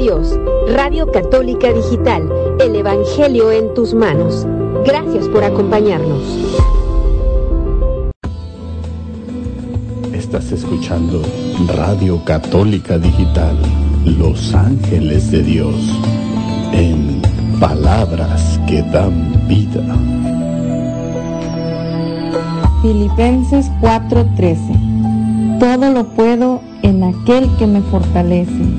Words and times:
Dios, 0.00 0.34
Radio 0.66 1.12
Católica 1.12 1.70
Digital, 1.74 2.26
el 2.58 2.74
Evangelio 2.74 3.52
en 3.52 3.74
tus 3.74 3.92
manos. 3.92 4.46
Gracias 4.86 5.28
por 5.28 5.44
acompañarnos. 5.44 6.22
Estás 10.14 10.52
escuchando 10.52 11.20
Radio 11.76 12.24
Católica 12.24 12.96
Digital, 12.96 13.58
Los 14.06 14.54
Ángeles 14.54 15.30
de 15.30 15.42
Dios, 15.42 15.74
en 16.72 17.20
palabras 17.60 18.58
que 18.66 18.82
dan 18.84 19.46
vida. 19.48 19.84
Filipenses 22.80 23.70
4:13. 23.82 25.58
Todo 25.60 25.92
lo 25.92 26.04
puedo 26.04 26.62
en 26.82 27.04
aquel 27.04 27.54
que 27.58 27.66
me 27.66 27.82
fortalece. 27.82 28.69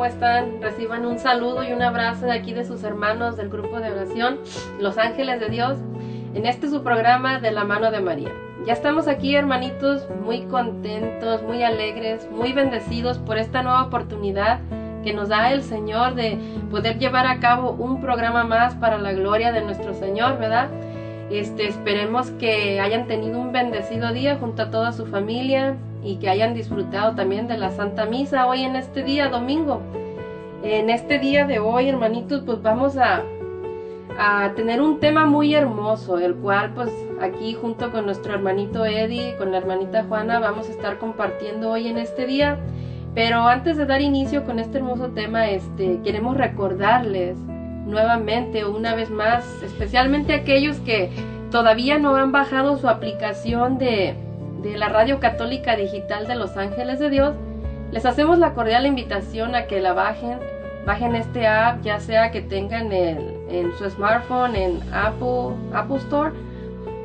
¿Cómo 0.00 0.08
están? 0.08 0.62
Reciban 0.62 1.04
un 1.04 1.18
saludo 1.18 1.62
y 1.62 1.74
un 1.74 1.82
abrazo 1.82 2.24
de 2.24 2.32
aquí 2.32 2.54
de 2.54 2.64
sus 2.64 2.84
hermanos 2.84 3.36
del 3.36 3.50
grupo 3.50 3.80
de 3.80 3.90
oración 3.90 4.38
Los 4.80 4.96
Ángeles 4.96 5.40
de 5.40 5.50
Dios 5.50 5.76
en 6.32 6.46
este 6.46 6.70
su 6.70 6.82
programa 6.82 7.38
de 7.38 7.50
la 7.50 7.64
mano 7.64 7.90
de 7.90 8.00
María. 8.00 8.30
Ya 8.64 8.72
estamos 8.72 9.08
aquí, 9.08 9.36
hermanitos, 9.36 10.08
muy 10.24 10.44
contentos, 10.44 11.42
muy 11.42 11.62
alegres, 11.62 12.26
muy 12.30 12.54
bendecidos 12.54 13.18
por 13.18 13.36
esta 13.36 13.62
nueva 13.62 13.82
oportunidad 13.82 14.60
que 15.04 15.12
nos 15.12 15.28
da 15.28 15.52
el 15.52 15.62
Señor 15.62 16.14
de 16.14 16.38
poder 16.70 16.98
llevar 16.98 17.26
a 17.26 17.38
cabo 17.38 17.72
un 17.72 18.00
programa 18.00 18.42
más 18.44 18.74
para 18.76 18.96
la 18.96 19.12
gloria 19.12 19.52
de 19.52 19.60
nuestro 19.60 19.92
Señor, 19.92 20.38
¿verdad? 20.38 20.70
Este, 21.30 21.68
esperemos 21.68 22.30
que 22.30 22.80
hayan 22.80 23.06
tenido 23.06 23.38
un 23.38 23.52
bendecido 23.52 24.14
día 24.14 24.38
junto 24.38 24.62
a 24.62 24.70
toda 24.70 24.92
su 24.92 25.04
familia, 25.04 25.76
y 26.02 26.16
que 26.16 26.28
hayan 26.28 26.54
disfrutado 26.54 27.14
también 27.14 27.48
de 27.48 27.58
la 27.58 27.70
Santa 27.70 28.06
Misa 28.06 28.46
hoy 28.46 28.62
en 28.62 28.76
este 28.76 29.02
día 29.02 29.28
domingo. 29.28 29.80
En 30.62 30.90
este 30.90 31.18
día 31.18 31.46
de 31.46 31.58
hoy, 31.58 31.88
hermanitos, 31.88 32.42
pues 32.44 32.62
vamos 32.62 32.96
a, 32.96 33.22
a 34.18 34.52
tener 34.54 34.80
un 34.80 35.00
tema 35.00 35.26
muy 35.26 35.54
hermoso, 35.54 36.18
el 36.18 36.34
cual 36.34 36.72
pues 36.74 36.90
aquí 37.20 37.54
junto 37.54 37.90
con 37.90 38.06
nuestro 38.06 38.34
hermanito 38.34 38.84
Eddie, 38.84 39.36
con 39.36 39.52
la 39.52 39.58
hermanita 39.58 40.04
Juana, 40.04 40.38
vamos 40.38 40.68
a 40.68 40.72
estar 40.72 40.98
compartiendo 40.98 41.70
hoy 41.70 41.88
en 41.88 41.98
este 41.98 42.26
día. 42.26 42.58
Pero 43.14 43.48
antes 43.48 43.76
de 43.76 43.86
dar 43.86 44.00
inicio 44.00 44.44
con 44.44 44.58
este 44.58 44.78
hermoso 44.78 45.08
tema, 45.08 45.50
este, 45.50 46.00
queremos 46.04 46.36
recordarles 46.36 47.36
nuevamente 47.86 48.64
una 48.64 48.94
vez 48.94 49.10
más, 49.10 49.44
especialmente 49.64 50.32
aquellos 50.32 50.78
que 50.80 51.10
todavía 51.50 51.98
no 51.98 52.14
han 52.14 52.30
bajado 52.30 52.78
su 52.78 52.88
aplicación 52.88 53.78
de, 53.78 54.14
de 54.62 54.76
la 54.76 54.88
Radio 54.88 55.20
Católica 55.20 55.76
Digital 55.76 56.26
de 56.26 56.34
Los 56.34 56.56
Ángeles 56.56 56.98
de 56.98 57.10
Dios, 57.10 57.34
Les 57.92 58.06
hacemos 58.06 58.38
la 58.38 58.54
cordial 58.54 58.86
invitación 58.86 59.56
a 59.56 59.66
que 59.66 59.80
la 59.80 59.92
bajen, 59.92 60.38
bajen 60.86 61.16
este 61.16 61.48
app, 61.48 61.82
ya 61.82 61.98
sea 61.98 62.30
que 62.30 62.40
tengan 62.40 62.92
el, 62.92 63.36
en 63.50 63.76
su 63.76 63.90
smartphone, 63.90 64.54
en 64.54 64.80
Apple, 64.92 65.56
Apple 65.74 65.96
Store 65.96 66.30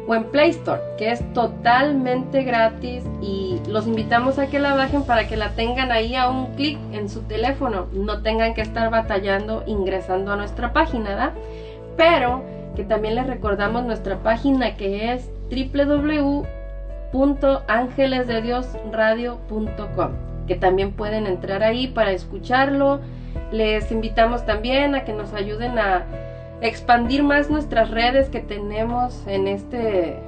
o 0.07 0.13
en 0.13 0.25
Play 0.25 0.51
Store, 0.51 0.79
que 0.99 1.09
es 1.09 1.33
totalmente 1.33 2.43
gratis 2.43 3.03
y 3.19 3.59
los 3.67 3.87
invitamos 3.87 4.37
a 4.37 4.45
que 4.45 4.59
la 4.59 4.75
bajen 4.75 5.03
para 5.05 5.27
que 5.27 5.37
la 5.37 5.55
tengan 5.55 5.91
ahí 5.91 6.15
a 6.15 6.29
un 6.29 6.53
clic 6.53 6.77
en 6.91 7.09
su 7.09 7.23
teléfono, 7.23 7.87
no 7.91 8.21
tengan 8.21 8.53
que 8.53 8.61
estar 8.61 8.91
batallando 8.91 9.63
ingresando 9.65 10.33
a 10.33 10.35
nuestra 10.35 10.71
página, 10.71 11.09
¿verdad? 11.09 11.33
Pero 11.97 12.43
que 12.75 12.83
también 12.83 13.15
les 13.15 13.25
recordamos 13.25 13.85
nuestra 13.85 14.17
página 14.17 14.77
que 14.77 15.13
es 15.13 15.31
www.angelesdediosradio.com, 17.15 20.11
que 20.47 20.55
también 20.55 20.91
pueden 20.91 21.27
entrar 21.27 21.63
ahí 21.63 21.87
para 21.87 22.11
escucharlo. 22.11 22.99
Les 23.51 23.91
invitamos 23.91 24.45
también 24.45 24.95
a 24.95 25.03
que 25.05 25.13
nos 25.13 25.33
ayuden 25.33 25.79
a 25.79 26.03
expandir 26.61 27.23
más 27.23 27.49
nuestras 27.49 27.89
redes 27.91 28.29
que 28.29 28.41
tenemos 28.41 29.25
en 29.27 29.47
este 29.47 30.19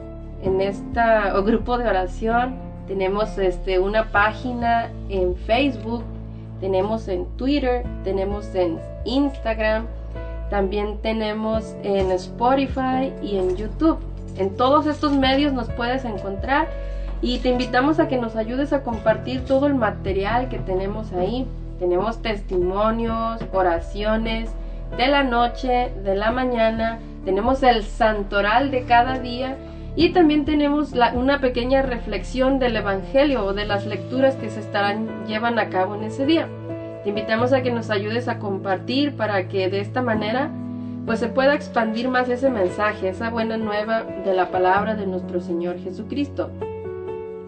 en 0.43 0.61
esta 0.61 1.33
grupo 1.41 1.77
de 1.77 1.87
oración. 1.87 2.55
Tenemos 2.87 3.37
este 3.37 3.79
una 3.79 4.11
página 4.11 4.89
en 5.09 5.35
Facebook, 5.35 6.03
tenemos 6.61 7.09
en 7.09 7.25
Twitter, 7.37 7.83
tenemos 8.03 8.55
en 8.55 8.79
Instagram, 9.05 9.85
también 10.49 10.97
tenemos 11.01 11.75
en 11.83 12.11
Spotify 12.11 13.13
y 13.21 13.37
en 13.37 13.55
YouTube. 13.57 13.99
En 14.37 14.55
todos 14.55 14.85
estos 14.85 15.13
medios 15.13 15.53
nos 15.53 15.69
puedes 15.69 16.05
encontrar 16.05 16.67
y 17.21 17.39
te 17.39 17.49
invitamos 17.49 17.99
a 17.99 18.07
que 18.07 18.17
nos 18.17 18.35
ayudes 18.35 18.73
a 18.73 18.83
compartir 18.83 19.45
todo 19.45 19.67
el 19.67 19.75
material 19.75 20.49
que 20.49 20.59
tenemos 20.59 21.11
ahí. 21.13 21.47
Tenemos 21.79 22.21
testimonios, 22.21 23.41
oraciones, 23.51 24.49
de 24.95 25.07
la 25.07 25.23
noche, 25.23 25.91
de 26.03 26.15
la 26.15 26.31
mañana, 26.31 26.99
tenemos 27.25 27.61
el 27.63 27.83
santoral 27.83 28.71
de 28.71 28.83
cada 28.83 29.19
día 29.19 29.57
y 29.95 30.09
también 30.09 30.45
tenemos 30.45 30.93
una 31.13 31.41
pequeña 31.41 31.81
reflexión 31.81 32.59
del 32.59 32.77
Evangelio 32.77 33.43
o 33.43 33.53
de 33.53 33.65
las 33.65 33.85
lecturas 33.85 34.35
que 34.35 34.49
se 34.49 34.59
estarán 34.59 35.25
llevan 35.27 35.59
a 35.59 35.69
cabo 35.69 35.95
en 35.95 36.03
ese 36.03 36.25
día. 36.25 36.47
Te 37.03 37.09
invitamos 37.09 37.51
a 37.51 37.61
que 37.63 37.71
nos 37.71 37.89
ayudes 37.89 38.27
a 38.27 38.39
compartir 38.39 39.17
para 39.17 39.47
que 39.47 39.69
de 39.69 39.81
esta 39.81 40.01
manera 40.01 40.51
pues 41.07 41.21
se 41.21 41.29
pueda 41.29 41.55
expandir 41.55 42.09
más 42.09 42.27
ese 42.27 42.49
mensaje, 42.49 43.07
esa 43.07 43.29
buena 43.29 43.55
nueva 43.55 44.03
de 44.03 44.33
la 44.33 44.51
palabra 44.51 44.93
de 44.93 45.07
nuestro 45.07 45.39
Señor 45.39 45.79
Jesucristo. 45.79 46.51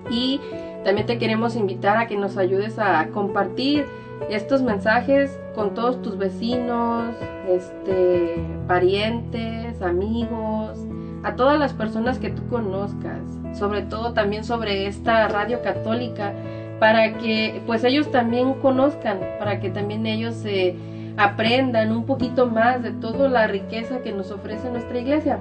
Y 0.10 0.39
también 0.86 1.06
te 1.06 1.18
queremos 1.18 1.58
invitar 1.58 1.98
a 1.98 2.08
que 2.08 2.16
nos 2.16 2.38
ayudes 2.38 2.80
a 2.80 3.06
compartir 3.10 3.86
estos 4.30 4.62
mensajes 4.62 5.38
con 5.56 5.74
todos 5.74 6.01
tus 6.01 6.18
vecinos, 6.18 7.13
este, 7.50 8.42
parientes, 8.66 9.82
amigos, 9.82 10.80
a 11.24 11.36
todas 11.36 11.60
las 11.60 11.74
personas 11.74 12.18
que 12.18 12.30
tú 12.30 12.48
conozcas, 12.48 13.20
sobre 13.51 13.82
todo 13.82 14.13
también 14.13 14.46
sobre 14.46 14.88
esta 14.88 15.28
radio 15.28 15.62
católica, 15.62 16.32
para 16.80 17.18
que 17.18 17.62
pues 17.66 17.84
ellos 17.84 18.10
también 18.10 18.54
conozcan, 18.62 19.20
para 19.38 19.60
que 19.60 19.70
también 19.70 20.06
ellos 20.06 20.36
se 20.36 20.78
aprendan 21.20 21.92
un 21.92 22.06
poquito 22.06 22.48
más 22.48 22.82
de 22.82 22.92
toda 22.92 23.28
la 23.28 23.46
riqueza 23.46 24.00
que 24.02 24.14
nos 24.14 24.32
ofrece 24.32 24.70
nuestra 24.72 25.00
iglesia. 25.00 25.38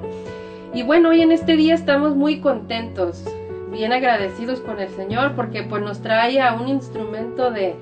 Y 0.74 0.82
bueno, 0.82 1.10
hoy 1.10 1.22
en 1.22 1.30
este 1.30 1.56
día 1.56 1.74
estamos 1.74 2.16
muy 2.16 2.40
contentos, 2.40 3.24
bien 3.70 3.92
agradecidos 3.92 4.60
con 4.60 4.80
el 4.80 4.88
Señor, 4.90 5.34
porque 5.36 5.62
pues 5.62 5.80
nos 5.82 6.00
trae 6.00 6.40
a 6.40 6.54
un 6.54 6.66
instrumento 6.66 7.52
de, 7.52 7.76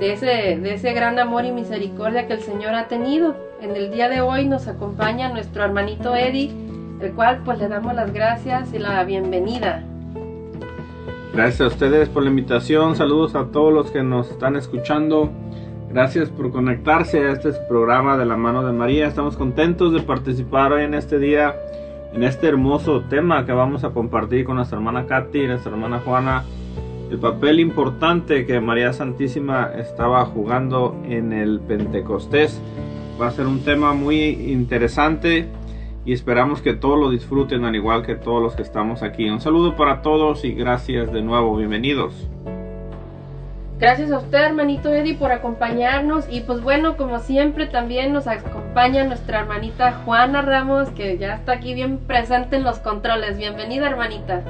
de 0.00 0.12
ese, 0.14 0.26
de 0.26 0.74
ese 0.74 0.94
gran 0.94 1.18
amor 1.18 1.44
y 1.44 1.52
misericordia 1.52 2.26
que 2.26 2.32
el 2.32 2.40
Señor 2.40 2.74
ha 2.74 2.88
tenido. 2.88 3.36
En 3.60 3.76
el 3.76 3.92
día 3.92 4.08
de 4.08 4.22
hoy 4.22 4.46
nos 4.46 4.66
acompaña 4.66 5.28
nuestro 5.28 5.64
hermanito 5.64 6.16
Eddie, 6.16 6.50
el 7.02 7.12
cual 7.12 7.42
pues 7.44 7.58
le 7.58 7.68
damos 7.68 7.94
las 7.94 8.10
gracias 8.14 8.72
y 8.72 8.78
la 8.78 9.04
bienvenida. 9.04 9.84
Gracias 11.34 11.60
a 11.60 11.66
ustedes 11.66 12.08
por 12.08 12.22
la 12.22 12.30
invitación, 12.30 12.96
saludos 12.96 13.34
a 13.34 13.48
todos 13.52 13.70
los 13.70 13.90
que 13.90 14.02
nos 14.02 14.30
están 14.30 14.56
escuchando. 14.56 15.30
Gracias 15.94 16.28
por 16.28 16.50
conectarse 16.50 17.20
a 17.20 17.30
este 17.30 17.52
programa 17.68 18.18
de 18.18 18.26
la 18.26 18.36
mano 18.36 18.66
de 18.66 18.72
María. 18.72 19.06
Estamos 19.06 19.36
contentos 19.36 19.92
de 19.92 20.00
participar 20.00 20.72
hoy 20.72 20.82
en 20.82 20.92
este 20.92 21.20
día, 21.20 21.54
en 22.12 22.24
este 22.24 22.48
hermoso 22.48 23.02
tema 23.02 23.46
que 23.46 23.52
vamos 23.52 23.84
a 23.84 23.90
compartir 23.90 24.44
con 24.44 24.56
nuestra 24.56 24.76
hermana 24.76 25.06
Katy 25.06 25.42
y 25.42 25.46
nuestra 25.46 25.70
hermana 25.70 26.00
Juana 26.00 26.42
el 27.12 27.18
papel 27.20 27.60
importante 27.60 28.44
que 28.44 28.58
María 28.60 28.92
Santísima 28.92 29.70
estaba 29.76 30.24
jugando 30.24 31.00
en 31.04 31.32
el 31.32 31.60
Pentecostés. 31.60 32.60
Va 33.22 33.28
a 33.28 33.30
ser 33.30 33.46
un 33.46 33.60
tema 33.60 33.94
muy 33.94 34.18
interesante 34.50 35.46
y 36.04 36.12
esperamos 36.12 36.60
que 36.60 36.74
todos 36.74 36.98
lo 36.98 37.08
disfruten 37.08 37.64
al 37.64 37.76
igual 37.76 38.04
que 38.04 38.16
todos 38.16 38.42
los 38.42 38.56
que 38.56 38.62
estamos 38.62 39.04
aquí. 39.04 39.30
Un 39.30 39.40
saludo 39.40 39.76
para 39.76 40.02
todos 40.02 40.44
y 40.44 40.54
gracias 40.54 41.12
de 41.12 41.22
nuevo, 41.22 41.56
bienvenidos. 41.56 42.28
Gracias 43.78 44.12
a 44.12 44.18
usted, 44.18 44.38
hermanito 44.38 44.94
Eddie, 44.94 45.14
por 45.14 45.32
acompañarnos. 45.32 46.26
Y 46.30 46.42
pues 46.42 46.62
bueno, 46.62 46.96
como 46.96 47.18
siempre, 47.18 47.66
también 47.66 48.12
nos 48.12 48.28
acompaña 48.28 49.04
nuestra 49.04 49.40
hermanita 49.40 50.00
Juana 50.04 50.42
Ramos, 50.42 50.90
que 50.90 51.18
ya 51.18 51.34
está 51.34 51.52
aquí 51.52 51.74
bien 51.74 51.98
presente 51.98 52.56
en 52.56 52.62
los 52.62 52.78
controles. 52.78 53.36
Bienvenida, 53.36 53.88
hermanita. 53.88 54.42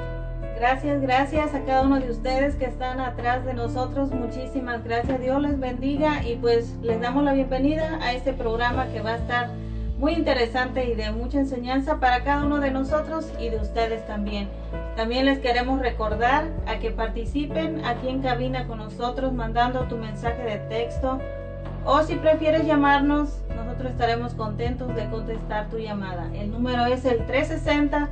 Gracias, 0.57 1.00
gracias 1.00 1.54
a 1.54 1.64
cada 1.64 1.83
uno 1.83 2.00
de 2.00 2.11
ustedes 2.11 2.54
que 2.57 2.66
están 2.66 3.00
atrás 3.00 3.45
de 3.47 3.54
nosotros. 3.54 4.12
Muchísimas 4.12 4.85
gracias. 4.85 5.21
Dios 5.21 5.40
les 5.40 5.59
bendiga 5.59 6.23
y 6.23 6.37
pues 6.37 6.76
les 6.83 7.00
damos 7.00 7.25
la 7.25 7.33
bienvenida 7.33 7.99
a 8.02 8.12
este 8.12 8.35
programa 8.35 8.87
que 8.93 9.00
va 9.00 9.12
a 9.12 9.16
estar 9.16 9.49
muy 9.99 10.12
interesante 10.12 10.85
y 10.85 10.95
de 10.95 11.11
mucha 11.12 11.38
enseñanza 11.38 11.99
para 11.99 12.23
cada 12.25 12.45
uno 12.45 12.61
de 12.61 12.71
nosotros 12.71 13.33
y 13.40 13.49
de 13.49 13.57
ustedes 13.57 14.07
también. 14.07 14.49
También 14.97 15.27
les 15.27 15.39
queremos 15.39 15.81
recordar 15.81 16.51
a 16.67 16.79
que 16.79 16.91
participen 16.91 17.85
aquí 17.85 18.09
en 18.09 18.23
cabina 18.23 18.67
con 18.67 18.79
nosotros 18.79 19.33
mandando 19.33 19.81
tu 19.89 19.97
mensaje 19.97 20.43
de 20.43 20.59
texto 20.69 21.19
o 21.85 22.03
si 22.03 22.15
prefieres 22.15 22.67
llamarnos, 22.67 23.43
nosotros 23.55 23.91
estaremos 23.91 24.35
contentos 24.35 24.95
de 24.95 25.07
contestar 25.11 25.69
tu 25.69 25.79
llamada. 25.79 26.31
El 26.35 26.51
número 26.51 26.87
es 26.87 27.05
el 27.05 27.27
360 27.27 28.09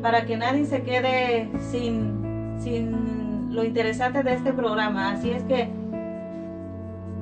para 0.00 0.24
que 0.24 0.36
nadie 0.36 0.64
se 0.66 0.82
quede 0.82 1.48
sin, 1.70 2.56
sin 2.60 3.31
lo 3.52 3.64
interesante 3.64 4.22
de 4.22 4.34
este 4.34 4.52
programa. 4.52 5.12
Así 5.12 5.30
es 5.30 5.42
que 5.44 5.70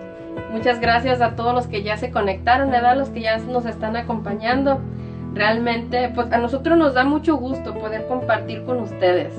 muchas 0.52 0.80
gracias 0.80 1.22
a 1.22 1.36
todos 1.36 1.54
los 1.54 1.68
que 1.68 1.84
ya 1.84 1.98
se 1.98 2.12
conectaron, 2.12 2.70
¿verdad? 2.70 2.98
Los 2.98 3.10
que 3.10 3.22
ya 3.22 3.38
nos 3.38 3.66
están 3.66 3.96
acompañando 3.96 4.80
realmente, 5.34 6.12
pues 6.14 6.32
a 6.32 6.38
nosotros 6.38 6.78
nos 6.78 6.94
da 6.94 7.04
mucho 7.04 7.38
gusto 7.38 7.74
poder 7.74 8.08
compartir 8.08 8.64
con 8.64 8.80
ustedes. 8.80 9.34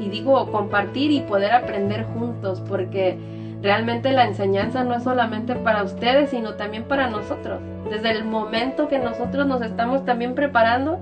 Y 0.00 0.08
digo 0.08 0.50
compartir 0.52 1.10
y 1.10 1.20
poder 1.20 1.52
aprender 1.52 2.04
juntos, 2.04 2.62
porque 2.68 3.18
realmente 3.62 4.12
la 4.12 4.26
enseñanza 4.26 4.84
no 4.84 4.94
es 4.94 5.02
solamente 5.02 5.54
para 5.56 5.82
ustedes, 5.82 6.30
sino 6.30 6.54
también 6.54 6.84
para 6.84 7.08
nosotros. 7.08 7.60
Desde 7.90 8.10
el 8.10 8.24
momento 8.24 8.88
que 8.88 8.98
nosotros 8.98 9.46
nos 9.46 9.62
estamos 9.62 10.04
también 10.04 10.34
preparando 10.34 11.00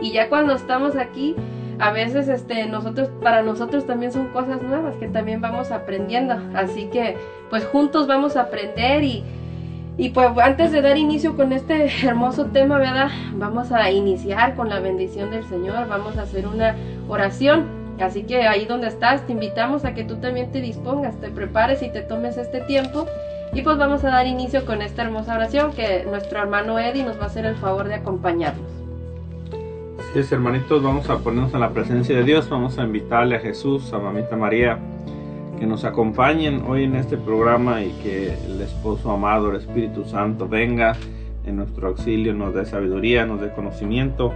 y 0.00 0.12
ya 0.12 0.28
cuando 0.28 0.54
estamos 0.54 0.96
aquí, 0.96 1.36
a 1.80 1.90
veces 1.92 2.28
este 2.28 2.66
nosotros 2.66 3.08
para 3.22 3.42
nosotros 3.42 3.86
también 3.86 4.12
son 4.12 4.28
cosas 4.28 4.62
nuevas 4.62 4.94
que 4.96 5.08
también 5.08 5.40
vamos 5.40 5.70
aprendiendo. 5.70 6.36
Así 6.54 6.86
que 6.86 7.16
pues 7.48 7.64
juntos 7.66 8.06
vamos 8.06 8.36
a 8.36 8.42
aprender 8.42 9.02
y 9.04 9.24
y 10.00 10.08
pues 10.08 10.30
antes 10.38 10.72
de 10.72 10.80
dar 10.80 10.96
inicio 10.96 11.36
con 11.36 11.52
este 11.52 11.90
hermoso 12.06 12.46
tema, 12.46 12.78
¿verdad? 12.78 13.10
Vamos 13.34 13.70
a 13.70 13.90
iniciar 13.90 14.54
con 14.54 14.70
la 14.70 14.80
bendición 14.80 15.30
del 15.30 15.44
Señor, 15.44 15.88
vamos 15.88 16.16
a 16.16 16.22
hacer 16.22 16.46
una 16.46 16.74
oración. 17.06 17.66
Así 18.00 18.22
que 18.22 18.48
ahí 18.48 18.64
donde 18.64 18.86
estás, 18.86 19.26
te 19.26 19.32
invitamos 19.32 19.84
a 19.84 19.92
que 19.92 20.04
tú 20.04 20.16
también 20.16 20.50
te 20.52 20.62
dispongas, 20.62 21.20
te 21.20 21.28
prepares 21.28 21.82
y 21.82 21.90
te 21.90 22.00
tomes 22.00 22.38
este 22.38 22.62
tiempo 22.62 23.04
Y 23.52 23.60
pues 23.60 23.76
vamos 23.76 24.02
a 24.04 24.08
dar 24.08 24.26
inicio 24.26 24.64
con 24.64 24.80
esta 24.80 25.02
hermosa 25.02 25.34
oración 25.34 25.72
que 25.72 26.06
nuestro 26.08 26.40
hermano 26.40 26.78
Eddie 26.78 27.04
nos 27.04 27.18
va 27.18 27.24
a 27.24 27.26
hacer 27.26 27.44
el 27.44 27.56
favor 27.56 27.88
de 27.88 27.96
acompañarnos. 27.96 28.79
Sí, 30.12 30.34
hermanitos, 30.34 30.82
vamos 30.82 31.08
a 31.08 31.18
ponernos 31.18 31.54
en 31.54 31.60
la 31.60 31.70
presencia 31.70 32.16
de 32.16 32.24
Dios, 32.24 32.50
vamos 32.50 32.80
a 32.80 32.82
invitarle 32.82 33.36
a 33.36 33.38
Jesús, 33.38 33.92
a 33.92 34.00
Mamita 34.00 34.36
María, 34.36 34.76
que 35.56 35.66
nos 35.66 35.84
acompañen 35.84 36.64
hoy 36.66 36.82
en 36.82 36.96
este 36.96 37.16
programa 37.16 37.84
y 37.84 37.92
que 38.02 38.34
el 38.34 38.60
esposo 38.60 39.12
amado, 39.12 39.50
el 39.50 39.56
Espíritu 39.58 40.04
Santo, 40.04 40.48
venga 40.48 40.96
en 41.46 41.54
nuestro 41.54 41.86
auxilio, 41.86 42.34
nos 42.34 42.52
dé 42.54 42.66
sabiduría, 42.66 43.24
nos 43.24 43.40
dé 43.40 43.52
conocimiento 43.52 44.34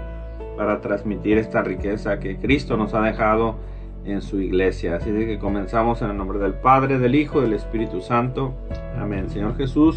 para 0.56 0.80
transmitir 0.80 1.38
esta 1.38 1.62
riqueza 1.62 2.20
que 2.20 2.36
Cristo 2.36 2.76
nos 2.76 2.94
ha 2.94 3.00
dejado 3.00 3.56
en 4.04 4.22
su 4.22 4.40
iglesia. 4.40 4.94
Así 4.94 5.10
que 5.10 5.40
comenzamos 5.40 6.02
en 6.02 6.10
el 6.10 6.16
nombre 6.16 6.38
del 6.38 6.54
Padre, 6.54 7.00
del 7.00 7.16
Hijo 7.16 7.40
del 7.40 7.52
Espíritu 7.52 8.00
Santo. 8.00 8.54
Amén. 8.96 9.28
Señor 9.28 9.56
Jesús, 9.56 9.96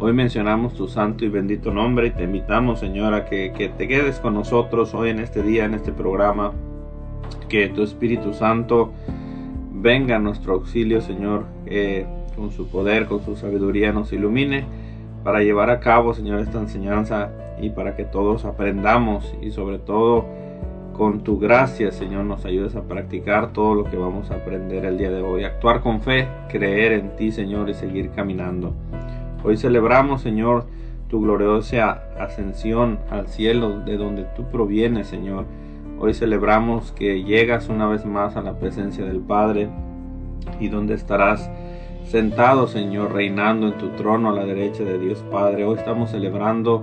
hoy 0.00 0.12
mencionamos 0.12 0.74
tu 0.74 0.88
santo 0.88 1.24
y 1.24 1.28
bendito 1.28 1.72
nombre 1.72 2.08
y 2.08 2.10
te 2.10 2.24
invitamos, 2.24 2.80
Señor, 2.80 3.14
a 3.14 3.24
que, 3.24 3.72
te 3.76 3.88
quedes 3.88 4.20
con 4.20 4.34
nosotros 4.34 4.94
hoy 4.94 5.10
en 5.10 5.20
este 5.20 5.42
día, 5.42 5.64
en 5.64 5.74
este 5.74 5.92
programa. 5.92 6.52
Que 7.48 7.68
tu 7.68 7.82
Espíritu 7.82 8.32
Santo 8.32 8.92
venga 9.72 10.16
a 10.16 10.18
nuestro 10.18 10.54
auxilio, 10.54 11.00
Señor, 11.00 11.44
que 11.66 12.06
con 12.34 12.50
su 12.50 12.68
poder, 12.68 13.06
con 13.06 13.24
su 13.24 13.36
sabiduría 13.36 13.92
nos 13.92 14.12
ilumine 14.12 14.64
para 15.22 15.42
llevar 15.42 15.70
a 15.70 15.80
cabo, 15.80 16.14
Señor, 16.14 16.40
esta 16.40 16.58
enseñanza 16.58 17.30
y 17.60 17.70
para 17.70 17.96
que 17.96 18.04
todos 18.04 18.44
aprendamos 18.44 19.34
y 19.40 19.50
sobre 19.50 19.78
todo 19.78 20.26
con 20.94 21.22
tu 21.22 21.38
gracia, 21.38 21.90
Señor, 21.92 22.24
nos 22.24 22.44
ayudes 22.44 22.76
a 22.76 22.82
practicar 22.82 23.52
todo 23.52 23.74
lo 23.74 23.84
que 23.84 23.96
vamos 23.96 24.30
a 24.30 24.36
aprender 24.36 24.84
el 24.84 24.96
día 24.96 25.10
de 25.10 25.22
hoy. 25.22 25.44
Actuar 25.44 25.80
con 25.80 26.00
fe, 26.00 26.28
creer 26.48 26.92
en 26.92 27.16
ti, 27.16 27.32
Señor, 27.32 27.68
y 27.68 27.74
seguir 27.74 28.10
caminando. 28.10 28.74
Hoy 29.44 29.58
celebramos, 29.58 30.22
Señor, 30.22 30.64
tu 31.08 31.20
gloriosa 31.20 32.02
ascensión 32.18 32.98
al 33.10 33.28
cielo 33.28 33.80
de 33.80 33.98
donde 33.98 34.24
tú 34.34 34.44
provienes, 34.50 35.06
Señor. 35.06 35.44
Hoy 36.00 36.14
celebramos 36.14 36.92
que 36.92 37.22
llegas 37.22 37.68
una 37.68 37.86
vez 37.86 38.06
más 38.06 38.36
a 38.36 38.42
la 38.42 38.58
presencia 38.58 39.04
del 39.04 39.20
Padre 39.20 39.68
y 40.58 40.68
donde 40.68 40.94
estarás 40.94 41.50
sentado, 42.04 42.66
Señor, 42.66 43.12
reinando 43.12 43.68
en 43.68 43.78
tu 43.78 43.90
trono 43.90 44.30
a 44.30 44.32
la 44.32 44.44
derecha 44.44 44.82
de 44.82 44.98
Dios 44.98 45.22
Padre. 45.30 45.64
Hoy 45.64 45.76
estamos 45.76 46.10
celebrando 46.10 46.82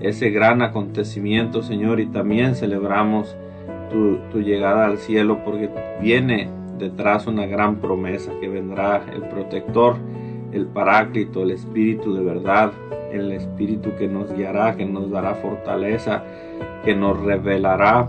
ese 0.00 0.30
gran 0.30 0.62
acontecimiento, 0.62 1.62
Señor, 1.62 2.00
y 2.00 2.06
también 2.06 2.54
celebramos 2.54 3.34
tu, 3.90 4.40
llegada 4.40 4.86
al 4.86 4.98
cielo 4.98 5.42
porque 5.44 5.70
viene 6.00 6.50
detrás 6.78 7.26
una 7.26 7.46
gran 7.46 7.76
promesa 7.76 8.32
que 8.40 8.48
vendrá 8.48 9.04
el 9.14 9.22
protector, 9.22 9.96
el 10.54 10.66
paráclito, 10.66 11.42
el 11.42 11.50
espíritu 11.50 12.14
de 12.14 12.22
verdad, 12.22 12.72
el 13.12 13.32
espíritu 13.32 13.90
que 13.98 14.08
nos 14.08 14.32
guiará, 14.32 14.76
que 14.76 14.86
nos 14.86 15.10
dará 15.10 15.34
fortaleza, 15.34 16.22
que 16.84 16.94
nos 16.94 17.20
revelará. 17.20 18.08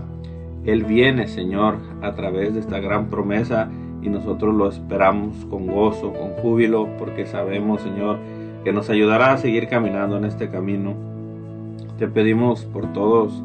Él 0.64 0.84
viene, 0.84 1.26
Señor, 1.28 1.76
a 2.02 2.14
través 2.14 2.54
de 2.54 2.60
esta 2.60 2.78
gran 2.78 3.06
promesa 3.06 3.68
y 4.00 4.08
nosotros 4.08 4.54
lo 4.54 4.68
esperamos 4.68 5.44
con 5.46 5.66
gozo, 5.66 6.12
con 6.12 6.30
júbilo, 6.42 6.88
porque 6.98 7.26
sabemos, 7.26 7.82
Señor, 7.82 8.18
que 8.62 8.72
nos 8.72 8.88
ayudará 8.90 9.32
a 9.32 9.38
seguir 9.38 9.68
caminando 9.68 10.16
en 10.16 10.24
este 10.24 10.48
camino. 10.48 10.94
Te 11.98 12.06
pedimos 12.06 12.64
por 12.64 12.92
todos 12.92 13.42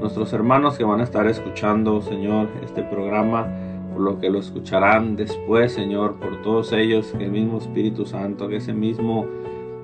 nuestros 0.00 0.32
hermanos 0.32 0.78
que 0.78 0.84
van 0.84 1.00
a 1.00 1.04
estar 1.04 1.26
escuchando, 1.26 2.00
Señor, 2.02 2.48
este 2.64 2.82
programa, 2.82 3.48
por 3.96 4.04
lo 4.04 4.18
que 4.18 4.28
lo 4.28 4.40
escucharán 4.40 5.16
después, 5.16 5.72
Señor, 5.72 6.16
por 6.16 6.42
todos 6.42 6.74
ellos, 6.74 7.14
que 7.16 7.24
el 7.24 7.30
mismo 7.30 7.56
Espíritu 7.56 8.04
Santo, 8.04 8.46
que 8.46 8.56
ese 8.56 8.74
mismo 8.74 9.24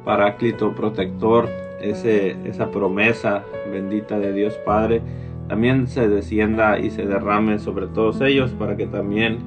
paráclito 0.05 0.75
protector, 0.75 1.49
ese, 1.81 2.37
esa 2.45 2.71
promesa 2.71 3.43
bendita 3.71 4.19
de 4.19 4.35
Dios 4.35 4.53
Padre, 4.67 5.01
también 5.49 5.87
se 5.87 6.11
descienda 6.11 6.79
y 6.79 6.91
se 6.91 7.07
derrame 7.07 7.59
sobre 7.59 7.87
todos 7.87 8.21
ellos 8.21 8.51
para 8.51 8.77
que 8.77 8.87
también 8.87 9.39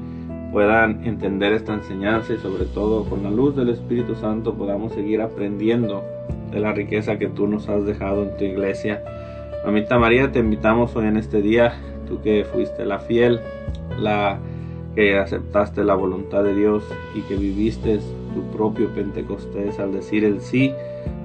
puedan 0.52 1.06
entender 1.06 1.54
esta 1.54 1.76
enseñanza 1.76 2.34
y 2.34 2.38
sobre 2.38 2.66
todo 2.66 3.06
con 3.06 3.22
la 3.22 3.30
luz 3.30 3.56
del 3.56 3.70
Espíritu 3.70 4.16
Santo 4.16 4.56
podamos 4.56 4.94
seguir 4.94 5.22
aprendiendo 5.22 6.04
de 6.52 6.60
la 6.60 6.74
riqueza 6.74 7.20
que 7.20 7.28
tú 7.28 7.46
nos 7.46 7.70
has 7.70 7.86
dejado 7.86 8.24
en 8.24 8.36
tu 8.36 8.46
iglesia. 8.46 9.04
Mamita 9.64 10.00
María, 10.00 10.32
te 10.32 10.40
invitamos 10.40 10.96
hoy 10.96 11.06
en 11.06 11.18
este 11.18 11.44
día, 11.44 11.76
tú 12.08 12.20
que 12.24 12.46
fuiste 12.52 12.84
la 12.84 12.98
fiel, 12.98 13.42
la 14.00 14.40
que 14.96 15.18
aceptaste 15.18 15.84
la 15.84 15.94
voluntad 15.94 16.44
de 16.44 16.56
Dios 16.56 16.84
y 17.14 17.22
que 17.22 17.36
viviste 17.36 18.00
tu 18.34 18.44
propio 18.56 18.90
Pentecostés 18.90 19.78
al 19.80 19.92
decir 19.92 20.24
el 20.24 20.42
sí 20.42 20.72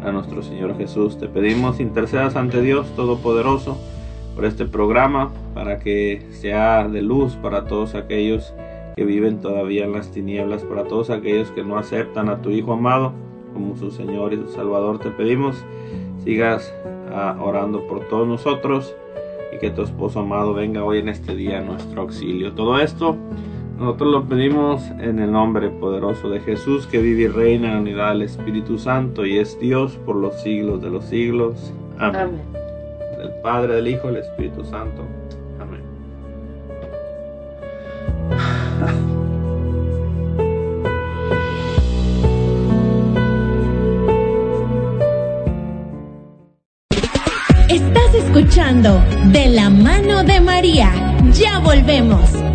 a 0.04 0.10
nuestro 0.10 0.42
Señor 0.42 0.76
Jesús. 0.76 1.18
Te 1.18 1.28
pedimos 1.28 1.78
intercedas 1.80 2.36
ante 2.36 2.62
Dios 2.62 2.86
Todopoderoso 2.96 3.78
por 4.34 4.44
este 4.44 4.64
programa 4.64 5.30
para 5.54 5.78
que 5.78 6.26
sea 6.30 6.88
de 6.88 7.02
luz 7.02 7.36
para 7.36 7.64
todos 7.64 7.94
aquellos 7.94 8.52
que 8.96 9.04
viven 9.04 9.40
todavía 9.40 9.84
en 9.84 9.92
las 9.92 10.10
tinieblas, 10.10 10.64
para 10.64 10.84
todos 10.84 11.10
aquellos 11.10 11.50
que 11.52 11.62
no 11.62 11.78
aceptan 11.78 12.28
a 12.28 12.42
tu 12.42 12.50
Hijo 12.50 12.72
amado 12.72 13.12
como 13.54 13.76
su 13.76 13.90
Señor 13.90 14.32
y 14.32 14.36
su 14.36 14.48
Salvador. 14.48 14.98
Te 14.98 15.10
pedimos 15.10 15.64
sigas 16.24 16.74
orando 17.40 17.86
por 17.86 18.08
todos 18.08 18.26
nosotros 18.26 18.94
y 19.54 19.58
que 19.58 19.70
tu 19.70 19.82
esposo 19.82 20.20
amado 20.20 20.54
venga 20.54 20.84
hoy 20.84 20.98
en 20.98 21.08
este 21.08 21.34
día 21.34 21.58
a 21.58 21.62
nuestro 21.62 22.02
auxilio. 22.02 22.52
Todo 22.52 22.80
esto 22.80 23.16
nosotros 23.80 24.12
lo 24.12 24.24
pedimos 24.24 24.82
en 25.00 25.18
el 25.20 25.32
nombre 25.32 25.70
poderoso 25.70 26.28
de 26.28 26.40
Jesús 26.40 26.86
que 26.86 26.98
vive 26.98 27.22
y 27.22 27.28
reina 27.28 27.68
en 27.68 27.74
la 27.74 27.80
unidad 27.80 28.08
del 28.10 28.22
Espíritu 28.22 28.78
Santo 28.78 29.24
y 29.24 29.38
es 29.38 29.58
Dios 29.58 29.98
por 30.04 30.16
los 30.16 30.42
siglos 30.42 30.82
de 30.82 30.90
los 30.90 31.06
siglos. 31.06 31.72
Amén. 31.98 32.20
Amén. 32.20 32.42
Del 33.16 33.30
Padre, 33.42 33.76
del 33.76 33.88
Hijo, 33.88 34.08
del 34.08 34.18
Espíritu 34.18 34.64
Santo. 34.64 35.02
Amén. 35.58 35.80
escuchando 48.14 49.02
De 49.32 49.48
la 49.48 49.70
mano 49.70 50.22
de 50.22 50.40
María. 50.40 50.92
Ya 51.32 51.58
volvemos. 51.60 52.49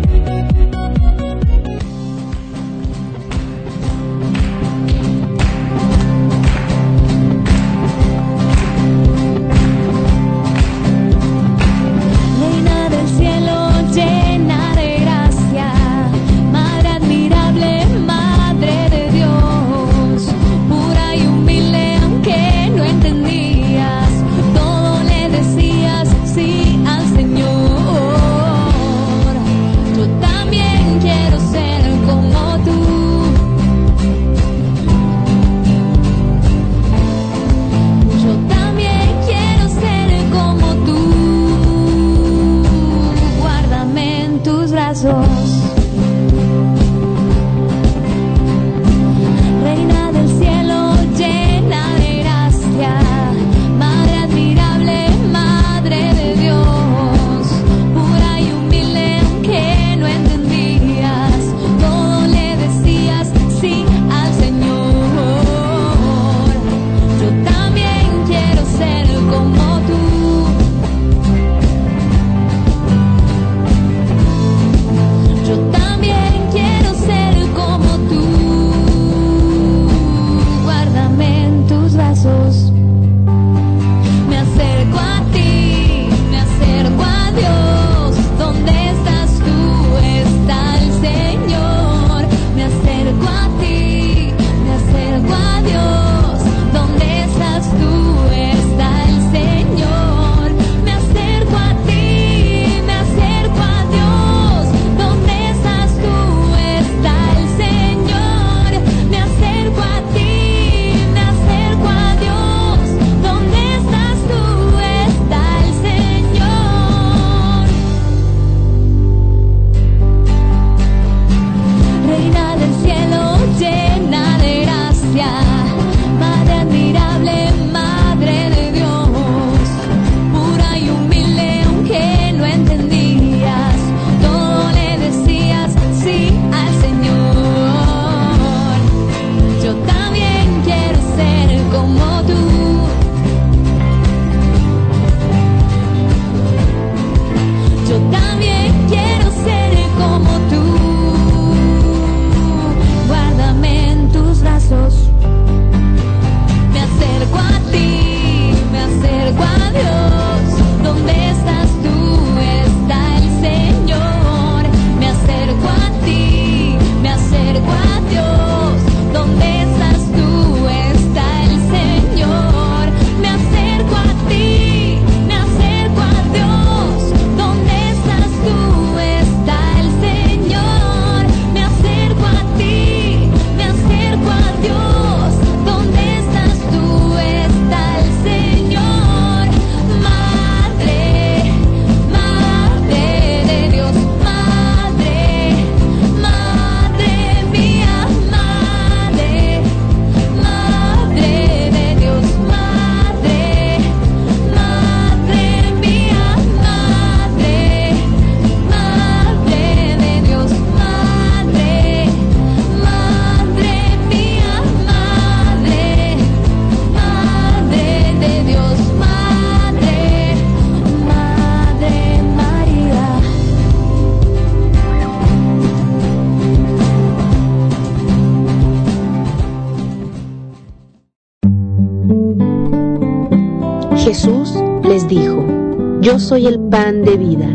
Soy 236.18 236.46
el 236.46 236.58
pan 236.58 237.02
de 237.02 237.18
vida, 237.18 237.46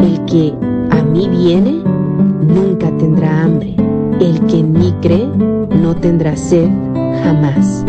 el 0.00 0.24
que 0.24 0.52
a 0.90 1.02
mí 1.04 1.28
viene 1.28 1.80
nunca 2.42 2.90
tendrá 2.96 3.44
hambre, 3.44 3.76
el 4.20 4.44
que 4.46 4.58
en 4.58 4.72
mí 4.72 4.92
cree 5.00 5.24
no 5.24 5.94
tendrá 5.94 6.36
sed 6.36 6.68
jamás. 7.22 7.84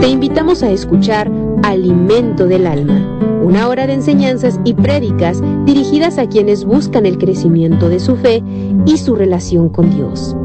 Te 0.00 0.08
invitamos 0.08 0.62
a 0.62 0.70
escuchar 0.70 1.28
Alimento 1.64 2.46
del 2.46 2.64
Alma, 2.64 3.18
una 3.42 3.66
hora 3.66 3.88
de 3.88 3.94
enseñanzas 3.94 4.60
y 4.62 4.72
prédicas 4.72 5.42
dirigidas 5.64 6.18
a 6.18 6.28
quienes 6.28 6.64
buscan 6.64 7.04
el 7.04 7.18
crecimiento 7.18 7.88
de 7.88 7.98
su 7.98 8.14
fe 8.14 8.44
y 8.86 8.98
su 8.98 9.16
relación 9.16 9.68
con 9.68 9.90
Dios. 9.90 10.36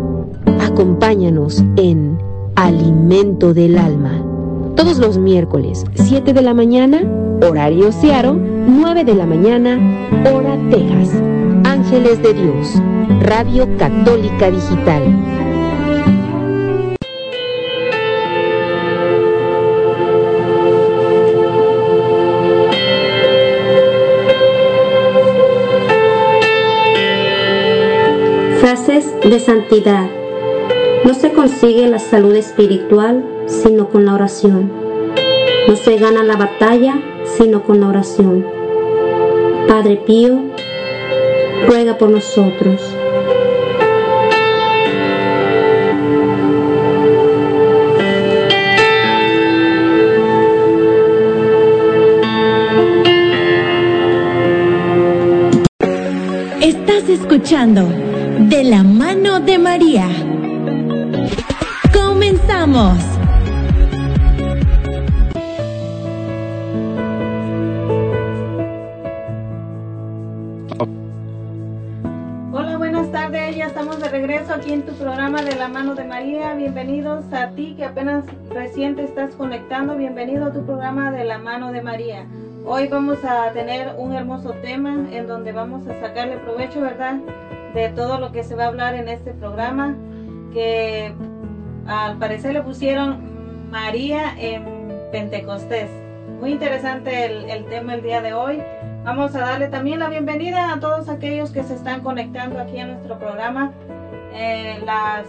Acompáñanos 0.61 1.63
en 1.77 2.17
Alimento 2.55 3.53
del 3.53 3.77
Alma, 3.77 4.19
todos 4.75 4.97
los 4.97 5.19
miércoles, 5.19 5.85
7 5.93 6.33
de 6.33 6.41
la 6.41 6.55
mañana, 6.55 7.03
horario 7.47 7.91
Searo, 7.91 8.40
9 8.93 9.05
de 9.05 9.15
la 9.15 9.25
mañana, 9.25 9.79
hora 10.29 10.57
Texas. 10.69 11.11
Ángeles 11.63 12.21
de 12.21 12.33
Dios, 12.33 12.75
Radio 13.21 13.65
Católica 13.77 14.51
Digital. 14.51 15.01
Frases 28.59 29.13
de 29.23 29.39
santidad. 29.39 30.09
No 31.05 31.13
se 31.13 31.31
consigue 31.31 31.87
la 31.87 31.99
salud 31.99 32.35
espiritual 32.35 33.23
sino 33.45 33.87
con 33.87 34.05
la 34.05 34.15
oración. 34.15 34.69
No 35.69 35.77
se 35.77 35.95
gana 35.95 36.23
la 36.23 36.35
batalla 36.35 36.99
sino 37.37 37.63
con 37.63 37.79
la 37.79 37.87
oración. 37.87 38.60
Padre 39.67 39.97
Pío, 40.05 40.39
ruega 41.67 41.97
por 41.97 42.09
nosotros. 42.09 42.81
Estás 56.61 57.09
escuchando 57.09 57.87
De 58.39 58.63
la 58.63 58.83
mano 58.83 59.39
de 59.39 59.57
María. 59.57 60.07
Comenzamos. 61.93 63.10
Aquí 74.61 74.73
en 74.73 74.85
tu 74.85 74.93
programa 74.93 75.41
de 75.41 75.55
la 75.55 75.67
mano 75.69 75.95
de 75.95 76.03
María. 76.03 76.53
Bienvenidos 76.53 77.25
a 77.33 77.49
ti 77.49 77.73
que 77.75 77.83
apenas 77.83 78.23
recién 78.51 78.95
te 78.95 79.03
estás 79.05 79.33
conectando. 79.33 79.97
Bienvenido 79.97 80.45
a 80.45 80.53
tu 80.53 80.63
programa 80.63 81.09
de 81.09 81.23
la 81.23 81.39
mano 81.39 81.71
de 81.71 81.81
María. 81.81 82.27
Hoy 82.63 82.87
vamos 82.87 83.17
a 83.23 83.51
tener 83.53 83.95
un 83.97 84.13
hermoso 84.13 84.51
tema 84.61 85.07
en 85.11 85.25
donde 85.25 85.51
vamos 85.51 85.87
a 85.87 85.99
sacarle 85.99 86.37
provecho, 86.37 86.79
¿verdad? 86.79 87.15
De 87.73 87.89
todo 87.89 88.19
lo 88.19 88.31
que 88.31 88.43
se 88.43 88.53
va 88.53 88.65
a 88.65 88.67
hablar 88.67 88.93
en 88.93 89.09
este 89.09 89.31
programa. 89.31 89.95
Que 90.53 91.11
al 91.87 92.19
parecer 92.19 92.53
le 92.53 92.61
pusieron 92.61 93.71
María 93.71 94.35
en 94.37 94.63
Pentecostés. 95.11 95.89
Muy 96.39 96.51
interesante 96.51 97.25
el, 97.25 97.49
el 97.49 97.65
tema 97.65 97.95
el 97.95 98.03
día 98.03 98.21
de 98.21 98.35
hoy. 98.35 98.61
Vamos 99.03 99.35
a 99.35 99.39
darle 99.39 99.69
también 99.69 99.97
la 99.97 100.09
bienvenida 100.09 100.71
a 100.71 100.79
todos 100.79 101.09
aquellos 101.09 101.49
que 101.49 101.63
se 101.63 101.73
están 101.73 102.01
conectando 102.01 102.59
aquí 102.59 102.79
a 102.79 102.85
nuestro 102.85 103.17
programa. 103.17 103.73
Eh, 104.33 104.81
las, 104.85 105.25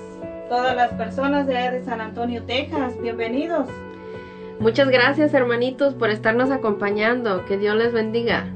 todas 0.49 0.77
las 0.77 0.93
personas 0.93 1.47
de, 1.47 1.83
San 1.85 2.01
Antonio, 2.01 2.45
Texas, 2.45 2.95
bienvenidos. 3.01 3.67
Muchas 4.61 4.89
gracias 4.89 5.35
hermanitos 5.35 5.95
por 5.95 6.11
estarnos 6.11 6.51
acompañando. 6.51 7.45
Que 7.47 7.59
Dios 7.59 7.75
les 7.77 7.93
bendiga. 7.93 8.47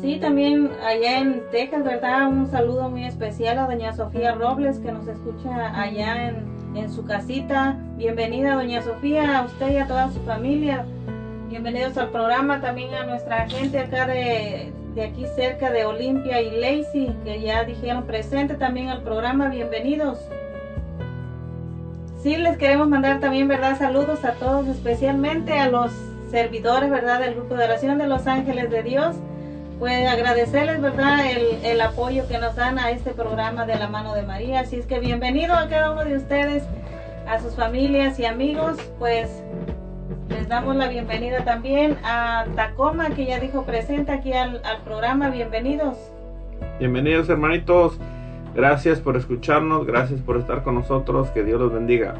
Sí, 0.00 0.18
también 0.20 0.70
allá 0.84 1.18
en 1.18 1.42
Texas, 1.50 1.82
¿verdad? 1.82 2.28
Un 2.28 2.46
saludo 2.48 2.88
muy 2.90 3.04
especial 3.04 3.58
a 3.58 3.66
doña 3.66 3.92
Sofía 3.92 4.34
Robles 4.34 4.78
que 4.78 4.92
nos 4.92 5.08
escucha 5.08 5.80
allá 5.80 6.28
en, 6.28 6.76
en 6.76 6.92
su 6.92 7.04
casita. 7.04 7.76
Bienvenida 7.96 8.54
doña 8.54 8.82
Sofía, 8.82 9.38
a 9.38 9.44
usted 9.46 9.72
y 9.72 9.76
a 9.78 9.86
toda 9.86 10.12
su 10.12 10.20
familia. 10.20 10.84
Bienvenidos 11.48 11.96
al 11.96 12.10
programa, 12.10 12.60
también 12.60 12.94
a 12.94 13.04
nuestra 13.04 13.48
gente 13.48 13.78
acá 13.78 14.06
de, 14.06 14.72
de 14.94 15.02
aquí 15.02 15.26
cerca 15.34 15.70
de 15.70 15.84
Olimpia 15.84 16.40
y 16.40 16.50
Lacey, 16.52 17.16
que 17.24 17.40
ya 17.40 17.64
dijeron 17.64 18.04
presente 18.04 18.54
también 18.54 18.90
al 18.90 19.02
programa, 19.02 19.48
bienvenidos. 19.48 20.18
Sí, 22.22 22.36
les 22.36 22.56
queremos 22.56 22.88
mandar 22.88 23.18
también, 23.18 23.48
¿verdad? 23.48 23.76
Saludos 23.76 24.24
a 24.24 24.32
todos, 24.34 24.68
especialmente 24.68 25.58
a 25.58 25.68
los 25.68 25.90
servidores, 26.30 26.90
¿verdad? 26.90 27.20
Del 27.20 27.34
grupo 27.34 27.56
de 27.56 27.64
oración 27.64 27.98
de 27.98 28.06
los 28.06 28.26
ángeles 28.26 28.70
de 28.70 28.82
Dios. 28.82 29.16
Pues 29.80 30.06
agradecerles, 30.08 30.80
¿verdad? 30.80 31.26
El, 31.26 31.64
el 31.64 31.80
apoyo 31.80 32.28
que 32.28 32.38
nos 32.38 32.54
dan 32.54 32.78
a 32.78 32.90
este 32.92 33.10
programa 33.10 33.66
de 33.66 33.74
la 33.74 33.88
mano 33.88 34.14
de 34.14 34.22
María. 34.22 34.60
Así 34.60 34.76
es 34.76 34.86
que 34.86 35.00
bienvenido 35.00 35.54
a 35.54 35.68
cada 35.68 35.90
uno 35.90 36.04
de 36.04 36.16
ustedes, 36.16 36.62
a 37.28 37.40
sus 37.40 37.54
familias 37.56 38.18
y 38.20 38.26
amigos. 38.26 38.78
Pues 39.00 39.28
les 40.44 40.50
damos 40.50 40.76
la 40.76 40.88
bienvenida 40.88 41.42
también 41.42 41.96
a 42.04 42.44
Tacoma, 42.54 43.08
que 43.08 43.24
ya 43.24 43.40
dijo 43.40 43.64
presente 43.64 44.12
aquí 44.12 44.34
al, 44.34 44.60
al 44.62 44.82
programa. 44.82 45.30
Bienvenidos. 45.30 45.96
Bienvenidos 46.78 47.30
hermanitos, 47.30 47.98
gracias 48.54 49.00
por 49.00 49.16
escucharnos, 49.16 49.86
gracias 49.86 50.20
por 50.20 50.36
estar 50.36 50.62
con 50.62 50.74
nosotros, 50.74 51.30
que 51.30 51.44
Dios 51.44 51.58
los 51.58 51.72
bendiga. 51.72 52.16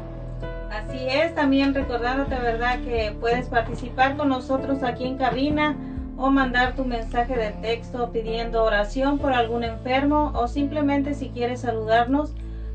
Así 0.71 1.05
es, 1.07 1.35
también 1.35 1.75
recordándote, 1.75 2.33
¿verdad?, 2.33 2.79
que 2.79 3.15
puedes 3.19 3.47
participar 3.47 4.17
con 4.17 4.29
nosotros 4.29 4.81
aquí 4.81 5.05
en 5.05 5.17
cabina 5.17 5.75
o 6.17 6.31
mandar 6.31 6.75
tu 6.75 6.83
mensaje 6.83 7.35
de 7.35 7.51
texto 7.51 8.11
pidiendo 8.11 8.63
oración 8.63 9.19
por 9.19 9.33
algún 9.33 9.63
enfermo 9.63 10.31
o 10.33 10.47
simplemente 10.47 11.13
si 11.13 11.29
quieres 11.29 11.61
saludarnos, 11.61 12.33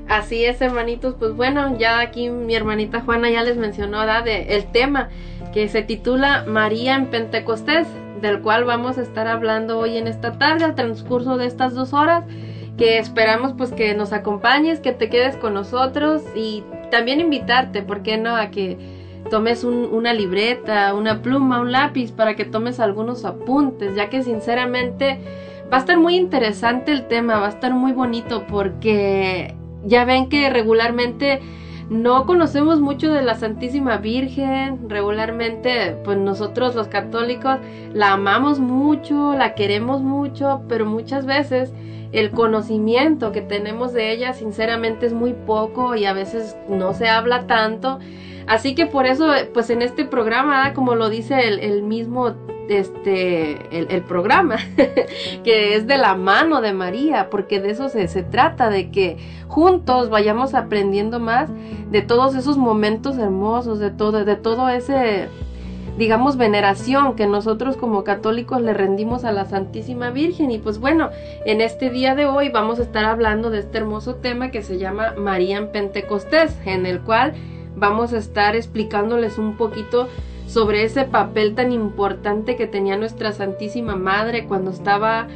Así 0.08 0.46
es, 0.46 0.62
hermanitos. 0.62 1.16
Pues 1.20 1.34
bueno, 1.34 1.78
ya 1.78 2.00
aquí 2.00 2.30
mi 2.30 2.56
hermanita 2.56 3.02
Juana 3.02 3.30
ya 3.30 3.44
les 3.44 3.58
mencionó. 3.58 4.06
De 4.24 4.56
el 4.56 4.72
tema 4.72 5.10
que 5.54 5.68
se 5.68 5.82
titula 5.82 6.46
María 6.48 6.96
en 6.96 7.08
Pentecostés, 7.08 7.88
del 8.22 8.42
cual 8.42 8.64
vamos 8.64 8.98
a 8.98 9.02
estar 9.02 9.28
hablando 9.28 9.78
hoy 9.80 9.98
en 9.98 10.08
esta 10.08 10.38
tarde, 10.38 10.64
al 10.64 10.76
transcurso 10.76 11.38
de 11.38 11.48
estas 11.48 11.74
dos 11.74 11.94
horas, 11.94 12.24
que 12.78 13.00
esperamos 13.00 13.54
pues 13.58 13.72
que 13.72 13.94
nos 13.96 14.12
acompañes, 14.14 14.80
que 14.80 14.92
te 14.92 15.10
quedes 15.10 15.38
con 15.38 15.54
nosotros 15.54 16.22
y 16.36 16.64
también 16.92 17.20
invitarte, 17.22 17.82
¿por 17.82 18.02
qué 18.04 18.18
no?, 18.18 18.36
a 18.36 18.52
que 18.52 18.78
tomes 19.30 19.64
un- 19.64 19.90
una 19.92 20.14
libreta, 20.14 20.94
una 20.94 21.22
pluma, 21.22 21.60
un 21.62 21.72
lápiz 21.72 22.12
para 22.12 22.36
que 22.36 22.46
tomes 22.46 22.80
algunos 22.80 23.26
apuntes, 23.26 23.96
ya 23.96 24.10
que 24.10 24.22
sinceramente 24.24 25.20
va 25.72 25.78
a 25.78 25.80
estar 25.80 25.98
muy 25.98 26.16
interesante 26.16 26.92
el 26.92 27.08
tema, 27.08 27.40
va 27.40 27.48
a 27.48 27.50
estar 27.50 27.74
muy 27.74 27.92
bonito 27.92 28.46
porque 28.48 29.56
ya 29.84 30.06
ven 30.06 30.30
que 30.30 30.50
regularmente 30.50 31.40
no 31.90 32.26
conocemos 32.26 32.82
mucho 32.82 33.12
de 33.12 33.22
la 33.22 33.36
Santísima 33.36 33.98
Virgen, 33.98 34.90
regularmente 34.90 35.96
pues 36.04 36.18
nosotros 36.18 36.76
los 36.76 36.88
católicos 36.88 37.58
la 37.94 38.14
amamos 38.14 38.60
mucho, 38.60 39.34
la 39.36 39.54
queremos 39.56 40.02
mucho, 40.02 40.62
pero 40.68 40.86
muchas 40.86 41.26
veces 41.26 41.72
el 42.12 42.32
conocimiento 42.32 43.32
que 43.32 43.42
tenemos 43.42 43.94
de 43.94 44.12
ella 44.12 44.34
sinceramente 44.34 45.06
es 45.06 45.14
muy 45.14 45.34
poco 45.34 45.96
y 45.96 46.06
a 46.06 46.14
veces 46.14 46.56
no 46.70 46.94
se 46.94 47.10
habla 47.10 47.48
tanto. 47.48 48.00
Así 48.48 48.76
que 48.76 48.86
por 48.86 49.06
eso, 49.06 49.32
pues 49.54 49.70
en 49.70 49.82
este 49.82 50.06
programa, 50.06 50.74
como 50.74 50.96
lo 50.96 51.10
dice 51.10 51.48
el, 51.48 51.82
mismo, 51.82 52.36
este, 52.70 53.54
el, 53.76 53.88
el 53.90 54.02
programa, 54.04 54.58
que 55.44 55.76
es 55.76 55.88
de 55.88 55.98
la 55.98 56.16
mano 56.16 56.62
de 56.62 56.74
María, 56.74 57.30
porque 57.32 57.60
de 57.60 57.72
eso 57.72 57.90
se, 57.90 58.08
se 58.08 58.22
trata, 58.22 58.70
de 58.70 58.92
que 58.92 59.18
juntos 59.48 60.10
vayamos 60.10 60.54
aprendiendo 60.54 61.20
más 61.20 61.50
de 61.90 62.02
todos 62.04 62.36
esos 62.36 62.58
momentos 62.58 63.18
hermosos, 63.18 63.80
de 63.80 63.90
todo, 63.90 64.24
de 64.24 64.36
todo 64.36 64.70
ese 64.70 65.28
digamos, 65.98 66.38
veneración 66.38 67.16
que 67.16 67.28
nosotros 67.28 67.78
como 67.78 68.04
católicos 68.04 68.62
le 68.62 68.74
rendimos 68.74 69.24
a 69.24 69.32
la 69.32 69.46
Santísima 69.46 70.10
Virgen. 70.10 70.52
Y 70.52 70.60
pues 70.60 70.80
bueno, 70.80 71.10
en 71.46 71.62
este 71.62 71.90
día 71.90 72.16
de 72.16 72.26
hoy 72.26 72.50
vamos 72.50 72.80
a 72.80 72.84
estar 72.84 73.06
hablando 73.06 73.50
de 73.50 73.60
este 73.60 73.78
hermoso 73.78 74.16
tema 74.16 74.52
que 74.52 74.62
se 74.62 74.78
llama 74.78 75.14
María 75.18 75.58
en 75.58 75.72
Pentecostés, 75.72 76.58
en 76.66 76.86
el 76.86 77.02
cual 77.02 77.34
vamos 77.76 78.14
a 78.14 78.18
estar 78.18 78.56
explicándoles 78.56 79.38
un 79.38 79.58
poquito 79.58 80.08
sobre 80.48 80.84
ese 80.84 81.06
papel 81.06 81.56
tan 81.56 81.72
importante 81.72 82.56
que 82.56 82.68
tenía 82.68 82.98
nuestra 82.98 83.32
Santísima 83.32 83.96
Madre 83.96 84.46
cuando 84.46 84.72
estaba 84.72 85.28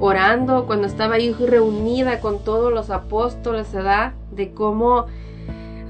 orando, 0.00 0.66
cuando 0.66 0.86
estaba 0.86 1.14
ahí 1.14 1.32
reunida 1.32 2.20
con 2.20 2.44
todos 2.44 2.72
los 2.72 2.90
apóstoles, 2.90 3.72
¿verdad? 3.72 4.12
De 4.30 4.52
cómo 4.52 5.06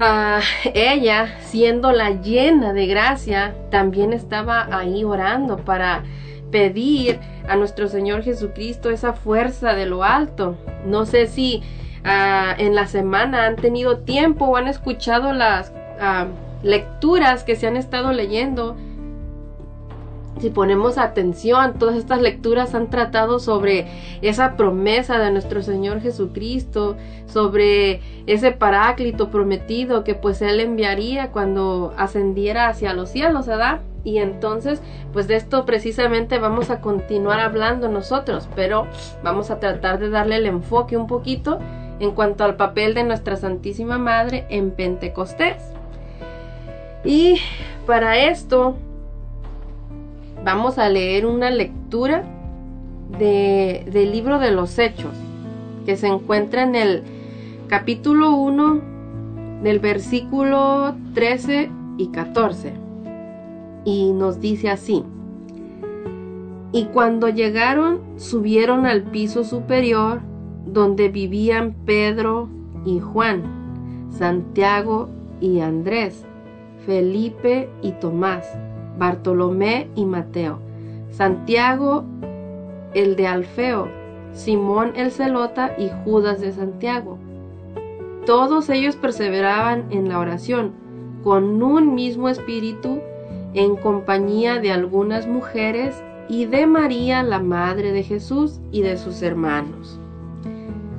Ah, 0.01 0.39
ella, 0.73 1.35
siendo 1.41 1.91
la 1.91 2.11
llena 2.11 2.71
de 2.71 2.87
gracia, 2.87 3.53
también 3.69 4.13
estaba 4.13 4.67
ahí 4.71 5.03
orando 5.03 5.57
para 5.57 6.03
pedir 6.51 7.19
a 7.49 7.57
nuestro 7.57 7.89
Señor 7.89 8.23
Jesucristo 8.23 8.89
esa 8.91 9.11
fuerza 9.11 9.73
de 9.73 9.85
lo 9.85 10.05
alto. 10.05 10.55
No 10.85 11.05
sé 11.05 11.27
si 11.27 11.63
ah, 12.05 12.55
en 12.57 12.75
la 12.75 12.87
semana 12.87 13.45
han 13.45 13.57
tenido 13.57 13.97
tiempo 13.97 14.45
o 14.45 14.55
han 14.55 14.67
escuchado 14.67 15.33
las 15.33 15.73
ah, 15.99 16.27
lecturas 16.63 17.43
que 17.43 17.57
se 17.57 17.67
han 17.67 17.75
estado 17.75 18.13
leyendo 18.13 18.77
si 20.39 20.49
ponemos 20.49 20.97
atención, 20.97 21.73
todas 21.77 21.95
estas 21.95 22.21
lecturas 22.21 22.73
han 22.73 22.89
tratado 22.89 23.39
sobre 23.39 23.87
esa 24.21 24.55
promesa 24.55 25.19
de 25.19 25.31
nuestro 25.31 25.61
Señor 25.61 26.01
Jesucristo, 26.01 26.95
sobre 27.25 28.01
ese 28.25 28.51
paráclito 28.51 29.29
prometido 29.29 30.03
que 30.03 30.15
pues 30.15 30.41
Él 30.41 30.59
enviaría 30.59 31.31
cuando 31.31 31.93
ascendiera 31.97 32.67
hacia 32.67 32.93
los 32.93 33.09
cielos, 33.09 33.47
¿verdad? 33.47 33.81
Y 34.03 34.19
entonces, 34.19 34.81
pues 35.11 35.27
de 35.27 35.35
esto 35.35 35.65
precisamente 35.65 36.39
vamos 36.39 36.69
a 36.69 36.79
continuar 36.79 37.39
hablando 37.39 37.89
nosotros, 37.89 38.47
pero 38.55 38.87
vamos 39.23 39.51
a 39.51 39.59
tratar 39.59 39.99
de 39.99 40.09
darle 40.09 40.37
el 40.37 40.45
enfoque 40.45 40.95
un 40.95 41.07
poquito 41.07 41.59
en 41.99 42.11
cuanto 42.11 42.45
al 42.45 42.55
papel 42.55 42.93
de 42.93 43.03
nuestra 43.03 43.35
Santísima 43.35 43.97
Madre 43.97 44.45
en 44.49 44.71
Pentecostés. 44.71 45.61
Y 47.03 47.39
para 47.85 48.17
esto 48.17 48.77
vamos 50.43 50.77
a 50.77 50.89
leer 50.89 51.25
una 51.25 51.49
lectura 51.49 52.23
de, 53.17 53.85
del 53.91 54.11
libro 54.11 54.39
de 54.39 54.51
los 54.51 54.77
Hechos, 54.79 55.13
que 55.85 55.97
se 55.97 56.07
encuentra 56.07 56.63
en 56.63 56.75
el 56.75 57.03
capítulo 57.67 58.35
1 58.35 58.81
del 59.63 59.79
versículo 59.79 60.95
13 61.13 61.69
y 61.97 62.07
14. 62.07 62.73
Y 63.85 64.11
nos 64.13 64.39
dice 64.39 64.69
así. 64.69 65.03
Y 66.71 66.85
cuando 66.85 67.29
llegaron, 67.29 68.01
subieron 68.17 68.85
al 68.85 69.03
piso 69.03 69.43
superior, 69.43 70.21
donde 70.65 71.09
vivían 71.09 71.73
Pedro 71.85 72.47
y 72.85 72.99
Juan, 72.99 74.07
Santiago 74.11 75.09
y 75.41 75.61
Andrés, 75.61 76.25
Felipe 76.85 77.69
y 77.81 77.91
Tomás 77.93 78.45
Bartolomé 78.99 79.87
y 79.95 80.05
Mateo, 80.05 80.59
Santiago 81.09 82.05
el 82.93 83.15
de 83.15 83.27
Alfeo, 83.27 83.87
Simón 84.33 84.93
el 84.95 85.11
Celota 85.11 85.73
y 85.77 85.89
Judas 86.03 86.41
de 86.41 86.51
Santiago. 86.51 87.17
Todos 88.25 88.69
ellos 88.69 88.95
perseveraban 88.95 89.85
en 89.89 90.09
la 90.09 90.19
oración, 90.19 90.71
con 91.23 91.61
un 91.63 91.95
mismo 91.95 92.29
espíritu, 92.29 92.99
en 93.53 93.75
compañía 93.75 94.59
de 94.59 94.71
algunas 94.71 95.27
mujeres 95.27 96.01
y 96.27 96.45
de 96.45 96.67
María, 96.67 97.23
la 97.23 97.39
Madre 97.39 97.91
de 97.91 98.03
Jesús, 98.03 98.59
y 98.71 98.83
de 98.83 98.97
sus 98.97 99.21
hermanos. 99.23 99.99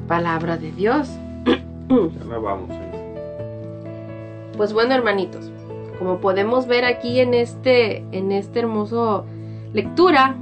Palabra 0.08 0.56
de 0.56 0.72
Dios. 0.72 1.08
Pues 4.56 4.72
bueno, 4.72 4.94
hermanitos, 4.94 5.50
como 6.00 6.18
podemos 6.18 6.66
ver 6.66 6.86
aquí 6.86 7.20
en 7.20 7.34
este, 7.34 7.98
en 8.10 8.32
este 8.32 8.60
hermoso 8.60 9.26
lectura, 9.74 10.34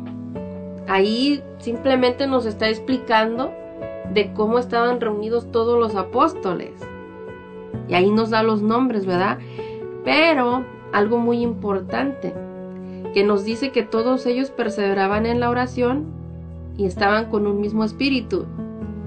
ahí 0.86 1.42
simplemente 1.58 2.28
nos 2.28 2.46
está 2.46 2.68
explicando 2.68 3.50
de 4.14 4.32
cómo 4.34 4.60
estaban 4.60 5.00
reunidos 5.00 5.50
todos 5.50 5.76
los 5.76 5.96
apóstoles. 5.96 6.70
Y 7.88 7.94
ahí 7.94 8.08
nos 8.08 8.30
da 8.30 8.44
los 8.44 8.62
nombres, 8.62 9.04
¿verdad? 9.04 9.38
Pero 10.04 10.64
algo 10.92 11.18
muy 11.18 11.42
importante, 11.42 12.32
que 13.12 13.24
nos 13.24 13.44
dice 13.44 13.72
que 13.72 13.82
todos 13.82 14.26
ellos 14.26 14.50
perseveraban 14.50 15.26
en 15.26 15.40
la 15.40 15.50
oración 15.50 16.06
y 16.76 16.84
estaban 16.84 17.30
con 17.30 17.48
un 17.48 17.60
mismo 17.60 17.82
espíritu. 17.82 18.46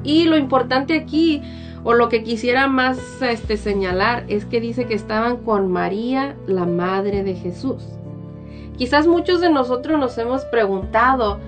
Y 0.03 0.25
lo 0.25 0.35
importante 0.35 0.95
aquí 0.95 1.41
o 1.84 1.94
lo 1.94 2.10
que 2.10 2.24
quisiera 2.24 2.67
más 2.67 3.22
este, 3.22 3.58
señalar 3.58 4.26
es 4.28 4.46
que 4.46 4.62
dice 4.62 4.86
que 4.86 4.94
estaban 4.94 5.38
con 5.38 5.72
María, 5.72 6.36
la 6.46 6.65
Madre 6.65 7.24
de 7.24 7.36
Jesús. 7.36 7.84
Quizás 8.78 9.08
muchos 9.08 9.41
de 9.41 9.50
nosotros 9.50 10.00
nos 10.00 10.17
hemos 10.17 10.46
preguntado, 10.46 11.39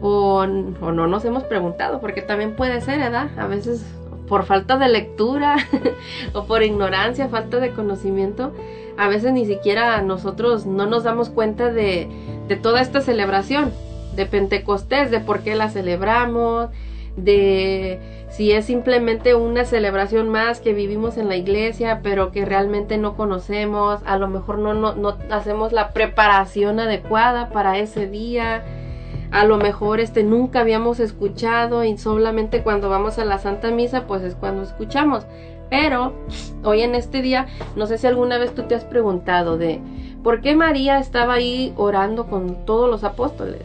o, 0.00 0.46
no 0.46 1.06
nos 1.06 1.24
hemos 1.24 1.44
preguntado, 1.44 2.00
porque 2.00 2.22
también 2.22 2.54
puede 2.54 2.80
ser, 2.80 2.98
¿verdad? 2.98 3.28
A 3.38 3.46
veces 3.46 3.84
por 4.28 4.44
falta 4.44 4.76
de 4.76 4.88
lectura 4.88 5.56
o 6.34 6.44
por 6.44 6.62
ignorancia, 6.62 7.28
falta 7.28 7.58
de 7.58 7.72
conocimiento, 7.72 8.52
a 8.98 9.08
veces 9.08 9.32
ni 9.32 9.46
siquiera 9.46 10.02
nosotros 10.02 10.66
no 10.66 10.86
nos 10.86 11.04
damos 11.04 11.30
cuenta 11.30 11.72
de, 11.72 12.08
de 12.46 12.56
toda 12.56 12.82
esta 12.82 13.00
celebración 13.00 13.72
de 14.14 14.26
Pentecostés, 14.26 15.10
de 15.10 15.20
por 15.20 15.40
qué 15.40 15.54
la 15.54 15.70
celebramos, 15.70 16.68
de 17.16 18.17
si 18.38 18.52
es 18.52 18.66
simplemente 18.66 19.34
una 19.34 19.64
celebración 19.64 20.28
más 20.28 20.60
que 20.60 20.72
vivimos 20.72 21.16
en 21.16 21.28
la 21.28 21.34
iglesia, 21.34 22.02
pero 22.04 22.30
que 22.30 22.44
realmente 22.44 22.96
no 22.96 23.16
conocemos, 23.16 24.00
a 24.06 24.16
lo 24.16 24.28
mejor 24.28 24.58
no, 24.58 24.74
no, 24.74 25.16
hacemos 25.28 25.72
la 25.72 25.90
preparación 25.90 26.78
adecuada 26.78 27.48
para 27.48 27.78
ese 27.78 28.06
día, 28.06 28.62
a 29.32 29.44
lo 29.44 29.56
mejor 29.56 29.98
este 29.98 30.22
nunca 30.22 30.60
habíamos 30.60 31.00
escuchado 31.00 31.82
y 31.82 31.98
solamente 31.98 32.62
cuando 32.62 32.88
vamos 32.88 33.18
a 33.18 33.24
la 33.24 33.38
Santa 33.38 33.72
Misa 33.72 34.06
pues 34.06 34.22
es 34.22 34.36
cuando 34.36 34.62
escuchamos. 34.62 35.26
Pero 35.68 36.12
hoy 36.62 36.82
en 36.82 36.94
este 36.94 37.22
día, 37.22 37.48
no 37.74 37.88
sé 37.88 37.98
si 37.98 38.06
alguna 38.06 38.38
vez 38.38 38.54
tú 38.54 38.68
te 38.68 38.76
has 38.76 38.84
preguntado 38.84 39.58
de 39.58 39.80
por 40.22 40.42
qué 40.42 40.54
María 40.54 41.00
estaba 41.00 41.34
ahí 41.34 41.74
orando 41.76 42.28
con 42.28 42.64
todos 42.66 42.88
los 42.88 43.02
apóstoles. 43.02 43.62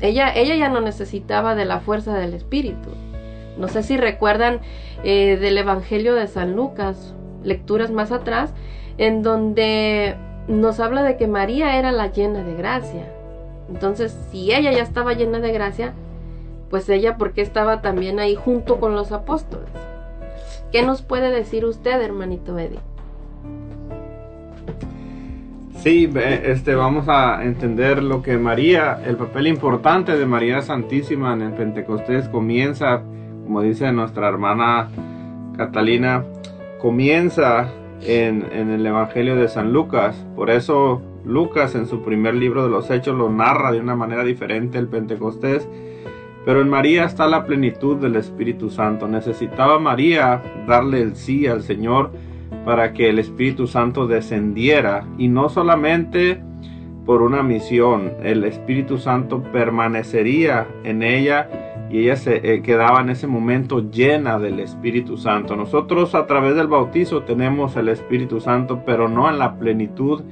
Ella, 0.00 0.34
ella 0.34 0.56
ya 0.56 0.70
no 0.70 0.80
necesitaba 0.80 1.54
de 1.54 1.66
la 1.66 1.80
fuerza 1.80 2.14
del 2.14 2.32
Espíritu. 2.32 2.88
No 3.58 3.68
sé 3.68 3.82
si 3.82 3.96
recuerdan 3.96 4.60
eh, 5.04 5.38
del 5.40 5.58
Evangelio 5.58 6.14
de 6.14 6.26
San 6.26 6.54
Lucas, 6.54 7.14
lecturas 7.42 7.90
más 7.90 8.12
atrás, 8.12 8.52
en 8.98 9.22
donde 9.22 10.16
nos 10.48 10.80
habla 10.80 11.02
de 11.02 11.16
que 11.16 11.26
María 11.26 11.78
era 11.78 11.92
la 11.92 12.12
llena 12.12 12.42
de 12.42 12.54
gracia. 12.54 13.12
Entonces, 13.68 14.16
si 14.30 14.52
ella 14.52 14.72
ya 14.72 14.82
estaba 14.82 15.14
llena 15.14 15.40
de 15.40 15.52
gracia, 15.52 15.92
pues 16.70 16.88
ella, 16.88 17.16
¿por 17.16 17.32
qué 17.32 17.42
estaba 17.42 17.80
también 17.82 18.18
ahí 18.18 18.34
junto 18.34 18.78
con 18.78 18.94
los 18.94 19.12
apóstoles? 19.12 19.68
¿Qué 20.72 20.82
nos 20.82 21.02
puede 21.02 21.30
decir 21.30 21.64
usted, 21.64 22.00
hermanito 22.00 22.58
Eddie? 22.58 22.80
Sí, 25.82 26.10
este, 26.16 26.74
vamos 26.74 27.08
a 27.08 27.44
entender 27.44 28.02
lo 28.02 28.20
que 28.20 28.38
María, 28.38 29.00
el 29.06 29.16
papel 29.16 29.46
importante 29.46 30.16
de 30.16 30.26
María 30.26 30.60
Santísima 30.60 31.32
en 31.32 31.42
el 31.42 31.52
Pentecostés 31.52 32.28
comienza 32.28 33.02
como 33.46 33.62
dice 33.62 33.92
nuestra 33.92 34.28
hermana 34.28 34.88
Catalina, 35.56 36.24
comienza 36.80 37.70
en, 38.02 38.42
el 38.52 38.84
Evangelio 38.84 39.36
de 39.36 39.48
San 39.48 39.72
Lucas. 39.72 40.16
Por 40.34 40.50
eso 40.50 41.00
Lucas 41.24 41.76
en 41.76 41.86
su 41.86 42.02
primer 42.02 42.34
libro 42.34 42.64
de 42.64 42.70
los 42.70 42.90
Hechos 42.90 43.16
lo 43.16 43.30
narra 43.30 43.70
de 43.70 43.80
una 43.80 43.94
manera 43.94 44.24
diferente 44.24 44.78
el 44.78 44.88
Pentecostés. 44.88 45.68
Pero 46.44 46.60
en 46.60 46.68
María 46.68 47.04
está 47.04 47.26
la 47.28 47.44
plenitud 47.44 47.96
del 47.96 48.16
Espíritu 48.16 48.68
Santo. 48.68 49.06
Necesitaba 49.06 49.78
María 49.78 50.42
darle 50.66 51.00
el 51.00 51.14
sí 51.14 51.46
al 51.46 51.62
Señor 51.62 52.10
para 52.64 52.92
que 52.92 53.08
el 53.08 53.20
Espíritu 53.20 53.68
Santo 53.68 54.08
descendiera 54.08 55.04
y 55.18 55.28
no 55.28 55.48
solamente 55.48 56.42
por 57.06 57.22
una 57.22 57.44
misión, 57.44 58.14
el 58.24 58.42
Espíritu 58.42 58.98
Santo 58.98 59.40
permanecería 59.40 60.66
en 60.82 61.04
ella 61.04 61.48
y 61.88 62.00
ella 62.00 62.16
se 62.16 62.54
eh, 62.54 62.62
quedaba 62.62 63.00
en 63.00 63.10
ese 63.10 63.28
momento 63.28 63.90
llena 63.90 64.40
del 64.40 64.58
Espíritu 64.58 65.16
Santo. 65.16 65.54
Nosotros 65.54 66.16
a 66.16 66.26
través 66.26 66.56
del 66.56 66.66
bautizo 66.66 67.22
tenemos 67.22 67.76
el 67.76 67.88
Espíritu 67.88 68.40
Santo, 68.40 68.82
pero 68.84 69.08
no 69.08 69.30
en 69.30 69.38
la 69.38 69.56
plenitud 69.56 70.24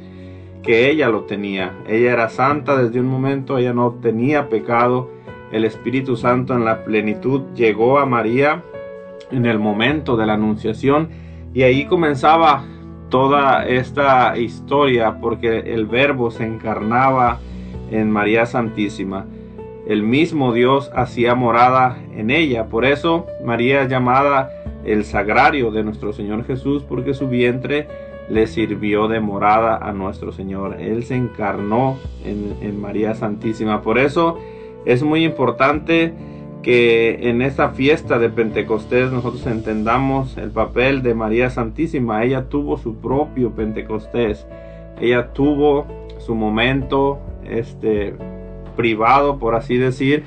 que 0.65 0.91
ella 0.91 1.09
lo 1.09 1.23
tenía. 1.23 1.73
Ella 1.87 2.13
era 2.13 2.29
santa 2.29 2.77
desde 2.77 2.99
un 2.99 3.07
momento, 3.07 3.57
ella 3.57 3.73
no 3.73 3.93
tenía 4.03 4.49
pecado. 4.49 5.11
El 5.53 5.65
Espíritu 5.65 6.17
Santo 6.17 6.55
en 6.55 6.65
la 6.65 6.85
plenitud 6.85 7.43
llegó 7.55 8.01
a 8.01 8.07
María 8.07 8.65
en 9.31 9.47
el 9.47 9.61
momento 9.61 10.17
de 10.17 10.27
la 10.27 10.35
anunciación 10.35 11.09
y 11.53 11.63
ahí 11.63 11.85
comenzaba 11.85 12.65
toda 13.15 13.65
esta 13.65 14.37
historia 14.37 15.21
porque 15.21 15.73
el 15.73 15.87
verbo 15.87 16.33
se 16.33 16.45
encarnaba 16.45 17.39
en 17.93 18.11
María 18.11 18.45
Santísima. 18.45 19.25
El 19.87 20.03
mismo 20.03 20.53
Dios 20.53 20.91
hacía 20.97 21.37
morada 21.37 21.97
en 22.17 22.33
ella. 22.33 22.67
Por 22.67 22.85
eso 22.85 23.29
María 23.45 23.83
es 23.83 23.89
llamada 23.89 24.51
el 24.85 25.05
sagrario 25.05 25.71
de 25.71 25.85
nuestro 25.85 26.13
Señor 26.13 26.45
Jesús 26.45 26.83
porque 26.83 27.15
su 27.15 27.29
vientre 27.29 27.87
le 28.29 28.49
sirvió 28.49 29.07
de 29.07 29.21
morada 29.21 29.77
a 29.77 29.93
nuestro 29.93 30.33
Señor. 30.33 30.81
Él 30.81 31.05
se 31.05 31.15
encarnó 31.15 31.97
en, 32.25 32.57
en 32.63 32.81
María 32.81 33.15
Santísima. 33.15 33.83
Por 33.83 33.97
eso 33.97 34.41
es 34.87 35.05
muy 35.05 35.25
importante 35.25 36.13
que 36.65 37.29
en 37.29 37.43
esta 37.43 37.69
fiesta 37.71 38.19
de 38.19 38.31
Pentecostés 38.31 39.13
nosotros 39.13 39.47
entendamos 39.47 40.39
el 40.39 40.51
papel 40.51 41.03
de 41.03 41.15
María 41.15 41.51
Santísima. 41.51 42.25
Ella 42.25 42.49
tuvo 42.49 42.79
su 42.79 42.97
propio 42.97 43.51
Pentecostés. 43.51 44.47
Ella 44.99 45.35
tuvo 45.35 45.87
su 46.19 46.35
momento 46.35 47.21
este 47.45 48.15
privado, 48.77 49.39
por 49.39 49.55
así 49.55 49.77
decir, 49.77 50.25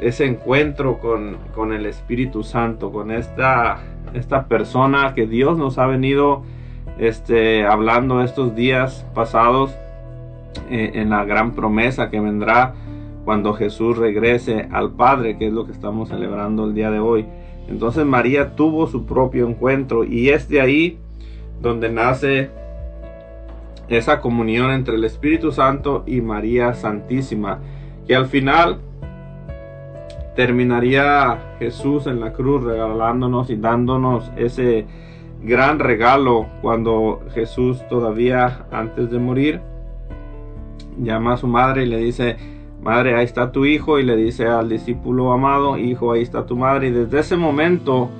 ese 0.00 0.26
encuentro 0.26 0.98
con, 0.98 1.36
con 1.54 1.72
el 1.72 1.86
Espíritu 1.86 2.42
Santo, 2.42 2.90
con 2.90 3.12
esta, 3.12 3.78
esta 4.14 4.48
persona 4.48 5.14
que 5.14 5.28
Dios 5.28 5.56
nos 5.56 5.78
ha 5.78 5.86
venido 5.86 6.42
este, 6.98 7.64
hablando 7.64 8.20
estos 8.20 8.56
días 8.56 9.06
pasados 9.14 9.70
eh, 10.70 10.90
en 10.94 11.10
la 11.10 11.24
gran 11.24 11.52
promesa 11.52 12.10
que 12.10 12.18
vendrá 12.18 12.74
cuando 13.24 13.54
Jesús 13.54 13.96
regrese 13.96 14.68
al 14.72 14.92
Padre, 14.92 15.38
que 15.38 15.46
es 15.46 15.52
lo 15.52 15.66
que 15.66 15.72
estamos 15.72 16.08
celebrando 16.08 16.64
el 16.64 16.74
día 16.74 16.90
de 16.90 16.98
hoy. 16.98 17.26
Entonces 17.68 18.04
María 18.04 18.56
tuvo 18.56 18.86
su 18.86 19.06
propio 19.06 19.48
encuentro 19.48 20.04
y 20.04 20.30
es 20.30 20.48
de 20.48 20.60
ahí 20.60 20.98
donde 21.60 21.90
nace 21.90 22.50
esa 23.88 24.20
comunión 24.20 24.70
entre 24.70 24.96
el 24.96 25.04
Espíritu 25.04 25.52
Santo 25.52 26.02
y 26.06 26.20
María 26.20 26.74
Santísima, 26.74 27.60
que 28.06 28.16
al 28.16 28.26
final 28.26 28.78
terminaría 30.34 31.56
Jesús 31.58 32.06
en 32.06 32.20
la 32.20 32.32
cruz 32.32 32.64
regalándonos 32.64 33.50
y 33.50 33.56
dándonos 33.56 34.32
ese 34.36 34.86
gran 35.42 35.78
regalo 35.78 36.46
cuando 36.62 37.20
Jesús 37.34 37.86
todavía 37.88 38.66
antes 38.70 39.10
de 39.10 39.18
morir 39.18 39.60
llama 40.98 41.34
a 41.34 41.36
su 41.36 41.46
madre 41.46 41.84
y 41.84 41.86
le 41.86 41.98
dice, 41.98 42.36
Madre, 42.82 43.14
ahí 43.14 43.24
está 43.24 43.52
tu 43.52 43.64
hijo 43.64 44.00
y 44.00 44.02
le 44.02 44.16
dice 44.16 44.46
al 44.46 44.68
discípulo 44.68 45.32
amado, 45.32 45.78
hijo, 45.78 46.12
ahí 46.12 46.22
está 46.22 46.46
tu 46.46 46.56
madre. 46.56 46.88
Y 46.88 46.90
desde 46.90 47.20
ese 47.20 47.36
momento 47.36 48.10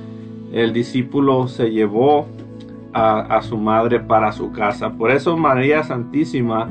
el 0.53 0.73
discípulo 0.73 1.49
se 1.49 1.71
llevó 1.71 2.29
a, 2.93 3.41
su 3.43 3.57
madre 3.57 3.99
para 3.99 4.31
su 4.31 4.53
casa. 4.53 4.93
Por 4.93 5.11
eso 5.11 5.37
María 5.37 5.83
Santísima 5.83 6.69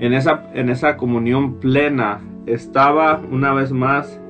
en 0.00 0.14
esa, 0.14 0.50
en 0.54 0.68
esa 0.68 0.96
comunión 0.96 1.54
plena 1.60 2.20
estaba 2.46 3.20
una 3.30 3.52
vez 3.52 3.70
más 3.70 4.20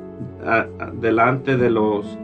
delante 1.01 1.57
de 1.57 1.71
los, 1.71 2.19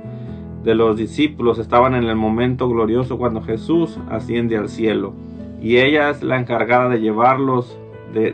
de 0.64 0.74
los 0.74 0.97
discípulos, 0.97 1.59
estaban 1.59 1.95
en 1.95 2.05
el 2.05 2.16
momento 2.16 2.68
glorioso 2.68 3.16
cuando 3.16 3.41
Jesús 3.41 3.99
asciende 4.11 4.57
al 4.57 4.68
cielo. 4.68 5.14
Y 5.62 5.78
ella 5.78 6.11
es 6.11 6.22
la 6.22 6.39
encargada 6.39 6.89
de 6.91 7.01
llevarlos, 7.01 7.78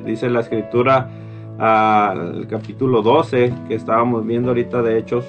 dice 0.04 0.30
la 0.30 0.40
escritura, 0.40 1.10
al 1.60 2.46
capítulo 2.48 3.02
12 3.02 3.52
que 3.68 3.74
estábamos 3.74 4.26
viendo 4.26 4.48
ahorita 4.48 4.80
de 4.80 4.96
Hechos, 4.98 5.26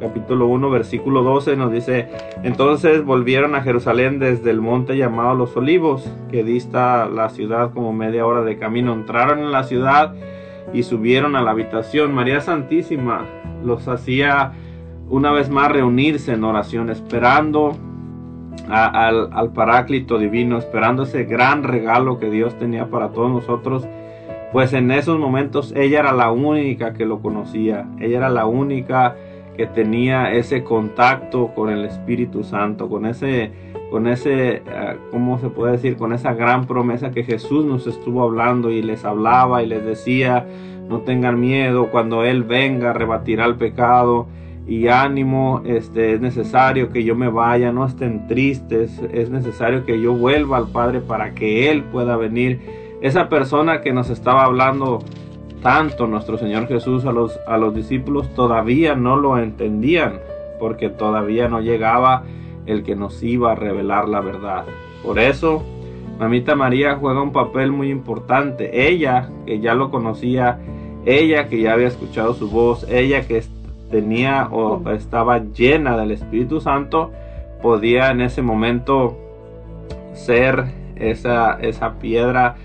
capítulo 0.00 0.46
1, 0.46 0.70
versículo 0.70 1.22
12 1.22 1.56
nos 1.56 1.70
dice, 1.70 2.08
entonces 2.42 3.04
volvieron 3.04 3.54
a 3.54 3.60
Jerusalén 3.60 4.18
desde 4.18 4.50
el 4.50 4.62
monte 4.62 4.96
llamado 4.96 5.34
Los 5.34 5.54
Olivos, 5.58 6.10
que 6.30 6.42
dista 6.42 7.06
la 7.06 7.28
ciudad 7.28 7.70
como 7.72 7.92
media 7.92 8.24
hora 8.24 8.42
de 8.42 8.56
camino. 8.56 8.94
Entraron 8.94 9.40
en 9.40 9.52
la 9.52 9.64
ciudad 9.64 10.14
y 10.72 10.84
subieron 10.84 11.36
a 11.36 11.42
la 11.42 11.50
habitación. 11.50 12.14
María 12.14 12.40
Santísima 12.40 13.26
los 13.62 13.86
hacía 13.86 14.52
una 15.10 15.32
vez 15.32 15.50
más 15.50 15.70
reunirse 15.70 16.32
en 16.32 16.44
oración, 16.44 16.88
esperando 16.88 17.76
al, 18.70 19.28
al 19.34 19.52
Paráclito 19.52 20.18
Divino, 20.18 20.56
esperando 20.56 21.02
ese 21.02 21.24
gran 21.24 21.62
regalo 21.62 22.18
que 22.18 22.30
Dios 22.30 22.58
tenía 22.58 22.88
para 22.88 23.10
todos 23.10 23.30
nosotros 23.30 23.86
pues 24.54 24.72
en 24.72 24.92
esos 24.92 25.18
momentos 25.18 25.74
ella 25.76 25.98
era 25.98 26.12
la 26.12 26.30
única 26.30 26.94
que 26.94 27.06
lo 27.06 27.18
conocía, 27.18 27.88
ella 27.98 28.18
era 28.18 28.28
la 28.28 28.46
única 28.46 29.16
que 29.56 29.66
tenía 29.66 30.32
ese 30.32 30.62
contacto 30.62 31.48
con 31.56 31.70
el 31.70 31.84
Espíritu 31.84 32.44
Santo, 32.44 32.88
con 32.88 33.04
ese, 33.04 33.50
con 33.90 34.06
ese, 34.06 34.62
ah, 34.72 34.94
¿cómo 35.10 35.40
se 35.40 35.48
puede 35.48 35.72
decir? 35.72 35.96
Con 35.96 36.12
esa 36.12 36.34
gran 36.34 36.68
promesa 36.68 37.10
que 37.10 37.24
Jesús 37.24 37.64
nos 37.64 37.88
estuvo 37.88 38.22
hablando 38.22 38.70
y 38.70 38.80
les 38.80 39.04
hablaba 39.04 39.64
y 39.64 39.66
les 39.66 39.84
decía, 39.84 40.46
no 40.88 41.00
tengan 41.00 41.40
miedo, 41.40 41.90
cuando 41.90 42.22
Él 42.22 42.44
venga 42.44 42.92
rebatirá 42.92 43.46
el 43.46 43.56
pecado 43.56 44.28
y 44.68 44.86
ánimo, 44.86 45.62
este, 45.64 46.12
es 46.12 46.20
necesario 46.20 46.92
que 46.92 47.02
yo 47.02 47.16
me 47.16 47.28
vaya, 47.28 47.72
no 47.72 47.84
estén 47.84 48.28
tristes, 48.28 49.02
es 49.12 49.30
necesario 49.30 49.84
que 49.84 50.00
yo 50.00 50.14
vuelva 50.14 50.58
al 50.58 50.68
Padre 50.68 51.00
para 51.00 51.34
que 51.34 51.72
Él 51.72 51.82
pueda 51.82 52.16
venir 52.16 52.83
esa 53.04 53.28
persona 53.28 53.82
que 53.82 53.92
nos 53.92 54.08
estaba 54.08 54.44
hablando 54.44 55.00
tanto 55.62 56.06
nuestro 56.06 56.38
Señor 56.38 56.68
Jesús 56.68 57.04
a 57.04 57.12
los, 57.12 57.38
a 57.46 57.58
los 57.58 57.74
discípulos 57.74 58.32
todavía 58.32 58.94
no 58.94 59.16
lo 59.16 59.36
entendían 59.36 60.20
porque 60.58 60.88
todavía 60.88 61.46
no 61.46 61.60
llegaba 61.60 62.22
el 62.64 62.82
que 62.82 62.96
nos 62.96 63.22
iba 63.22 63.52
a 63.52 63.54
revelar 63.56 64.08
la 64.08 64.22
verdad. 64.22 64.64
Por 65.02 65.18
eso, 65.18 65.62
Mamita 66.18 66.54
María 66.54 66.96
juega 66.96 67.20
un 67.20 67.32
papel 67.32 67.72
muy 67.72 67.90
importante. 67.90 68.88
Ella, 68.88 69.28
que 69.44 69.60
ya 69.60 69.74
lo 69.74 69.90
conocía, 69.90 70.60
ella 71.04 71.48
que 71.48 71.60
ya 71.60 71.74
había 71.74 71.88
escuchado 71.88 72.32
su 72.32 72.48
voz, 72.48 72.86
ella 72.88 73.26
que 73.26 73.44
tenía 73.90 74.48
o 74.50 74.80
estaba 74.92 75.40
llena 75.40 75.98
del 75.98 76.12
Espíritu 76.12 76.58
Santo, 76.58 77.10
podía 77.60 78.10
en 78.10 78.22
ese 78.22 78.40
momento 78.40 79.18
ser 80.14 80.72
esa, 80.96 81.58
esa 81.60 81.98
piedra 81.98 82.56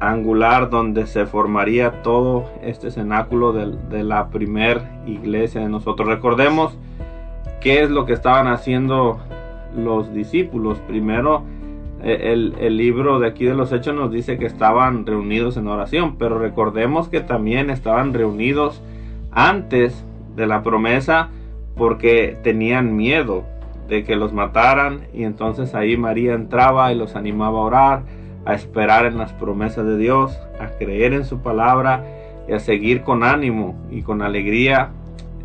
angular 0.00 0.68
donde 0.70 1.06
se 1.06 1.26
formaría 1.26 2.02
todo 2.02 2.50
este 2.62 2.90
cenáculo 2.90 3.52
de, 3.52 4.04
la 4.04 4.28
primer 4.28 4.82
iglesia 5.06 5.62
de 5.62 5.68
nosotros. 5.68 6.08
Recordemos 6.08 6.76
qué 7.60 7.82
es 7.82 7.90
lo 7.90 8.04
que 8.04 8.12
estaban 8.12 8.46
haciendo 8.46 9.18
los 9.74 10.12
discípulos. 10.12 10.78
Primero, 10.86 11.44
e, 12.02 12.32
el, 12.32 12.54
el, 12.58 12.76
libro 12.76 13.18
de 13.18 13.28
aquí 13.28 13.46
de 13.46 13.54
los 13.54 13.72
hechos 13.72 13.94
nos 13.94 14.10
dice 14.10 14.38
que 14.38 14.46
estaban 14.46 15.06
reunidos 15.06 15.56
en 15.56 15.66
oración, 15.66 16.16
pero 16.18 16.38
recordemos 16.38 17.08
que 17.08 17.20
también 17.20 17.70
estaban 17.70 18.12
reunidos 18.12 18.82
antes 19.32 20.04
de 20.36 20.46
la 20.46 20.62
promesa 20.62 21.30
porque 21.76 22.36
tenían 22.42 22.96
miedo 22.96 23.44
de 23.88 24.04
que 24.04 24.16
los 24.16 24.32
mataran 24.32 25.06
y 25.14 25.24
entonces 25.24 25.74
ahí 25.74 25.96
María 25.96 26.34
entraba 26.34 26.92
y 26.92 26.96
los 26.96 27.16
animaba 27.16 27.58
a 27.58 27.62
orar 27.62 28.02
a 28.46 28.54
esperar 28.54 29.06
en 29.06 29.18
las 29.18 29.32
promesas 29.32 29.84
de 29.84 29.98
Dios, 29.98 30.38
a 30.60 30.68
creer 30.78 31.12
en 31.12 31.24
su 31.24 31.40
palabra 31.40 32.04
y 32.48 32.52
a 32.52 32.60
seguir 32.60 33.02
con 33.02 33.24
ánimo 33.24 33.76
y 33.90 34.02
con 34.02 34.22
alegría 34.22 34.90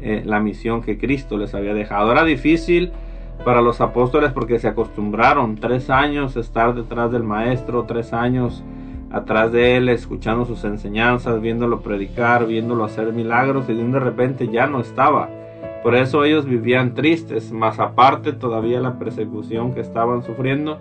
eh, 0.01 0.21
la 0.25 0.39
misión 0.39 0.81
que 0.81 0.97
Cristo 0.97 1.37
les 1.37 1.53
había 1.53 1.73
dejado. 1.73 2.11
Era 2.11 2.23
difícil 2.23 2.91
para 3.43 3.61
los 3.61 3.81
apóstoles 3.81 4.31
porque 4.31 4.59
se 4.59 4.67
acostumbraron 4.67 5.55
tres 5.55 5.89
años 5.89 6.37
a 6.37 6.39
estar 6.39 6.75
detrás 6.75 7.11
del 7.11 7.23
maestro, 7.23 7.85
tres 7.85 8.13
años 8.13 8.63
atrás 9.11 9.51
de 9.51 9.77
él, 9.77 9.89
escuchando 9.89 10.45
sus 10.45 10.63
enseñanzas, 10.63 11.41
viéndolo 11.41 11.81
predicar, 11.81 12.45
viéndolo 12.45 12.83
hacer 12.83 13.11
milagros 13.11 13.67
y 13.67 13.73
de 13.73 13.99
repente 13.99 14.47
ya 14.47 14.67
no 14.67 14.79
estaba. 14.79 15.29
Por 15.83 15.95
eso 15.95 16.23
ellos 16.23 16.45
vivían 16.45 16.93
tristes, 16.93 17.51
más 17.51 17.79
aparte 17.79 18.33
todavía 18.33 18.79
la 18.79 18.99
persecución 18.99 19.73
que 19.73 19.81
estaban 19.81 20.23
sufriendo 20.23 20.77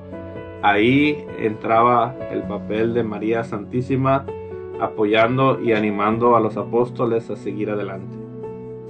Ahí 0.62 1.26
entraba 1.38 2.14
el 2.30 2.42
papel 2.42 2.92
de 2.92 3.02
María 3.02 3.44
Santísima 3.44 4.26
apoyando 4.80 5.60
y 5.60 5.72
animando 5.72 6.36
a 6.36 6.40
los 6.40 6.56
apóstoles 6.56 7.30
a 7.30 7.36
seguir 7.36 7.70
adelante. 7.70 8.16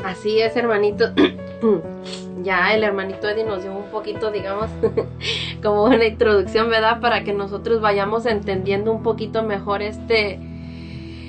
Así 0.04 0.40
es, 0.40 0.56
hermanito. 0.56 1.12
ya 2.42 2.74
el 2.74 2.82
hermanito 2.82 3.28
Eddie 3.28 3.44
nos 3.44 3.62
dio 3.62 3.72
un 3.72 3.90
poquito, 3.90 4.30
digamos, 4.32 4.70
como 5.62 5.84
una 5.84 6.06
introducción, 6.06 6.70
¿verdad? 6.70 7.00
Para 7.00 7.22
que 7.22 7.32
nosotros 7.32 7.80
vayamos 7.80 8.26
entendiendo 8.26 8.92
un 8.92 9.02
poquito 9.02 9.42
mejor 9.42 9.82
este, 9.82 10.40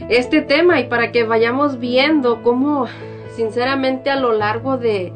este 0.09 0.41
tema 0.41 0.79
y 0.79 0.85
para 0.85 1.11
que 1.11 1.23
vayamos 1.23 1.79
viendo 1.79 2.41
cómo, 2.41 2.87
sinceramente, 3.35 4.09
a 4.09 4.15
lo 4.15 4.31
largo 4.31 4.77
de, 4.77 5.11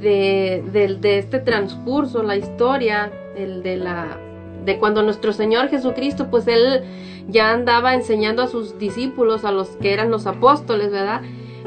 de, 0.00 0.62
de 1.00 1.18
este 1.18 1.38
transcurso, 1.38 2.22
la 2.22 2.36
historia, 2.36 3.12
el 3.36 3.62
de 3.62 3.76
la 3.76 4.18
de 4.64 4.78
cuando 4.78 5.02
nuestro 5.02 5.32
Señor 5.32 5.68
Jesucristo, 5.68 6.28
pues 6.30 6.46
él 6.48 6.82
ya 7.28 7.52
andaba 7.52 7.94
enseñando 7.94 8.42
a 8.42 8.48
sus 8.48 8.78
discípulos, 8.78 9.44
a 9.44 9.52
los 9.52 9.68
que 9.68 9.92
eran 9.92 10.10
los 10.10 10.26
apóstoles, 10.26 10.90
¿verdad? 10.90 11.22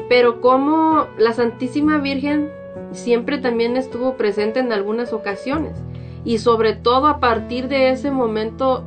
Pero 0.08 0.40
como 0.40 1.06
la 1.18 1.32
Santísima 1.32 1.98
Virgen 1.98 2.50
siempre 2.92 3.38
también 3.38 3.76
estuvo 3.76 4.16
presente 4.16 4.60
en 4.60 4.72
algunas 4.72 5.12
ocasiones. 5.12 5.76
y 6.24 6.38
sobre 6.38 6.74
todo 6.74 7.06
a 7.06 7.20
partir 7.20 7.68
de 7.68 7.90
ese 7.90 8.10
momento 8.10 8.84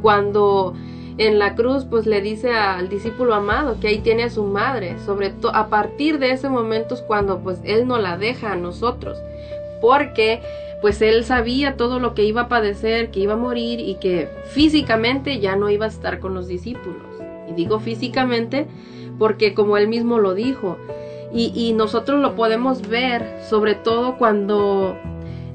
cuando 0.00 0.74
en 1.18 1.38
la 1.38 1.54
cruz 1.54 1.84
pues 1.84 2.06
le 2.06 2.20
dice 2.20 2.52
al 2.52 2.88
discípulo 2.88 3.34
amado 3.34 3.78
que 3.80 3.88
ahí 3.88 3.98
tiene 3.98 4.24
a 4.24 4.30
su 4.30 4.44
madre, 4.44 4.96
sobre 5.04 5.30
todo 5.30 5.54
a 5.54 5.68
partir 5.68 6.18
de 6.18 6.30
ese 6.30 6.48
momento 6.48 6.94
es 6.94 7.02
cuando 7.02 7.40
pues 7.40 7.58
él 7.64 7.86
no 7.88 7.98
la 7.98 8.16
deja 8.16 8.52
a 8.52 8.56
nosotros, 8.56 9.18
porque 9.80 10.40
pues 10.80 11.02
él 11.02 11.24
sabía 11.24 11.76
todo 11.76 11.98
lo 11.98 12.14
que 12.14 12.24
iba 12.24 12.42
a 12.42 12.48
padecer, 12.48 13.10
que 13.10 13.20
iba 13.20 13.34
a 13.34 13.36
morir 13.36 13.80
y 13.80 13.96
que 13.96 14.28
físicamente 14.46 15.40
ya 15.40 15.56
no 15.56 15.70
iba 15.70 15.86
a 15.86 15.88
estar 15.88 16.20
con 16.20 16.34
los 16.34 16.46
discípulos. 16.46 17.02
Y 17.48 17.54
digo 17.54 17.80
físicamente 17.80 18.66
porque 19.18 19.54
como 19.54 19.76
él 19.76 19.88
mismo 19.88 20.18
lo 20.18 20.34
dijo, 20.34 20.76
y, 21.32 21.74
nosotros 21.74 22.20
lo 22.22 22.34
podemos 22.34 22.88
ver 22.88 23.40
sobre 23.46 23.74
todo 23.74 24.16
cuando 24.16 24.96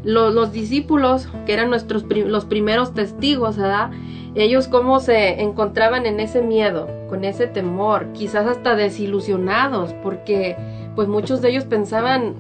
los 0.04 0.52
discípulos, 0.52 1.28
que 1.48 1.54
eran 1.54 1.70
nuestros 1.70 2.04
los 2.04 2.46
primeros 2.46 2.94
testigos, 2.94 3.58
¿verdad? 3.58 3.90
Ellos 4.36 4.68
cómo 4.68 5.00
se 5.00 5.42
encontraban 5.42 6.06
en 6.06 6.20
ese 6.20 6.42
miedo, 6.42 6.88
con 7.10 7.24
ese 7.24 7.48
temor, 7.48 8.08
quizás 8.14 8.46
hasta 8.46 8.76
desilusionados, 8.76 9.94
porque 10.04 10.58
pues 10.96 11.08
muchos 11.08 11.42
de 11.42 11.50
ellos 11.50 11.64
pensaban, 11.64 12.36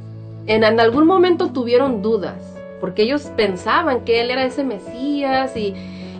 en, 0.45 0.63
en 0.63 0.79
algún 0.79 1.07
momento 1.07 1.51
tuvieron 1.51 2.01
dudas, 2.01 2.35
porque 2.83 3.03
ellos 3.03 3.31
pensaban 3.37 4.03
que 4.03 4.19
él 4.19 4.29
era 4.29 4.43
ese 4.43 4.65
Mesías 4.65 5.55
y, 5.55 5.73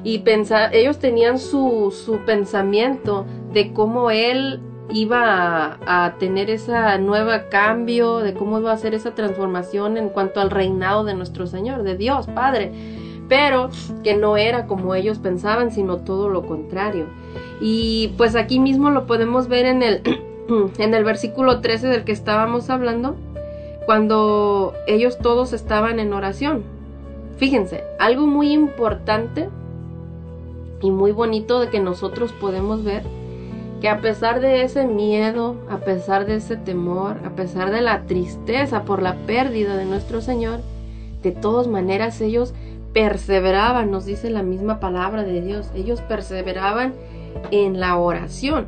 ellos 0.06 0.98
tenían 0.98 1.38
su, 1.38 2.22
pensamiento 2.26 3.26
de 3.52 3.74
cómo 3.74 4.12
él 4.12 4.62
iba 4.90 5.78
a, 5.86 6.14
tener 6.20 6.50
ese 6.50 6.72
nuevo 7.00 7.32
cambio, 7.52 8.20
de 8.20 8.34
cómo 8.34 8.60
iba 8.60 8.72
a 8.72 8.78
ser 8.78 8.94
esa 8.94 9.14
transformación 9.14 9.98
en 9.98 10.08
cuanto 10.08 10.40
al 10.40 10.52
reinado 10.52 11.04
de 11.04 11.16
nuestro 11.16 11.48
Señor, 11.48 11.84
de 11.84 11.98
Dios 11.98 12.28
Padre, 12.28 12.72
pero 13.28 13.70
que 14.02 14.16
no 14.16 14.38
era 14.38 14.66
como 14.66 14.96
ellos 14.96 15.20
pensaban, 15.20 15.70
sino 15.70 15.98
todo 15.98 16.30
lo 16.30 16.48
contrario. 16.48 17.08
Y 17.60 18.14
pues 18.16 18.38
aquí 18.38 18.62
mismo 18.62 18.90
lo 18.90 19.06
podemos 19.06 19.50
ver 19.50 19.66
en 19.66 19.84
el, 19.84 20.02
en 20.78 20.94
el 20.94 21.04
versículo 21.04 21.60
13 21.60 21.90
del 21.90 22.06
que 22.06 22.14
estábamos 22.14 22.70
hablando, 22.70 23.18
cuando 23.86 24.74
ellos 24.88 25.18
todos 25.18 25.54
estaban 25.54 26.00
en 26.00 26.14
oración. 26.14 26.64
Fíjense, 27.38 27.84
algo 28.00 28.28
muy 28.28 28.52
importante 28.52 29.50
y 30.82 30.92
muy 30.92 31.12
bonito 31.12 31.60
de 31.60 31.70
que 31.70 31.80
nosotros 31.80 32.32
podemos 32.34 32.84
ver 32.84 33.04
que 33.82 33.90
a 33.90 34.00
pesar 34.00 34.40
de 34.40 34.64
ese 34.64 34.86
miedo, 34.86 35.58
a 35.70 35.80
pesar 35.80 36.26
de 36.26 36.36
ese 36.36 36.56
temor, 36.56 37.18
a 37.26 37.32
pesar 37.32 37.72
de 37.72 37.82
la 37.82 38.04
tristeza 38.04 38.84
por 38.84 39.02
la 39.02 39.16
pérdida 39.26 39.76
de 39.76 39.86
nuestro 39.86 40.22
Señor, 40.22 40.62
de 41.22 41.32
todas 41.32 41.68
maneras 41.68 42.22
ellos 42.22 42.54
perseveraban, 42.94 43.92
nos 43.92 44.06
dice 44.06 44.30
la 44.30 44.44
misma 44.44 44.80
palabra 44.80 45.24
de 45.24 45.42
Dios, 45.42 45.70
ellos 45.76 46.00
perseveraban 46.02 46.94
en 47.52 47.80
la 47.80 47.98
oración 47.98 48.68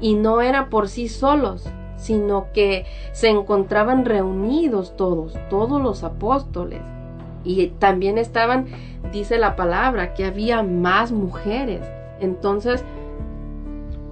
y 0.00 0.14
no 0.14 0.42
era 0.42 0.68
por 0.68 0.88
sí 0.88 1.08
solos, 1.08 1.64
sino 2.04 2.52
que 2.52 2.84
se 3.12 3.30
encontraban 3.30 4.04
reunidos 4.04 4.94
todos, 4.94 5.34
todos 5.48 5.80
los 5.80 6.04
apóstoles. 6.04 6.82
Y 7.44 7.68
también 7.78 8.18
estaban, 8.18 8.66
dice 9.10 9.38
la 9.38 9.56
palabra, 9.56 10.12
que 10.12 10.26
había 10.26 10.62
más 10.62 11.12
mujeres. 11.12 11.80
Entonces, 12.20 12.84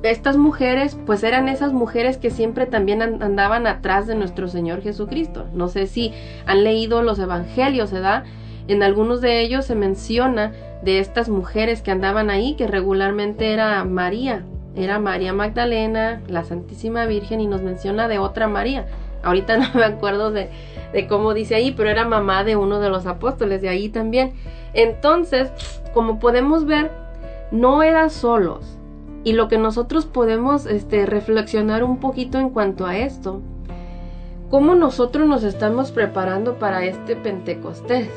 estas 0.03 0.39
mujeres, 0.39 0.99
pues 1.05 1.23
eran 1.23 1.49
esas 1.49 1.75
mujeres 1.75 2.17
que 2.17 2.31
siempre 2.31 2.65
también 2.65 3.03
andaban 3.03 3.67
atrás 3.67 4.07
de 4.07 4.15
nuestro 4.15 4.49
Señor 4.49 4.81
Jesucristo. 4.81 5.47
No 5.53 5.69
sé 5.69 5.87
si 5.87 6.13
han 6.47 6.65
leído 6.65 7.03
los 7.03 7.19
evangelios, 7.19 7.93
¿verdad? 7.93 8.25
En 8.69 8.83
algunos 8.83 9.21
de 9.21 9.43
ellos 9.43 9.67
se 9.67 9.75
menciona 9.75 10.53
de 10.83 10.99
estas 10.99 11.29
mujeres 11.29 11.83
que 11.83 11.91
andaban 11.91 12.31
ahí, 12.31 12.55
que 12.55 12.67
regularmente 12.67 13.53
era 13.53 13.85
María, 13.85 14.45
era 14.75 14.99
María 14.99 15.33
Magdalena, 15.33 16.23
la 16.29 16.45
Santísima 16.45 17.07
Virgen, 17.07 17.41
y 17.41 17.47
nos 17.47 17.63
menciona 17.63 18.09
de 18.09 18.19
otra 18.19 18.49
María. 18.49 18.87
Ahorita 19.23 19.57
no 19.59 19.69
me 19.75 19.85
acuerdo 19.85 20.31
de, 20.31 20.51
de 20.93 21.07
cómo 21.07 21.35
dice 21.35 21.55
ahí, 21.55 21.73
pero 21.73 21.91
era 21.91 22.05
mamá 22.05 22.45
de 22.45 22.57
uno 22.57 22.81
de 22.81 22.89
los 22.89 23.07
apóstoles, 23.07 23.63
de 23.63 23.69
ahí 23.69 23.89
también. 23.89 24.33
Entonces, 24.75 25.51
como 25.93 26.19
podemos 26.19 26.65
ver, 26.65 26.91
no 27.51 27.83
era 27.83 28.09
solos, 28.09 28.79
y 29.25 29.33
lo 29.35 29.49
que 29.49 29.59
nosotros 29.59 30.07
podemos 30.07 30.67
este, 30.67 31.07
reflexionar 31.07 31.85
un 31.85 31.99
poquito 31.99 32.39
en 32.39 32.51
cuanto 32.51 32.87
a 32.87 32.97
esto, 32.97 33.41
cómo 34.51 34.75
nosotros 34.75 35.29
nos 35.29 35.45
estamos 35.45 35.93
preparando 35.93 36.59
para 36.59 36.85
este 36.85 37.15
Pentecostés, 37.15 38.11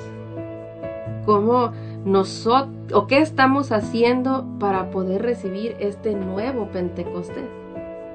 cómo 1.25 1.71
nosotros, 2.05 2.71
o 2.93 3.07
qué 3.07 3.19
estamos 3.19 3.71
haciendo 3.71 4.45
para 4.59 4.91
poder 4.91 5.23
recibir 5.23 5.75
este 5.79 6.13
nuevo 6.13 6.67
Pentecostés. 6.67 7.45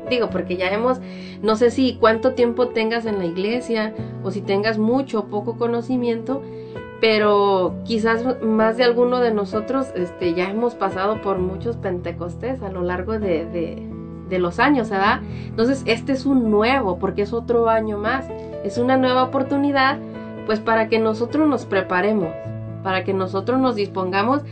Digo, 0.09 0.31
porque 0.31 0.57
ya 0.57 0.71
hemos, 0.71 1.01
no 1.43 1.57
sé 1.57 1.71
si 1.71 1.97
cuánto 1.97 2.33
tiempo 2.33 2.69
tengas 2.69 3.05
en 3.05 3.19
la 3.19 3.27
iglesia 3.27 3.95
o 4.25 4.31
si 4.31 4.41
tengas 4.41 4.79
mucho 4.79 5.21
o 5.21 5.25
poco 5.27 5.59
conocimiento, 5.59 6.43
pero 7.01 7.77
quizás 7.85 8.25
más 8.43 8.77
de 8.77 8.85
alguno 8.85 9.21
de 9.21 9.33
nosotros 9.33 9.89
este, 9.95 10.35
ya 10.35 10.51
hemos 10.51 10.75
pasado 10.75 11.21
por 11.23 11.39
muchos 11.39 11.77
pentecostés 11.77 12.63
a 12.63 12.71
lo 12.71 12.83
largo 12.83 13.19
de, 13.19 13.47
de, 13.47 14.39
los 14.39 14.61
años, 14.61 14.89
¿verdad? 14.91 15.23
Entonces, 15.47 15.83
este 15.87 16.13
es 16.13 16.25
un 16.25 16.53
nuevo, 16.53 17.01
porque 17.01 17.23
es 17.23 17.33
otro 17.33 17.69
año 17.69 17.99
más, 17.99 18.29
es 18.63 18.79
una 18.79 18.97
nueva 18.97 19.25
oportunidad, 19.25 19.99
pues 20.47 20.61
para 20.61 20.89
que 20.89 21.01
nosotros 21.01 21.49
nos 21.49 21.67
preparemos, 21.67 22.29
para 22.83 23.05
que 23.05 23.13
nosotros 23.15 23.59
nos 23.61 23.77
dispongamos 23.77 24.43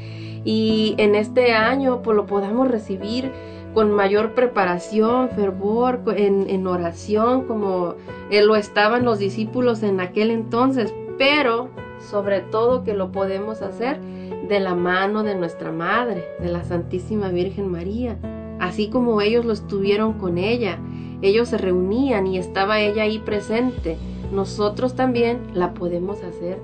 y 0.45 0.95
en 0.99 1.15
este 1.15 1.53
año 1.53 2.03
pues 2.03 2.17
lo 2.17 2.27
podamos 2.27 2.69
recibir 2.69 3.31
con 3.75 3.93
mayor 3.93 4.35
preparación, 4.35 5.29
fervor, 5.31 6.01
en, 6.17 6.67
oración, 6.67 7.45
como 7.45 7.95
lo 8.31 8.57
estaban 8.57 9.05
los 9.05 9.19
discípulos 9.19 9.83
en 9.83 10.01
aquel 10.01 10.31
entonces, 10.31 10.93
pero 11.19 11.69
sobre 12.01 12.41
todo 12.41 12.83
que 12.83 12.95
lo 12.95 13.13
podemos 13.13 13.63
hacer 13.63 14.01
de 14.49 14.61
la 14.61 14.75
mano 14.75 15.23
de 15.23 15.35
nuestra 15.35 15.71
Madre, 15.71 16.25
de 16.41 16.49
la 16.49 16.65
Santísima 16.65 17.29
Virgen 17.29 17.71
María, 17.71 18.17
así 18.59 18.89
como 18.89 19.21
ellos 19.21 19.45
lo 19.45 19.53
estuvieron 19.53 20.15
con 20.15 20.39
ella. 20.39 20.79
Ellos 21.21 21.49
se 21.49 21.59
reunían 21.59 22.27
y 22.27 22.39
estaba 22.39 22.81
ella 22.81 23.03
ahí 23.03 23.19
presente. 23.19 23.99
Nosotros 24.33 24.95
también 24.95 25.41
la 25.53 25.75
podemos 25.75 26.23
hacer 26.23 26.59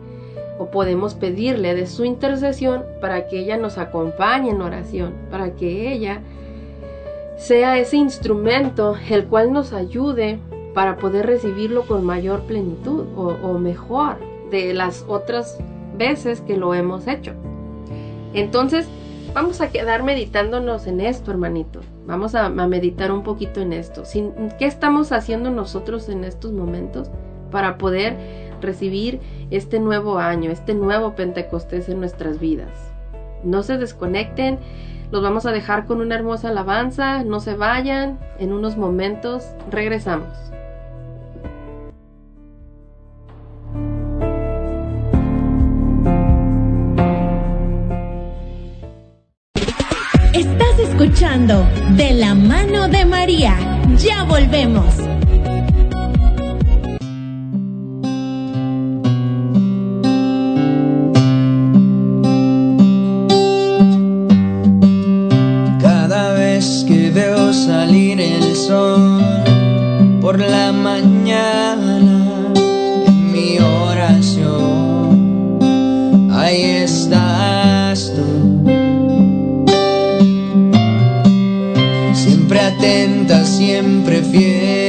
o 0.58 0.66
podemos 0.66 1.14
pedirle 1.14 1.74
de 1.74 1.86
su 1.86 2.04
intercesión 2.04 2.84
para 3.00 3.26
que 3.26 3.40
ella 3.40 3.56
nos 3.56 3.78
acompañe 3.78 4.50
en 4.50 4.62
oración, 4.62 5.14
para 5.30 5.54
que 5.54 5.92
ella 5.92 6.20
sea 7.36 7.78
ese 7.78 7.96
instrumento 7.96 8.96
el 9.10 9.26
cual 9.26 9.52
nos 9.52 9.72
ayude 9.72 10.38
para 10.74 10.96
poder 10.96 11.26
recibirlo 11.26 11.86
con 11.86 12.04
mayor 12.04 12.42
plenitud 12.42 13.06
o, 13.16 13.58
mejor, 13.58 14.16
de 14.50 14.74
las 14.74 15.04
otras 15.08 15.58
veces 15.96 16.40
que 16.40 16.56
lo 16.56 16.74
hemos 16.74 17.06
hecho. 17.06 17.32
Entonces, 18.34 18.86
vamos 19.32 19.60
a 19.60 19.70
quedar 19.70 20.02
meditándonos 20.02 20.86
en 20.86 21.00
esto, 21.00 21.30
hermanito. 21.30 21.80
Vamos 22.06 22.34
a, 22.34 22.48
meditar 22.48 23.12
un 23.12 23.22
poquito 23.22 23.60
en 23.60 23.72
esto. 23.72 24.02
¿Qué 24.58 24.66
estamos 24.66 25.12
haciendo 25.12 25.50
nosotros 25.50 26.08
en 26.08 26.24
estos 26.24 26.52
momentos 26.52 27.08
para 27.50 27.78
poder 27.78 28.43
recibir 28.64 29.20
este 29.50 29.78
nuevo 29.78 30.18
año, 30.18 30.50
este 30.50 30.74
nuevo 30.74 31.14
Pentecostés 31.14 31.88
en 31.88 32.00
nuestras 32.00 32.40
vidas? 32.40 32.92
No 33.44 33.62
se 33.62 33.78
desconecten, 33.78 34.58
los 35.10 35.22
vamos 35.22 35.46
a 35.46 35.52
dejar 35.52 35.86
con 35.86 36.00
una 36.00 36.14
hermosa 36.14 36.48
alabanza, 36.48 37.22
no 37.22 37.40
se 37.40 37.54
vayan, 37.54 38.18
en 38.38 38.52
unos 38.52 38.76
momentos 38.76 39.44
regresamos. 39.70 40.28
escuchando 50.94 51.66
De 51.96 52.12
la 52.12 52.34
mano 52.34 52.88
de 52.88 53.04
María. 53.04 53.56
Ya 53.96 54.22
volvemos. 54.24 54.94
Por 70.24 70.40
la 70.40 70.72
mañana 70.72 72.00
en 73.04 73.30
mi 73.30 73.58
oración, 73.58 75.58
ahí 76.32 76.62
estás 76.62 78.14
tú. 78.16 78.24
Atenta, 82.64 83.44
siempre 83.44 84.22
fiel, 84.22 84.83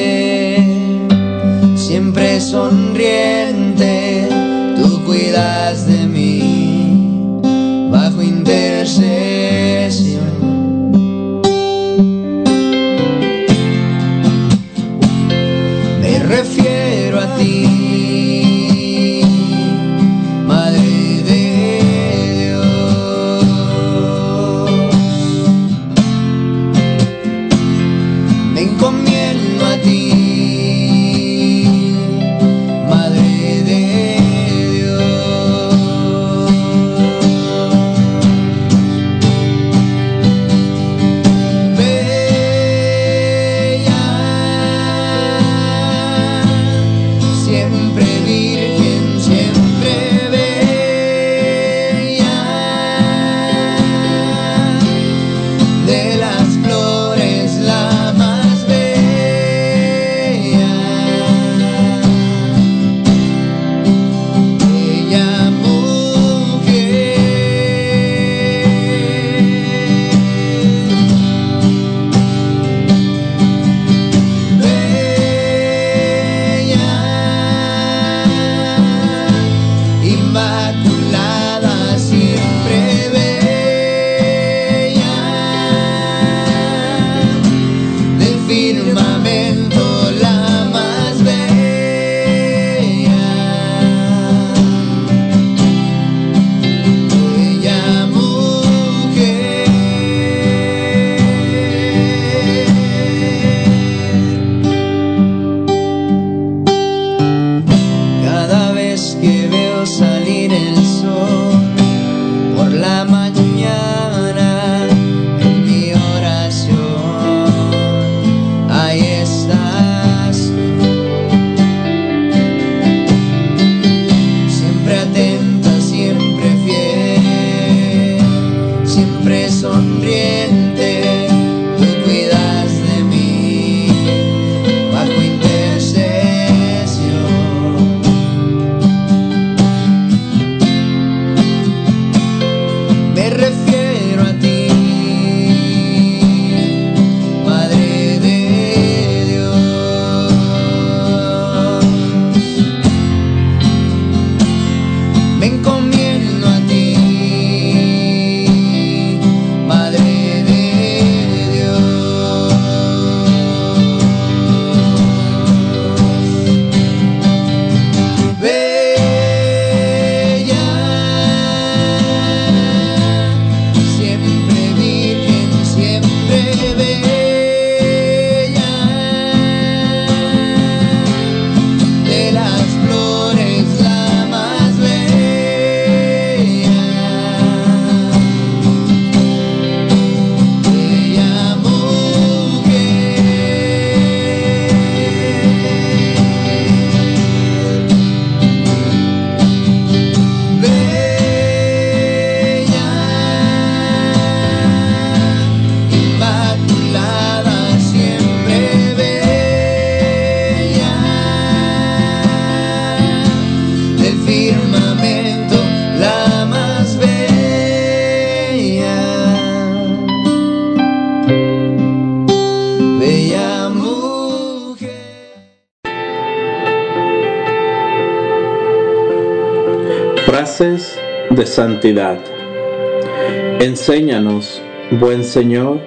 Enséñanos, 233.59 234.59
buen 234.89 235.23
Señor, 235.23 235.81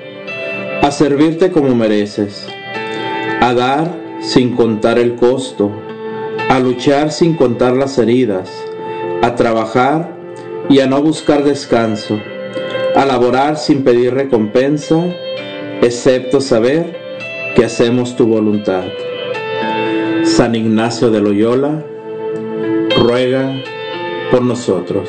a 0.81 0.93
servirte 0.93 1.51
como 1.51 1.75
mereces, 1.75 2.47
a 3.41 3.53
dar 3.53 3.99
sin 4.21 4.55
contar 4.55 5.01
el 5.01 5.17
costo, 5.17 5.73
a 6.49 6.61
luchar 6.61 7.11
sin 7.11 7.35
contar 7.35 7.77
las 7.77 7.99
heridas, 7.99 8.49
a 9.23 9.35
trabajar 9.35 10.15
y 10.69 10.79
a 10.79 10.87
no 10.87 11.03
buscar 11.03 11.43
descanso, 11.43 12.21
a 12.95 13.05
laborar 13.05 13.57
sin 13.57 13.83
pedir 13.83 14.15
recompensa, 14.15 15.03
excepto 15.83 16.41
saber 16.41 16.97
que 17.57 17.65
hacemos 17.65 18.15
tu 18.15 18.29
voluntad. 18.29 18.85
San 20.23 20.55
Ignacio 20.55 21.11
de 21.11 21.21
Loyola, 21.21 21.85
ruega 22.97 23.53
por 24.31 24.43
nosotros. 24.43 25.09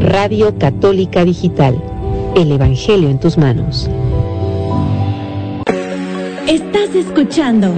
Radio 0.00 0.58
Católica 0.58 1.24
Digital. 1.24 1.82
El 2.34 2.52
Evangelio 2.52 3.08
en 3.08 3.18
tus 3.18 3.38
manos. 3.38 3.88
Estás 6.46 6.94
escuchando 6.94 7.72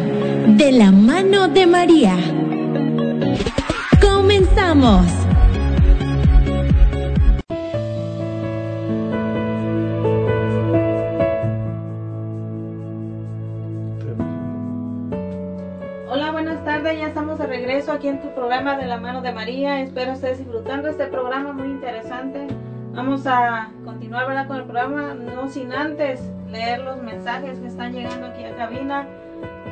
De 0.56 0.72
la 0.72 0.90
mano 0.90 1.48
de 1.48 1.66
María. 1.66 2.16
Comenzamos. 4.00 5.27
Aquí 17.98 18.06
en 18.06 18.22
tu 18.22 18.32
programa 18.32 18.76
de 18.76 18.86
la 18.86 18.96
mano 18.96 19.22
de 19.22 19.32
María. 19.32 19.80
Espero 19.80 20.12
estés 20.12 20.38
disfrutando 20.38 20.86
este 20.86 21.08
programa 21.08 21.52
muy 21.52 21.66
interesante. 21.66 22.46
Vamos 22.92 23.26
a 23.26 23.72
continuar 23.84 24.28
¿verdad? 24.28 24.46
con 24.46 24.58
el 24.58 24.62
programa, 24.62 25.14
no 25.14 25.48
sin 25.48 25.72
antes 25.72 26.22
leer 26.48 26.78
los 26.82 27.02
mensajes 27.02 27.58
que 27.58 27.66
están 27.66 27.92
llegando 27.92 28.28
aquí 28.28 28.44
a 28.44 28.54
cabina 28.54 29.04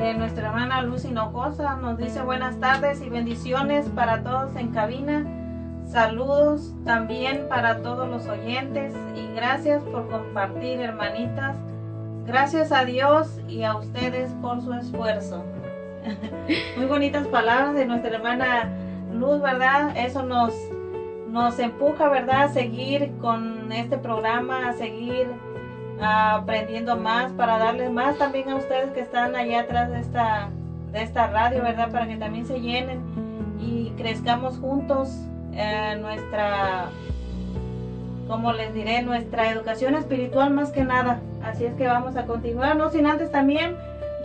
de 0.00 0.14
nuestra 0.14 0.48
hermana 0.48 0.82
Luz 0.82 1.04
Hinojosa. 1.04 1.76
Nos 1.76 1.98
dice 1.98 2.20
buenas 2.22 2.58
tardes 2.58 3.00
y 3.00 3.08
bendiciones 3.08 3.88
para 3.90 4.24
todos 4.24 4.56
en 4.56 4.72
cabina. 4.72 5.24
Saludos 5.86 6.74
también 6.84 7.46
para 7.48 7.80
todos 7.80 8.08
los 8.08 8.26
oyentes 8.26 8.92
y 9.14 9.32
gracias 9.36 9.84
por 9.84 10.10
compartir, 10.10 10.80
hermanitas. 10.80 11.56
Gracias 12.26 12.72
a 12.72 12.84
Dios 12.84 13.40
y 13.46 13.62
a 13.62 13.76
ustedes 13.76 14.32
por 14.42 14.60
su 14.62 14.72
esfuerzo. 14.72 15.44
Muy 16.76 16.86
bonitas 16.86 17.26
palabras 17.28 17.74
de 17.74 17.86
nuestra 17.86 18.16
hermana 18.16 18.70
Luz, 19.12 19.40
¿verdad? 19.40 19.96
Eso 19.96 20.22
nos, 20.22 20.52
nos 21.28 21.58
empuja, 21.58 22.08
¿verdad? 22.08 22.44
A 22.44 22.48
seguir 22.48 23.10
con 23.20 23.72
este 23.72 23.98
programa, 23.98 24.68
a 24.68 24.72
seguir 24.74 25.26
aprendiendo 26.00 26.96
más, 26.96 27.32
para 27.32 27.58
darles 27.58 27.90
más 27.90 28.18
también 28.18 28.50
a 28.50 28.56
ustedes 28.56 28.90
que 28.90 29.00
están 29.00 29.34
allá 29.34 29.60
atrás 29.60 29.90
de 29.90 30.00
esta, 30.00 30.50
de 30.92 31.02
esta 31.02 31.28
radio, 31.28 31.62
¿verdad? 31.62 31.90
Para 31.90 32.06
que 32.06 32.16
también 32.16 32.46
se 32.46 32.60
llenen 32.60 33.00
y 33.58 33.90
crezcamos 33.96 34.58
juntos 34.58 35.08
eh, 35.54 35.96
nuestra, 36.00 36.90
como 38.28 38.52
les 38.52 38.74
diré, 38.74 39.02
nuestra 39.02 39.50
educación 39.50 39.94
espiritual 39.94 40.50
más 40.50 40.70
que 40.70 40.84
nada. 40.84 41.20
Así 41.42 41.64
es 41.64 41.74
que 41.74 41.86
vamos 41.86 42.16
a 42.16 42.26
continuar, 42.26 42.76
no 42.76 42.90
sin 42.90 43.06
antes 43.06 43.30
también 43.30 43.76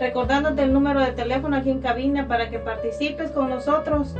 recordándote 0.02 0.62
el 0.62 0.72
número 0.72 1.00
de 1.00 1.12
teléfono 1.12 1.56
aquí 1.56 1.70
en 1.70 1.80
cabina 1.80 2.26
para 2.26 2.50
que 2.50 2.58
participes 2.58 3.30
con 3.30 3.48
nosotros. 3.48 4.16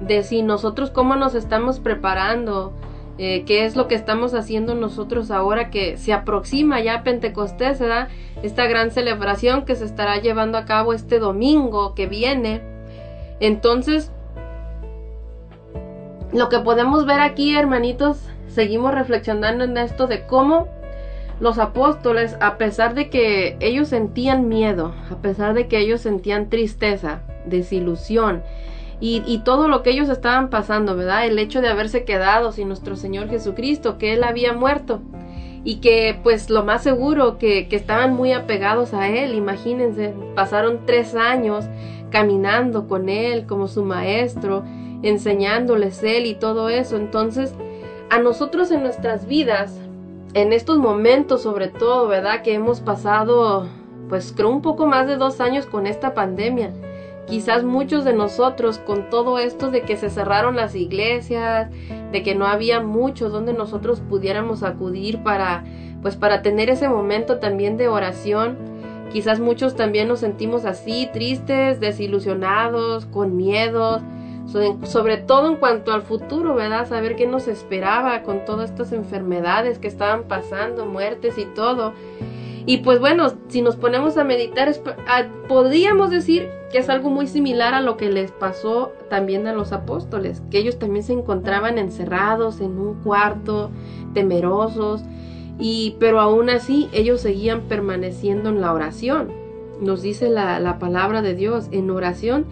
de 0.00 0.22
si 0.22 0.42
nosotros 0.42 0.90
cómo 0.90 1.16
nos 1.16 1.34
estamos 1.34 1.80
preparando, 1.80 2.72
eh, 3.16 3.44
qué 3.46 3.64
es 3.64 3.76
lo 3.76 3.86
que 3.86 3.94
estamos 3.94 4.34
haciendo 4.34 4.74
nosotros 4.74 5.30
ahora 5.30 5.70
que 5.70 5.96
se 5.96 6.12
aproxima 6.12 6.80
ya 6.80 7.04
Pentecostés, 7.04 7.78
¿verdad? 7.78 8.08
Esta 8.42 8.66
gran 8.66 8.90
celebración 8.90 9.64
que 9.64 9.76
se 9.76 9.84
estará 9.84 10.18
llevando 10.18 10.58
a 10.58 10.64
cabo 10.64 10.92
este 10.92 11.18
domingo 11.18 11.94
que 11.94 12.06
viene. 12.06 12.60
Entonces, 13.40 14.10
lo 16.32 16.48
que 16.48 16.58
podemos 16.58 17.06
ver 17.06 17.20
aquí, 17.20 17.54
hermanitos, 17.54 18.28
seguimos 18.54 18.94
reflexionando 18.94 19.64
en 19.64 19.76
esto 19.76 20.06
de 20.06 20.26
cómo 20.26 20.68
los 21.40 21.58
apóstoles, 21.58 22.36
a 22.40 22.56
pesar 22.56 22.94
de 22.94 23.10
que 23.10 23.56
ellos 23.60 23.88
sentían 23.88 24.48
miedo, 24.48 24.94
a 25.10 25.16
pesar 25.16 25.54
de 25.54 25.66
que 25.66 25.78
ellos 25.78 26.00
sentían 26.00 26.48
tristeza, 26.48 27.22
desilusión 27.44 28.42
y, 29.00 29.42
todo 29.44 29.68
lo 29.68 29.82
que 29.82 29.90
ellos 29.90 30.08
estaban 30.08 30.48
pasando, 30.48 30.96
¿verdad? 30.96 31.26
El 31.26 31.38
hecho 31.38 31.60
de 31.60 31.68
haberse 31.68 32.04
quedado 32.04 32.52
sin 32.52 32.68
nuestro 32.68 32.96
Señor 32.96 33.28
Jesucristo, 33.28 33.98
que 33.98 34.14
Él 34.14 34.24
había 34.24 34.54
muerto 34.54 35.02
y 35.62 35.76
que 35.76 36.18
pues 36.22 36.48
lo 36.48 36.64
más 36.64 36.82
seguro 36.82 37.36
que 37.36 37.66
estaban 37.70 38.14
muy 38.14 38.32
apegados 38.32 38.94
a 38.94 39.08
Él, 39.08 39.34
imagínense, 39.34 40.14
pasaron 40.34 40.86
tres 40.86 41.14
años 41.14 41.66
caminando 42.10 42.86
con 42.88 43.10
Él 43.10 43.44
como 43.44 43.68
su 43.68 43.84
maestro, 43.84 44.64
enseñándoles 45.02 46.02
Él 46.02 46.24
y 46.24 46.34
todo 46.36 46.70
eso, 46.70 46.96
entonces 46.96 47.52
a 48.14 48.20
nosotros 48.20 48.70
en 48.70 48.84
nuestras 48.84 49.26
vidas, 49.26 49.76
en 50.34 50.52
estos 50.52 50.78
momentos 50.78 51.42
sobre 51.42 51.66
todo, 51.66 52.06
¿verdad? 52.06 52.42
Que 52.42 52.54
hemos 52.54 52.80
pasado, 52.80 53.66
pues 54.08 54.32
creo 54.36 54.50
un 54.50 54.62
poco 54.62 54.86
más 54.86 55.08
de 55.08 55.16
dos 55.16 55.40
años 55.40 55.66
con 55.66 55.88
esta 55.88 56.14
pandemia. 56.14 56.72
Quizás 57.26 57.64
muchos 57.64 58.04
de 58.04 58.12
nosotros 58.12 58.78
con 58.78 59.10
todo 59.10 59.40
esto 59.40 59.72
de 59.72 59.82
que 59.82 59.96
se 59.96 60.10
cerraron 60.10 60.54
las 60.54 60.76
iglesias, 60.76 61.72
de 62.12 62.22
que 62.22 62.36
no 62.36 62.46
había 62.46 62.80
mucho 62.80 63.30
donde 63.30 63.52
nosotros 63.52 64.00
pudiéramos 64.08 64.62
acudir 64.62 65.24
para, 65.24 65.64
pues 66.00 66.14
para 66.14 66.40
tener 66.40 66.70
ese 66.70 66.88
momento 66.88 67.40
también 67.40 67.76
de 67.76 67.88
oración. 67.88 68.56
Quizás 69.12 69.40
muchos 69.40 69.74
también 69.74 70.06
nos 70.06 70.20
sentimos 70.20 70.66
así, 70.66 71.10
tristes, 71.12 71.80
desilusionados, 71.80 73.06
con 73.06 73.36
miedos, 73.36 74.02
sobre 74.46 75.16
todo 75.16 75.48
en 75.48 75.56
cuanto 75.56 75.92
al 75.92 76.02
futuro, 76.02 76.54
¿verdad? 76.54 76.88
Saber 76.88 77.16
qué 77.16 77.26
nos 77.26 77.48
esperaba 77.48 78.22
con 78.22 78.44
todas 78.44 78.70
estas 78.70 78.92
enfermedades 78.92 79.78
que 79.78 79.88
estaban 79.88 80.24
pasando, 80.24 80.86
muertes 80.86 81.38
y 81.38 81.44
todo. 81.44 81.92
Y 82.66 82.78
pues 82.78 82.98
bueno, 82.98 83.32
si 83.48 83.60
nos 83.60 83.76
ponemos 83.76 84.16
a 84.16 84.24
meditar, 84.24 84.72
podríamos 85.48 86.10
decir 86.10 86.48
que 86.70 86.78
es 86.78 86.88
algo 86.88 87.10
muy 87.10 87.26
similar 87.26 87.74
a 87.74 87.82
lo 87.82 87.96
que 87.96 88.10
les 88.10 88.32
pasó 88.32 88.92
también 89.10 89.46
a 89.46 89.52
los 89.52 89.72
apóstoles, 89.72 90.42
que 90.50 90.58
ellos 90.58 90.78
también 90.78 91.04
se 91.04 91.12
encontraban 91.12 91.76
encerrados 91.76 92.60
en 92.60 92.78
un 92.78 93.02
cuarto, 93.02 93.70
temerosos, 94.14 95.02
y 95.58 95.96
pero 96.00 96.20
aún 96.20 96.48
así 96.48 96.88
ellos 96.92 97.20
seguían 97.20 97.62
permaneciendo 97.62 98.48
en 98.48 98.60
la 98.60 98.72
oración. 98.72 99.30
Nos 99.80 100.00
dice 100.00 100.30
la, 100.30 100.58
la 100.58 100.78
palabra 100.78 101.20
de 101.20 101.34
Dios, 101.34 101.68
en 101.70 101.90
oración 101.90 102.46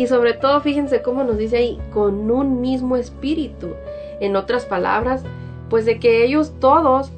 y 0.00 0.06
sobre 0.06 0.32
todo, 0.32 0.62
fíjense 0.62 1.02
cómo 1.02 1.24
nos 1.24 1.36
dice 1.36 1.58
ahí, 1.58 1.78
con 1.92 2.30
un 2.30 2.62
mismo 2.62 2.96
espíritu. 2.96 3.74
En 4.18 4.34
otras 4.34 4.64
palabras, 4.64 5.22
pues 5.68 5.84
de 5.84 5.98
que 5.98 6.24
ellos 6.24 6.54
todos 6.58 7.10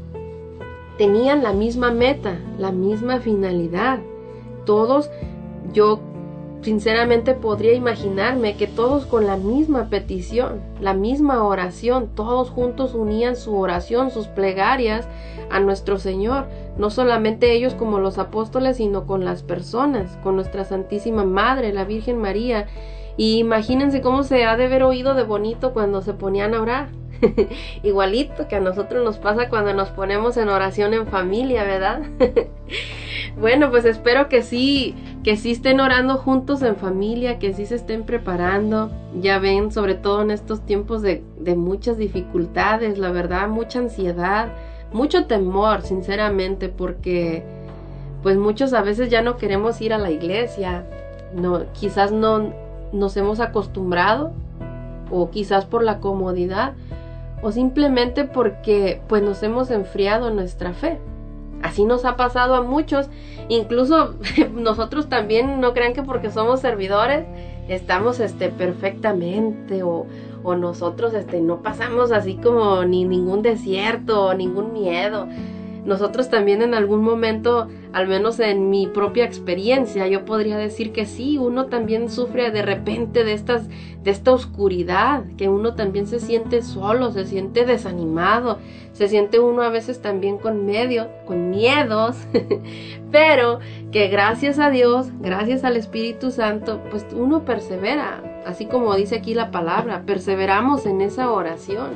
tenían 0.99 1.45
la 1.45 1.53
misma 1.53 1.93
meta, 1.93 2.41
la 2.59 2.73
misma 2.73 3.21
finalidad. 3.21 4.01
Todos 4.67 5.13
yo 5.73 6.01
sinceramente 6.63 7.35
podría 7.35 7.75
imaginarme 7.75 8.57
que 8.57 8.67
todos 8.67 9.05
con 9.05 9.27
la 9.27 9.37
misma 9.37 9.89
petición, 9.89 10.61
la 10.81 10.95
misma 10.95 11.43
oración, 11.45 12.09
todos 12.15 12.51
juntos 12.51 12.95
unían 12.95 13.37
su 13.37 13.57
oración, 13.57 14.11
sus 14.11 14.29
plegarias 14.29 15.07
a 15.51 15.61
nuestro 15.61 15.99
Señor, 15.99 16.47
no 16.79 16.91
solamente 16.91 17.53
ellos 17.53 17.75
como 17.75 17.99
los 17.99 18.19
apóstoles, 18.19 18.79
sino 18.79 19.07
con 19.07 19.25
las 19.25 19.43
personas, 19.43 20.17
con 20.23 20.37
nuestra 20.37 20.65
Santísima 20.65 21.25
Madre, 21.25 21.73
la 21.73 21.85
Virgen 21.85 22.19
María. 22.19 22.67
Y 23.17 23.39
imagínense 23.39 24.01
cómo 24.01 24.23
se 24.23 24.45
ha 24.45 24.57
de 24.57 24.65
haber 24.65 24.83
oído 24.85 25.15
de 25.15 25.25
bonito 25.25 25.73
cuando 25.75 26.01
se 26.01 26.15
ponían 26.15 26.55
a 26.55 26.63
orar. 26.63 27.02
Igualito 27.83 28.49
que 28.49 28.57
a 28.57 28.61
nosotros 28.61 29.05
nos 29.05 29.19
pasa 29.19 29.49
cuando 29.49 29.73
nos 29.75 29.91
ponemos 29.91 30.37
en 30.37 30.49
oración 30.49 30.95
en 30.95 31.07
familia, 31.07 31.65
¿verdad? 31.65 32.03
bueno, 33.39 33.71
pues 33.71 33.85
espero 33.85 34.29
que 34.29 34.43
sí, 34.43 34.95
que 35.23 35.37
sí 35.37 35.53
estén 35.53 35.81
orando 35.81 36.17
juntos 36.17 36.63
en 36.63 36.77
familia, 36.77 37.39
que 37.39 37.53
sí 37.53 37.67
se 37.67 37.77
estén 37.77 38.05
preparando. 38.05 38.91
Ya 39.21 39.39
ven, 39.39 39.71
sobre 39.71 39.95
todo 39.95 40.23
en 40.23 40.31
estos 40.31 40.63
tiempos 40.63 41.03
de, 41.03 41.23
muchas 41.57 41.97
dificultades, 41.97 42.99
la 42.99 43.11
verdad, 43.11 43.49
mucha 43.49 43.79
ansiedad, 43.79 44.49
mucho 44.93 45.27
temor, 45.27 45.83
sinceramente, 45.83 46.69
porque 46.69 47.45
pues 48.23 48.37
muchos 48.37 48.73
a 48.73 48.83
veces 48.83 49.11
ya 49.11 49.21
no 49.21 49.37
queremos 49.37 49.81
ir 49.81 49.93
a 49.93 49.99
la 49.99 50.11
iglesia, 50.11 50.87
no, 51.35 51.65
quizás 51.73 52.13
no 52.13 52.53
nos 52.93 53.17
hemos 53.17 53.41
acostumbrado 53.41 54.33
o 55.11 55.31
quizás 55.31 55.65
por 55.65 55.83
la 55.83 55.99
comodidad 55.99 56.75
o 57.43 57.53
simplemente 57.53 58.25
porque 58.25 59.03
pues 59.09 59.23
nos 59.23 59.43
hemos 59.43 59.71
enfriado 59.71 60.31
nuestra 60.31 60.73
fe. 60.73 60.99
Así 61.63 61.85
nos 61.85 62.05
ha 62.05 62.17
pasado 62.17 62.55
a 62.55 62.63
muchos, 62.63 63.09
incluso 63.49 64.17
nosotros 64.55 65.09
también 65.09 65.61
no 65.61 65.75
crean 65.75 65.93
que 65.93 66.03
porque 66.03 66.31
somos 66.31 66.61
servidores 66.61 67.27
estamos 67.69 68.21
este 68.21 68.49
perfectamente 68.49 69.83
o, 69.83 70.07
o 70.43 70.55
nosotros 70.57 71.15
este 71.15 71.41
no 71.41 71.63
pasamos 71.63 72.13
así 72.13 72.35
como 72.35 72.85
ni 72.85 73.05
ningún 73.05 73.43
desierto 73.43 74.27
o 74.27 74.35
ningún 74.35 74.73
miedo 74.73 75.29
nosotros 75.85 76.31
también 76.31 76.63
en 76.63 76.75
algún 76.75 77.03
momento, 77.03 77.69
al 77.93 78.07
menos 78.07 78.39
en 78.41 78.71
mi 78.71 78.87
propia 78.87 79.25
experiencia, 79.25 80.07
yo 80.07 80.25
podría 80.25 80.57
decir 80.57 80.93
que 80.93 81.07
sí, 81.07 81.39
uno 81.39 81.67
también 81.67 82.09
sufre 82.09 82.51
de 82.51 82.63
repente 82.63 83.25
de 83.25 83.33
estas 83.33 83.69
de 84.03 84.11
esta 84.11 84.33
oscuridad, 84.33 85.23
que 85.37 85.49
uno 85.49 85.75
también 85.75 86.07
se 86.07 86.19
siente 86.19 86.63
solo, 86.63 87.13
se 87.13 87.25
siente 87.25 87.65
desanimado, 87.65 88.59
se 88.93 89.09
siente 89.09 89.39
uno 89.39 89.63
a 89.63 89.69
veces 89.69 90.03
también 90.03 90.39
con 90.39 90.67
medio, 90.67 91.09
con 91.25 91.51
miedos, 91.51 92.17
pero 93.13 93.61
que 93.93 94.09
gracias 94.09 94.59
a 94.59 94.71
Dios, 94.71 95.09
gracias 95.21 95.63
al 95.63 95.77
Espíritu 95.77 96.31
Santo, 96.33 96.81
pues 96.91 97.07
uno 97.15 97.45
persevera, 97.45 98.23
así 98.45 98.67
como 98.67 98.95
dice 98.97 99.17
aquí 99.17 99.35
la 99.35 99.53
palabra, 99.53 100.03
perseveramos 100.05 100.85
en 100.87 101.01
esa 101.01 101.31
oración, 101.31 101.91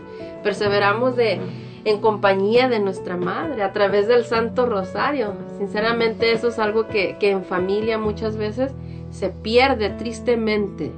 perseveramos 0.45 1.16
de 1.16 1.41
en 1.87 2.01
compañía 2.01 2.68
de 2.68 2.80
nuestra 2.80 3.16
madre, 3.16 3.62
a 3.62 3.72
través 3.72 4.09
del 4.09 4.24
Santo 4.24 4.66
Rosario. 4.66 5.34
Sinceramente 5.57 6.32
eso 6.32 6.49
es 6.49 6.59
algo 6.59 6.89
que, 6.89 7.16
en 7.20 7.45
familia 7.45 7.97
muchas 7.97 8.37
veces 8.37 8.72
se 9.11 9.28
pierde 9.28 9.91
tristemente, 9.91 10.91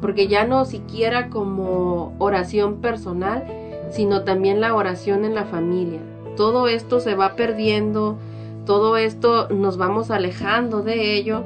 porque 0.00 0.28
ya 0.28 0.44
no 0.44 0.64
siquiera 0.64 1.28
como 1.28 2.14
oración 2.20 2.76
personal, 2.76 3.44
sino 3.90 4.22
también 4.22 4.60
la 4.60 4.76
oración 4.76 5.24
en 5.24 5.34
la 5.34 5.44
familia. 5.44 5.98
Todo 6.36 6.68
esto 6.68 7.00
se 7.00 7.16
va 7.16 7.34
perdiendo, 7.34 8.16
todo 8.64 8.96
esto 8.96 9.48
nos 9.48 9.76
vamos 9.76 10.12
alejando 10.12 10.82
de 10.82 11.14
ello. 11.14 11.42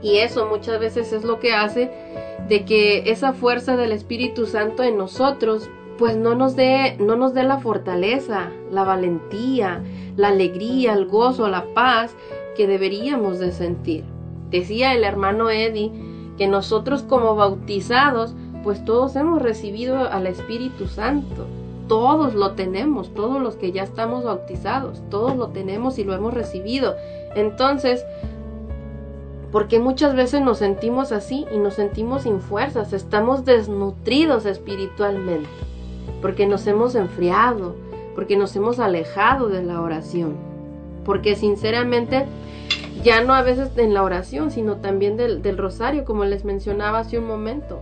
Y 0.00 0.18
eso 0.18 0.46
muchas 0.46 0.78
veces 0.78 1.12
es 1.12 1.24
lo 1.24 1.40
que 1.40 1.54
hace 1.54 1.90
de 2.48 2.64
que 2.64 3.10
esa 3.10 3.32
fuerza 3.32 3.76
del 3.76 3.90
Espíritu 3.90 4.46
Santo 4.46 4.84
en 4.84 4.96
nosotros 4.96 5.68
pues 5.98 6.16
no 6.16 6.34
nos 6.34 6.56
dé 6.56 6.96
no 6.98 7.16
nos 7.16 7.34
dé 7.34 7.44
la 7.44 7.58
fortaleza, 7.58 8.50
la 8.70 8.84
valentía, 8.84 9.82
la 10.16 10.28
alegría, 10.28 10.94
el 10.94 11.06
gozo, 11.06 11.48
la 11.48 11.64
paz 11.74 12.14
que 12.56 12.66
deberíamos 12.66 13.38
de 13.38 13.52
sentir. 13.52 14.04
Decía 14.50 14.94
el 14.94 15.04
hermano 15.04 15.50
Eddie 15.50 15.92
que 16.36 16.46
nosotros 16.48 17.02
como 17.02 17.36
bautizados, 17.36 18.34
pues 18.62 18.84
todos 18.84 19.14
hemos 19.16 19.42
recibido 19.42 20.08
al 20.10 20.26
Espíritu 20.26 20.86
Santo. 20.86 21.46
Todos 21.88 22.34
lo 22.34 22.52
tenemos, 22.52 23.12
todos 23.12 23.42
los 23.42 23.56
que 23.56 23.72
ya 23.72 23.82
estamos 23.82 24.24
bautizados, 24.24 25.02
todos 25.10 25.36
lo 25.36 25.48
tenemos 25.48 25.98
y 25.98 26.04
lo 26.04 26.14
hemos 26.14 26.32
recibido. 26.32 26.96
Entonces, 27.36 28.04
porque 29.52 29.78
muchas 29.78 30.16
veces 30.16 30.40
nos 30.40 30.58
sentimos 30.58 31.12
así 31.12 31.44
y 31.54 31.58
nos 31.58 31.74
sentimos 31.74 32.22
sin 32.22 32.40
fuerzas, 32.40 32.92
estamos 32.92 33.44
desnutridos 33.44 34.46
espiritualmente 34.46 35.48
porque 36.20 36.46
nos 36.46 36.66
hemos 36.66 36.94
enfriado, 36.94 37.76
porque 38.14 38.36
nos 38.36 38.54
hemos 38.56 38.78
alejado 38.78 39.48
de 39.48 39.62
la 39.62 39.80
oración, 39.80 40.36
porque 41.04 41.36
sinceramente 41.36 42.26
ya 43.02 43.22
no 43.22 43.34
a 43.34 43.42
veces 43.42 43.76
en 43.76 43.92
la 43.92 44.02
oración, 44.02 44.50
sino 44.50 44.76
también 44.76 45.16
del, 45.16 45.58
rosario, 45.58 46.04
como 46.04 46.24
les 46.24 46.44
mencionaba 46.44 47.00
hace 47.00 47.18
un 47.18 47.26
momento. 47.26 47.80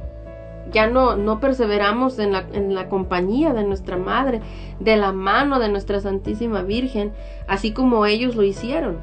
Ya 0.73 0.87
no, 0.87 1.17
no 1.17 1.39
perseveramos 1.39 2.19
en 2.19 2.33
la, 2.33 2.47
en 2.53 2.75
la 2.75 2.89
compañía 2.89 3.53
de 3.53 3.65
nuestra 3.65 3.97
Madre, 3.97 4.41
de 4.81 4.97
la 4.97 5.13
mano 5.13 5.59
de 5.59 5.69
nuestra 5.69 6.01
Santísima 6.01 6.63
Virgen, 6.63 7.13
así 7.47 7.73
como 7.73 8.07
ellos 8.07 8.37
lo 8.37 8.43
hicieron. 8.43 8.99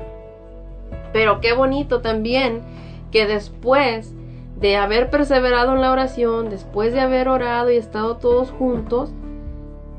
Pero 1.13 1.41
qué 1.41 1.53
bonito 1.53 2.01
también 2.01 2.61
que 3.11 3.25
después 3.25 4.13
de 4.59 4.75
haber 4.75 5.09
perseverado 5.09 5.73
en 5.73 5.81
la 5.81 5.91
oración, 5.91 6.49
después 6.49 6.93
de 6.93 6.99
haber 6.99 7.29
orado 7.29 7.71
y 7.71 7.77
estado 7.77 8.17
todos 8.17 8.51
juntos, 8.51 9.11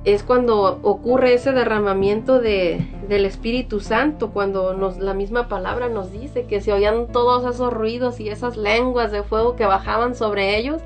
es 0.05 0.23
cuando 0.23 0.81
ocurre 0.83 1.35
ese 1.35 1.53
derramamiento 1.53 2.41
de, 2.41 2.87
del 3.09 3.27
Espíritu 3.27 3.81
Santo, 3.81 4.31
cuando 4.31 4.75
nos, 4.75 4.99
la 4.99 5.15
misma 5.15 5.49
palabra 5.49 5.89
nos 5.89 6.11
dice 6.11 6.45
que 6.45 6.61
se 6.61 6.73
oían 6.73 7.09
todos 7.13 7.45
esos 7.55 7.73
ruidos 7.73 8.19
y 8.21 8.29
esas 8.29 8.57
lenguas 8.57 9.13
de 9.13 9.23
fuego 9.23 9.57
que 9.57 9.67
bajaban 9.67 10.15
sobre 10.15 10.57
ellos. 10.57 10.83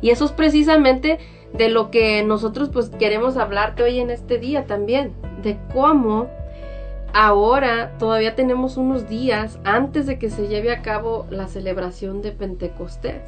Y 0.00 0.10
eso 0.10 0.26
es 0.26 0.32
precisamente 0.32 1.18
de 1.52 1.68
lo 1.68 1.90
que 1.90 2.22
nosotros 2.22 2.70
pues 2.72 2.90
queremos 2.90 3.36
hablarte 3.36 3.82
hoy 3.82 3.98
en 3.98 4.10
este 4.10 4.38
día 4.38 4.66
también, 4.66 5.12
de 5.42 5.58
cómo 5.72 6.28
ahora 7.12 7.92
todavía 7.98 8.34
tenemos 8.34 8.76
unos 8.76 9.08
días 9.08 9.58
antes 9.64 10.06
de 10.06 10.18
que 10.18 10.30
se 10.30 10.48
lleve 10.48 10.72
a 10.72 10.82
cabo 10.82 11.26
la 11.30 11.48
celebración 11.48 12.22
de 12.22 12.32
Pentecostés. 12.32 13.22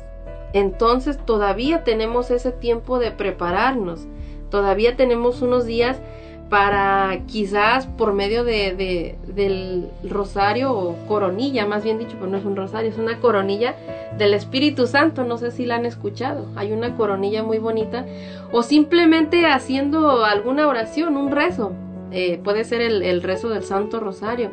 Entonces 0.53 1.19
todavía 1.25 1.85
tenemos 1.85 2.31
ese 2.31 2.53
tiempo 2.53 2.99
de 2.99 3.11
prepararnos. 3.11 4.07
Todavía 4.51 4.97
tenemos 4.97 5.43
unos 5.43 5.67
días 5.67 6.01
para 6.49 7.21
quizás 7.27 7.87
por 7.87 8.15
medio 8.15 8.43
de, 8.43 9.17
del 9.27 9.91
rosario 10.09 10.73
o 10.73 10.97
coronilla, 11.07 11.67
más 11.67 11.85
bien 11.85 11.99
dicho, 11.99 12.17
pues 12.19 12.31
no 12.31 12.39
es 12.39 12.45
un 12.45 12.57
rosario, 12.57 12.91
es 12.91 12.99
una 12.99 13.21
coronilla 13.21 13.77
del 14.17 14.33
Espíritu 14.33 14.87
Santo, 14.87 15.25
no 15.25 15.37
sé 15.37 15.51
si 15.51 15.67
la 15.67 15.77
han 15.77 15.85
escuchado, 15.85 16.47
hay 16.57 16.73
una 16.73 16.97
coronilla 16.97 17.43
muy 17.43 17.59
bonita, 17.59 18.07
o 18.51 18.63
simplemente 18.63 19.45
haciendo 19.47 20.25
alguna 20.25 20.67
oración, 20.67 21.19
un 21.19 21.31
rezo, 21.31 21.73
eh, 22.11 22.41
puede 22.43 22.65
ser 22.65 22.81
el, 22.81 23.03
el, 23.03 23.23
rezo 23.23 23.49
del 23.49 23.63
Santo 23.63 24.01
Rosario, 24.01 24.51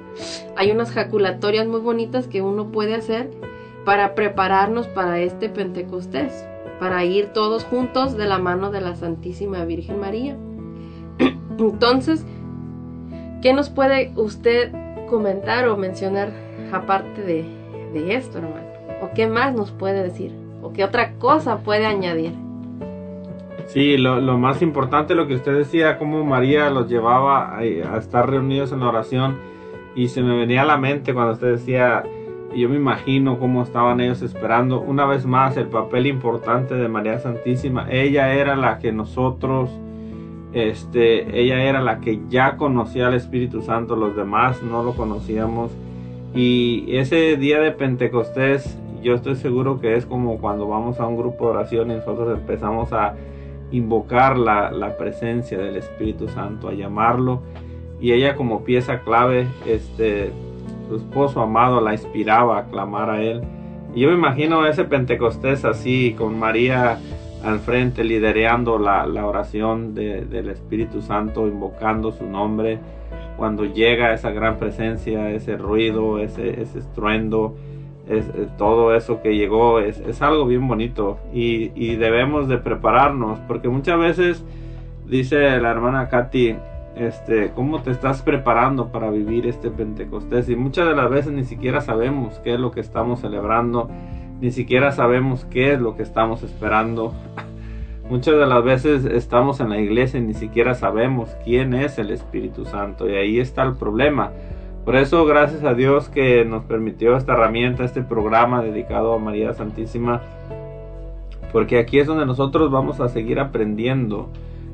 hay 0.56 0.72
unas 0.72 0.92
jaculatorias 0.92 1.68
muy 1.68 1.80
bonitas 1.80 2.28
que 2.28 2.42
uno 2.42 2.72
puede 2.72 2.96
hacer 2.96 3.32
para 3.86 4.16
prepararnos 4.16 4.88
para 4.88 5.20
este 5.20 5.50
Pentecostés 5.50 6.46
para 6.80 7.06
ir 7.06 7.28
todos 7.28 7.64
juntos 7.64 8.18
de 8.18 8.26
la 8.26 8.38
mano 8.38 8.72
de 8.72 8.82
la 8.82 8.96
Santísima 8.96 9.64
Virgen 9.66 10.00
María. 10.00 10.36
Entonces, 11.60 12.26
¿qué 13.42 13.54
nos 13.54 13.70
puede 13.70 14.12
usted 14.16 14.72
comentar 15.10 15.68
o 15.68 15.78
mencionar 15.78 16.32
aparte 16.72 17.22
de, 17.22 18.16
esto, 18.16 18.40
hermano? 18.40 18.66
¿O 19.02 19.12
qué 19.14 19.28
más 19.28 19.54
nos 19.54 19.72
puede 19.72 20.04
decir? 20.04 20.34
¿O 20.62 20.74
qué 20.74 20.84
otra 20.84 21.14
cosa 21.14 21.60
puede 21.60 21.86
añadir? 21.86 22.34
Sí, 23.68 23.98
lo, 23.98 24.38
más 24.38 24.62
importante, 24.62 25.16
lo 25.16 25.28
que 25.28 25.36
usted 25.36 25.58
decía, 25.58 25.98
cómo 25.98 26.24
María 26.24 26.70
los 26.70 26.88
llevaba 26.88 27.56
a, 27.56 27.60
a 27.60 27.98
estar 27.98 28.30
reunidos 28.30 28.72
en 28.72 28.80
la 28.80 28.90
oración. 28.90 29.38
Y 29.96 30.10
se 30.10 30.22
me 30.22 30.38
venía 30.38 30.62
a 30.62 30.66
la 30.66 30.78
mente 30.78 31.14
cuando 31.14 31.34
usted 31.34 31.52
decía, 31.54 32.04
yo 32.56 32.70
me 32.70 32.78
imagino 32.78 33.38
cómo 33.38 33.64
estaban 33.64 34.00
ellos 34.00 34.22
esperando 34.22 34.80
una 34.80 35.06
vez 35.06 35.26
más 35.26 35.58
el 35.58 35.68
papel 35.68 36.08
importante 36.08 36.76
de 36.76 36.88
María 36.88 37.20
Santísima. 37.20 37.88
Ella 37.90 38.34
era 38.34 38.56
la 38.56 38.80
que 38.80 38.92
nosotros, 38.92 39.70
este, 40.54 41.40
ella 41.40 41.64
era 41.64 41.82
la 41.82 42.00
que 42.00 42.22
ya 42.30 42.56
conocía 42.56 43.08
al 43.08 43.14
Espíritu 43.14 43.62
Santo, 43.62 43.96
los 43.96 44.16
demás 44.16 44.64
no 44.64 44.84
lo 44.84 44.94
conocíamos. 44.94 45.72
Y 46.34 46.96
ese 46.96 47.36
día 47.38 47.60
de 47.60 47.72
Pentecostés, 47.72 48.78
yo 49.02 49.16
estoy 49.16 49.36
seguro 49.36 49.80
que 49.80 49.96
es 49.96 50.06
como 50.06 50.38
cuando 50.38 50.68
vamos 50.68 51.00
a 51.00 51.08
un 51.08 51.18
grupo 51.18 51.46
de 51.46 51.52
oración 51.52 51.92
y 51.92 51.96
nosotros 51.96 52.38
empezamos 52.38 52.94
a 52.94 53.16
invocar 53.72 54.38
la, 54.38 54.72
la 54.72 54.98
presencia 54.98 55.58
del 55.58 55.76
Espíritu 55.76 56.28
Santo, 56.28 56.68
a 56.68 56.74
llamarlo. 56.74 57.42
Y 58.00 58.12
ella 58.12 58.36
como 58.36 58.64
pieza 58.64 59.00
clave, 59.00 59.48
este, 59.66 60.32
su 60.88 60.98
esposo 60.98 61.42
amado 61.42 61.82
la 61.82 61.94
inspiraba 61.94 62.60
a 62.60 62.66
clamar 62.66 63.10
a 63.10 63.22
él. 63.22 63.42
Y 63.94 64.02
yo 64.02 64.10
me 64.10 64.16
imagino 64.16 64.66
ese 64.68 64.84
Pentecostés 64.84 65.66
así, 65.66 66.14
con 66.18 66.38
María 66.38 67.00
al 67.44 67.60
frente, 67.60 68.04
liderando 68.04 68.78
la, 68.78 69.06
oración 69.26 69.94
del 69.96 70.50
Espíritu 70.50 71.02
Santo, 71.02 71.48
invocando 71.48 72.12
su 72.12 72.26
nombre. 72.26 72.80
Cuando 73.38 73.66
llega 73.66 74.14
esa 74.14 74.32
gran 74.32 74.58
presencia, 74.58 75.30
ese 75.30 75.58
ruido, 75.58 76.20
ese, 76.20 76.62
ese 76.62 76.80
estruendo, 76.80 77.56
es, 78.08 78.26
todo 78.58 78.96
eso 78.96 79.22
que 79.22 79.36
llegó, 79.36 79.80
es, 79.80 80.00
es 80.00 80.22
algo 80.22 80.46
bien 80.46 80.68
bonito. 80.68 81.18
Y, 81.34 81.72
y, 81.76 81.96
debemos 81.96 82.48
de 82.48 82.58
prepararnos, 82.58 83.40
porque 83.48 83.68
muchas 83.70 84.00
veces, 84.00 84.46
dice 85.08 85.60
la 85.60 85.72
hermana 85.72 86.10
Katy, 86.10 86.56
este, 86.96 87.52
cómo 87.56 87.82
te 87.82 87.92
estás 87.92 88.22
preparando 88.22 88.92
para 88.92 89.10
vivir 89.10 89.48
este 89.48 89.70
Pentecostés. 89.70 90.50
Y 90.50 90.56
muchas 90.56 90.88
de 90.88 90.96
las 90.96 91.10
veces 91.10 91.32
ni 91.34 91.44
siquiera 91.44 91.82
sabemos 91.82 92.40
qué 92.40 92.54
es 92.54 92.60
lo 92.60 92.72
que 92.72 92.80
estamos 92.80 93.22
celebrando 93.22 93.90
ni 94.42 94.52
siquiera 94.52 94.92
sabemos 94.92 95.46
qué 95.46 95.74
es 95.74 95.80
lo 95.80 95.96
que 95.96 96.04
estamos 96.04 96.44
esperando. 96.44 97.14
Muchas 98.10 98.36
de 98.36 98.46
las 98.46 98.64
veces 98.64 99.06
estamos 99.06 99.60
en 99.60 99.70
la 99.70 99.80
iglesia 99.80 100.20
y 100.20 100.24
ni 100.24 100.34
siquiera 100.34 100.76
sabemos 100.76 101.36
quién 101.44 101.74
es 101.74 101.98
el 101.98 102.12
Espíritu 102.12 102.66
Santo 102.66 103.10
y 103.10 103.16
ahí 103.16 103.40
está 103.40 103.64
el 103.64 103.76
problema. 103.76 104.32
Por 104.86 104.96
eso 104.96 105.26
gracias 105.26 105.64
a 105.64 105.74
Dios 105.74 106.10
que 106.10 106.46
nos 106.46 106.64
permitió 106.64 107.18
esta 107.18 107.34
herramienta, 107.34 107.84
este 107.84 108.04
programa 108.04 108.62
dedicado 108.62 109.14
a 109.14 109.20
María 109.20 109.54
Santísima, 109.54 110.22
porque 111.52 111.80
aquí 111.80 112.00
es 112.00 112.08
donde 112.08 112.26
nosotros 112.26 112.72
vamos 112.72 113.00
a 113.00 113.10
seguir 113.10 113.40
aprendiendo 113.40 114.30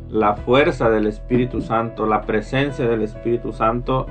la 0.10 0.36
fuerza 0.36 0.90
del 0.90 1.08
Espíritu 1.08 1.62
Santo, 1.62 2.06
la 2.06 2.24
presencia 2.24 2.86
del 2.88 3.02
Espíritu 3.02 3.54
Santo 3.54 4.08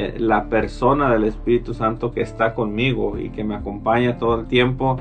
eh, 0.00 0.14
la 0.18 0.44
persona 0.44 1.10
del 1.10 1.24
Espíritu 1.24 1.72
Santo 1.72 2.12
que 2.12 2.20
está 2.20 2.54
conmigo 2.54 3.18
y 3.18 3.30
que 3.30 3.42
me 3.42 3.54
acompaña 3.54 4.18
todo 4.18 4.38
el 4.38 4.46
tiempo 4.46 4.96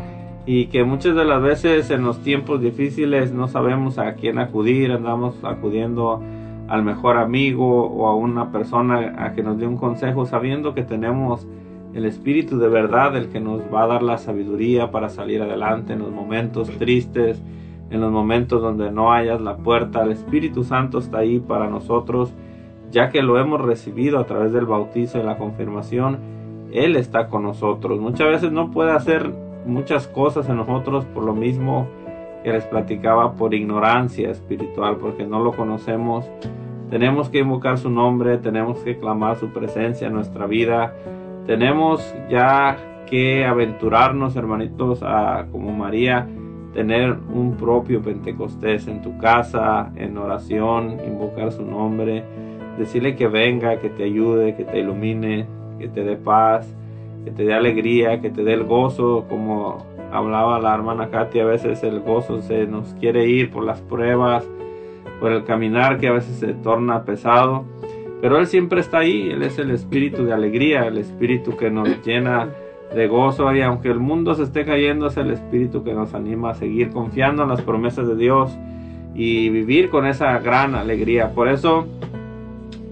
y 0.46 0.68
que 0.68 0.86
muchas 0.86 1.14
de 1.16 1.26
las 1.26 1.42
veces 1.42 1.92
en 1.92 2.04
los 2.04 2.24
tiempos 2.24 2.62
difíciles 2.62 3.34
no 3.34 3.50
sabemos 3.50 4.00
a 4.00 4.14
quién 4.14 4.40
acudir, 4.40 4.92
andamos 4.94 5.36
acudiendo 5.44 6.24
al 6.68 6.84
mejor 6.84 7.18
amigo 7.18 7.88
o 7.88 8.08
a 8.08 8.16
una 8.16 8.52
persona 8.52 9.16
a 9.18 9.34
que 9.34 9.44
nos 9.44 9.58
dé 9.58 9.68
un 9.68 9.78
consejo 9.78 10.26
sabiendo 10.26 10.74
que 10.74 10.84
tenemos 10.84 11.48
el 11.94 12.06
Espíritu 12.06 12.58
de 12.60 12.68
verdad, 12.68 13.16
el 13.16 13.30
que 13.30 13.40
nos 13.40 13.62
va 13.74 13.84
a 13.84 13.88
dar 13.88 14.04
la 14.04 14.18
sabiduría 14.18 14.92
para 14.92 15.10
salir 15.10 15.42
adelante 15.42 15.94
en 15.94 16.00
los 16.00 16.12
momentos 16.12 16.70
tristes, 16.78 17.42
en 17.90 18.02
los 18.02 18.12
momentos 18.12 18.62
donde 18.62 18.92
no 18.92 19.12
hayas 19.14 19.42
la 19.42 19.58
puerta. 19.58 20.04
El 20.04 20.12
Espíritu 20.12 20.64
Santo 20.64 21.00
está 21.00 21.20
ahí 21.20 21.40
para 21.40 21.70
nosotros 21.70 22.34
ya 22.92 23.10
que 23.10 23.22
lo 23.22 23.40
hemos 23.40 23.62
recibido 23.62 24.20
a 24.20 24.26
través 24.26 24.54
del 24.54 24.66
bautizo 24.66 25.20
y 25.20 25.24
la 25.24 25.38
confirmación, 25.38 26.20
Él 26.72 26.96
está 26.96 27.28
con 27.28 27.44
nosotros. 27.44 28.00
Muchas 28.00 28.28
veces 28.28 28.52
no 28.52 28.72
puede 28.72 28.92
hacer 28.92 29.32
muchas 29.66 30.08
cosas 30.08 30.48
en 30.50 30.58
nosotros 30.58 31.06
por 31.06 31.24
lo 31.24 31.34
mismo 31.34 31.88
que 32.44 32.52
les 32.52 32.66
platicaba, 32.66 33.34
por 33.34 33.54
ignorancia 33.54 34.30
espiritual, 34.30 34.98
porque 34.98 35.26
no 35.26 35.40
lo 35.40 35.52
conocemos. 35.54 36.30
Tenemos 36.90 37.30
que 37.30 37.40
invocar 37.40 37.78
su 37.78 37.90
nombre, 37.90 38.38
tenemos 38.38 38.80
que 38.80 38.98
clamar 38.98 39.38
su 39.38 39.50
presencia 39.50 40.08
en 40.08 40.14
nuestra 40.14 40.46
vida. 40.46 40.94
Tenemos 41.46 42.16
ya 42.30 42.78
que 43.10 43.46
aventurarnos, 43.46 44.36
hermanitos, 44.36 45.04
a 45.04 45.48
como 45.52 45.72
María, 45.72 46.28
tener 46.74 47.18
un 47.34 47.56
propio 47.56 48.02
Pentecostés 48.02 48.88
en 48.88 49.02
tu 49.02 49.18
casa, 49.18 49.92
en 49.96 50.18
oración, 50.18 50.98
invocar 51.06 51.52
su 51.52 51.64
nombre 51.64 52.24
decirle 52.78 53.16
que 53.16 53.28
venga, 53.28 53.80
que 53.80 53.90
te 53.90 54.04
ayude, 54.04 54.56
que 54.56 54.64
te 54.64 54.80
ilumine, 54.80 55.46
que 55.80 55.88
te 55.88 56.04
dé 56.04 56.16
paz, 56.16 56.68
que 57.26 57.32
te 57.32 57.44
dé 57.44 57.54
alegría, 57.54 58.22
que 58.22 58.30
te 58.30 58.44
dé 58.44 58.54
el 58.54 58.64
gozo, 58.64 59.26
como 59.28 59.86
hablaba 60.18 60.60
la 60.60 60.74
hermana 60.74 61.10
Katy, 61.10 61.40
a 61.40 61.46
veces 61.46 61.84
el 61.84 62.00
gozo 62.02 62.42
se 62.42 62.68
nos 62.68 62.94
quiere 62.96 63.28
ir 63.28 63.52
por 63.52 63.64
las 63.64 63.82
pruebas, 63.82 64.48
por 65.20 65.32
el 65.32 65.44
caminar 65.44 65.98
que 65.98 66.08
a 66.08 66.14
veces 66.14 66.38
se 66.38 66.54
torna 66.54 67.04
pesado, 67.04 67.66
pero 68.22 68.38
Él 68.40 68.48
siempre 68.48 68.82
está 68.82 69.00
ahí, 69.00 69.30
Él 69.32 69.44
es 69.44 69.58
el 69.60 69.72
espíritu 69.72 70.26
de 70.26 70.34
alegría, 70.34 70.88
el 70.88 70.98
espíritu 70.98 71.56
que 71.56 71.70
nos 71.70 71.90
llena 72.06 72.50
de 72.94 73.08
gozo 73.08 73.54
y 73.54 73.62
aunque 73.62 73.90
el 73.90 74.00
mundo 74.00 74.34
se 74.36 74.44
esté 74.44 74.66
cayendo 74.66 75.08
es 75.08 75.18
el 75.18 75.32
espíritu 75.32 75.84
que 75.84 75.94
nos 75.94 76.14
anima 76.14 76.52
a 76.52 76.56
seguir 76.56 76.90
confiando 76.92 77.44
en 77.44 77.50
las 77.50 77.62
promesas 77.62 78.08
de 78.08 78.16
Dios 78.16 78.58
y 79.14 79.50
vivir 79.50 79.90
con 79.90 80.06
esa 80.06 80.40
gran 80.40 80.74
alegría. 80.74 81.34
Por 81.34 81.50
eso 81.50 81.86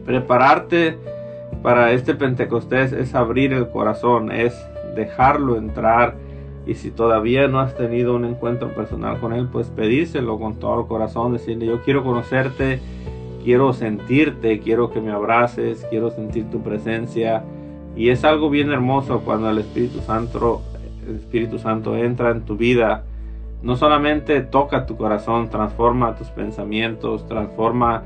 Prepararte 0.06 0.98
para 1.64 1.92
este 1.92 2.14
Pentecostés 2.14 2.94
es 2.94 3.16
abrir 3.16 3.54
el 3.54 3.70
corazón, 3.70 4.32
es 4.32 4.56
dejarlo 4.96 5.58
entrar. 5.58 6.16
Y 6.66 6.76
si 6.76 6.90
todavía 6.90 7.48
no 7.48 7.60
has 7.60 7.76
tenido 7.76 8.16
un 8.16 8.26
encuentro 8.26 8.74
personal 8.74 9.20
con 9.20 9.34
Él, 9.34 9.48
pues 9.52 9.68
pedírselo 9.68 10.40
con 10.40 10.56
todo 10.56 10.82
el 10.82 10.88
corazón, 10.88 11.34
decirle, 11.34 11.68
yo 11.68 11.82
quiero 11.84 12.04
conocerte, 12.04 12.80
quiero 13.44 13.72
sentirte, 13.74 14.60
quiero 14.60 14.92
que 14.92 15.00
me 15.00 15.12
abraces, 15.12 15.86
quiero 15.90 16.10
sentir 16.10 16.50
tu 16.50 16.62
presencia. 16.62 17.44
Y 17.96 18.10
es 18.10 18.26
algo 18.26 18.50
bien 18.50 18.72
hermoso 18.72 19.22
cuando 19.22 19.50
el 19.50 19.60
Espíritu 19.60 20.00
Santo, 20.00 20.64
el 21.08 21.18
Espíritu 21.18 21.60
Santo 21.60 21.96
entra 21.96 22.32
en 22.32 22.42
tu 22.42 22.58
vida. 22.58 23.04
No 23.62 23.76
solamente 23.76 24.42
toca 24.42 24.88
tu 24.88 24.98
corazón, 24.98 25.50
transforma 25.50 26.16
tus 26.16 26.30
pensamientos, 26.30 27.28
transforma 27.28 28.04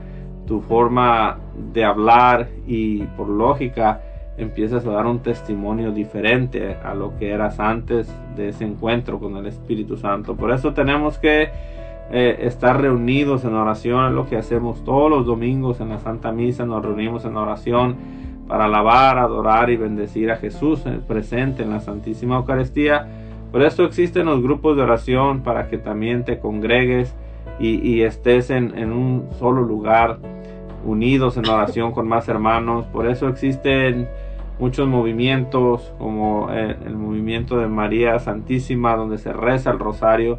tu 0.47 0.61
forma 0.61 1.37
de 1.73 1.85
hablar 1.85 2.49
y 2.67 3.03
por 3.15 3.29
lógica 3.29 4.01
empiezas 4.39 4.85
a 4.85 4.91
dar 4.91 5.05
un 5.05 5.19
testimonio 5.19 5.91
diferente 5.91 6.75
a 6.83 6.93
lo 6.93 7.17
que 7.17 7.31
eras 7.31 7.59
antes 7.59 8.11
de 8.35 8.49
ese 8.49 8.65
encuentro 8.65 9.19
con 9.19 9.35
el 9.37 9.45
Espíritu 9.47 9.97
Santo. 9.97 10.35
Por 10.35 10.51
eso 10.51 10.73
tenemos 10.73 11.17
que 11.17 11.49
eh, 12.11 12.37
estar 12.41 12.81
reunidos 12.81 13.43
en 13.45 13.53
oración, 13.53 14.07
es 14.07 14.13
lo 14.13 14.27
que 14.27 14.37
hacemos 14.37 14.83
todos 14.83 15.11
los 15.11 15.25
domingos 15.25 15.79
en 15.79 15.89
la 15.89 15.99
Santa 15.99 16.31
Misa, 16.31 16.65
nos 16.65 16.83
reunimos 16.83 17.25
en 17.25 17.37
oración 17.37 17.95
para 18.47 18.65
alabar, 18.65 19.19
adorar 19.19 19.69
y 19.69 19.77
bendecir 19.77 20.31
a 20.31 20.37
Jesús 20.37 20.81
eh, 20.85 20.99
presente 21.07 21.61
en 21.61 21.69
la 21.69 21.81
Santísima 21.81 22.37
Eucaristía. 22.37 23.07
Por 23.51 23.61
eso 23.61 23.83
existen 23.83 24.25
los 24.25 24.41
grupos 24.41 24.75
de 24.75 24.83
oración 24.83 25.41
para 25.41 25.67
que 25.67 25.77
también 25.77 26.23
te 26.23 26.39
congregues 26.39 27.13
y, 27.59 28.03
estés 28.03 28.51
en, 28.51 28.77
en 28.77 28.93
un 28.93 29.27
solo 29.37 29.61
lugar 29.63 30.19
unidos 30.85 31.35
en 31.35 31.47
oración 31.47 31.91
con 31.91 32.07
más 32.07 32.29
hermanos. 32.29 32.85
Por 32.85 33.05
eso 33.05 33.27
existen 33.27 34.07
muchos 34.59 34.87
movimientos 34.87 35.93
como 35.97 36.49
eh, 36.51 36.75
el, 36.85 36.95
movimiento 36.95 37.57
de 37.57 37.67
María 37.67 38.19
Santísima 38.19 38.95
donde 38.95 39.17
se 39.17 39.33
reza 39.33 39.71
el 39.71 39.79
rosario. 39.79 40.37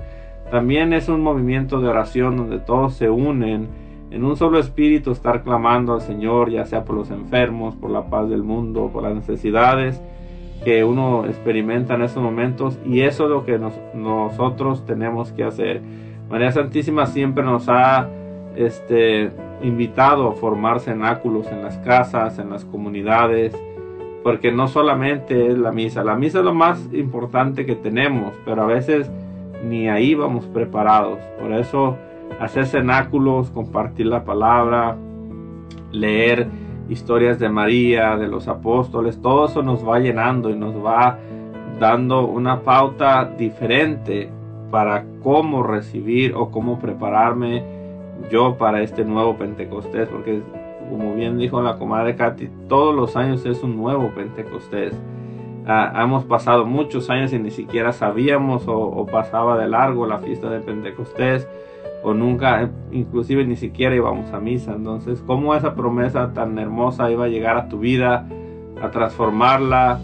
También 0.50 0.92
es 0.92 1.08
un 1.08 1.22
movimiento 1.22 1.80
de 1.80 1.88
oración 1.88 2.36
donde 2.36 2.58
todos 2.58 2.94
se 2.94 3.08
unen 3.08 3.68
en 4.10 4.24
un 4.24 4.36
solo 4.36 4.58
espíritu, 4.58 5.12
estar 5.12 5.42
clamando 5.42 5.94
al 5.94 6.00
Señor, 6.00 6.50
ya 6.50 6.66
sea 6.66 6.84
por 6.84 6.96
los 6.96 7.10
enfermos, 7.10 7.76
por 7.76 7.90
la 7.90 8.10
paz 8.10 8.28
del 8.28 8.42
mundo, 8.42 8.90
por 8.92 9.04
las 9.04 9.14
necesidades 9.14 10.02
que 10.64 10.84
uno 10.84 11.24
experimenta 11.26 11.94
en 11.94 12.02
esos 12.02 12.22
momentos. 12.22 12.78
Y 12.84 13.00
eso 13.02 13.24
es 13.24 13.30
lo 13.30 13.44
que 13.44 13.58
nosotros 13.94 14.84
tenemos 14.84 15.32
que 15.32 15.44
hacer. 15.44 15.80
María 16.28 16.52
Santísima 16.52 17.06
siempre 17.06 17.44
nos 17.44 17.68
ha 17.68 18.08
este, 18.56 19.30
invitado 19.62 20.28
a 20.28 20.32
formar 20.32 20.80
cenáculos 20.80 21.46
en 21.46 21.62
las 21.62 21.78
casas, 21.78 22.38
en 22.38 22.50
las 22.50 22.64
comunidades, 22.64 23.54
porque 24.22 24.52
no 24.52 24.68
solamente 24.68 25.48
es 25.48 25.58
la 25.58 25.72
misa, 25.72 26.04
la 26.04 26.14
misa 26.14 26.40
es 26.40 26.44
lo 26.44 26.54
más 26.54 26.88
importante 26.92 27.64
que 27.64 27.74
tenemos, 27.74 28.34
pero 28.44 28.62
a 28.62 28.66
veces 28.66 29.10
ni 29.64 29.88
ahí 29.88 30.14
vamos 30.14 30.46
preparados. 30.46 31.18
Por 31.40 31.52
eso 31.52 31.96
hacer 32.38 32.66
cenáculos, 32.66 33.50
compartir 33.50 34.06
la 34.06 34.24
palabra, 34.24 34.96
leer 35.92 36.48
historias 36.88 37.38
de 37.38 37.48
María, 37.48 38.16
de 38.16 38.28
los 38.28 38.48
apóstoles, 38.48 39.20
todo 39.20 39.46
eso 39.46 39.62
nos 39.62 39.86
va 39.86 40.00
llenando 40.00 40.50
y 40.50 40.56
nos 40.56 40.74
va 40.84 41.18
dando 41.78 42.26
una 42.26 42.60
pauta 42.60 43.24
diferente 43.24 44.28
para 44.70 45.04
cómo 45.22 45.62
recibir 45.62 46.34
o 46.34 46.50
cómo 46.50 46.78
prepararme 46.78 47.62
yo 48.30 48.56
para 48.56 48.82
este 48.82 49.04
nuevo 49.04 49.36
Pentecostés, 49.36 50.08
porque 50.08 50.42
como 50.91 51.14
bien 51.14 51.38
dijo 51.38 51.62
la 51.62 51.78
comadre 51.78 52.16
Katy, 52.16 52.49
todos 52.68 52.95
los 52.95 53.16
años 53.16 53.47
es 53.47 53.62
un 53.62 53.76
nuevo 53.76 54.11
Pentecostés. 54.14 54.95
Ah, 55.66 56.03
hemos 56.03 56.24
pasado 56.24 56.66
muchos 56.66 57.11
años 57.11 57.32
y 57.32 57.38
ni 57.38 57.51
siquiera 57.51 57.93
sabíamos 57.93 58.64
o, 58.66 59.07
pasaba 59.07 59.57
de 59.59 59.68
largo 59.68 60.07
la 60.07 60.18
fiesta 60.18 60.51
de 60.51 60.61
Pentecostés 60.61 61.47
o 62.03 62.14
nunca, 62.14 62.70
inclusive 62.91 63.45
ni 63.45 63.57
siquiera 63.57 63.95
íbamos 63.95 64.32
a 64.32 64.41
misa. 64.41 64.72
Entonces, 64.72 65.22
¿cómo 65.26 65.55
esa 65.55 65.74
promesa 65.74 66.32
tan 66.32 66.59
hermosa 66.59 67.11
iba 67.11 67.26
a 67.26 67.28
llegar 67.28 67.57
a 67.57 67.68
tu 67.68 67.78
vida, 67.78 68.26
a 68.82 68.91
transformarla, 68.91 70.01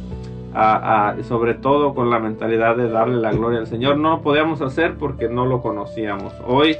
sobre 1.22 1.54
todo 1.54 1.94
con 1.94 2.10
la 2.10 2.18
mentalidad 2.18 2.76
de 2.76 2.88
darle 2.88 3.16
la 3.16 3.32
gloria 3.32 3.58
al 3.58 3.66
Señor? 3.66 3.96
No 3.96 4.10
lo 4.10 4.22
podíamos 4.22 4.60
hacer 4.60 4.96
porque 4.98 5.28
no 5.28 5.46
lo 5.46 5.62
conocíamos. 5.62 6.34
Hoy 6.46 6.76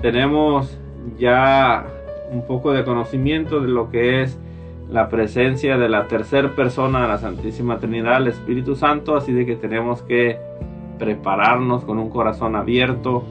tenemos 0.00 0.78
ya 1.18 1.86
un 2.30 2.46
poco 2.46 2.72
de 2.72 2.84
conocimiento 2.84 3.60
de 3.60 3.68
lo 3.68 3.90
que 3.90 4.22
es 4.22 4.38
la 4.90 5.08
presencia 5.08 5.76
de 5.78 5.88
la 5.88 6.06
tercera 6.06 6.54
persona 6.54 7.02
de 7.02 7.08
la 7.08 7.18
Santísima 7.18 7.78
Trinidad, 7.78 8.18
el 8.18 8.28
Espíritu 8.28 8.76
Santo, 8.76 9.16
así 9.16 9.32
de 9.32 9.44
que 9.44 9.56
tenemos 9.56 10.02
que 10.02 10.38
prepararnos 10.98 11.84
con 11.84 11.98
un 11.98 12.08
corazón 12.08 12.56
abierto 12.56 13.24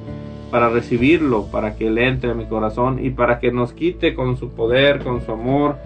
para 0.51 0.69
recibirlo, 0.69 1.45
para 1.51 1.75
que 1.75 1.87
Él 1.87 1.97
entre 1.97 2.31
a 2.31 2.33
mi 2.33 2.45
corazón 2.45 3.03
y 3.03 3.09
para 3.09 3.39
que 3.39 3.51
nos 3.51 3.73
quite 3.73 4.13
con 4.15 4.37
su 4.37 4.49
poder, 4.49 5.03
con 5.03 5.21
su 5.21 5.31
amor, 5.31 5.77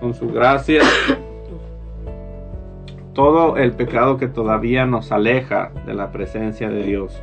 con 0.00 0.14
su 0.14 0.28
gracia, 0.28 0.82
todo 3.14 3.56
el 3.56 3.72
pecado 3.72 4.18
que 4.18 4.28
todavía 4.28 4.86
nos 4.86 5.12
aleja 5.12 5.70
de 5.86 5.94
la 5.94 6.12
presencia 6.12 6.68
de 6.68 6.82
Dios. 6.82 7.22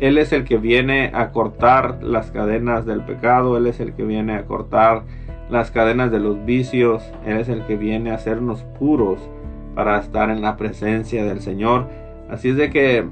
Él 0.00 0.16
es 0.18 0.32
el 0.32 0.44
que 0.44 0.58
viene 0.58 1.10
a 1.12 1.30
cortar 1.30 2.02
las 2.02 2.30
cadenas 2.30 2.86
del 2.86 3.02
pecado, 3.02 3.56
Él 3.56 3.66
es 3.66 3.80
el 3.80 3.94
que 3.94 4.04
viene 4.04 4.34
a 4.34 4.44
cortar 4.44 5.02
las 5.50 5.70
cadenas 5.70 6.12
de 6.12 6.20
los 6.20 6.44
vicios, 6.44 7.02
Él 7.26 7.38
es 7.38 7.48
el 7.48 7.64
que 7.66 7.76
viene 7.76 8.10
a 8.10 8.14
hacernos 8.14 8.62
puros 8.78 9.18
para 9.74 9.98
estar 9.98 10.30
en 10.30 10.40
la 10.40 10.56
presencia 10.56 11.24
del 11.24 11.40
Señor. 11.40 11.86
Así 12.30 12.50
es 12.50 12.56
de 12.56 12.70
que, 12.70 13.04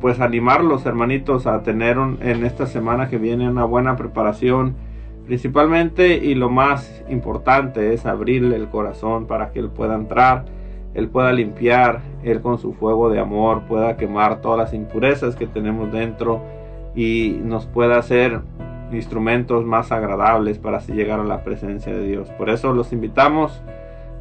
pues 0.00 0.20
animarlos 0.20 0.86
hermanitos 0.86 1.46
a 1.46 1.62
tener 1.62 1.96
en 1.96 2.44
esta 2.44 2.66
semana 2.66 3.08
que 3.08 3.18
viene 3.18 3.48
una 3.48 3.64
buena 3.64 3.96
preparación, 3.96 4.76
principalmente 5.26 6.16
y 6.18 6.36
lo 6.36 6.50
más 6.50 7.04
importante 7.08 7.94
es 7.94 8.06
abrirle 8.06 8.54
el 8.56 8.68
corazón 8.68 9.26
para 9.26 9.50
que 9.50 9.58
Él 9.58 9.70
pueda 9.70 9.96
entrar, 9.96 10.44
Él 10.96 11.08
pueda 11.08 11.30
limpiar, 11.32 12.00
Él 12.24 12.40
con 12.40 12.58
su 12.58 12.72
fuego 12.72 13.10
de 13.10 13.20
amor 13.20 13.62
pueda 13.68 13.96
quemar 13.98 14.40
todas 14.40 14.58
las 14.58 14.72
impurezas 14.72 15.36
que 15.36 15.46
tenemos 15.46 15.92
dentro 15.92 16.42
y 16.94 17.38
nos 17.44 17.66
pueda 17.66 17.98
hacer 17.98 18.40
instrumentos 18.90 19.66
más 19.66 19.92
agradables 19.92 20.58
para 20.58 20.78
así 20.78 20.92
llegar 20.92 21.20
a 21.20 21.24
la 21.24 21.44
presencia 21.44 21.92
de 21.92 22.06
Dios. 22.06 22.30
Por 22.30 22.48
eso 22.48 22.72
los 22.72 22.94
invitamos 22.94 23.62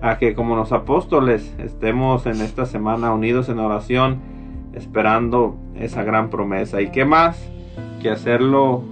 a 0.01 0.17
que 0.17 0.35
como 0.35 0.57
los 0.57 0.73
apóstoles 0.73 1.55
estemos 1.59 2.25
en 2.25 2.41
esta 2.41 2.65
semana 2.65 3.13
unidos 3.13 3.47
en 3.47 3.59
oración 3.59 4.19
esperando 4.73 5.55
esa 5.79 6.03
gran 6.03 6.29
promesa. 6.29 6.81
¿Y 6.81 6.89
qué 6.89 7.05
más 7.05 7.49
que 8.01 8.09
hacerlo 8.09 8.83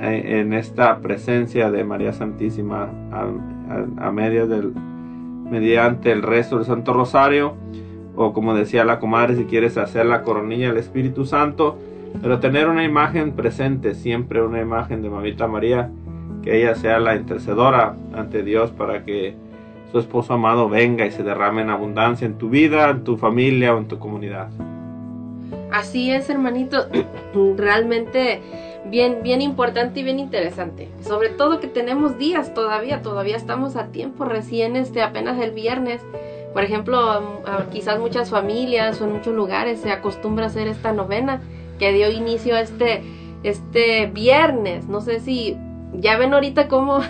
eh, 0.00 0.40
en 0.40 0.54
esta 0.54 0.98
presencia 1.00 1.70
de 1.70 1.84
María 1.84 2.14
Santísima 2.14 2.88
a, 3.12 4.10
media 4.10 4.46
del, 4.46 4.72
mediante 5.50 6.12
el 6.12 6.22
resto 6.22 6.56
del 6.56 6.66
Santo 6.66 6.92
Rosario? 6.92 7.54
O 8.16 8.32
como 8.32 8.54
decía 8.54 8.84
la 8.84 8.98
comadre, 8.98 9.36
si 9.36 9.44
quieres 9.44 9.76
hacer 9.78 10.06
la 10.06 10.22
coronilla 10.22 10.68
del 10.68 10.78
Espíritu 10.78 11.24
Santo, 11.24 11.78
pero 12.20 12.40
tener 12.40 12.68
una 12.68 12.84
imagen 12.84 13.32
presente, 13.32 13.94
siempre 13.94 14.42
una 14.42 14.60
imagen 14.60 15.02
de 15.02 15.10
Mamita 15.10 15.46
María, 15.46 15.90
que 16.42 16.60
ella 16.60 16.74
sea 16.74 16.98
la 16.98 17.14
intercedora 17.14 17.94
ante 18.14 18.42
Dios 18.42 18.70
para 18.70 19.04
que 19.04 19.36
su 19.92 19.98
esposo 19.98 20.34
amado 20.34 20.68
venga 20.68 21.06
y 21.06 21.10
se 21.10 21.22
derrame 21.22 21.62
en 21.62 21.70
abundancia 21.70 22.26
en 22.26 22.38
tu 22.38 22.50
vida, 22.50 22.90
en 22.90 23.04
tu 23.04 23.16
familia 23.16 23.74
o 23.74 23.78
en 23.78 23.88
tu 23.88 23.98
comunidad. 23.98 24.48
Así 25.72 26.10
es, 26.10 26.28
hermanito, 26.30 26.86
realmente 27.56 28.40
bien, 28.90 29.22
bien 29.22 29.42
importante 29.42 30.00
y 30.00 30.02
bien 30.02 30.18
interesante. 30.18 30.88
Sobre 31.02 31.28
todo 31.30 31.60
que 31.60 31.68
tenemos 31.68 32.18
días 32.18 32.54
todavía, 32.54 33.02
todavía 33.02 33.36
estamos 33.36 33.76
a 33.76 33.86
tiempo, 33.88 34.24
recién 34.24 34.76
este, 34.76 35.02
apenas 35.02 35.40
el 35.40 35.52
viernes. 35.52 36.00
Por 36.52 36.64
ejemplo, 36.64 37.42
quizás 37.70 37.98
muchas 37.98 38.30
familias 38.30 39.00
o 39.00 39.04
en 39.04 39.12
muchos 39.12 39.34
lugares 39.34 39.80
se 39.80 39.90
acostumbra 39.90 40.44
a 40.44 40.48
hacer 40.48 40.66
esta 40.66 40.92
novena 40.92 41.40
que 41.78 41.92
dio 41.92 42.10
inicio 42.10 42.56
este, 42.56 43.02
este 43.42 44.06
viernes. 44.06 44.88
No 44.88 45.00
sé 45.00 45.20
si 45.20 45.56
ya 45.94 46.18
ven 46.18 46.34
ahorita 46.34 46.68
cómo 46.68 47.00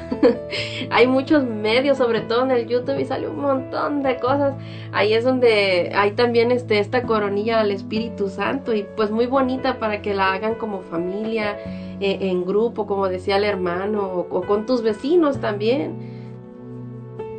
hay 0.90 1.06
muchos 1.06 1.44
medios, 1.44 1.98
sobre 1.98 2.20
todo 2.20 2.44
en 2.44 2.50
el 2.50 2.66
YouTube, 2.66 2.98
y 2.98 3.04
sale 3.04 3.28
un 3.28 3.40
montón 3.40 4.02
de 4.02 4.16
cosas. 4.18 4.54
Ahí 4.92 5.12
es 5.12 5.24
donde 5.24 5.92
hay 5.94 6.12
también 6.12 6.50
este, 6.52 6.78
esta 6.78 7.02
coronilla 7.02 7.60
al 7.60 7.70
Espíritu 7.70 8.28
Santo 8.28 8.74
y 8.74 8.86
pues 8.96 9.10
muy 9.10 9.26
bonita 9.26 9.78
para 9.78 10.02
que 10.02 10.14
la 10.14 10.32
hagan 10.32 10.54
como 10.54 10.80
familia, 10.80 11.56
eh, 12.00 12.18
en 12.20 12.44
grupo, 12.44 12.86
como 12.86 13.08
decía 13.08 13.36
el 13.36 13.44
hermano, 13.44 14.26
o 14.30 14.42
con 14.42 14.66
tus 14.66 14.82
vecinos 14.82 15.40
también 15.40 16.18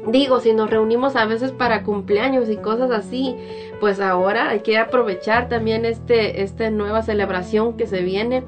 Digo, 0.08 0.40
si 0.40 0.54
nos 0.54 0.70
reunimos 0.70 1.16
a 1.16 1.26
veces 1.26 1.52
para 1.52 1.84
cumpleaños 1.84 2.50
y 2.50 2.58
cosas 2.58 2.90
así, 2.90 3.36
pues 3.80 4.00
ahora 4.00 4.50
hay 4.50 4.62
que 4.62 4.78
aprovechar 4.78 5.50
también 5.50 5.86
este, 5.86 6.42
esta 6.42 6.70
nueva 6.70 7.04
celebración 7.04 7.78
que 7.78 7.86
se 7.86 8.02
viene 8.02 8.44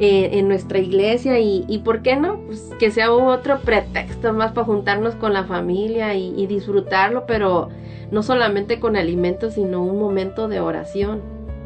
eh, 0.00 0.38
en 0.38 0.48
nuestra 0.48 0.78
iglesia 0.78 1.38
y, 1.38 1.64
y, 1.68 1.78
¿por 1.80 2.00
qué 2.02 2.16
no? 2.16 2.40
Pues 2.46 2.70
que 2.78 2.90
sea 2.90 3.12
otro 3.12 3.60
pretexto 3.60 4.32
más 4.32 4.52
para 4.52 4.66
juntarnos 4.66 5.14
con 5.14 5.34
la 5.34 5.44
familia 5.44 6.14
y, 6.14 6.32
y 6.36 6.46
disfrutarlo, 6.46 7.26
pero 7.26 7.68
no 8.10 8.22
solamente 8.22 8.80
con 8.80 8.96
alimentos, 8.96 9.54
sino 9.54 9.84
un 9.84 10.00
momento 10.00 10.48
de 10.48 10.60
oración, 10.60 11.20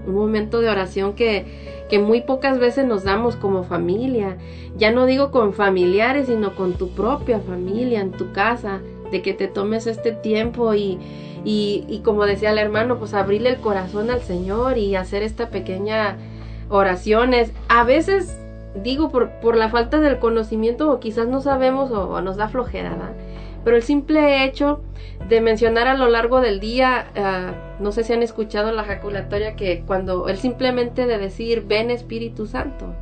un 0.07 0.15
momento 0.15 0.61
de 0.61 0.69
oración 0.69 1.15
que, 1.15 1.47
que 1.89 1.99
muy 1.99 2.23
pocas 2.23 2.59
veces 2.59 2.85
nos 2.87 3.05
damos 3.05 3.37
como 3.37 3.65
familia. 3.65 4.37
Ya 4.77 4.91
no 4.91 5.07
digo 5.07 5.31
con 5.31 5.53
familiares, 5.53 6.27
sino 6.27 6.55
con 6.57 6.75
tu 6.75 6.89
propia 6.89 7.41
familia, 7.41 8.01
en 8.01 8.11
tu 8.11 8.33
casa, 8.33 8.81
de 9.11 9.23
que 9.23 9.33
te 9.33 9.47
tomes 9.47 9.87
este 9.87 10.13
tiempo 10.13 10.75
y, 10.75 10.99
y, 11.45 12.01
como 12.05 12.27
decía 12.27 12.51
el 12.51 12.59
hermano, 12.59 12.99
pues 12.99 13.15
abrirle 13.15 13.51
el 13.51 13.59
corazón 13.59 14.11
al 14.11 14.23
Señor 14.23 14.77
y 14.77 14.97
hacer 14.97 15.23
esta 15.23 15.51
pequeña 15.51 16.17
oraciones. 16.69 17.53
A 17.69 17.85
veces 17.85 18.39
digo 18.83 19.11
por, 19.11 19.31
por 19.41 19.57
la 19.57 19.69
falta 19.69 20.01
del 20.01 20.19
conocimiento 20.19 20.91
o 20.91 21.01
quizás 21.01 21.29
no 21.29 21.41
sabemos 21.41 21.91
o, 21.91 22.21
nos 22.21 22.37
da 22.37 22.49
flojera, 22.49 22.97
pero 23.63 23.77
el 23.77 23.83
simple 23.83 24.45
hecho 24.45 24.83
de 25.29 25.41
mencionar 25.41 25.87
a 25.87 25.95
lo 25.95 26.09
largo 26.09 26.41
del 26.41 26.61
día, 26.61 27.07
ah, 27.17 27.53
no 27.81 27.93
sé 27.93 28.05
si 28.05 28.13
han 28.13 28.23
escuchado 28.23 28.73
la 28.73 28.85
jaculatoria 28.85 29.57
que 29.57 29.85
cuando 29.87 30.29
el 30.29 30.37
simplemente 30.37 31.07
de 31.07 31.19
decir 31.19 31.65
ven 31.67 31.91
Espíritu 31.91 32.47
Santo, 32.47 32.95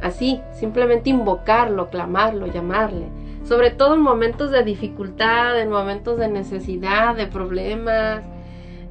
así, 0.00 0.40
simplemente 0.52 1.10
invocarlo, 1.10 1.90
clamarlo, 1.90 2.46
llamarle. 2.46 3.06
Sobre 3.44 3.70
todo 3.70 3.94
en 3.94 4.00
momentos 4.00 4.50
de 4.50 4.62
dificultad, 4.62 5.60
en 5.60 5.68
momentos 5.68 6.18
de 6.18 6.28
necesidad, 6.28 7.14
de 7.14 7.26
problemas, 7.26 8.24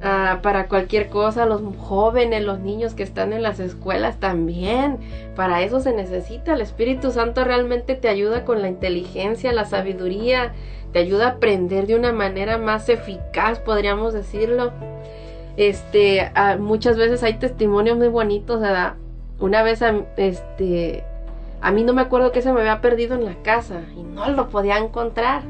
ah, 0.04 0.38
para 0.42 0.68
cualquier 0.68 1.08
cosa, 1.08 1.46
los 1.46 1.62
jóvenes, 1.78 2.44
los 2.44 2.60
niños 2.60 2.94
que 2.94 3.02
están 3.02 3.32
en 3.32 3.42
las 3.42 3.58
escuelas 3.58 4.20
también, 4.20 4.98
para 5.34 5.62
eso 5.62 5.80
se 5.80 5.92
necesita, 5.92 6.54
el 6.54 6.60
Espíritu 6.60 7.10
Santo 7.10 7.42
realmente 7.44 7.96
te 7.96 8.08
ayuda 8.08 8.44
con 8.44 8.62
la 8.62 8.68
inteligencia, 8.68 9.52
la 9.52 9.64
sabiduría, 9.64 10.52
te 10.92 11.00
ayuda 11.00 11.26
a 11.26 11.30
aprender 11.30 11.88
de 11.88 11.96
una 11.96 12.12
manera 12.12 12.56
más 12.56 12.88
eficaz, 12.88 13.58
podríamos 13.58 14.12
decirlo. 14.12 14.72
Este, 15.56 16.30
ah, 16.34 16.56
muchas 16.58 16.96
veces 16.96 17.22
hay 17.22 17.34
testimonios 17.34 17.98
muy 17.98 18.08
bonitos. 18.08 18.62
Una 19.40 19.62
vez, 19.62 19.82
este, 20.16 21.04
a 21.60 21.70
mí 21.72 21.82
no 21.82 21.94
me 21.94 22.02
acuerdo 22.02 22.30
que 22.30 22.42
se 22.42 22.52
me 22.52 22.60
había 22.60 22.80
perdido 22.80 23.14
en 23.14 23.24
la 23.24 23.34
casa 23.42 23.80
y 23.96 24.02
no 24.02 24.28
lo 24.30 24.48
podía 24.50 24.78
encontrar. 24.78 25.42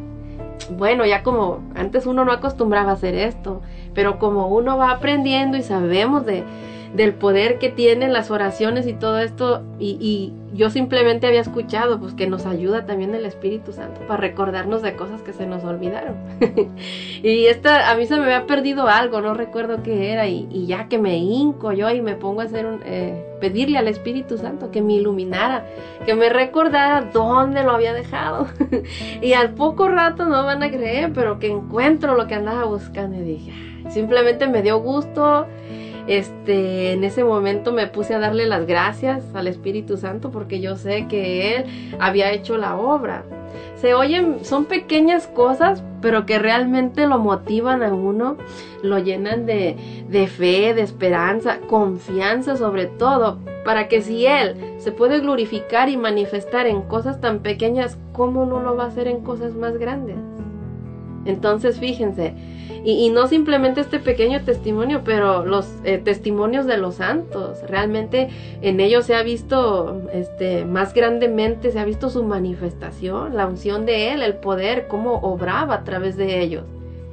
Bueno, 0.70 1.04
ya 1.04 1.22
como 1.22 1.60
antes 1.74 2.06
uno 2.06 2.24
no 2.24 2.32
acostumbraba 2.32 2.90
a 2.90 2.94
hacer 2.94 3.14
esto, 3.14 3.60
pero 3.94 4.18
como 4.18 4.48
uno 4.48 4.76
va 4.76 4.90
aprendiendo 4.90 5.56
y 5.56 5.62
sabemos 5.62 6.26
de, 6.26 6.44
del 6.94 7.12
poder 7.12 7.58
que 7.58 7.70
tienen 7.70 8.12
las 8.12 8.30
oraciones 8.30 8.86
y 8.86 8.92
todo 8.92 9.18
esto, 9.18 9.62
y, 9.78 10.32
yo 10.54 10.70
simplemente 10.70 11.26
había 11.26 11.40
escuchado 11.40 11.98
pues 11.98 12.14
que 12.14 12.28
nos 12.28 12.46
ayuda 12.46 12.86
también 12.86 13.12
el 13.12 13.24
Espíritu 13.24 13.72
Santo 13.72 14.00
para 14.06 14.20
recordarnos 14.20 14.82
de 14.82 14.94
cosas 14.94 15.20
que 15.20 15.32
se 15.32 15.46
nos 15.46 15.64
olvidaron. 15.64 16.14
y 17.24 17.46
esta, 17.46 17.90
a 17.90 17.96
mí 17.96 18.06
se 18.06 18.16
me 18.16 18.22
había 18.22 18.46
perdido 18.46 18.86
algo, 18.86 19.20
no 19.20 19.34
recuerdo 19.34 19.82
qué 19.82 20.12
era, 20.12 20.28
y, 20.28 20.66
ya 20.66 20.86
que 20.86 20.98
me 20.98 21.16
hinco 21.16 21.72
yo 21.72 21.90
y 21.90 22.00
me 22.00 22.14
pongo 22.14 22.40
a 22.40 22.44
hacer 22.44 22.66
un, 22.66 22.82
eh, 22.84 23.20
pedirle 23.40 23.78
al 23.78 23.88
Espíritu 23.88 24.38
Santo 24.38 24.70
que 24.70 24.80
me 24.80 24.92
iluminara, 24.92 25.66
que 26.06 26.14
me 26.14 26.28
recordara 26.28 27.10
dónde 27.12 27.64
lo 27.64 27.72
había 27.72 27.92
dejado. 27.92 28.46
y 29.20 29.32
al 29.32 29.54
poco 29.54 29.88
rato 29.88 30.24
no 30.26 30.44
van 30.44 30.62
a 30.62 30.70
creer, 30.70 31.12
pero 31.12 31.40
que 31.40 31.48
encuentro 31.48 32.14
lo 32.14 32.28
que 32.28 32.36
andaba 32.36 32.62
buscando 32.62 33.16
y 33.16 33.22
dije, 33.22 33.73
simplemente 33.90 34.46
me 34.46 34.62
dio 34.62 34.78
gusto 34.78 35.46
este, 36.06 36.92
en 36.92 37.02
ese 37.02 37.24
momento 37.24 37.72
me 37.72 37.86
puse 37.86 38.14
a 38.14 38.18
darle 38.18 38.46
las 38.46 38.66
gracias 38.66 39.24
al 39.34 39.46
Espíritu 39.46 39.96
Santo 39.96 40.30
porque 40.30 40.60
yo 40.60 40.76
sé 40.76 41.06
que 41.08 41.56
Él 41.56 41.96
había 41.98 42.32
hecho 42.32 42.58
la 42.58 42.76
obra. 42.76 43.24
Se 43.76 43.94
oyen, 43.94 44.44
son 44.44 44.66
pequeñas 44.66 45.26
cosas, 45.26 45.82
pero 46.00 46.26
que 46.26 46.38
realmente 46.38 47.06
lo 47.06 47.18
motivan 47.18 47.82
a 47.82 47.92
uno, 47.92 48.36
lo 48.82 48.98
llenan 48.98 49.46
de, 49.46 49.76
de 50.08 50.26
fe, 50.26 50.74
de 50.74 50.82
esperanza, 50.82 51.58
confianza 51.68 52.56
sobre 52.56 52.86
todo, 52.86 53.38
para 53.64 53.88
que 53.88 54.02
si 54.02 54.26
Él 54.26 54.56
se 54.78 54.92
puede 54.92 55.20
glorificar 55.20 55.88
y 55.88 55.96
manifestar 55.96 56.66
en 56.66 56.82
cosas 56.82 57.20
tan 57.20 57.40
pequeñas, 57.40 57.98
¿cómo 58.12 58.44
no 58.44 58.60
lo 58.60 58.76
va 58.76 58.84
a 58.84 58.88
hacer 58.88 59.08
en 59.08 59.22
cosas 59.22 59.54
más 59.54 59.78
grandes? 59.78 60.33
Entonces, 61.24 61.78
fíjense, 61.78 62.34
y, 62.84 63.08
no 63.08 63.26
simplemente 63.28 63.80
este 63.80 63.98
pequeño 63.98 64.42
testimonio, 64.42 65.00
pero 65.04 65.46
los 65.46 65.66
eh, 65.84 65.96
testimonios 65.96 66.66
de 66.66 66.76
los 66.76 66.96
santos. 66.96 67.62
Realmente 67.66 68.28
en 68.60 68.78
ellos 68.78 69.06
se 69.06 69.14
ha 69.14 69.22
visto 69.22 70.02
este, 70.12 70.66
más 70.66 70.92
grandemente, 70.92 71.70
se 71.70 71.78
ha 71.78 71.84
visto 71.86 72.10
su 72.10 72.24
manifestación, 72.24 73.36
la 73.36 73.46
unción 73.46 73.86
de 73.86 74.12
Él, 74.12 74.22
el 74.22 74.34
poder, 74.34 74.86
cómo 74.86 75.14
obraba 75.14 75.76
a 75.76 75.84
través 75.84 76.18
de 76.18 76.42
ellos. 76.42 76.64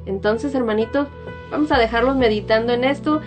Entonces, 0.04 0.54
hermanitos, 0.54 1.08
vamos 1.50 1.72
a 1.72 1.78
dejarlos 1.78 2.16
meditando 2.16 2.74
en 2.74 2.84
esto 2.84 3.22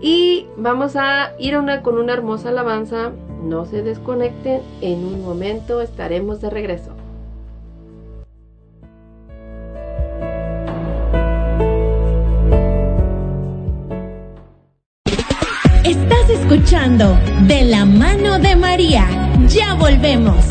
y 0.00 0.46
vamos 0.56 0.94
a 0.94 1.32
ir 1.40 1.56
con 1.82 1.98
una 1.98 2.12
hermosa 2.12 2.50
alabanza. 2.50 3.10
No 3.42 3.66
se 3.66 3.82
desconecten, 3.82 4.60
en 4.80 5.04
un 5.04 5.22
momento 5.22 5.80
estaremos 5.80 6.40
de 6.40 6.50
regreso. 6.50 6.93
De 16.94 17.64
la 17.64 17.84
mano 17.84 18.38
de 18.38 18.54
María. 18.54 19.08
Ya 19.48 19.74
volvemos. 19.74 20.44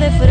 De 0.00 0.30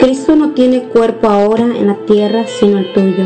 Cristo 0.00 0.34
no 0.34 0.50
tiene 0.50 0.88
cuerpo 0.88 1.28
ahora 1.28 1.64
en 1.64 1.86
la 1.86 1.94
tierra 1.94 2.46
sino 2.46 2.78
el 2.78 2.92
tuyo. 2.92 3.24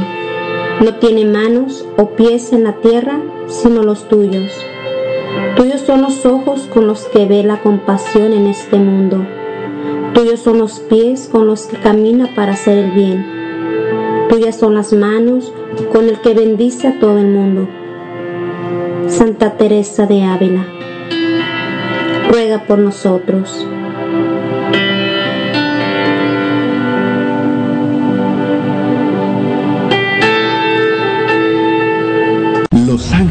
No 0.84 0.96
tiene 0.96 1.24
manos 1.24 1.86
o 1.96 2.10
pies 2.10 2.52
en 2.52 2.64
la 2.64 2.74
tierra 2.74 3.18
sino 3.46 3.82
los 3.82 4.06
tuyos. 4.08 4.52
Tuyos 5.56 5.80
son 5.80 6.02
los 6.02 6.26
ojos 6.26 6.68
con 6.72 6.86
los 6.86 7.04
que 7.04 7.24
ve 7.24 7.42
la 7.42 7.62
compasión 7.62 8.34
en 8.34 8.48
este 8.48 8.76
mundo. 8.76 9.24
Tuyos 10.12 10.40
son 10.40 10.58
los 10.58 10.80
pies 10.80 11.28
con 11.32 11.46
los 11.46 11.62
que 11.66 11.78
camina 11.78 12.34
para 12.34 12.52
hacer 12.52 12.76
el 12.76 12.90
bien. 12.90 13.24
Tuyas 14.28 14.58
son 14.58 14.74
las 14.74 14.92
manos 14.92 15.54
con 15.90 16.06
el 16.06 16.20
que 16.20 16.34
bendice 16.34 16.88
a 16.88 16.98
todo 16.98 17.18
el 17.18 17.28
mundo. 17.28 17.66
Santa 19.08 19.56
Teresa 19.56 20.06
de 20.06 20.22
Ávila, 20.22 20.66
ruega 22.30 22.64
por 22.66 22.78
nosotros. 22.78 23.66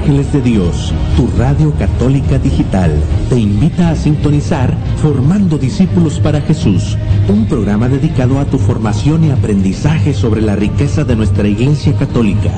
De 0.09 0.41
Dios, 0.41 0.91
tu 1.15 1.29
radio 1.37 1.71
católica 1.77 2.39
digital, 2.39 2.91
te 3.29 3.37
invita 3.37 3.91
a 3.91 3.95
sintonizar 3.95 4.75
Formando 5.03 5.59
Discípulos 5.59 6.19
para 6.19 6.41
Jesús 6.41 6.97
un 7.29 7.45
programa 7.45 7.87
dedicado 7.87 8.39
a 8.39 8.45
tu 8.45 8.57
formación 8.57 9.23
y 9.25 9.29
aprendizaje 9.29 10.15
sobre 10.15 10.41
la 10.41 10.55
riqueza 10.55 11.03
de 11.03 11.15
nuestra 11.15 11.47
Iglesia 11.47 11.93
Católica, 11.93 12.49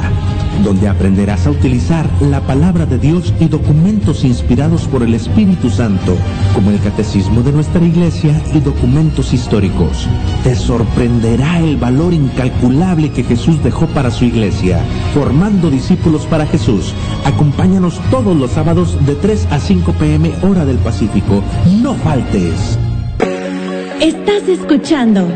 donde 0.63 0.87
aprenderás 0.87 1.47
a 1.47 1.51
utilizar 1.51 2.09
la 2.21 2.41
palabra 2.41 2.85
de 2.85 2.97
Dios 2.97 3.33
y 3.39 3.47
documentos 3.47 4.23
inspirados 4.23 4.83
por 4.83 5.03
el 5.03 5.13
Espíritu 5.13 5.69
Santo, 5.69 6.15
como 6.53 6.71
el 6.71 6.79
Catecismo 6.79 7.41
de 7.41 7.51
nuestra 7.51 7.83
Iglesia 7.83 8.39
y 8.53 8.59
documentos 8.59 9.33
históricos. 9.33 10.07
Te 10.43 10.55
sorprenderá 10.55 11.59
el 11.59 11.77
valor 11.77 12.13
incalculable 12.13 13.11
que 13.11 13.23
Jesús 13.23 13.63
dejó 13.63 13.87
para 13.87 14.11
su 14.11 14.25
Iglesia, 14.25 14.79
formando 15.13 15.69
discípulos 15.69 16.25
para 16.25 16.45
Jesús. 16.45 16.93
Acompáñanos 17.25 17.99
todos 18.11 18.35
los 18.35 18.51
sábados 18.51 18.97
de 19.05 19.15
3 19.15 19.47
a 19.51 19.59
5 19.59 19.93
pm 19.93 20.31
hora 20.43 20.65
del 20.65 20.77
Pacífico. 20.77 21.43
No 21.81 21.95
faltes. 21.95 22.77
Estás 23.99 24.47
escuchando 24.47 25.27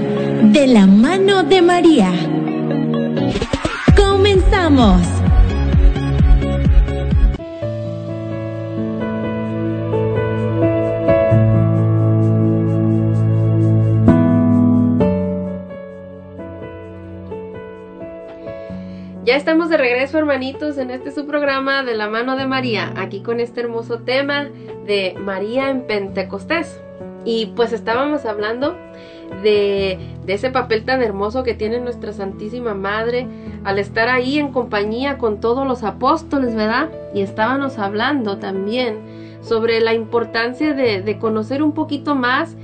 De 0.44 0.68
la 0.68 0.88
mano 0.88 1.44
de 1.44 1.62
María. 1.62 2.35
Comenzamos. 4.46 5.02
Ya 19.24 19.36
estamos 19.36 19.70
de 19.70 19.78
regreso, 19.78 20.20
hermanitos, 20.20 20.78
en 20.78 20.92
este 20.92 21.12
su 21.12 21.26
programa 21.26 21.84
de 21.84 21.96
la 21.96 22.08
mano 22.08 22.36
de 22.36 22.46
María, 22.46 22.94
aquí 22.96 23.22
con 23.22 23.40
este 23.40 23.62
hermoso 23.62 24.00
tema 24.00 24.50
de 24.86 25.16
María 25.20 25.72
en 25.72 25.88
Pentecostés. 25.88 26.80
Y 27.24 27.48
pues 27.56 27.74
estábamos 27.74 28.26
hablando 28.26 28.78
de, 29.42 29.98
de, 30.26 30.34
ese 30.34 30.52
papel 30.52 30.86
tan 30.86 31.02
hermoso 31.02 31.44
que 31.44 31.56
tiene 31.56 31.80
nuestra 31.80 32.14
Santísima 32.14 32.76
Madre 32.76 33.28
al 33.66 33.80
estar 33.80 34.08
ahí 34.10 34.38
en 34.38 34.52
compañía 34.52 35.18
con 35.18 35.42
todos 35.42 35.68
los 35.68 35.84
apóstoles, 35.84 36.56
¿verdad? 36.56 36.90
Y 37.16 37.22
estábamos 37.22 37.80
hablando 37.80 38.38
también 38.38 39.00
sobre 39.42 39.82
la 39.82 39.96
importancia 39.96 40.74
de, 40.74 41.18
conocer 41.20 41.64
un 41.64 41.74
poquito 41.74 42.16
más 42.16 42.56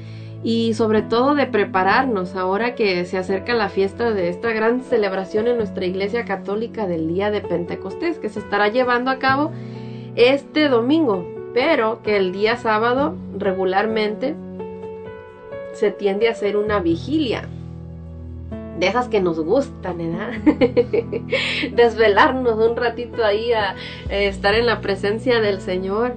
y 0.44 0.76
sobre 0.76 1.02
todo 1.02 1.34
de 1.34 1.48
prepararnos 1.48 2.36
ahora 2.36 2.76
que 2.76 3.04
se 3.06 3.18
acerca 3.18 3.56
la 3.56 3.70
fiesta 3.70 4.12
de 4.12 4.30
esta 4.30 4.52
gran 4.52 4.82
celebración 4.82 5.48
en 5.48 5.58
nuestra 5.58 5.86
Iglesia 5.86 6.24
Católica 6.24 6.86
del 6.86 7.08
Día 7.08 7.32
de 7.32 7.42
Pentecostés 7.42 8.20
que 8.20 8.30
se 8.30 8.40
estará 8.40 8.68
llevando 8.68 9.10
a 9.10 9.18
cabo 9.18 9.52
este 10.16 10.70
domingo, 10.70 11.28
pero 11.56 12.04
que 12.04 12.18
el 12.18 12.32
día 12.32 12.58
sábado 12.58 13.16
regularmente 13.38 14.36
se 15.74 15.90
tiende 15.90 16.28
a 16.28 16.32
hacer 16.32 16.58
una 16.58 16.80
vigilia. 16.80 17.48
De 18.82 18.88
esas 18.88 19.10
que 19.10 19.22
nos 19.22 19.40
gustan, 19.40 20.00
¿verdad? 20.00 20.32
Desvelarnos 21.76 22.58
un 22.58 22.76
ratito 22.76 23.24
ahí 23.24 23.54
a, 23.54 23.76
estar 24.10 24.56
en 24.56 24.66
la 24.66 24.82
presencia 24.82 25.40
del 25.40 25.62
Señor. 25.62 26.16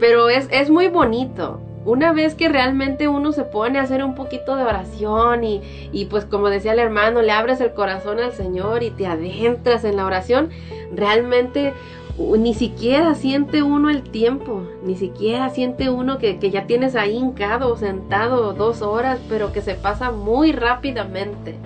Pero 0.00 0.30
es, 0.30 0.48
es 0.50 0.70
muy 0.70 0.88
bonito. 0.88 1.60
Una 1.84 2.14
vez 2.14 2.34
que 2.34 2.48
realmente 2.48 3.08
uno 3.08 3.32
se 3.32 3.44
pone 3.44 3.78
a 3.78 3.82
hacer 3.82 4.02
un 4.02 4.14
poquito 4.14 4.56
de 4.56 4.62
oración 4.62 5.44
y, 5.44 5.60
y 5.92 6.06
pues 6.06 6.24
como 6.24 6.48
decía 6.48 6.72
el 6.72 6.78
hermano, 6.78 7.20
le 7.20 7.30
abres 7.30 7.60
el 7.60 7.74
corazón 7.74 8.20
al 8.20 8.32
Señor 8.32 8.82
y 8.82 8.90
te 8.90 9.06
adentras 9.06 9.84
en 9.84 9.96
la 9.96 10.06
oración, 10.06 10.48
realmente 10.94 11.74
ni 12.16 12.54
siquiera 12.54 13.14
siente 13.16 13.62
uno 13.62 13.90
el 13.90 14.02
tiempo, 14.02 14.62
ni 14.82 14.96
siquiera 14.96 15.50
siente 15.50 15.90
uno 15.90 16.16
que, 16.16 16.38
que, 16.38 16.50
ya 16.50 16.66
tienes 16.66 16.96
ahí 16.96 17.16
hincado, 17.16 17.76
sentado 17.76 18.54
dos 18.54 18.80
horas, 18.80 19.20
pero 19.28 19.52
que 19.52 19.60
se 19.60 19.74
pasa 19.74 20.10
muy 20.10 20.52
rápidamente. 20.52 21.56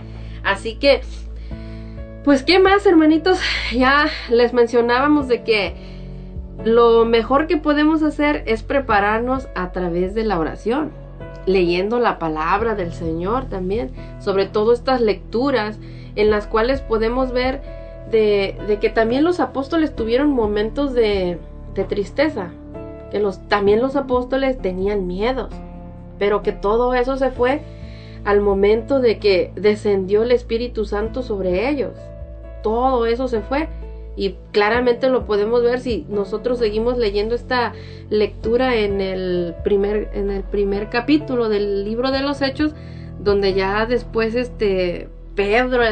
Así 0.45 0.77
que, 0.77 1.03
pues, 2.25 2.43
¿qué 2.43 2.59
más, 2.59 2.87
hermanitos? 2.87 3.39
Ya 3.73 4.07
les 4.31 4.53
mencionábamos 4.53 5.29
de 5.29 5.43
que 5.43 5.75
lo 6.65 7.05
mejor 7.05 7.47
que 7.47 7.57
podemos 7.57 8.03
hacer 8.03 8.45
es 8.47 8.63
prepararnos 8.63 9.49
a 9.55 9.73
través 9.73 10.15
de 10.15 10.25
la 10.25 10.39
oración, 10.39 10.93
leyendo 11.47 11.99
la 11.99 12.19
palabra 12.19 12.75
del 12.75 12.93
Señor 12.93 13.47
también, 13.47 13.91
sobre 14.21 14.47
todo 14.47 14.73
estas 14.73 15.01
lecturas 15.01 15.79
en 16.15 16.31
las 16.31 16.47
cuales 16.47 16.81
podemos 16.81 17.33
ver 17.33 17.63
de, 18.11 18.79
que 18.81 18.91
también 18.91 19.25
los 19.25 19.41
apóstoles 19.41 19.97
tuvieron 19.97 20.31
momentos 20.31 20.93
de, 20.93 21.39
de 21.75 21.85
tristeza, 21.85 22.51
que 23.11 23.19
los, 23.19 23.47
también 23.49 23.81
los 23.81 23.97
apóstoles 23.97 24.59
tenían 24.59 25.07
miedos, 25.07 25.53
pero 26.19 26.43
que 26.43 26.53
todo 26.53 26.95
eso 26.95 27.17
se 27.17 27.31
fue 27.31 27.63
al 28.25 28.41
momento 28.41 29.01
de 29.01 29.19
que 29.19 29.53
descendió 29.57 30.23
el 30.23 30.33
Espíritu 30.33 30.85
Santo 30.85 31.23
sobre 31.23 31.69
ellos. 31.69 31.93
Todo 32.63 33.07
eso 33.07 33.29
se 33.29 33.41
fue 33.41 33.69
y 34.15 34.37
claramente 34.53 35.09
lo 35.09 35.25
podemos 35.25 35.63
ver 35.63 35.81
si 35.81 36.07
nosotros 36.09 36.59
seguimos 36.59 36.99
leyendo 36.99 37.35
esta 37.35 37.73
lectura 38.11 38.77
en 38.77 39.01
el 39.01 39.55
primer 39.65 40.11
en 40.13 40.31
el 40.31 40.43
primer 40.43 40.91
capítulo 40.91 41.49
del 41.49 41.85
libro 41.85 42.11
de 42.11 42.21
los 42.21 42.43
Hechos 42.43 42.75
donde 43.19 43.55
ya 43.55 43.87
después 43.87 44.35
este 44.35 45.09
Pedro. 45.35 45.83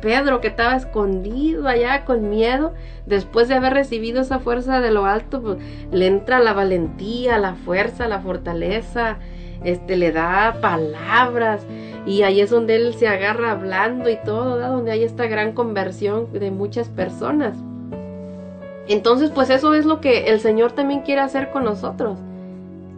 Pedro 0.00 0.40
que 0.40 0.48
estaba 0.48 0.76
escondido 0.76 1.68
allá 1.68 2.04
con 2.04 2.30
miedo, 2.30 2.74
después 3.06 3.48
de 3.48 3.54
haber 3.54 3.74
recibido 3.74 4.22
esa 4.22 4.38
fuerza 4.38 4.80
de 4.80 4.90
lo 4.90 5.04
alto, 5.04 5.42
pues, 5.42 5.58
le 5.92 6.06
entra 6.06 6.40
la 6.40 6.52
valentía, 6.52 7.38
la 7.38 7.54
fuerza, 7.54 8.08
la 8.08 8.20
fortaleza, 8.20 9.18
este 9.64 9.96
le 9.96 10.12
da 10.12 10.58
palabras 10.60 11.66
y 12.06 12.22
ahí 12.22 12.40
es 12.40 12.50
donde 12.50 12.76
él 12.76 12.94
se 12.94 13.08
agarra 13.08 13.52
hablando 13.52 14.08
y 14.08 14.16
todo, 14.24 14.54
¿verdad? 14.54 14.70
Donde 14.70 14.92
hay 14.92 15.02
esta 15.02 15.26
gran 15.26 15.52
conversión 15.52 16.32
de 16.32 16.50
muchas 16.50 16.88
personas. 16.88 17.56
Entonces, 18.88 19.30
pues 19.30 19.50
eso 19.50 19.74
es 19.74 19.84
lo 19.84 20.00
que 20.00 20.28
el 20.28 20.38
Señor 20.40 20.72
también 20.72 21.00
quiere 21.00 21.20
hacer 21.20 21.50
con 21.50 21.64
nosotros. 21.64 22.18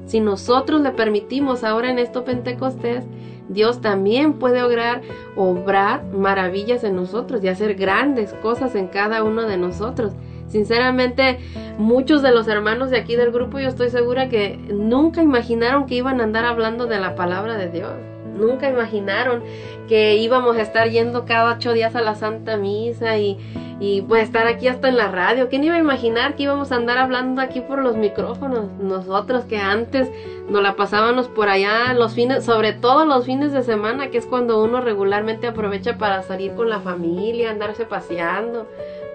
Si 0.05 0.21
nosotros 0.21 0.81
le 0.81 0.91
permitimos 0.91 1.65
ahora 1.65 1.91
en 1.91 1.99
esto 1.99 2.25
Pentecostés, 2.25 3.05
Dios 3.49 3.81
también 3.81 4.35
puede 4.35 4.63
obrar, 4.63 5.01
obrar 5.37 6.05
maravillas 6.13 6.85
en 6.85 6.97
nosotros 6.97 7.43
y 7.43 7.49
hacer 7.49 7.75
grandes 7.75 8.35
cosas 8.35 8.75
en 8.75 8.89
cada 8.89 9.23
uno 9.23 9.43
de 9.43 9.57
nosotros. 9.57 10.13
Sinceramente, 10.49 11.39
muchos 11.79 12.23
de 12.23 12.33
los 12.33 12.49
hermanos 12.49 12.91
de 12.91 12.99
aquí 12.99 13.17
del 13.17 13.33
grupo 13.33 13.59
yo 13.59 13.69
estoy 13.69 13.91
segura 13.91 14.29
que 14.29 14.57
nunca 14.71 15.23
imaginaron 15.23 15.87
que 15.87 15.95
iban 15.95 16.21
a 16.21 16.25
andar 16.25 16.45
hablando 16.45 16.87
de 16.87 16.99
la 16.99 17.15
palabra 17.15 17.57
de 17.57 17.69
Dios. 17.69 17.93
Nunca 18.39 18.69
imaginaron 18.69 19.43
que 19.89 20.17
íbamos 20.17 20.57
a 20.57 20.63
estar 20.63 20.89
yendo 20.89 21.25
cada 21.25 21.55
ocho 21.55 21.73
días 21.73 21.97
a 21.97 22.01
la 22.01 22.15
Santa 22.15 22.57
Misa 22.57 23.19
y, 23.19 23.37
y 23.81 24.03
pues 24.03 24.23
estar 24.23 24.47
aquí 24.47 24.69
hasta 24.69 24.89
en 24.89 24.97
la 24.97 25.11
radio. 25.11 25.49
¿Quién 25.49 25.65
iba 25.65 25.75
a 25.75 25.81
imaginar 25.81 26.37
que 26.37 26.45
íbamos 26.45 26.71
a 26.71 26.77
andar 26.77 26.99
hablando 26.99 27.43
aquí 27.43 27.61
por 27.61 27.81
los 27.81 27.97
micrófonos? 27.97 28.71
Nosotros 28.81 29.45
que 29.45 29.59
antes 29.59 30.09
nos 30.49 30.63
la 30.63 30.77
pasábamos 30.77 31.29
por 31.29 31.49
allá 31.49 31.93
los 31.95 32.15
fines, 32.15 32.45
sobre 32.45 32.73
todo 32.73 33.05
los 33.05 33.27
fines 33.27 33.53
de 33.53 33.63
semana, 33.63 34.09
que 34.11 34.19
es 34.19 34.27
cuando 34.27 34.63
uno 34.63 34.81
regularmente 34.81 35.49
aprovecha 35.49 35.99
para 35.99 36.23
salir 36.23 36.53
con 36.53 36.71
la 36.71 36.81
familia, 36.81 37.51
andarse 37.51 37.87
paseando 37.87 38.69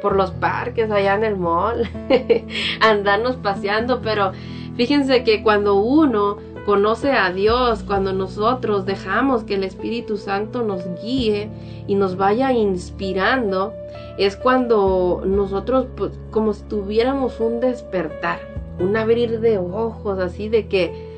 por 0.04 0.16
los 0.18 0.32
parques 0.32 0.92
allá 0.92 1.16
en 1.16 1.24
el 1.24 1.38
mall, 1.38 1.90
andarnos 2.82 3.38
paseando, 3.38 4.02
pero 4.02 4.34
fíjense 4.76 5.24
que 5.24 5.42
cuando 5.42 5.76
uno 5.76 6.38
conoce 6.66 7.14
a 7.14 7.32
Dios, 7.32 7.84
cuando 7.84 8.12
nosotros 8.14 8.86
dejamos 8.86 9.46
que 9.46 9.56
el 9.56 9.64
Espíritu 9.64 10.18
Santo 10.18 10.62
nos 10.62 10.84
guíe 11.02 11.50
y 11.88 11.96
nos 11.96 12.18
vaya 12.18 12.52
inspirando, 12.52 13.74
es 14.18 14.36
cuando 14.36 15.24
nosotros 15.26 15.88
pues, 15.96 16.12
como 16.32 16.54
si 16.54 16.64
tuviéramos 16.64 17.40
un 17.40 17.62
despertar, 17.62 18.40
un 18.80 18.96
abrir 18.98 19.40
de 19.40 19.58
ojos, 19.58 20.20
así 20.20 20.50
de 20.50 20.68
que 20.68 21.14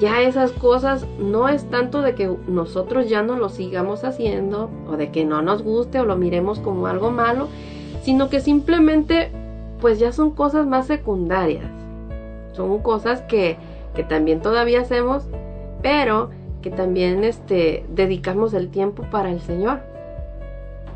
ya 0.00 0.22
esas 0.22 0.50
cosas 0.50 1.06
no 1.20 1.48
es 1.48 1.70
tanto 1.70 2.02
de 2.02 2.16
que 2.16 2.36
nosotros 2.48 3.08
ya 3.08 3.22
no 3.22 3.36
lo 3.36 3.48
sigamos 3.48 4.02
haciendo 4.02 4.70
o 4.88 4.96
de 4.96 5.12
que 5.12 5.24
no 5.24 5.40
nos 5.40 5.62
guste 5.62 6.00
o 6.00 6.04
lo 6.04 6.16
miremos 6.16 6.58
como 6.58 6.88
algo 6.88 7.12
malo, 7.12 7.48
sino 8.04 8.28
que 8.28 8.40
simplemente 8.40 9.30
pues 9.80 9.98
ya 9.98 10.12
son 10.12 10.30
cosas 10.30 10.66
más 10.66 10.86
secundarias. 10.86 11.66
Son 12.52 12.78
cosas 12.78 13.22
que 13.22 13.56
que 13.94 14.02
también 14.02 14.40
todavía 14.40 14.80
hacemos, 14.80 15.24
pero 15.82 16.30
que 16.62 16.70
también 16.70 17.24
este, 17.24 17.84
dedicamos 17.88 18.52
el 18.54 18.68
tiempo 18.68 19.04
para 19.10 19.30
el 19.30 19.40
Señor. 19.40 19.80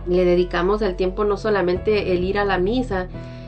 Le 0.06 0.24
dedicamos 0.24 0.82
el 0.82 0.96
tiempo 0.96 1.24
no 1.24 1.36
solamente 1.36 2.12
el 2.12 2.24
ir 2.24 2.38
a 2.38 2.44
la 2.44 2.58
misa, 2.58 3.06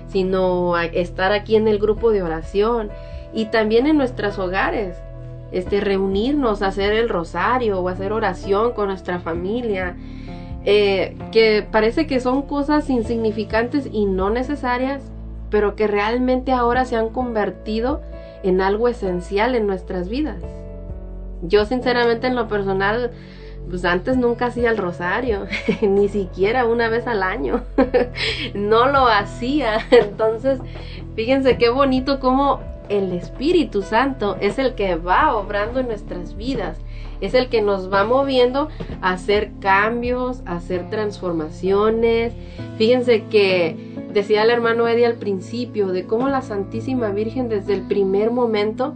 sino 0.08 0.78
estar 0.78 1.32
aquí 1.32 1.56
en 1.56 1.68
el 1.68 1.78
grupo 1.78 2.10
de 2.10 2.22
oración 2.22 2.90
y 3.32 3.46
también 3.46 3.86
en 3.86 3.96
nuestros 3.96 4.38
hogares. 4.38 4.96
Este, 5.52 5.80
reunirnos, 5.80 6.62
hacer 6.62 6.92
el 6.92 7.08
rosario 7.08 7.80
o 7.80 7.88
hacer 7.88 8.12
oración 8.12 8.72
con 8.72 8.86
nuestra 8.86 9.18
familia, 9.18 9.96
eh, 10.64 11.16
que 11.32 11.66
parece 11.70 12.06
que 12.06 12.20
son 12.20 12.42
cosas 12.42 12.88
insignificantes 12.90 13.88
y 13.90 14.06
no 14.06 14.30
necesarias, 14.30 15.02
pero 15.50 15.74
que 15.76 15.86
realmente 15.86 16.52
ahora 16.52 16.84
se 16.84 16.96
han 16.96 17.08
convertido 17.08 18.00
en 18.42 18.60
algo 18.60 18.88
esencial 18.88 19.54
en 19.54 19.66
nuestras 19.66 20.08
vidas. 20.08 20.42
Yo 21.42 21.64
sinceramente 21.64 22.26
en 22.26 22.36
lo 22.36 22.48
personal 22.48 23.10
pues 23.68 23.84
antes 23.84 24.16
nunca 24.16 24.46
hacía 24.46 24.70
el 24.70 24.76
rosario, 24.76 25.46
ni 25.82 26.08
siquiera 26.08 26.66
una 26.66 26.88
vez 26.88 27.06
al 27.06 27.22
año, 27.22 27.62
no 28.54 28.88
lo 28.88 29.06
hacía. 29.06 29.86
Entonces, 29.90 30.58
fíjense 31.14 31.56
qué 31.56 31.70
bonito 31.70 32.20
como 32.20 32.60
el 32.88 33.12
Espíritu 33.12 33.82
Santo 33.82 34.36
es 34.40 34.58
el 34.58 34.74
que 34.74 34.96
va 34.96 35.36
obrando 35.36 35.80
en 35.80 35.86
nuestras 35.86 36.36
vidas, 36.36 36.78
es 37.20 37.34
el 37.34 37.48
que 37.48 37.62
nos 37.62 37.92
va 37.92 38.04
moviendo 38.04 38.68
a 39.00 39.12
hacer 39.12 39.52
cambios, 39.60 40.42
a 40.46 40.56
hacer 40.56 40.88
transformaciones. 40.90 42.32
Fíjense 42.78 43.24
que 43.30 43.76
decía 44.12 44.42
el 44.42 44.50
hermano 44.50 44.88
Eddie 44.88 45.06
al 45.06 45.16
principio 45.16 45.88
de 45.88 46.06
cómo 46.06 46.28
la 46.28 46.42
Santísima 46.42 47.10
Virgen 47.10 47.48
desde 47.48 47.74
el 47.74 47.82
primer 47.82 48.30
momento, 48.30 48.94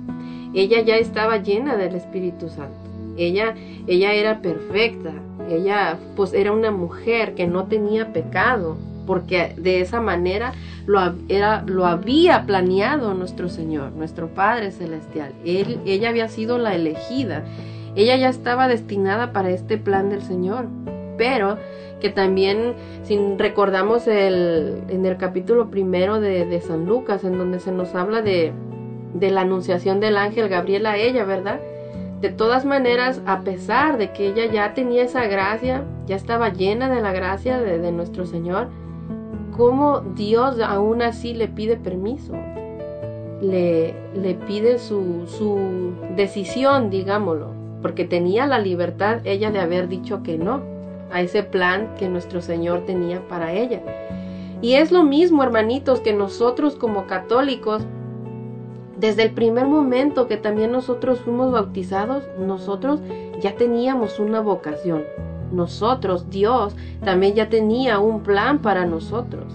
ella 0.54 0.80
ya 0.80 0.96
estaba 0.96 1.38
llena 1.38 1.76
del 1.76 1.94
Espíritu 1.94 2.48
Santo. 2.48 2.78
Ella, 3.16 3.54
ella 3.86 4.12
era 4.12 4.40
perfecta, 4.40 5.12
ella 5.48 5.98
pues 6.16 6.32
era 6.32 6.52
una 6.52 6.70
mujer 6.70 7.34
que 7.34 7.46
no 7.46 7.64
tenía 7.64 8.12
pecado, 8.12 8.76
porque 9.06 9.54
de 9.56 9.80
esa 9.80 10.00
manera 10.00 10.52
lo, 10.86 11.00
era, 11.28 11.62
lo 11.66 11.86
había 11.86 12.44
planeado 12.46 13.14
nuestro 13.14 13.48
Señor, 13.48 13.92
nuestro 13.92 14.28
Padre 14.28 14.72
Celestial. 14.72 15.32
Él, 15.44 15.78
ella 15.86 16.08
había 16.08 16.28
sido 16.28 16.58
la 16.58 16.74
elegida, 16.74 17.44
ella 17.96 18.16
ya 18.16 18.28
estaba 18.28 18.68
destinada 18.68 19.32
para 19.32 19.50
este 19.50 19.78
plan 19.78 20.10
del 20.10 20.22
Señor, 20.22 20.66
pero 21.16 21.58
que 22.00 22.10
también, 22.10 22.74
si 23.02 23.18
recordamos 23.38 24.06
el, 24.06 24.82
en 24.88 25.06
el 25.06 25.16
capítulo 25.16 25.70
primero 25.70 26.20
de, 26.20 26.44
de 26.44 26.60
San 26.60 26.86
Lucas, 26.86 27.24
en 27.24 27.38
donde 27.38 27.60
se 27.60 27.72
nos 27.72 27.94
habla 27.94 28.20
de, 28.20 28.52
de 29.14 29.30
la 29.30 29.42
anunciación 29.42 30.00
del 30.00 30.16
ángel 30.16 30.48
Gabriel 30.48 30.86
a 30.86 30.96
ella, 30.96 31.24
¿verdad? 31.24 31.60
De 32.20 32.30
todas 32.30 32.64
maneras, 32.64 33.22
a 33.26 33.40
pesar 33.42 33.96
de 33.96 34.12
que 34.12 34.28
ella 34.28 34.46
ya 34.46 34.74
tenía 34.74 35.04
esa 35.04 35.26
gracia, 35.26 35.84
ya 36.06 36.16
estaba 36.16 36.50
llena 36.50 36.92
de 36.92 37.00
la 37.00 37.12
gracia 37.12 37.60
de, 37.60 37.92
nuestro 37.92 38.26
Señor, 38.26 38.68
¿cómo 39.56 40.00
Dios 40.00 40.60
aún 40.60 41.02
así 41.02 41.34
le 41.34 41.48
pide 41.48 41.76
permiso? 41.76 42.34
Le, 43.40 43.94
le 44.14 44.34
pide 44.46 44.78
su, 44.78 45.26
su 45.26 45.92
decisión, 46.16 46.90
digámoslo, 46.90 47.53
porque 47.84 48.06
tenía 48.06 48.46
la 48.46 48.58
libertad 48.58 49.18
ella 49.24 49.50
de 49.50 49.60
haber 49.60 49.88
dicho 49.88 50.22
que 50.22 50.38
no 50.38 50.62
a 51.12 51.20
ese 51.20 51.42
plan 51.42 51.90
que 51.98 52.08
nuestro 52.08 52.40
Señor 52.40 52.86
tenía 52.86 53.20
para 53.28 53.52
ella. 53.52 53.82
Y 54.62 54.76
es 54.76 54.90
lo 54.90 55.02
mismo, 55.02 55.42
hermanitos, 55.42 56.00
que 56.00 56.14
nosotros 56.14 56.76
como 56.76 57.06
católicos 57.06 57.82
desde 58.98 59.24
el 59.24 59.32
primer 59.32 59.66
momento 59.66 60.28
que 60.28 60.38
también 60.38 60.72
nosotros 60.72 61.20
fuimos 61.20 61.52
bautizados, 61.52 62.24
nosotros 62.38 63.00
ya 63.42 63.54
teníamos 63.54 64.18
una 64.18 64.40
vocación. 64.40 65.04
Nosotros, 65.52 66.30
Dios, 66.30 66.74
también 67.04 67.34
ya 67.34 67.50
tenía 67.50 67.98
un 67.98 68.22
plan 68.22 68.60
para 68.60 68.86
nosotros. 68.86 69.52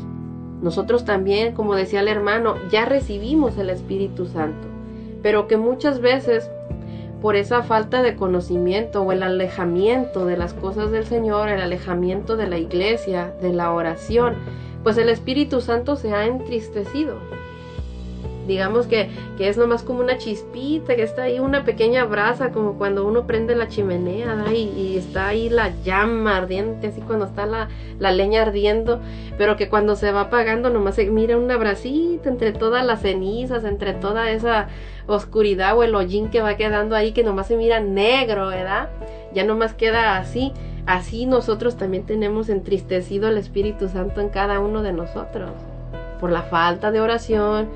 Nosotros 0.62 1.04
también, 1.04 1.56
como 1.56 1.74
decía 1.74 2.02
el 2.02 2.08
hermano, 2.08 2.58
ya 2.70 2.86
recibimos 2.86 3.58
el 3.58 3.72
Espíritu 3.72 4.28
Santo, 4.28 4.68
pero 5.24 5.48
que 5.48 5.58
muchas 5.58 6.00
veces 6.00 6.52
por 7.22 7.36
esa 7.36 7.64
falta 7.64 8.02
de 8.02 8.16
conocimiento 8.16 9.02
o 9.02 9.12
el 9.12 9.24
alejamiento 9.24 10.26
de 10.26 10.38
las 10.38 10.54
cosas 10.54 10.92
del 10.92 11.06
Señor, 11.06 11.50
el 11.50 11.62
alejamiento 11.62 12.38
de 12.38 12.48
la 12.48 12.58
iglesia, 12.58 13.34
de 13.42 13.54
la 13.54 13.72
oración, 13.72 14.36
pues 14.84 14.98
el 14.98 15.10
Espíritu 15.10 15.60
Santo 15.60 15.96
se 15.96 16.14
ha 16.14 16.26
entristecido 16.26 17.18
digamos 18.50 18.88
que, 18.88 19.10
que, 19.38 19.48
es 19.48 19.58
nomás 19.58 19.84
como 19.84 20.02
una 20.02 20.18
chispita, 20.18 20.96
que 20.98 21.04
está 21.04 21.24
ahí 21.24 21.40
una 21.40 21.64
pequeña 21.64 22.04
brasa, 22.04 22.52
como 22.52 22.74
cuando 22.74 23.08
uno 23.08 23.26
prende 23.26 23.56
la 23.56 23.70
chimenea, 23.70 24.46
y, 24.54 24.98
está 24.98 25.28
ahí 25.28 25.50
la 25.50 25.72
llama 25.84 26.36
ardiente, 26.36 26.88
así 26.88 27.00
cuando 27.00 27.26
está 27.26 27.46
la, 27.46 27.70
la, 28.00 28.12
leña 28.12 28.42
ardiendo, 28.42 29.00
pero 29.38 29.56
que 29.56 29.70
cuando 29.70 29.96
se 29.96 30.12
va 30.12 30.22
apagando 30.22 30.70
nomás 30.70 30.96
se 30.96 31.06
mira 31.06 31.38
una 31.38 31.56
brasita 31.56 32.28
entre 32.28 32.52
todas 32.52 32.86
las 32.86 33.02
cenizas, 33.02 33.64
entre 33.64 33.94
toda 33.94 34.32
esa 34.32 34.68
oscuridad 35.08 35.78
o 35.78 35.84
el 35.84 35.96
hollín 35.96 36.30
que 36.30 36.42
va 36.42 36.58
quedando 36.58 36.96
ahí, 36.96 37.14
que 37.14 37.24
nomás 37.24 37.48
se 37.48 37.56
mira 37.56 37.80
negro, 37.80 38.48
¿verdad? 38.48 38.90
Ya 39.34 39.44
nomás 39.46 39.74
queda 39.74 40.18
así. 40.18 40.54
Así 40.86 41.28
nosotros 41.28 41.78
también 41.78 42.06
tenemos 42.06 42.50
entristecido 42.50 43.30
el 43.30 43.38
Espíritu 43.38 43.90
Santo 43.90 44.22
en 44.22 44.30
cada 44.30 44.60
uno 44.60 44.82
de 44.82 44.92
nosotros, 44.92 45.52
por 46.20 46.32
la 46.32 46.42
falta 46.42 46.92
de 46.92 47.00
oración, 47.00 47.70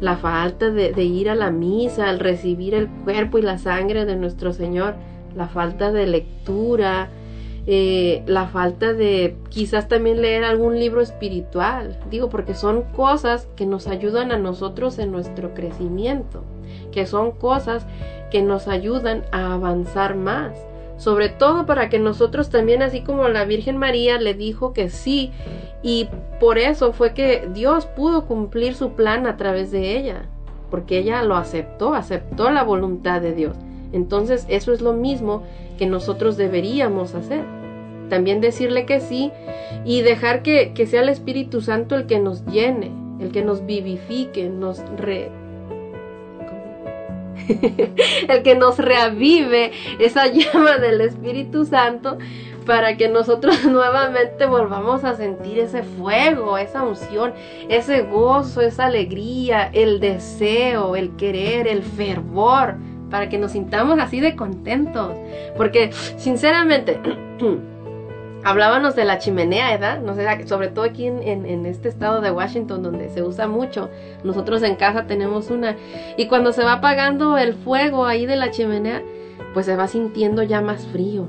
la 0.00 0.16
falta 0.16 0.70
de, 0.70 1.04
ir 1.04 1.30
a 1.30 1.34
la 1.34 1.50
misa, 1.50 2.08
al 2.08 2.18
recibir 2.18 2.74
el 2.74 2.88
cuerpo 2.88 3.38
y 3.38 3.42
la 3.42 3.58
sangre 3.58 4.04
de 4.04 4.16
nuestro 4.16 4.52
Señor, 4.52 4.94
la 5.34 5.48
falta 5.48 5.92
de 5.92 6.06
lectura, 6.06 7.08
eh, 7.66 8.22
la 8.26 8.46
falta 8.46 8.92
de 8.92 9.36
quizás 9.48 9.88
también 9.88 10.22
leer 10.22 10.44
algún 10.44 10.78
libro 10.78 11.00
espiritual, 11.00 11.98
digo, 12.10 12.28
porque 12.28 12.54
son 12.54 12.82
cosas 12.94 13.48
que 13.56 13.66
nos 13.66 13.86
ayudan 13.86 14.32
a 14.32 14.38
nosotros 14.38 14.98
en 14.98 15.10
nuestro 15.10 15.54
crecimiento, 15.54 16.44
que 16.92 17.06
son 17.06 17.32
cosas 17.32 17.86
que 18.30 18.42
nos 18.42 18.68
ayudan 18.68 19.24
a 19.32 19.54
avanzar 19.54 20.14
más, 20.14 20.56
sobre 20.96 21.28
todo 21.28 21.66
para 21.66 21.88
que 21.88 21.98
nosotros 21.98 22.50
también, 22.50 22.82
así 22.82 23.02
como 23.02 23.28
la 23.28 23.44
Virgen 23.44 23.76
María 23.76 24.18
le 24.18 24.34
dijo 24.34 24.72
que 24.72 24.88
sí, 24.88 25.32
y 25.82 26.08
por 26.40 26.58
eso 26.58 26.92
fue 26.92 27.12
que 27.14 27.48
Dios 27.52 27.86
pudo 27.86 28.26
cumplir 28.26 28.74
su 28.74 28.92
plan 28.92 29.26
a 29.26 29.36
través 29.36 29.70
de 29.70 29.96
ella, 29.96 30.22
porque 30.70 30.98
ella 30.98 31.22
lo 31.22 31.36
aceptó, 31.36 31.94
aceptó 31.94 32.50
la 32.50 32.62
voluntad 32.62 33.20
de 33.20 33.34
Dios. 33.34 33.56
Entonces 33.92 34.46
eso 34.48 34.72
es 34.72 34.80
lo 34.80 34.92
mismo 34.92 35.42
que 35.78 35.86
nosotros 35.86 36.36
deberíamos 36.36 37.14
hacer. 37.14 37.44
También 38.08 38.40
decirle 38.40 38.86
que 38.86 39.00
sí 39.00 39.32
y 39.84 40.02
dejar 40.02 40.42
que, 40.42 40.72
sea 40.86 41.02
el 41.02 41.08
Espíritu 41.08 41.60
Santo 41.60 41.96
el 41.96 42.06
que 42.06 42.18
nos 42.18 42.44
llene, 42.46 42.90
el 43.20 43.32
que 43.32 43.42
nos 43.42 43.66
vivifique, 43.66 44.48
nos 44.48 44.80
re, 44.96 45.30
el 48.28 48.42
que 48.42 48.54
nos 48.54 48.78
reavive 48.78 49.72
esa 49.98 50.26
llama 50.32 50.78
del 50.78 51.00
Espíritu 51.00 51.64
Santo 51.64 52.18
para 52.66 52.96
que 52.96 53.08
nosotros 53.08 53.64
nuevamente 53.70 54.44
volvamos 54.46 55.04
a 55.04 55.14
sentir 55.14 55.58
ese 55.58 55.82
fuego, 55.82 56.58
esa 56.58 56.82
unción, 56.82 57.32
ese 57.68 58.02
gozo, 58.02 58.60
esa 58.60 58.86
alegría, 58.86 59.70
el 59.72 60.00
deseo, 60.00 60.96
el 60.96 61.16
querer, 61.16 61.68
el 61.68 61.82
fervor, 61.82 62.74
para 63.10 63.28
que 63.28 63.38
nos 63.38 63.52
sintamos 63.52 63.98
así 64.00 64.20
de 64.20 64.34
contentos. 64.34 65.16
Porque 65.56 65.92
sinceramente, 66.16 66.98
hablábamos 68.46 68.94
de 68.94 69.04
la 69.04 69.18
chimenea, 69.18 69.72
¿verdad? 69.72 70.00
No 70.00 70.14
sé, 70.14 70.46
sobre 70.46 70.68
todo 70.68 70.84
aquí 70.84 71.06
en, 71.06 71.66
este 71.66 71.88
estado 71.88 72.20
de 72.20 72.30
Washington 72.30 72.80
donde 72.80 73.08
se 73.08 73.24
usa 73.24 73.48
mucho. 73.48 73.90
Nosotros 74.22 74.62
en 74.62 74.76
casa 74.76 75.08
tenemos 75.08 75.50
una. 75.50 75.74
Y 76.16 76.28
cuando 76.28 76.52
se 76.52 76.62
va 76.62 76.74
apagando 76.74 77.38
el 77.38 77.54
fuego 77.54 78.06
ahí 78.06 78.24
de 78.24 78.36
la 78.36 78.52
chimenea, 78.52 79.02
pues 79.52 79.66
se 79.66 79.74
va 79.74 79.88
sintiendo 79.88 80.44
ya 80.44 80.60
más 80.60 80.86
frío. 80.86 81.26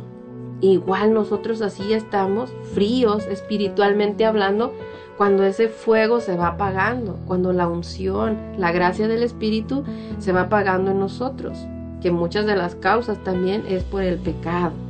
Igual 0.62 1.12
nosotros 1.12 1.64
así 1.64 1.92
estamos, 1.92 2.54
fríos 2.76 3.26
espiritualmente 3.26 4.24
hablando, 4.24 4.76
cuando 5.18 5.44
ese 5.44 5.70
fuego 5.70 6.20
se 6.20 6.38
va 6.38 6.50
apagando, 6.50 7.18
cuando 7.26 7.52
la 7.52 7.68
unción, 7.68 8.38
la 8.60 8.72
gracia 8.72 9.08
del 9.08 9.24
Espíritu 9.24 9.84
se 10.20 10.34
va 10.34 10.42
apagando 10.42 10.92
en 10.92 11.00
nosotros, 11.00 11.58
que 12.00 12.12
muchas 12.12 12.46
de 12.46 12.56
las 12.56 12.76
causas 12.76 13.24
también 13.24 13.66
es 13.68 13.84
por 13.84 14.04
el 14.04 14.20
pecado 14.20 14.87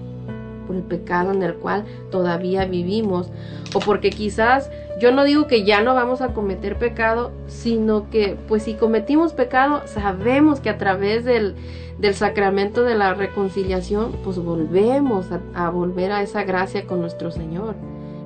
por 0.67 0.75
el 0.75 0.83
pecado 0.83 1.31
en 1.31 1.41
el 1.41 1.55
cual 1.55 1.85
todavía 2.11 2.65
vivimos 2.65 3.29
o 3.73 3.79
porque 3.79 4.09
quizás 4.09 4.69
yo 4.99 5.11
no 5.11 5.23
digo 5.23 5.47
que 5.47 5.63
ya 5.63 5.81
no 5.81 5.93
vamos 5.93 6.21
a 6.21 6.33
cometer 6.33 6.77
pecado, 6.77 7.31
sino 7.47 8.09
que 8.09 8.37
pues 8.47 8.63
si 8.63 8.73
cometimos 8.73 9.33
pecado 9.33 9.83
sabemos 9.85 10.59
que 10.59 10.69
a 10.69 10.77
través 10.77 11.23
del, 11.23 11.55
del 11.99 12.13
sacramento 12.13 12.83
de 12.83 12.95
la 12.95 13.13
reconciliación 13.13 14.11
pues 14.23 14.37
volvemos 14.37 15.27
a, 15.31 15.39
a 15.53 15.69
volver 15.69 16.11
a 16.11 16.21
esa 16.21 16.43
gracia 16.43 16.85
con 16.85 17.01
nuestro 17.01 17.31
Señor. 17.31 17.75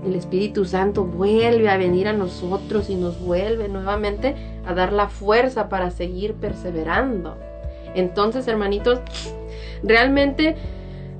El 0.06 0.16
Espíritu 0.16 0.66
Santo 0.66 1.06
vuelve 1.06 1.70
a 1.70 1.78
venir 1.78 2.08
a 2.08 2.14
nosotros 2.14 2.90
y 2.90 2.96
nos 2.96 3.20
vuelve 3.20 3.70
nuevamente 3.70 4.36
a 4.66 4.74
dar 4.74 4.94
la 4.94 5.08
fuerza 5.10 5.70
para 5.70 5.92
seguir 5.92 6.34
perseverando. 6.34 7.38
Entonces, 7.94 8.48
hermanitos, 8.48 9.00
realmente 9.84 10.56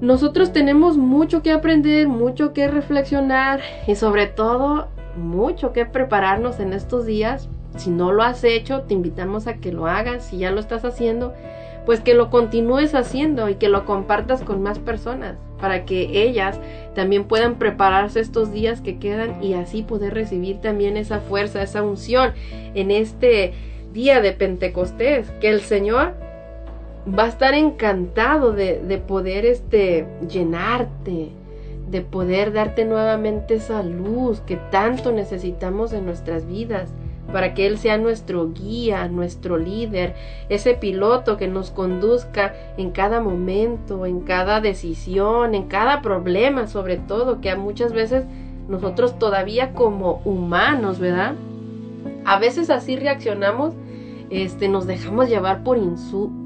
nosotros 0.02 0.52
tenemos 0.52 0.98
mucho 0.98 1.44
que 1.44 1.52
aprender, 1.52 2.08
mucho 2.08 2.54
que 2.54 2.68
reflexionar 2.68 3.62
y 3.86 3.96
sobre 3.96 4.26
todo 4.26 4.88
mucho 5.16 5.74
que 5.74 5.86
prepararnos 5.86 6.60
en 6.60 6.74
estos 6.74 7.06
días. 7.06 7.48
Si 7.78 7.92
no 7.92 8.12
lo 8.12 8.24
has 8.24 8.44
hecho, 8.44 8.82
te 8.82 8.96
invitamos 8.96 9.46
a 9.46 9.58
que 9.58 9.72
lo 9.72 9.86
hagas. 9.86 10.26
Si 10.26 10.40
ya 10.40 10.50
lo 10.50 10.60
estás 10.60 10.86
haciendo, 10.86 11.34
pues 11.86 12.00
que 12.02 12.16
lo 12.16 12.32
continúes 12.32 12.96
haciendo 12.96 13.48
y 13.48 13.56
que 13.56 13.70
lo 13.70 13.86
compartas 13.86 14.42
con 14.42 14.64
más 14.64 14.80
personas 14.80 15.38
para 15.60 15.86
que 15.86 16.24
ellas 16.24 16.60
también 16.96 17.26
puedan 17.26 17.60
prepararse 17.60 18.20
estos 18.20 18.52
días 18.52 18.82
que 18.82 18.98
quedan 18.98 19.44
y 19.44 19.54
así 19.54 19.84
poder 19.84 20.16
recibir 20.16 20.60
también 20.62 20.98
esa 20.98 21.20
fuerza, 21.20 21.62
esa 21.62 21.84
unción 21.84 22.34
en 22.74 22.90
este 22.90 23.54
día 23.94 24.20
de 24.20 24.32
Pentecostés. 24.32 25.30
Que 25.40 25.50
el 25.50 25.62
Señor 25.62 26.16
va 27.08 27.24
a 27.24 27.28
estar 27.28 27.54
encantado 27.54 28.52
de, 28.52 28.80
de 28.80 28.98
poder 28.98 29.46
este, 29.46 30.08
llenarte, 30.28 31.30
de 31.90 32.02
poder 32.02 32.54
darte 32.54 32.86
nuevamente 32.86 33.56
esa 33.56 33.84
luz 33.84 34.40
que 34.42 34.56
tanto 34.56 35.12
necesitamos 35.12 35.94
en 35.94 36.06
nuestras 36.06 36.48
vidas 36.48 36.90
para 37.32 37.54
que 37.54 37.66
Él 37.66 37.78
sea 37.78 37.98
nuestro 37.98 38.52
guía, 38.52 39.08
nuestro 39.08 39.58
líder, 39.58 40.16
ese 40.50 40.74
piloto 40.74 41.38
que 41.38 41.48
nos 41.48 41.72
conduzca 41.72 42.54
en 42.78 42.92
cada 42.92 43.22
momento, 43.22 44.06
en 44.06 44.22
cada 44.22 44.62
decisión, 44.62 45.56
en 45.56 45.68
cada 45.68 46.02
problema, 46.02 46.68
sobre 46.68 46.98
todo, 46.98 47.42
que 47.42 47.56
muchas 47.56 47.94
veces 47.94 48.26
nosotros 48.68 49.18
todavía 49.18 49.74
como 49.74 50.22
humanos, 50.26 51.00
¿verdad? 51.00 51.36
A 52.26 52.40
veces 52.40 52.70
así 52.70 52.96
reaccionamos, 52.96 53.74
este, 54.30 54.68
nos 54.68 54.88
dejamos 54.88 55.30
llevar 55.30 55.64
por 55.64 55.78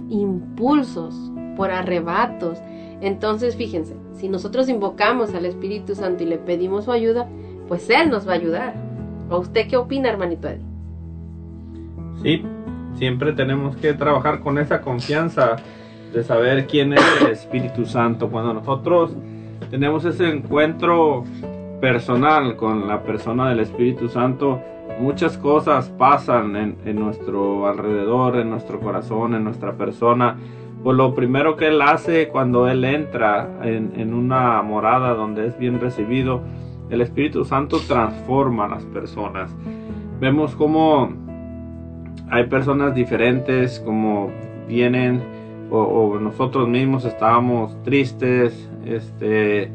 impulsos, 0.10 1.32
por 1.56 1.72
arrebatos. 1.72 2.60
Entonces, 3.02 3.56
fíjense, 3.56 3.96
si 4.14 4.30
nosotros 4.30 4.70
invocamos 4.70 5.34
al 5.34 5.46
Espíritu 5.46 5.96
Santo 5.96 6.24
y 6.24 6.28
le 6.28 6.38
pedimos 6.38 6.86
su 6.86 6.92
ayuda, 6.92 7.28
pues 7.68 7.90
Él 7.90 8.10
nos 8.10 8.28
va 8.28 8.34
a 8.34 8.36
ayudar. 8.36 8.74
¿O 9.30 9.40
usted 9.40 9.68
qué 9.68 9.78
opina, 9.78 10.10
hermanito 10.10 10.48
Eddie? 10.48 10.66
Sí, 12.22 12.44
siempre 12.96 13.34
tenemos 13.34 13.76
que 13.78 13.94
trabajar 13.94 14.40
con 14.40 14.58
esa 14.58 14.82
confianza 14.82 15.58
de 16.14 16.24
saber 16.24 16.68
quién 16.68 16.94
es 16.94 17.02
el 17.22 17.32
Espíritu 17.32 17.86
Santo. 17.86 18.30
Cuando 18.30 18.54
nosotros 18.54 19.12
tenemos 19.70 20.06
ese 20.06 20.30
encuentro 20.30 21.24
personal 21.82 22.56
con 22.56 22.88
la 22.88 23.04
persona 23.04 23.50
del 23.50 23.60
Espíritu 23.60 24.08
Santo, 24.08 24.62
muchas 25.00 25.38
cosas 25.38 25.90
pasan 25.90 26.56
en, 26.56 27.00
nuestro 27.00 27.68
alrededor, 27.68 28.38
en 28.38 28.50
nuestro 28.50 28.80
corazón, 28.80 29.34
en 29.36 29.44
nuestra 29.44 29.74
persona. 29.74 30.38
Pues 30.84 30.96
lo 30.96 31.14
primero 31.14 31.56
que 31.56 31.68
Él 31.68 31.82
hace 31.82 32.30
cuando 32.30 32.68
Él 32.68 32.86
entra 32.86 33.50
en, 33.64 34.14
una 34.14 34.62
morada 34.62 35.14
donde 35.14 35.48
es 35.48 35.58
bien 35.58 35.80
recibido, 35.80 36.42
el 36.90 37.02
Espíritu 37.02 37.44
Santo 37.46 37.80
transforma 37.88 38.66
a 38.66 38.70
las 38.70 38.86
personas. 38.86 39.54
Vemos 40.20 40.56
cómo 40.56 41.10
hay 42.30 42.46
personas 42.46 42.94
diferentes, 42.94 43.80
como 43.80 44.30
vienen 44.68 45.22
o, 45.72 46.18
nosotros 46.22 46.68
mismos 46.68 47.06
estábamos 47.06 47.76
tristes, 47.84 48.70
este, 48.86 49.72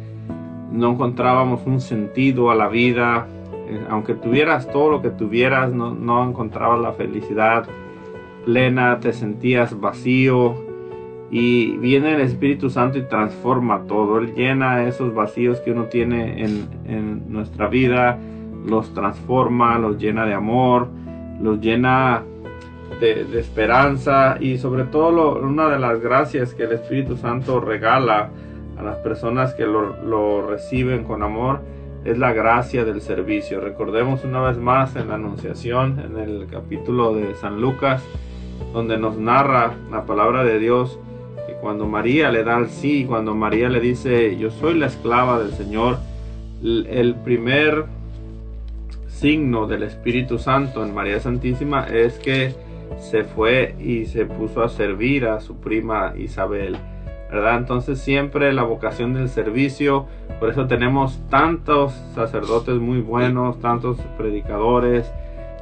no 0.71 0.93
encontrábamos 0.93 1.67
un 1.67 1.81
sentido 1.81 2.51
a 2.51 2.55
la 2.55 2.69
vida, 2.69 3.27
eh, 3.71 3.87
aunque 3.89 4.15
tuvieras 4.15 4.71
todo 4.71 4.91
lo 4.91 5.03
que 5.03 5.11
tuvieras, 5.11 5.73
no, 5.73 6.29
encontrabas 6.29 6.81
la 6.81 6.93
felicidad 6.93 7.67
plena, 8.45 9.01
te 9.01 9.13
sentías 9.13 9.79
vacío. 9.79 10.69
Y 11.31 11.77
viene 11.79 12.17
el 12.17 12.23
Espíritu 12.23 12.71
Santo 12.71 12.99
y 12.99 13.03
transforma 13.03 13.85
todo, 13.87 14.19
Él 14.19 14.35
llena 14.35 14.85
esos 14.85 15.15
vacíos 15.15 15.61
que 15.61 15.71
uno 15.71 15.85
tiene 15.85 16.43
en, 16.45 16.69
en 16.87 17.33
nuestra 17.33 17.69
vida, 17.69 18.19
los 18.67 18.93
transforma, 18.93 19.79
los 19.79 19.97
llena 19.97 20.27
de 20.27 20.35
amor, 20.35 20.89
los 21.41 21.61
llena 21.61 22.25
de, 23.01 23.39
esperanza. 23.39 24.37
Y 24.41 24.59
sobre 24.59 24.85
todo 24.85 25.41
una 25.41 25.69
de 25.69 25.79
las 25.79 26.01
gracias 26.01 26.55
que 26.55 26.65
el 26.65 26.73
Espíritu 26.73 27.17
Santo 27.17 27.61
regala 27.61 28.31
a 28.79 28.83
las 28.83 28.97
personas 28.99 29.55
que 29.55 29.65
lo, 29.67 30.47
reciben 30.49 31.05
con 31.05 31.23
amor 31.23 31.61
es 32.05 32.19
la 32.19 32.33
gracia 32.33 32.85
del 32.85 33.01
servicio. 33.01 33.61
Recordemos 33.61 34.25
una 34.25 34.41
vez 34.41 34.57
más 34.57 34.97
en 34.97 35.09
la 35.09 35.17
Anunciación, 35.17 36.01
en 36.01 36.19
el 36.19 36.47
capítulo 36.51 37.15
de 37.15 37.35
San 37.35 37.61
Lucas, 37.61 38.03
donde 38.73 38.99
nos 38.99 39.17
narra 39.17 39.75
la 39.91 40.07
palabra 40.07 40.45
de 40.45 40.59
Dios, 40.59 40.99
que 41.47 41.55
cuando 41.55 41.87
María 41.87 42.31
le 42.31 42.45
da 42.45 42.59
el 42.59 42.69
sí, 42.69 43.05
cuando 43.05 43.35
María 43.35 43.69
le 43.69 43.81
dice, 43.81 44.37
yo 44.37 44.51
soy 44.51 44.75
la 44.75 44.87
esclava 44.87 45.39
del 45.41 45.53
Señor, 45.53 45.99
el 46.63 47.15
primer 47.25 47.87
signo 49.09 49.67
del 49.67 49.83
Espíritu 49.83 50.39
Santo 50.39 50.85
en 50.85 50.95
María 50.95 51.21
Santísima 51.21 51.87
es 51.87 52.19
que 52.19 52.55
se 52.99 53.25
fue 53.25 53.75
y 53.79 54.07
se 54.07 54.25
puso 54.27 54.63
a 54.63 54.69
servir 54.69 55.27
a 55.27 55.41
su 55.41 55.57
prima 55.57 56.15
Isabel. 56.17 56.77
¿Verdad? 57.31 57.59
Entonces 57.59 58.01
siempre 58.01 58.53
la 58.53 58.63
vocación 58.63 59.15
del 59.15 59.29
servicio, 59.29 60.07
por 60.39 60.51
eso 60.51 60.67
tenemos 60.67 61.21
tantos 61.29 61.93
sacerdotes 62.15 62.77
muy 62.77 63.01
buenos, 63.01 63.61
tantos 63.61 63.99
predicadores, 64.17 65.11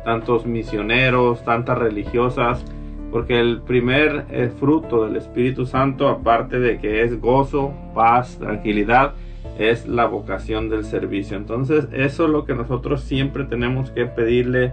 tantos 0.05 0.47
misioneros, 0.47 1.45
tantas 1.45 1.79
religiosas, 1.79 2.65
porque 3.11 3.41
el 3.41 3.61
primer 3.63 4.27
eh, 4.31 4.51
fruto 4.59 5.05
del 5.05 5.17
Espíritu 5.17 5.67
Santo, 5.67 6.09
aparte 6.09 6.59
de 6.59 6.79
que 6.79 7.03
es 7.03 7.21
gozo, 7.21 7.73
paz, 7.95 8.39
tranquilidad, 8.39 9.15
es 9.59 9.87
la 9.87 10.07
vocación 10.07 10.69
del 10.69 10.85
servicio. 10.85 11.37
Entonces 11.37 11.89
eso 11.93 12.25
es 12.25 12.31
lo 12.31 12.45
que 12.45 12.55
nosotros 12.55 13.03
siempre 13.03 13.45
tenemos 13.45 13.91
que 13.91 14.07
pedirle 14.07 14.73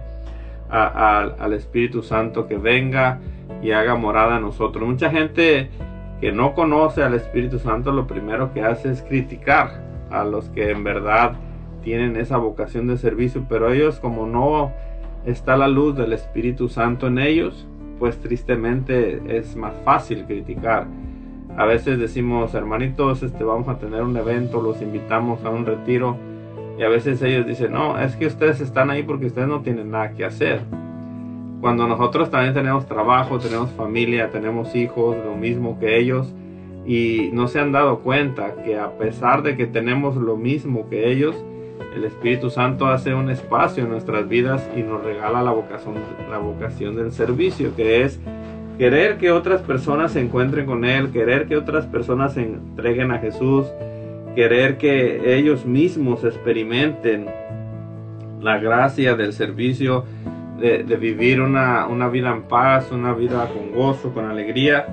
al 0.68 1.52
Espíritu 1.52 2.02
Santo 2.02 2.48
que 2.48 2.56
venga 2.56 3.20
y 3.62 3.70
haga 3.70 3.94
morada 3.94 4.36
a 4.36 4.40
nosotros. 4.40 4.86
Mucha 4.86 5.10
gente 5.10 5.70
que 6.20 6.32
no 6.32 6.54
conoce 6.54 7.02
al 7.02 7.14
Espíritu 7.14 7.58
Santo 7.58 7.92
lo 7.92 8.06
primero 8.06 8.52
que 8.52 8.62
hace 8.62 8.90
es 8.90 9.02
criticar 9.02 9.82
a 10.10 10.24
los 10.24 10.48
que 10.50 10.70
en 10.70 10.84
verdad 10.84 11.32
tienen 11.82 12.16
esa 12.16 12.36
vocación 12.38 12.88
de 12.88 12.96
servicio, 12.96 13.44
pero 13.48 13.72
ellos 13.72 14.00
como 14.00 14.26
no 14.26 14.72
está 15.24 15.56
la 15.56 15.68
luz 15.68 15.96
del 15.96 16.12
Espíritu 16.12 16.68
Santo 16.68 17.08
en 17.08 17.18
ellos, 17.18 17.66
pues 17.98 18.18
tristemente 18.18 19.22
es 19.36 19.56
más 19.56 19.74
fácil 19.84 20.24
criticar. 20.24 20.86
A 21.56 21.64
veces 21.64 21.98
decimos, 21.98 22.54
hermanitos, 22.54 23.22
este 23.22 23.44
vamos 23.44 23.68
a 23.68 23.78
tener 23.78 24.02
un 24.02 24.16
evento, 24.16 24.60
los 24.60 24.82
invitamos 24.82 25.44
a 25.44 25.50
un 25.50 25.64
retiro 25.64 26.16
y 26.78 26.82
a 26.82 26.88
veces 26.88 27.22
ellos 27.22 27.46
dicen, 27.46 27.72
no, 27.72 27.98
es 27.98 28.16
que 28.16 28.26
ustedes 28.26 28.60
están 28.60 28.90
ahí 28.90 29.02
porque 29.02 29.26
ustedes 29.26 29.48
no 29.48 29.62
tienen 29.62 29.90
nada 29.90 30.12
que 30.12 30.24
hacer. 30.24 30.60
Cuando 31.66 31.88
nosotros 31.88 32.30
también 32.30 32.54
tenemos 32.54 32.86
trabajo, 32.86 33.40
tenemos 33.40 33.72
familia, 33.72 34.30
tenemos 34.30 34.76
hijos, 34.76 35.16
lo 35.24 35.34
mismo 35.34 35.80
que 35.80 35.98
ellos, 35.98 36.32
y 36.86 37.30
no 37.32 37.48
se 37.48 37.58
han 37.58 37.72
dado 37.72 37.98
cuenta 38.04 38.54
que 38.64 38.78
a 38.78 38.96
pesar 38.96 39.42
de 39.42 39.56
que 39.56 39.66
tenemos 39.66 40.14
lo 40.14 40.36
mismo 40.36 40.88
que 40.88 41.10
ellos, 41.10 41.34
el 41.96 42.04
Espíritu 42.04 42.50
Santo 42.50 42.86
hace 42.86 43.14
un 43.14 43.30
espacio 43.30 43.82
en 43.82 43.90
nuestras 43.90 44.28
vidas 44.28 44.64
y 44.76 44.82
nos 44.82 45.02
regala 45.02 45.42
la 45.42 45.50
vocación, 45.50 45.94
la 46.30 46.38
vocación 46.38 46.94
del 46.94 47.10
servicio, 47.10 47.74
que 47.74 48.02
es 48.02 48.20
querer 48.78 49.18
que 49.18 49.32
otras 49.32 49.60
personas 49.62 50.12
se 50.12 50.20
encuentren 50.20 50.66
con 50.66 50.84
Él, 50.84 51.10
querer 51.10 51.48
que 51.48 51.56
otras 51.56 51.84
personas 51.86 52.34
se 52.34 52.42
entreguen 52.42 53.10
a 53.10 53.18
Jesús, 53.18 53.66
querer 54.36 54.78
que 54.78 55.36
ellos 55.36 55.66
mismos 55.66 56.22
experimenten 56.22 57.26
la 58.40 58.58
gracia 58.58 59.16
del 59.16 59.32
servicio, 59.32 60.04
de, 60.58 60.96
vivir 60.96 61.40
una, 61.40 61.86
vida 62.08 62.32
en 62.32 62.42
paz, 62.42 62.90
una 62.90 63.12
vida 63.12 63.48
con 63.52 63.72
gozo, 63.72 64.12
con 64.12 64.24
alegría. 64.24 64.86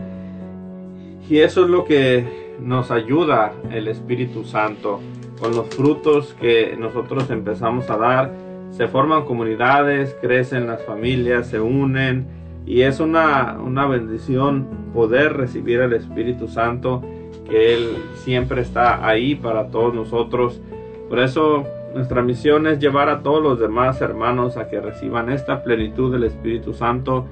Y 1.29 1.39
eso 1.39 1.63
es 1.63 1.69
lo 1.69 1.85
que 1.85 2.53
nos 2.59 2.91
ayuda 2.91 3.53
el 3.71 3.87
Espíritu 3.87 4.43
Santo. 4.43 4.99
Con 5.39 5.55
los 5.55 5.67
frutos 5.69 6.35
que 6.39 6.75
nosotros 6.77 7.29
empezamos 7.29 7.89
a 7.89 7.97
dar, 7.97 8.31
se 8.71 8.87
forman 8.87 9.25
comunidades, 9.25 10.15
crecen 10.21 10.67
las 10.67 10.83
familias, 10.83 11.47
se 11.47 11.59
unen. 11.59 12.27
Y 12.65 12.81
es 12.81 12.99
una, 12.99 13.57
una 13.59 13.87
bendición 13.87 14.67
poder 14.93 15.33
recibir 15.33 15.81
el 15.81 15.93
Espíritu 15.93 16.47
Santo 16.47 17.01
que 17.49 17.73
Él 17.73 17.97
siempre 18.15 18.61
está 18.61 19.05
ahí 19.05 19.35
para 19.35 19.67
todos 19.67 19.93
nosotros. 19.93 20.61
Por 21.09 21.19
eso 21.19 21.65
nuestra 21.93 22.21
misión 22.21 22.67
es 22.67 22.79
llevar 22.79 23.09
a 23.09 23.21
todos 23.21 23.41
los 23.41 23.59
demás 23.59 24.01
hermanos 24.01 24.57
a 24.57 24.67
que 24.67 24.81
reciban 24.81 25.29
esta 25.29 25.63
plenitud 25.63 26.11
del 26.11 26.23
Espíritu 26.23 26.73
Santo 26.73 27.25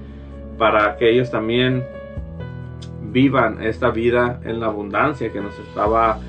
para 0.58 0.98
que 0.98 1.10
ellos 1.10 1.32
también 1.32 1.84
vivan 3.12 3.62
esta 3.64 3.90
vida 3.90 4.40
en 4.44 4.60
la 4.60 4.68
abundancia 4.68 5.32
que 5.32 5.42
nos 5.42 5.58
estaba 5.60 6.20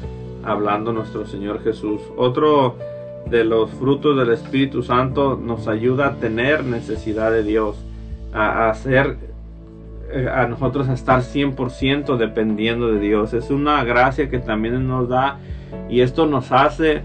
hablando 0.43 0.93
nuestro 0.93 1.27
Señor 1.27 1.63
Jesús. 1.63 2.01
Otro 2.17 2.77
de 3.27 3.45
los 3.45 3.71
frutos 3.71 4.17
del 4.17 4.31
Espíritu 4.31 4.83
Santo 4.83 5.39
nos 5.41 5.69
ayuda 5.69 6.09
a 6.09 6.15
tener 6.17 6.65
necesidad 6.65 7.31
de 7.31 7.43
Dios, 7.43 7.77
a 8.33 8.71
hacer 8.71 9.17
eh, 10.11 10.29
a 10.29 10.47
nosotros 10.47 10.89
a 10.89 10.95
estar 10.95 11.21
100% 11.21 12.17
dependiendo 12.17 12.89
de 12.89 12.99
Dios. 12.99 13.33
Es 13.33 13.51
una 13.51 13.85
gracia 13.85 14.29
que 14.29 14.39
también 14.39 14.87
nos 14.89 15.09
da 15.09 15.39
y 15.89 16.01
esto 16.01 16.27
nos 16.27 16.53
hace 16.53 17.03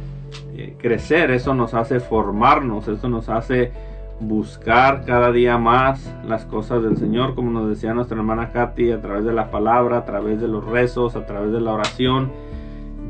eh, 0.55 0.75
crecer, 0.77 1.31
eso 1.31 1.53
nos 1.53 1.73
hace 1.73 1.99
formarnos, 1.99 2.87
eso 2.87 3.09
nos 3.09 3.29
hace 3.29 3.71
buscar 4.19 5.05
cada 5.05 5.31
día 5.31 5.57
más 5.57 6.13
las 6.27 6.45
cosas 6.45 6.81
del 6.81 6.97
Señor, 6.97 7.35
como 7.35 7.51
nos 7.51 7.69
decía 7.69 7.93
nuestra 7.93 8.17
hermana 8.17 8.51
Katy, 8.51 8.91
a 8.91 9.01
través 9.01 9.25
de 9.25 9.33
la 9.33 9.51
palabra, 9.51 9.97
a 9.97 10.05
través 10.05 10.41
de 10.41 10.47
los 10.47 10.65
rezos, 10.65 11.15
a 11.15 11.25
través 11.25 11.51
de 11.51 11.61
la 11.61 11.73
oración, 11.73 12.31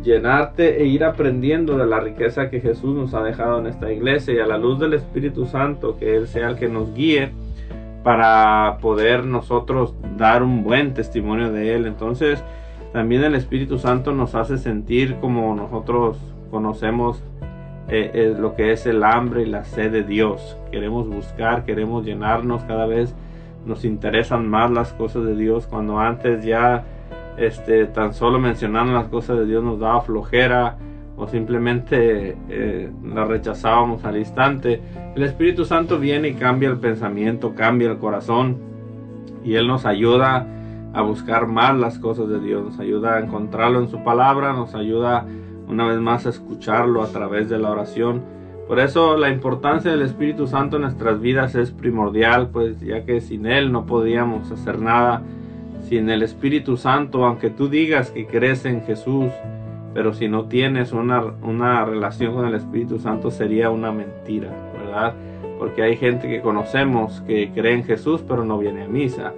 llenarte 0.03 0.81
e 0.81 0.85
ir 0.85 1.03
aprendiendo 1.03 1.77
de 1.77 1.85
la 1.85 1.99
riqueza 1.99 2.49
que 2.49 2.59
Jesús 2.59 2.95
nos 2.95 3.13
ha 3.13 3.23
dejado 3.23 3.59
en 3.59 3.67
esta 3.67 3.91
iglesia 3.91 4.33
y 4.33 4.39
a 4.39 4.47
la 4.47 4.57
luz 4.57 4.79
del 4.79 4.93
Espíritu 4.93 5.45
Santo, 5.45 5.97
que 5.97 6.15
Él 6.15 6.27
sea 6.27 6.49
el 6.49 6.55
que 6.55 6.67
nos 6.67 6.93
guíe 6.93 7.31
para 8.03 8.77
poder 8.81 9.25
nosotros 9.25 9.93
dar 10.17 10.43
un 10.43 10.63
buen 10.63 10.93
testimonio 10.93 11.51
de 11.51 11.75
Él. 11.75 11.85
Entonces, 11.85 12.43
también 12.93 13.23
el 13.23 13.35
Espíritu 13.35 13.79
Santo 13.79 14.13
nos 14.13 14.35
hace 14.35 14.57
sentir 14.57 15.17
como 15.19 15.53
nosotros 15.55 16.17
conocemos 16.47 17.23
eh, 17.89 18.11
eh, 18.13 18.35
lo 18.37 18.55
que 18.55 18.73
es 18.73 18.85
el 18.85 19.03
hambre 19.03 19.43
y 19.43 19.45
la 19.45 19.63
sed 19.63 19.91
de 19.91 20.03
Dios. 20.03 20.57
Queremos 20.71 21.07
buscar, 21.07 21.63
queremos 21.63 22.05
llenarnos 22.05 22.63
cada 22.63 22.85
vez. 22.85 23.15
Nos 23.65 23.85
interesan 23.85 24.49
más 24.49 24.71
las 24.71 24.93
cosas 24.93 25.23
de 25.23 25.35
Dios 25.35 25.67
cuando 25.67 25.99
antes 25.99 26.43
ya 26.43 26.83
este, 27.37 27.85
tan 27.85 28.13
solo 28.13 28.39
mencionando 28.39 28.93
las 28.93 29.07
cosas 29.07 29.37
de 29.37 29.45
Dios 29.45 29.63
nos 29.63 29.79
daba 29.79 30.01
flojera 30.01 30.77
o 31.15 31.27
simplemente 31.27 32.37
eh, 32.49 32.91
la 33.03 33.25
rechazábamos 33.25 34.03
al 34.05 34.17
instante. 34.17 34.81
El 35.15 35.23
Espíritu 35.23 35.65
Santo 35.65 35.97
viene 35.97 36.29
y 36.29 36.33
cambia 36.33 36.69
el 36.69 36.77
pensamiento, 36.77 37.55
cambia 37.55 37.89
el 37.89 37.97
corazón 37.97 38.57
y 39.43 39.55
Él 39.55 39.67
nos 39.67 39.85
ayuda 39.85 40.45
a 40.93 41.01
buscar 41.01 41.47
más 41.47 41.75
las 41.75 41.99
cosas 41.99 42.27
de 42.27 42.39
Dios, 42.39 42.63
nos 42.63 42.79
ayuda 42.79 43.15
a 43.15 43.19
encontrarlo 43.19 43.79
en 43.79 43.87
su 43.87 44.03
palabra, 44.03 44.53
nos 44.53 44.75
ayuda 44.75 45.25
una 45.67 45.87
vez 45.87 45.99
más 45.99 46.25
escucharlo 46.25 47.03
a 47.03 47.07
través 47.07 47.49
de 47.49 47.59
la 47.59 47.71
oración. 47.71 48.23
Por 48.67 48.79
eso 48.79 49.17
la 49.17 49.29
importancia 49.29 49.91
del 49.91 50.01
Espíritu 50.01 50.47
Santo 50.47 50.75
en 50.75 50.83
nuestras 50.83 51.21
vidas 51.21 51.55
es 51.55 51.71
primordial, 51.71 52.49
pues 52.49 52.79
ya 52.79 53.05
que 53.05 53.21
sin 53.21 53.45
Él 53.45 53.71
no 53.71 53.85
podíamos 53.85 54.51
hacer 54.51 54.79
nada. 54.79 55.21
Sin 55.87 56.09
el 56.09 56.21
Espíritu 56.21 56.75
Santo, 56.75 57.25
aunque 57.25 57.49
tú 57.49 57.69
digas 57.69 58.11
que 58.11 58.27
crees 58.27 58.65
en 58.65 58.81
Jesús, 58.81 59.31
pero 59.93 60.13
si 60.13 60.27
no 60.27 60.45
tienes 60.45 60.91
una, 60.91 61.23
una 61.41 61.85
relación 61.85 62.33
con 62.33 62.45
el 62.45 62.55
Espíritu 62.55 62.99
Santo 62.99 63.31
sería 63.31 63.69
una 63.69 63.91
mentira, 63.91 64.49
¿verdad? 64.77 65.13
Porque 65.57 65.83
hay 65.83 65.95
gente 65.95 66.27
que 66.27 66.41
conocemos 66.41 67.21
que 67.21 67.51
cree 67.53 67.73
en 67.73 67.83
Jesús 67.85 68.21
pero 68.27 68.43
no 68.43 68.59
viene 68.59 68.83
a 68.83 68.87
misa, 68.87 69.33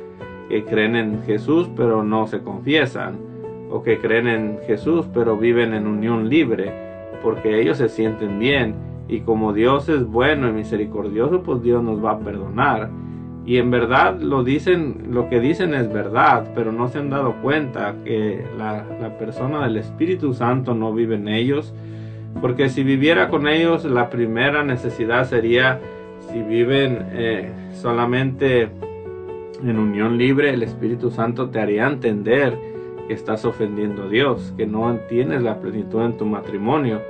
que 0.49 0.65
creen 0.65 0.95
en 0.95 1.23
Jesús 1.23 1.69
pero 1.77 2.03
no 2.03 2.25
se 2.25 2.39
confiesan, 2.39 3.28
o 3.69 3.83
que 3.83 3.99
creen 3.99 4.27
en 4.27 4.59
Jesús 4.65 5.05
pero 5.13 5.37
viven 5.37 5.73
en 5.73 5.87
unión 5.87 6.29
libre, 6.29 6.71
porque 7.21 7.61
ellos 7.61 7.77
se 7.77 7.89
sienten 7.89 8.39
bien 8.39 8.89
y 9.09 9.21
como 9.21 9.53
Dios 9.53 9.89
es 9.89 10.05
bueno 10.05 10.47
y 10.47 10.51
misericordioso, 10.51 11.41
pues 11.41 11.63
Dios 11.63 11.83
nos 11.83 12.03
va 12.03 12.11
a 12.11 12.19
perdonar. 12.19 12.89
Y 13.43 13.57
en 13.57 13.71
verdad 13.71 14.19
lo 14.19 14.43
dicen, 14.43 15.07
lo 15.09 15.27
que 15.29 15.39
dicen 15.39 15.73
es 15.73 15.91
verdad, 15.91 16.51
pero 16.53 16.71
no 16.71 16.87
se 16.89 16.99
han 16.99 17.09
dado 17.09 17.33
cuenta 17.41 17.95
que 18.05 18.45
la, 18.55 18.85
persona 19.17 19.63
del 19.63 19.77
Espíritu 19.77 20.35
Santo 20.35 20.75
no 20.75 20.93
vive 20.93 21.15
en 21.15 21.27
ellos. 21.27 21.73
Porque 22.39 22.69
si 22.69 22.83
viviera 22.83 23.29
con 23.29 23.47
ellos, 23.47 23.83
la 23.85 24.11
primera 24.11 24.63
necesidad 24.63 25.25
sería, 25.25 25.79
si 26.31 26.43
viven 26.43 27.07
eh, 27.13 27.51
solamente 27.73 28.69
en 29.63 29.79
unión 29.79 30.19
libre, 30.19 30.53
el 30.53 30.61
Espíritu 30.61 31.09
Santo 31.09 31.49
te 31.49 31.59
haría 31.59 31.87
entender 31.87 32.55
que 33.09 33.13
estás 33.15 33.43
ofendiendo 33.43 34.03
a 34.03 34.07
Dios, 34.07 34.53
que 34.55 34.65
no 34.65 34.95
tienes 35.09 35.43
la 35.43 35.59
plenitud 35.59 36.01
en 36.05 36.17
tu 36.17 36.25
matrimonio 36.25 37.01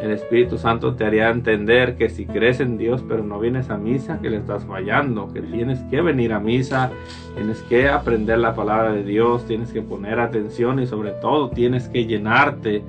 el 0.00 0.12
Espíritu 0.12 0.58
Santo 0.58 0.94
te 0.94 1.04
haría 1.04 1.28
entender 1.28 1.96
que 1.96 2.08
si 2.08 2.24
crees 2.24 2.60
en 2.60 2.78
Dios 2.78 3.04
pero 3.06 3.24
no 3.24 3.40
vienes 3.40 3.68
a 3.68 3.76
misa, 3.76 4.20
que 4.20 4.30
le 4.30 4.36
estás 4.36 4.64
fallando, 4.64 5.32
que 5.32 5.42
tienes 5.42 5.80
que 5.90 6.00
venir 6.00 6.32
a 6.32 6.38
misa, 6.38 6.92
tienes 7.34 7.60
que 7.62 7.88
aprender 7.88 8.38
la 8.38 8.54
palabra 8.54 8.92
de 8.92 9.02
Dios, 9.02 9.44
tienes 9.46 9.72
que 9.72 9.82
poner 9.82 10.20
atención 10.20 10.78
y 10.78 10.86
sobre 10.86 11.10
todo 11.12 11.50
tienes 11.50 11.88
que 11.88 12.06
llenarte 12.06 12.84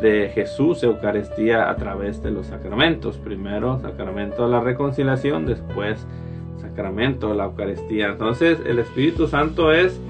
de 0.00 0.30
Jesús 0.32 0.82
Eucaristía 0.84 1.68
a 1.68 1.74
través 1.76 2.22
de 2.22 2.30
los 2.30 2.46
sacramentos. 2.46 3.18
Primero 3.18 3.80
sacramento 3.80 4.44
de 4.44 4.52
la 4.52 4.60
reconciliación, 4.60 5.46
después 5.46 6.06
sacramento 6.60 7.30
de 7.30 7.34
la 7.34 7.44
Eucaristía. 7.46 8.10
Entonces 8.10 8.60
el 8.64 8.78
Espíritu 8.78 9.26
Santo 9.26 9.72
es, 9.72 10.00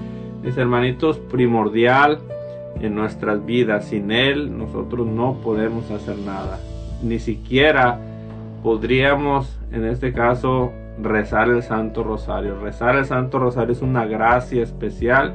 mis 0.45 0.55
hermanitos, 0.57 1.17
primordial 1.17 2.19
en 2.79 2.93
nuestras 2.93 3.43
vidas. 3.45 3.85
Sin 3.85 4.11
Él 4.11 4.55
nosotros 4.55 5.07
no 5.07 5.39
podemos 5.41 5.89
hacer 5.89 6.17
nada. 6.19 6.59
Ni 7.03 7.17
siquiera 7.19 7.99
podríamos, 8.61 9.59
en 9.71 9.85
este 9.85 10.13
caso, 10.13 10.71
rezar 11.01 11.49
el 11.49 11.63
Santo 11.63 12.03
Rosario. 12.03 12.59
Rezar 12.59 12.95
el 12.95 13.05
Santo 13.05 13.39
Rosario 13.39 13.73
es 13.73 13.81
una 13.81 14.05
gracia 14.05 14.61
especial 14.61 15.33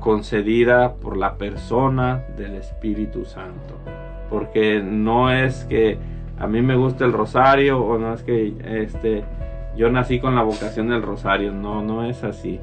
concedida 0.00 0.94
por 0.94 1.18
la 1.18 1.34
persona 1.34 2.24
del 2.38 2.54
Espíritu 2.54 3.26
Santo. 3.26 3.74
Porque 4.30 4.82
no 4.82 5.30
es 5.30 5.64
que 5.64 5.98
a 6.38 6.46
mí 6.46 6.62
me 6.62 6.76
gusta 6.76 7.04
el 7.04 7.12
rosario 7.12 7.80
o 7.80 7.98
no 7.98 8.14
es 8.14 8.22
que 8.22 8.54
este 8.64 9.24
yo 9.76 9.90
nací 9.90 10.20
con 10.20 10.34
la 10.34 10.42
vocación 10.42 10.88
del 10.88 11.02
rosario, 11.02 11.52
no 11.52 11.82
no 11.82 12.04
es 12.04 12.24
así. 12.24 12.60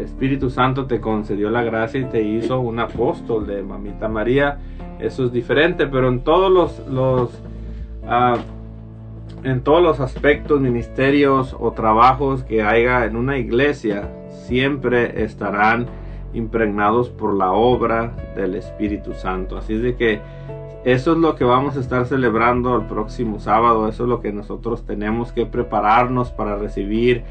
Espíritu 0.00 0.50
Santo 0.50 0.86
te 0.86 1.00
concedió 1.00 1.50
la 1.50 1.62
gracia 1.62 2.00
y 2.00 2.04
te 2.04 2.22
hizo 2.22 2.60
un 2.60 2.78
apóstol 2.78 3.46
de 3.46 3.62
Mamita 3.62 4.08
María. 4.08 4.58
Eso 4.98 5.26
es 5.26 5.32
diferente, 5.32 5.86
pero 5.86 6.08
en 6.08 6.20
todos 6.20 6.50
los, 6.50 6.86
los 6.88 7.30
ah, 8.06 8.36
en 9.44 9.62
todos 9.62 9.82
los 9.82 10.00
aspectos, 10.00 10.60
ministerios 10.60 11.56
o 11.58 11.72
trabajos 11.72 12.42
que 12.44 12.62
haya 12.62 13.04
en 13.04 13.16
una 13.16 13.38
iglesia, 13.38 14.10
siempre 14.46 15.22
estarán 15.22 15.86
impregnados 16.34 17.08
por 17.08 17.34
la 17.34 17.52
obra 17.52 18.12
del 18.36 18.54
Espíritu 18.54 19.14
Santo. 19.14 19.56
Así 19.56 19.74
es 19.74 19.82
de 19.82 19.96
que 19.96 20.20
eso 20.84 21.12
es 21.12 21.18
lo 21.18 21.36
que 21.36 21.44
vamos 21.44 21.76
a 21.76 21.80
estar 21.80 22.06
celebrando 22.06 22.76
el 22.76 22.86
próximo 22.86 23.40
sábado. 23.40 23.88
Eso 23.88 24.04
es 24.04 24.08
lo 24.08 24.20
que 24.20 24.32
nosotros 24.32 24.84
tenemos 24.84 25.32
que 25.32 25.46
prepararnos 25.46 26.30
para 26.30 26.56
recibir 26.56 27.22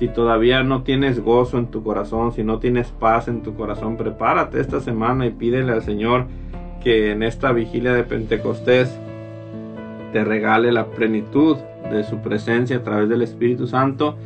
si 0.00 0.08
todavía 0.08 0.62
no 0.62 0.82
tienes 0.82 1.22
gozo 1.22 1.58
en 1.58 1.66
tu 1.66 1.82
corazón, 1.82 2.32
si 2.32 2.42
no 2.42 2.58
tienes 2.58 2.90
paz 2.90 3.28
en 3.28 3.42
tu 3.42 3.54
corazón, 3.54 3.98
prepárate 3.98 4.58
esta 4.58 4.80
semana 4.80 5.26
y 5.26 5.30
pídele 5.30 5.72
al 5.72 5.82
Señor 5.82 6.24
que 6.82 7.12
en 7.12 7.22
esta 7.22 7.52
vigilia 7.52 7.92
de 7.92 8.04
Pentecostés 8.04 8.98
te 10.14 10.24
regale 10.24 10.72
la 10.72 10.86
plenitud 10.86 11.58
de 11.92 12.02
su 12.04 12.16
presencia 12.22 12.78
a 12.78 12.82
través 12.82 13.10
del 13.10 13.20
Espíritu 13.20 13.66
Santo 13.66 14.16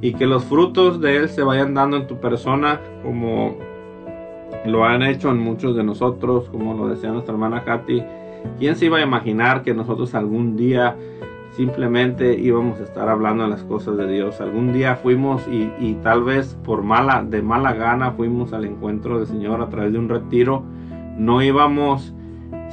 y 0.00 0.14
que 0.14 0.26
los 0.26 0.42
frutos 0.46 1.00
de 1.00 1.18
Él 1.18 1.28
se 1.28 1.44
vayan 1.44 1.74
dando 1.74 1.98
en 1.98 2.08
tu 2.08 2.18
persona 2.18 2.80
como 3.04 3.56
lo 4.66 4.84
han 4.84 5.04
hecho 5.04 5.30
en 5.30 5.38
muchos 5.38 5.76
de 5.76 5.84
nosotros, 5.84 6.48
como 6.50 6.74
lo 6.74 6.88
decía 6.88 7.12
nuestra 7.12 7.34
hermana 7.34 7.62
Katy. 7.62 8.02
¿Quién 8.58 8.74
se 8.74 8.86
iba 8.86 8.98
a 8.98 9.02
imaginar 9.02 9.62
que 9.62 9.74
nosotros 9.74 10.12
algún 10.16 10.56
día 10.56 10.96
simplemente 11.56 12.38
íbamos 12.38 12.80
a 12.80 12.84
estar 12.84 13.08
hablando 13.08 13.44
de 13.44 13.50
las 13.50 13.62
cosas 13.64 13.96
de 13.96 14.06
Dios. 14.06 14.40
Algún 14.40 14.72
día 14.72 14.96
fuimos 14.96 15.46
y, 15.48 15.94
tal 16.02 16.24
vez 16.24 16.56
por 16.64 16.82
mala, 16.82 17.24
de 17.28 17.42
mala 17.42 17.72
gana 17.72 18.12
fuimos 18.12 18.52
al 18.52 18.64
encuentro 18.64 19.18
del 19.18 19.26
Señor 19.26 19.60
a 19.60 19.68
través 19.68 19.92
de 19.92 19.98
un 19.98 20.08
retiro. 20.08 20.62
No 21.16 21.42
íbamos 21.42 22.14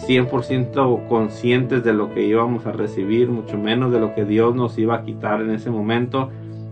100% 0.07 1.07
conscientes 1.07 1.83
de 1.83 1.93
lo 1.93 2.13
que 2.13 2.23
íbamos 2.23 2.65
a 2.65 2.71
recibir, 2.71 3.29
mucho 3.29 3.57
menos 3.57 3.91
de 3.91 3.99
lo 3.99 4.13
que 4.13 4.25
Dios 4.25 4.55
nos 4.55 4.77
iba 4.77 4.95
a 4.95 5.03
quitar 5.03 5.41
en 5.41 5.51
ese 5.51 5.71
momento. 5.71 6.29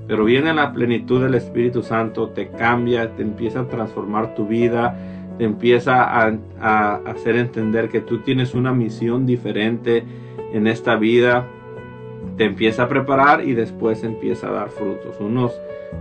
Pero 0.08 0.26
viene 0.26 0.54
la 0.54 0.72
plenitud 0.72 1.24
del 1.24 1.34
Espíritu 1.34 1.82
Santo, 1.82 2.30
te 2.30 2.50
cambia, 2.50 3.16
te 3.16 3.24
empieza 3.24 3.62
a 3.62 3.68
transformar 3.68 4.36
tu 4.36 4.46
vida, 4.46 4.96
te 5.40 5.46
empieza 5.46 6.04
a, 6.04 6.38
a 6.62 6.96
hacer 7.08 7.36
entender 7.38 7.90
que 7.90 8.02
tú 8.02 8.20
tienes 8.20 8.54
una 8.54 8.72
misión 8.72 9.26
diferente 9.26 10.04
en 10.54 10.68
esta 10.68 10.96
vida, 10.96 11.48
te 12.38 12.46
empieza 12.46 12.84
a 12.84 12.90
preparar 12.90 13.48
y 13.48 13.54
después 13.54 14.04
empieza 14.04 14.48
a 14.48 14.52
dar 14.52 14.70
frutos. 14.70 15.18
Unos 15.20 15.54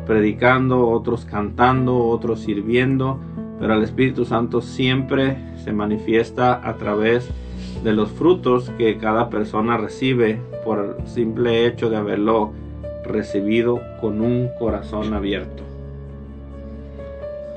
predicando, 0.07 0.89
otros 0.89 1.25
cantando, 1.25 2.07
otros 2.07 2.41
sirviendo, 2.41 3.19
pero 3.61 3.75
el 3.75 3.83
Espíritu 3.83 4.25
Santo 4.25 4.61
siempre 4.61 5.37
se 5.63 5.73
manifiesta 5.73 6.61
a 6.69 6.75
través 6.75 7.29
de 7.83 7.93
los 7.93 8.11
frutos 8.11 8.71
que 8.79 8.99
cada 8.99 9.31
persona 9.31 9.77
recibe 9.77 10.41
por 10.65 10.97
el 11.01 11.07
simple 11.07 11.67
hecho 11.67 11.91
de 11.91 11.97
haberlo 11.97 12.53
recibido 13.05 13.81
con 14.01 14.21
un 14.21 14.49
corazón 14.59 15.13
abierto. 15.13 15.63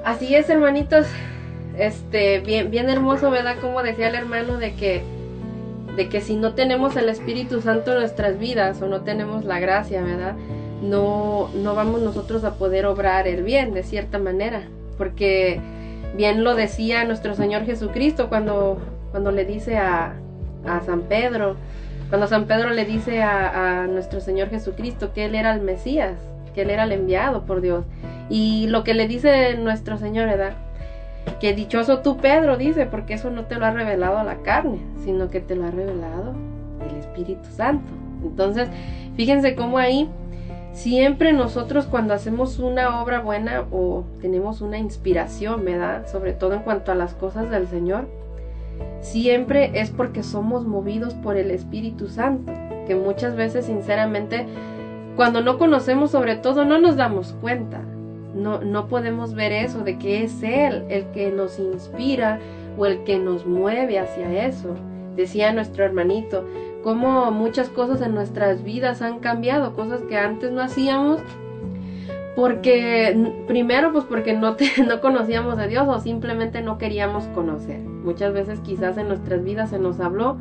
Así 0.04 0.36
es, 0.36 0.50
hermanitos. 0.50 1.08
Este, 1.78 2.40
bien, 2.40 2.72
bien 2.72 2.90
hermoso, 2.90 3.30
¿verdad? 3.30 3.58
Como 3.62 3.84
decía 3.84 4.10
el 4.10 4.16
hermano 4.16 4.58
de 4.58 4.74
que 4.74 5.04
de 5.98 6.10
que 6.10 6.22
si 6.22 6.36
no 6.36 6.54
tenemos 6.54 6.96
el 6.96 7.10
Espíritu 7.10 7.60
Santo 7.60 7.92
en 7.92 7.98
nuestras 7.98 8.38
vidas 8.38 8.80
o 8.84 8.88
no 8.88 9.02
tenemos 9.02 9.44
la 9.44 9.60
gracia, 9.60 10.04
¿verdad? 10.04 10.36
No, 10.82 11.50
no 11.56 11.74
vamos 11.74 12.02
nosotros 12.02 12.44
a 12.44 12.54
poder 12.54 12.86
obrar 12.86 13.28
el 13.28 13.42
bien 13.42 13.74
de 13.74 13.82
cierta 13.82 14.20
manera, 14.20 14.62
porque 15.00 15.60
bien 16.16 16.44
lo 16.44 16.54
decía 16.54 17.04
nuestro 17.04 17.34
Señor 17.34 17.66
Jesucristo 17.66 18.30
cuando, 18.30 18.78
cuando 19.10 19.32
le 19.32 19.44
dice 19.44 19.78
a, 19.78 20.14
a 20.68 20.82
San 20.82 21.02
Pedro, 21.02 21.58
cuando 22.10 22.28
San 22.28 22.46
Pedro 22.46 22.70
le 22.70 22.86
dice 22.86 23.24
a, 23.24 23.82
a, 23.82 23.88
nuestro 23.88 24.22
Señor 24.22 24.50
Jesucristo 24.50 25.14
que 25.14 25.26
Él 25.26 25.34
era 25.34 25.52
el 25.52 25.62
Mesías, 25.62 26.14
que 26.54 26.62
Él 26.62 26.70
era 26.70 26.84
el 26.84 26.92
enviado 26.92 27.44
por 27.44 27.60
Dios. 27.60 27.86
Y 28.30 28.68
lo 28.68 28.84
que 28.84 28.94
le 28.94 29.08
dice 29.08 29.58
nuestro 29.58 29.98
Señor, 29.98 30.28
¿verdad? 30.28 30.54
Que 31.40 31.54
dichoso 31.54 32.00
tú, 32.00 32.18
Pedro, 32.18 32.58
dice, 32.58 32.86
porque 32.86 33.14
eso 33.14 33.30
no 33.30 33.46
te 33.46 33.56
lo 33.56 33.66
ha 33.66 33.72
revelado 33.72 34.24
la 34.24 34.38
carne, 34.38 34.80
sino 35.04 35.30
que 35.30 35.40
te 35.40 35.56
lo 35.56 35.66
ha 35.66 35.72
revelado 35.72 36.34
el 36.90 36.96
Espíritu 36.98 37.48
Santo. 37.50 37.92
Entonces, 38.24 38.70
fíjense 39.16 39.56
cómo 39.56 39.78
ahí, 39.78 40.10
siempre 40.74 41.34
nosotros 41.34 41.86
cuando 41.86 42.14
hacemos 42.14 42.60
una 42.60 43.02
obra 43.02 43.20
buena 43.20 43.66
o 43.72 44.04
tenemos 44.22 44.62
una 44.62 44.78
inspiración, 44.78 45.64
¿verdad? 45.64 46.08
Sobre 46.08 46.34
todo 46.34 46.54
en 46.54 46.62
cuanto 46.62 46.92
a 46.92 46.96
las 46.96 47.14
cosas 47.14 47.50
del 47.50 47.68
Señor, 47.68 48.08
siempre 49.02 49.72
es 49.80 49.90
porque 49.92 50.24
somos 50.24 50.66
movidos 50.66 51.14
por 51.16 51.38
el 51.38 51.52
Espíritu 51.52 52.08
Santo, 52.08 52.52
que 52.88 52.96
muchas 52.96 53.36
veces 53.36 53.66
sinceramente 53.66 54.46
cuando 55.16 55.42
no 55.42 55.58
conocemos 55.58 56.12
sobre 56.12 56.36
todo 56.36 56.64
no 56.64 56.80
nos 56.80 56.96
damos 56.96 57.34
cuenta, 57.42 57.82
no, 58.38 58.62
no 58.62 58.88
podemos 58.88 59.34
ver 59.34 59.52
eso 59.52 59.84
de 59.84 59.98
que 59.98 60.24
es 60.24 60.42
Él 60.44 60.86
el 60.90 61.06
que 61.12 61.32
nos 61.32 61.60
inspira 61.60 62.40
o 62.78 62.86
el 62.86 63.04
que 63.04 63.18
nos 63.18 63.46
mueve 63.46 64.00
hacia 64.00 64.46
eso. 64.46 64.76
Decía 65.16 65.52
nuestro 65.52 65.84
hermanito, 65.84 66.46
cómo 66.84 67.32
muchas 67.32 67.70
cosas 67.70 68.02
en 68.02 68.14
nuestras 68.14 68.64
vidas 68.64 69.02
han 69.02 69.20
cambiado, 69.20 69.76
cosas 69.76 70.02
que 70.04 70.18
antes 70.18 70.52
no 70.52 70.62
hacíamos 70.62 71.22
porque 72.38 73.34
primero 73.48 73.92
pues 73.92 74.06
porque 74.06 74.34
no, 74.34 74.56
no 74.88 75.02
conocíamos 75.02 75.58
a 75.58 75.66
Dios 75.66 75.88
o 75.88 76.00
simplemente 76.00 76.62
no 76.62 76.78
queríamos 76.78 77.26
conocer. 77.30 77.80
Muchas 77.80 78.32
veces 78.32 78.60
quizás 78.60 78.98
en 79.00 79.08
nuestras 79.08 79.44
vidas 79.44 79.72
se 79.72 79.80
nos 79.80 80.00
habló, 80.00 80.38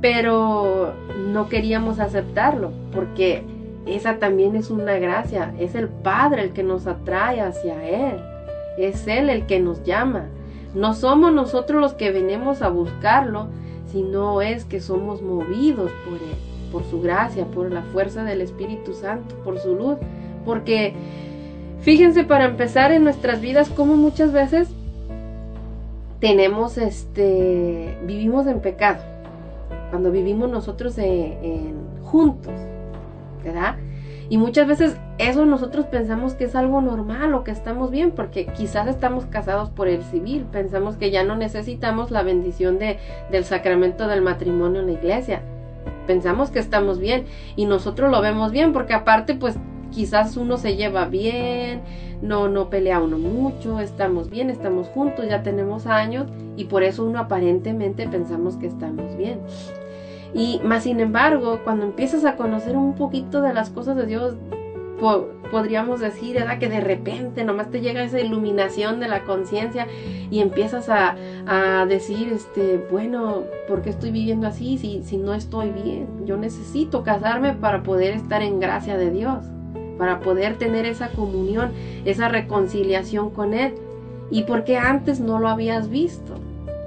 pero 0.00 0.92
no 1.28 1.48
queríamos 1.48 2.00
aceptarlo 2.00 2.72
porque 2.92 3.44
esa 3.86 4.18
también 4.18 4.56
es 4.56 4.70
una 4.70 4.98
gracia, 4.98 5.54
es 5.58 5.74
el 5.74 5.88
Padre 5.88 6.42
el 6.42 6.52
que 6.52 6.62
nos 6.62 6.86
atrae 6.86 7.40
hacia 7.40 7.82
Él, 7.86 8.20
es 8.78 9.06
Él 9.06 9.28
el 9.30 9.46
que 9.46 9.60
nos 9.60 9.82
llama. 9.84 10.26
No 10.74 10.94
somos 10.94 11.32
nosotros 11.32 11.80
los 11.80 11.94
que 11.94 12.12
venimos 12.12 12.62
a 12.62 12.68
buscarlo, 12.68 13.48
sino 13.86 14.40
es 14.40 14.64
que 14.64 14.80
somos 14.80 15.20
movidos 15.20 15.90
por 16.04 16.14
Él, 16.14 16.36
por 16.70 16.84
su 16.84 17.00
gracia, 17.02 17.44
por 17.46 17.70
la 17.70 17.82
fuerza 17.82 18.24
del 18.24 18.40
Espíritu 18.40 18.94
Santo, 18.94 19.34
por 19.44 19.58
su 19.58 19.74
luz 19.74 19.98
porque 20.44 20.94
fíjense 21.80 22.24
para 22.24 22.44
empezar 22.46 22.92
en 22.92 23.04
nuestras 23.04 23.40
vidas 23.40 23.68
como 23.70 23.96
muchas 23.96 24.32
veces 24.32 24.68
tenemos 26.20 26.78
este, 26.78 27.98
vivimos 28.06 28.46
en 28.46 28.60
pecado. 28.60 29.02
Cuando 29.90 30.10
vivimos 30.10 30.48
nosotros 30.48 30.96
juntos, 32.02 32.52
Y 34.28 34.38
muchas 34.38 34.66
veces 34.66 34.96
eso 35.18 35.44
nosotros 35.44 35.86
pensamos 35.86 36.34
que 36.34 36.44
es 36.44 36.56
algo 36.56 36.80
normal 36.80 37.34
o 37.34 37.44
que 37.44 37.50
estamos 37.50 37.90
bien, 37.90 38.12
porque 38.12 38.46
quizás 38.46 38.88
estamos 38.88 39.26
casados 39.26 39.68
por 39.68 39.88
el 39.88 40.02
civil, 40.04 40.46
pensamos 40.50 40.96
que 40.96 41.10
ya 41.10 41.22
no 41.22 41.36
necesitamos 41.36 42.10
la 42.10 42.22
bendición 42.22 42.78
de, 42.78 42.98
del 43.30 43.44
sacramento 43.44 44.08
del 44.08 44.22
matrimonio 44.22 44.80
en 44.80 44.86
la 44.86 44.92
iglesia. 44.92 45.42
Pensamos 46.06 46.50
que 46.50 46.60
estamos 46.60 46.98
bien 46.98 47.26
y 47.56 47.66
nosotros 47.66 48.10
lo 48.10 48.22
vemos 48.22 48.52
bien, 48.52 48.72
porque 48.72 48.94
aparte 48.94 49.34
pues 49.34 49.56
quizás 49.90 50.36
uno 50.36 50.56
se 50.56 50.76
lleva 50.76 51.04
bien, 51.04 51.82
no, 52.22 52.48
no 52.48 52.70
pelea 52.70 53.00
uno 53.00 53.18
mucho, 53.18 53.80
estamos 53.80 54.30
bien, 54.30 54.48
estamos 54.48 54.88
juntos, 54.88 55.26
ya 55.28 55.42
tenemos 55.42 55.86
años 55.86 56.26
y 56.56 56.64
por 56.64 56.82
eso 56.82 57.04
uno 57.04 57.18
aparentemente 57.18 58.08
pensamos 58.08 58.56
que 58.56 58.66
estamos 58.66 59.16
bien. 59.16 59.40
Y 60.34 60.60
más 60.64 60.84
sin 60.84 61.00
embargo, 61.00 61.60
cuando 61.64 61.84
empiezas 61.84 62.24
a 62.24 62.36
conocer 62.36 62.76
un 62.76 62.94
poquito 62.94 63.42
de 63.42 63.52
las 63.52 63.70
cosas 63.70 63.96
de 63.96 64.06
Dios, 64.06 64.34
podríamos 65.50 66.00
decir, 66.00 66.36
¿verdad? 66.36 66.58
Que 66.58 66.68
de 66.68 66.80
repente 66.80 67.44
nomás 67.44 67.70
te 67.70 67.80
llega 67.80 68.04
esa 68.04 68.20
iluminación 68.20 69.00
de 69.00 69.08
la 69.08 69.24
conciencia 69.24 69.88
y 70.30 70.40
empiezas 70.40 70.88
a, 70.88 71.16
a, 71.46 71.86
decir, 71.86 72.32
este, 72.32 72.78
bueno, 72.90 73.42
¿por 73.68 73.82
qué 73.82 73.90
estoy 73.90 74.12
viviendo 74.12 74.46
así 74.46 74.78
si, 74.78 75.02
si 75.02 75.16
no 75.16 75.34
estoy 75.34 75.70
bien? 75.70 76.06
Yo 76.24 76.36
necesito 76.36 77.02
casarme 77.02 77.52
para 77.52 77.82
poder 77.82 78.14
estar 78.14 78.42
en 78.42 78.60
gracia 78.60 78.96
de 78.96 79.10
Dios 79.10 79.44
para 80.02 80.18
poder 80.18 80.56
tener 80.58 80.84
esa 80.84 81.10
comunión, 81.10 81.70
esa 82.04 82.28
reconciliación 82.28 83.30
con 83.30 83.54
Él. 83.54 83.74
¿Y 84.32 84.42
por 84.42 84.64
qué 84.64 84.76
antes 84.76 85.20
no 85.20 85.38
lo 85.38 85.48
habías 85.48 85.88
visto? 85.90 86.34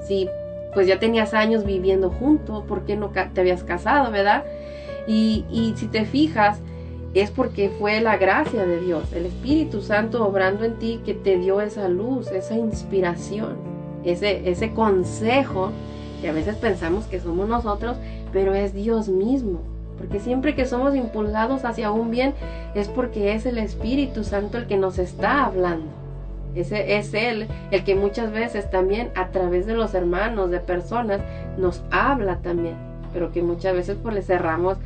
Si 0.06 0.28
pues 0.76 0.86
ya 0.86 1.00
tenías 1.00 1.34
años 1.34 1.66
viviendo 1.66 2.12
juntos, 2.12 2.64
¿por 2.68 2.86
qué 2.86 2.96
no 2.96 3.10
te 3.10 3.42
habías 3.42 3.64
casado, 3.64 4.12
verdad? 4.12 4.46
Y, 5.08 5.46
y 5.50 5.74
si 5.76 5.88
te 5.88 6.06
fijas, 6.06 6.60
es 7.16 7.32
porque 7.32 7.70
fue 7.80 8.02
la 8.02 8.18
gracia 8.18 8.66
de 8.66 8.80
Dios, 8.82 9.12
el 9.14 9.26
Espíritu 9.26 9.82
Santo 9.82 10.24
obrando 10.28 10.66
en 10.66 10.76
ti 10.76 11.02
que 11.04 11.16
te 11.16 11.38
dio 11.38 11.62
esa 11.62 11.88
luz, 11.88 12.30
esa 12.30 12.56
inspiración, 12.56 13.56
ese, 14.04 14.48
ese 14.48 14.72
consejo 14.74 15.72
que 16.22 16.30
a 16.30 16.34
veces 16.34 16.58
pensamos 16.58 17.06
que 17.06 17.20
somos 17.20 17.48
nosotros, 17.48 17.98
pero 18.32 18.54
es 18.54 18.76
Dios 18.76 19.08
mismo 19.08 19.62
porque 19.98 20.20
siempre 20.20 20.56
que 20.56 20.66
somos 20.66 20.96
impulsados 20.96 21.66
hacia 21.66 21.92
un 21.92 22.12
bien 22.12 22.34
es 22.74 22.88
porque 22.88 23.34
es 23.34 23.46
el 23.46 23.58
Espíritu 23.58 24.24
Santo 24.24 24.58
el 24.58 24.68
que 24.68 24.78
nos 24.78 25.00
está 25.00 25.46
hablando. 25.46 26.05
Ese 26.56 26.98
es 26.98 27.14
Él 27.14 27.48
el 27.72 27.84
que 27.84 27.96
muchas 27.96 28.32
veces 28.32 28.70
también 28.70 29.12
a 29.16 29.28
través 29.30 29.66
de 29.66 29.76
los 29.76 29.94
hermanos, 29.94 30.50
de 30.50 30.60
personas, 30.60 31.22
nos 31.58 31.84
habla 31.92 32.38
también, 32.38 32.76
pero 33.14 33.32
que 33.32 33.42
muchas 33.42 33.76
veces 33.76 33.98
pues 34.02 34.16
le 34.16 34.22
cerramos 34.22 34.78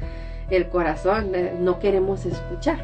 el 0.50 0.68
corazón, 0.68 1.36
eh, 1.36 1.54
no 1.60 1.80
queremos 1.80 2.26
escuchar. 2.26 2.84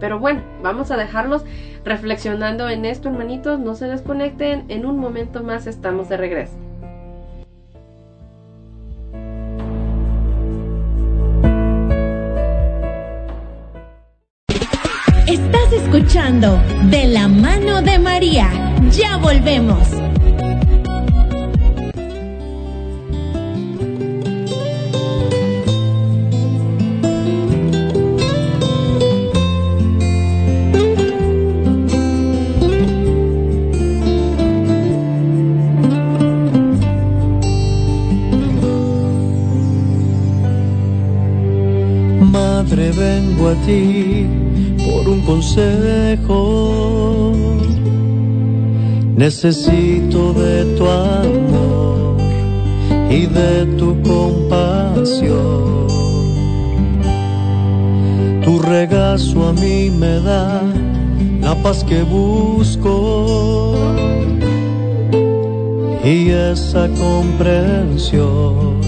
Pero 0.00 0.18
bueno, 0.18 0.42
vamos 0.62 0.90
a 0.90 0.96
dejarlos 0.96 1.44
reflexionando 1.84 2.68
en 2.68 2.84
esto, 2.84 3.08
hermanitos, 3.08 3.60
no 3.60 3.74
se 3.74 3.86
desconecten, 3.86 4.64
en 4.68 4.84
un 4.84 4.98
momento 4.98 5.42
más 5.42 5.66
estamos 5.66 6.08
de 6.08 6.16
regreso. 6.16 6.63
De 16.34 17.06
la 17.06 17.28
mano 17.28 17.80
de 17.80 17.96
María. 17.96 18.50
Ya 18.90 19.16
volvemos. 19.18 19.86
Madre, 42.32 42.90
vengo 42.90 43.50
a 43.50 43.54
ti 43.64 44.13
consejo. 45.26 46.40
Necesito 49.16 50.32
de 50.32 50.64
tu 50.76 50.88
amor 50.88 52.16
y 53.10 53.26
de 53.26 53.66
tu 53.78 54.00
compasión. 54.02 55.86
Tu 58.44 58.58
regazo 58.58 59.48
a 59.48 59.52
mí 59.52 59.90
me 59.90 60.20
da 60.20 60.62
la 61.40 61.54
paz 61.62 61.84
que 61.84 62.02
busco 62.02 63.74
y 66.04 66.30
esa 66.30 66.88
comprensión 66.88 68.80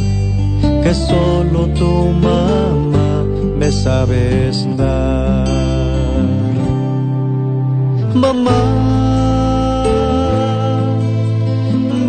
que 0.82 0.92
solo 0.92 1.66
tu 1.68 2.12
mamá 2.20 3.24
me 3.58 3.72
sabes 3.72 4.66
dar. 4.76 4.95
Mamá, 8.16 8.62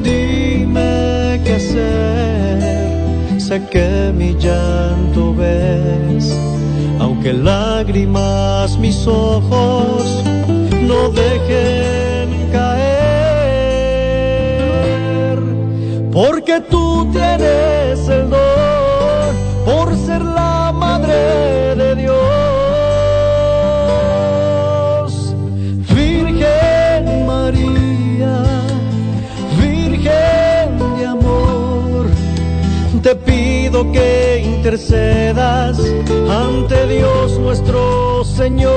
dime 0.02 1.42
qué 1.44 1.56
hacer. 1.56 3.40
Sé 3.42 3.62
que 3.70 4.14
mi 4.16 4.34
llanto 4.36 5.34
ves, 5.36 6.34
aunque 7.00 7.34
lágrimas 7.34 8.78
mis 8.78 9.06
ojos 9.06 10.24
no 10.88 11.10
dejen 11.10 12.50
caer. 12.54 12.88
Porque 16.14 16.62
tú 16.70 17.06
tienes 17.12 18.08
el 18.08 18.30
don 18.30 19.36
por 19.66 19.94
ser 19.98 20.22
la 20.24 20.72
madre 20.74 21.76
de 21.76 21.96
Dios 21.96 22.07
que 33.86 34.42
intercedas 34.44 35.78
ante 36.30 36.88
Dios 36.88 37.38
nuestro 37.38 38.24
Señor. 38.24 38.74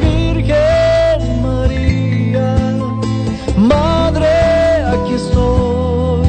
Virgen 0.00 1.42
María, 1.42 2.56
Madre, 3.56 4.28
aquí 4.94 5.14
estoy. 5.14 6.26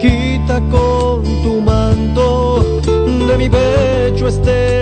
Quita 0.00 0.60
con 0.70 1.22
tu 1.42 1.60
manto 1.60 2.80
de 3.28 3.36
mi 3.38 3.48
pecho 3.48 4.26
este 4.26 4.77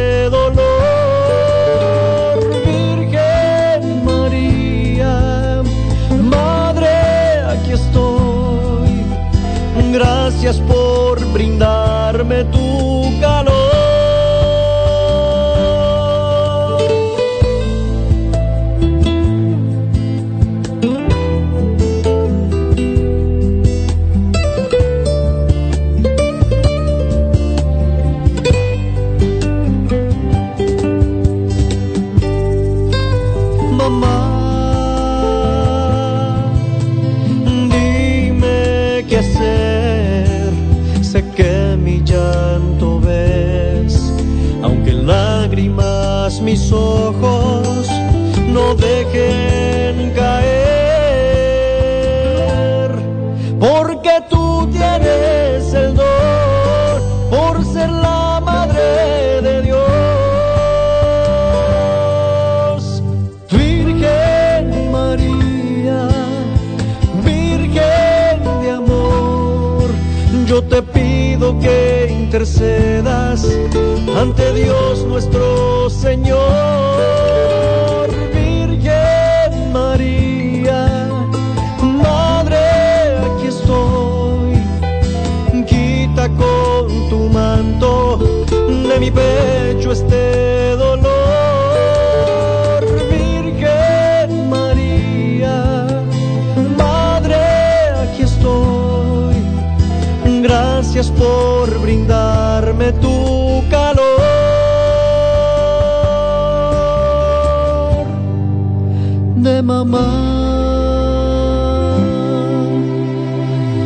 ante 74.17 74.53
Dios 74.55 75.05
nuestro 75.05 75.91
Señor. 75.91 76.66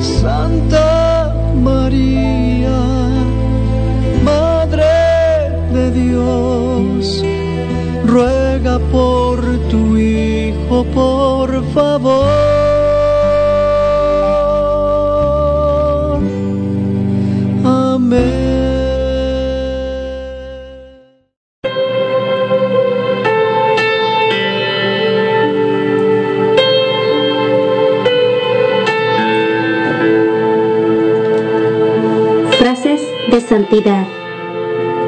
Santa 0.01 1.35
María, 1.55 2.79
Madre 4.23 4.85
de 5.73 5.91
Dios, 5.91 7.23
ruega 8.07 8.79
por 8.91 9.41
tu 9.71 9.97
Hijo, 9.97 10.85
por 10.95 11.65
favor. 11.73 12.50
Santidad. 33.51 34.07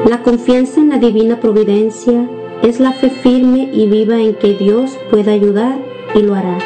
La 0.05 0.21
confianza 0.21 0.81
en 0.81 0.89
la 0.89 0.97
divina 0.97 1.39
providencia 1.39 2.29
es 2.61 2.81
la 2.81 2.91
fe 2.91 3.09
firme 3.09 3.69
y 3.71 3.87
viva 3.87 4.19
en 4.19 4.35
que 4.35 4.53
Dios 4.53 4.97
puede 5.09 5.31
ayudar 5.31 5.77
y 6.13 6.19
lo 6.23 6.35
hará. 6.35 6.57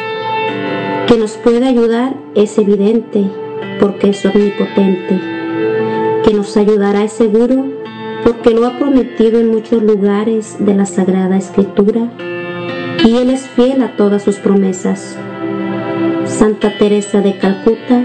Que 1.05 1.17
nos 1.17 1.33
puede 1.33 1.67
ayudar 1.67 2.15
es 2.33 2.57
evidente 2.57 3.25
porque 3.79 4.09
es 4.09 4.25
omnipotente. 4.25 5.21
Que 6.25 6.33
nos 6.33 6.57
ayudará 6.57 7.03
es 7.03 7.11
seguro 7.11 7.63
porque 8.23 8.55
lo 8.55 8.65
ha 8.65 8.79
prometido 8.79 9.39
en 9.39 9.51
muchos 9.51 9.83
lugares 9.83 10.55
de 10.57 10.73
la 10.73 10.87
Sagrada 10.87 11.37
Escritura 11.37 12.11
y 13.05 13.17
Él 13.17 13.29
es 13.29 13.41
fiel 13.49 13.83
a 13.83 13.95
todas 13.95 14.23
sus 14.23 14.37
promesas. 14.37 15.15
Santa 16.25 16.75
Teresa 16.79 17.21
de 17.21 17.37
Calcuta, 17.37 18.03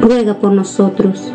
ruega 0.00 0.38
por 0.38 0.52
nosotros. 0.52 1.34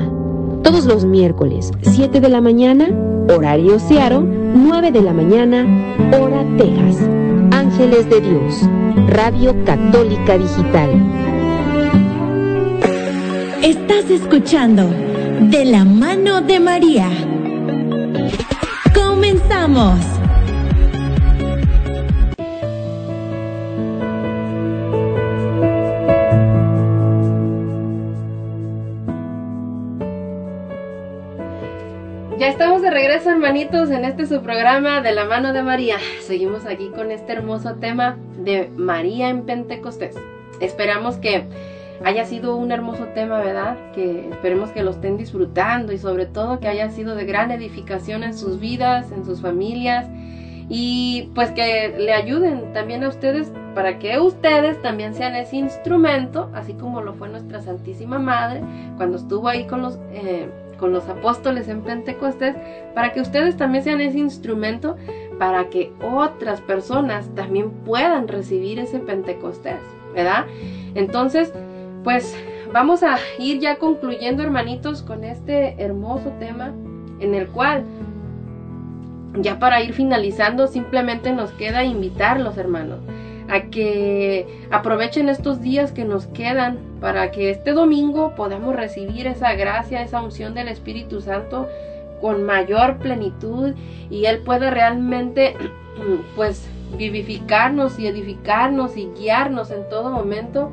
todos 0.63 0.85
los 0.85 1.05
miércoles, 1.05 1.71
7 1.81 2.19
de 2.19 2.29
la 2.29 2.41
mañana, 2.41 2.89
horario 3.29 3.79
Searo, 3.79 4.21
9 4.21 4.91
de 4.91 5.01
la 5.01 5.13
mañana, 5.13 5.65
hora 6.19 6.45
Texas. 6.57 7.07
Ángeles 7.51 8.09
de 8.09 8.21
Dios, 8.21 8.61
Radio 9.07 9.55
Católica 9.65 10.37
Digital. 10.37 10.89
Estás 13.61 14.09
escuchando 14.09 14.89
De 15.41 15.65
la 15.65 15.85
mano 15.85 16.41
de 16.41 16.59
María. 16.59 17.09
Comenzamos. 18.93 20.10
Regreso, 33.21 33.29
hermanitos, 33.29 33.91
en 33.91 34.03
este 34.03 34.25
su 34.25 34.41
programa 34.41 35.01
de 35.01 35.11
la 35.11 35.25
mano 35.25 35.53
de 35.53 35.61
María. 35.61 35.97
Seguimos 36.21 36.65
aquí 36.65 36.89
con 36.89 37.11
este 37.11 37.33
hermoso 37.33 37.75
tema 37.75 38.17
de 38.39 38.71
María 38.75 39.29
en 39.29 39.45
Pentecostés. 39.45 40.15
Esperamos 40.59 41.17
que 41.17 41.43
haya 42.03 42.25
sido 42.25 42.55
un 42.55 42.71
hermoso 42.71 43.05
tema, 43.13 43.39
¿verdad? 43.39 43.77
Que 43.93 44.27
esperemos 44.31 44.71
que 44.71 44.81
lo 44.81 44.89
estén 44.89 45.17
disfrutando 45.17 45.93
y 45.93 45.99
sobre 45.99 46.25
todo 46.25 46.59
que 46.59 46.67
haya 46.67 46.89
sido 46.89 47.13
de 47.15 47.25
gran 47.25 47.51
edificación 47.51 48.23
en 48.23 48.35
sus 48.35 48.59
vidas, 48.59 49.11
en 49.11 49.23
sus 49.23 49.39
familias 49.39 50.07
y 50.67 51.29
pues 51.35 51.51
que 51.51 51.93
le 51.99 52.13
ayuden 52.13 52.73
también 52.73 53.03
a 53.03 53.09
ustedes 53.09 53.51
para 53.75 53.99
que 53.99 54.19
ustedes 54.19 54.81
también 54.81 55.13
sean 55.13 55.35
ese 55.35 55.57
instrumento, 55.57 56.49
así 56.55 56.73
como 56.73 57.01
lo 57.01 57.13
fue 57.13 57.29
nuestra 57.29 57.61
Santísima 57.61 58.17
Madre 58.17 58.61
cuando 58.97 59.17
estuvo 59.17 59.47
ahí 59.47 59.65
con 59.65 59.81
los, 59.81 59.99
eh, 60.11 60.49
con 60.81 60.91
los 60.91 61.07
apóstoles 61.07 61.69
en 61.69 61.81
Pentecostés, 61.81 62.55
para 62.93 63.13
que 63.13 63.21
ustedes 63.21 63.55
también 63.55 63.85
sean 63.85 64.01
ese 64.01 64.17
instrumento 64.17 64.97
para 65.39 65.69
que 65.69 65.93
otras 66.03 66.59
personas 66.59 67.29
también 67.35 67.69
puedan 67.85 68.27
recibir 68.27 68.79
ese 68.79 68.99
Pentecostés, 68.99 69.79
¿verdad? 70.13 70.45
Entonces, 70.95 71.53
pues 72.03 72.35
vamos 72.73 73.03
a 73.03 73.17
ir 73.39 73.59
ya 73.59 73.77
concluyendo, 73.77 74.43
hermanitos, 74.43 75.03
con 75.03 75.23
este 75.23 75.81
hermoso 75.81 76.31
tema 76.39 76.73
en 77.19 77.35
el 77.35 77.47
cual 77.47 77.85
ya 79.39 79.59
para 79.59 79.81
ir 79.81 79.93
finalizando, 79.93 80.67
simplemente 80.67 81.31
nos 81.31 81.51
queda 81.51 81.83
invitarlos, 81.83 82.57
hermanos, 82.57 82.99
a 83.51 83.63
que 83.63 84.47
aprovechen 84.71 85.27
estos 85.27 85.61
días 85.61 85.91
que 85.91 86.05
nos 86.05 86.25
quedan 86.27 86.79
para 87.01 87.31
que 87.31 87.49
este 87.49 87.73
domingo 87.73 88.33
podamos 88.33 88.73
recibir 88.73 89.27
esa 89.27 89.53
gracia, 89.55 90.01
esa 90.01 90.21
unción 90.21 90.53
del 90.53 90.69
Espíritu 90.69 91.19
Santo 91.19 91.67
con 92.21 92.43
mayor 92.43 92.97
plenitud 92.99 93.73
y 94.09 94.25
Él 94.25 94.39
puede 94.39 94.71
realmente 94.71 95.55
pues 96.37 96.65
vivificarnos 96.97 97.99
y 97.99 98.07
edificarnos 98.07 98.95
y 98.95 99.09
guiarnos 99.19 99.69
en 99.71 99.87
todo 99.89 100.11
momento 100.11 100.71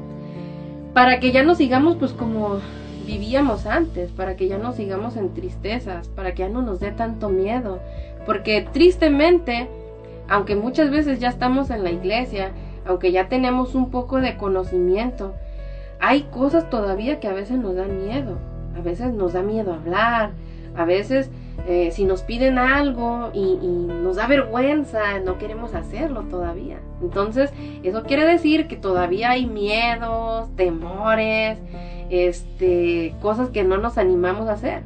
para 0.94 1.18
que 1.18 1.32
ya 1.32 1.42
no 1.42 1.56
sigamos 1.56 1.96
pues 1.96 2.12
como 2.12 2.60
vivíamos 3.06 3.66
antes, 3.66 4.12
para 4.12 4.36
que 4.36 4.46
ya 4.46 4.58
no 4.58 4.72
sigamos 4.72 5.16
en 5.16 5.34
tristezas, 5.34 6.06
para 6.08 6.32
que 6.34 6.42
ya 6.42 6.48
no 6.48 6.62
nos 6.62 6.78
dé 6.78 6.92
tanto 6.92 7.28
miedo, 7.28 7.80
porque 8.24 8.68
tristemente, 8.72 9.66
aunque 10.28 10.54
muchas 10.54 10.90
veces 10.90 11.18
ya 11.18 11.30
estamos 11.30 11.70
en 11.70 11.82
la 11.84 11.90
iglesia, 11.90 12.52
aunque 12.88 13.12
ya 13.12 13.28
tenemos 13.28 13.74
un 13.74 13.90
poco 13.90 14.20
de 14.20 14.36
conocimiento, 14.36 15.34
hay 16.00 16.22
cosas 16.22 16.70
todavía 16.70 17.20
que 17.20 17.28
a 17.28 17.34
veces 17.34 17.58
nos 17.58 17.76
dan 17.76 18.04
miedo, 18.04 18.38
a 18.76 18.80
veces 18.80 19.12
nos 19.12 19.34
da 19.34 19.42
miedo 19.42 19.74
hablar, 19.74 20.30
a 20.74 20.84
veces 20.84 21.30
eh, 21.66 21.90
si 21.92 22.04
nos 22.04 22.22
piden 22.22 22.56
algo 22.58 23.30
y, 23.34 23.58
nos 23.58 24.16
da 24.16 24.26
vergüenza, 24.26 25.18
no 25.24 25.36
queremos 25.38 25.74
hacerlo 25.74 26.22
todavía. 26.22 26.78
Entonces, 27.02 27.52
eso 27.82 28.04
quiere 28.04 28.24
decir 28.24 28.68
que 28.68 28.76
todavía 28.76 29.30
hay 29.30 29.44
miedos, 29.44 30.48
temores, 30.56 31.58
este, 32.08 33.14
cosas 33.20 33.50
que 33.50 33.64
no 33.64 33.76
nos 33.76 33.98
animamos 33.98 34.48
a 34.48 34.52
hacer. 34.52 34.82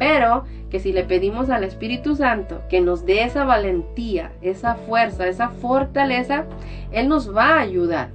Pero 0.00 0.44
que 0.70 0.80
si 0.80 0.94
le 0.94 1.04
pedimos 1.04 1.50
al 1.50 1.62
Espíritu 1.62 2.16
Santo 2.16 2.62
que 2.70 2.80
nos 2.80 3.04
dé 3.04 3.22
esa 3.22 3.44
valentía, 3.44 4.32
esa 4.40 4.76
fuerza, 4.76 5.28
esa 5.28 5.50
fortaleza, 5.50 6.46
Él 6.90 7.06
nos 7.06 7.36
va 7.36 7.56
a 7.56 7.60
ayudar. 7.60 8.08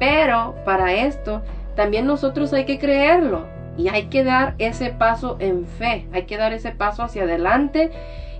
Pero 0.00 0.54
para 0.64 0.94
esto 0.94 1.42
también 1.76 2.06
nosotros 2.06 2.54
hay 2.54 2.64
que 2.64 2.78
creerlo. 2.78 3.46
Y 3.76 3.88
hay 3.88 4.06
que 4.06 4.24
dar 4.24 4.54
ese 4.58 4.88
paso 4.88 5.36
en 5.38 5.66
fe, 5.66 6.08
hay 6.12 6.22
que 6.22 6.38
dar 6.38 6.54
ese 6.54 6.72
paso 6.72 7.02
hacia 7.02 7.24
adelante 7.24 7.90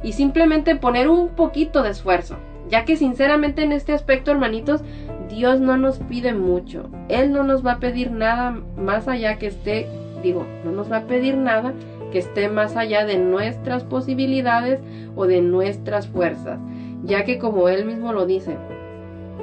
y 0.03 0.15
simplemente 0.15 0.75
poner 0.75 1.09
un 1.09 1.29
poquito 1.29 1.83
de 1.83 1.91
esfuerzo. 1.91 2.37
Ya 2.71 2.87
que 2.87 2.97
sinceramente 2.97 3.63
en 3.63 3.73
este 3.73 3.93
aspecto, 3.93 4.31
hermanitos, 4.31 4.83
Dios 5.29 5.61
no 5.61 5.77
nos 5.77 5.99
pide 5.99 6.33
mucho. 6.33 6.89
Él 7.11 7.33
no 7.33 7.45
nos 7.45 7.65
va 7.65 7.73
a 7.73 7.81
pedir 7.81 8.11
nada 8.11 8.57
más 8.79 9.09
allá 9.09 9.37
que 9.37 9.49
esté, 9.49 9.87
digo, 10.23 10.47
no 10.65 10.73
nos 10.73 10.91
va 10.91 10.99
a 10.99 11.07
pedir 11.07 11.37
nada 11.37 11.75
que 12.11 12.19
esté 12.19 12.49
más 12.49 12.77
allá 12.77 13.05
de 13.05 13.19
nuestras 13.19 13.85
posibilidades 13.85 14.81
o 15.17 15.27
de 15.27 15.41
nuestras 15.41 16.09
fuerzas. 16.09 16.59
Ya 17.05 17.25
que 17.25 17.39
como 17.39 17.69
Él 17.69 17.85
mismo 17.85 18.13
lo 18.13 18.27
dice, 18.27 18.57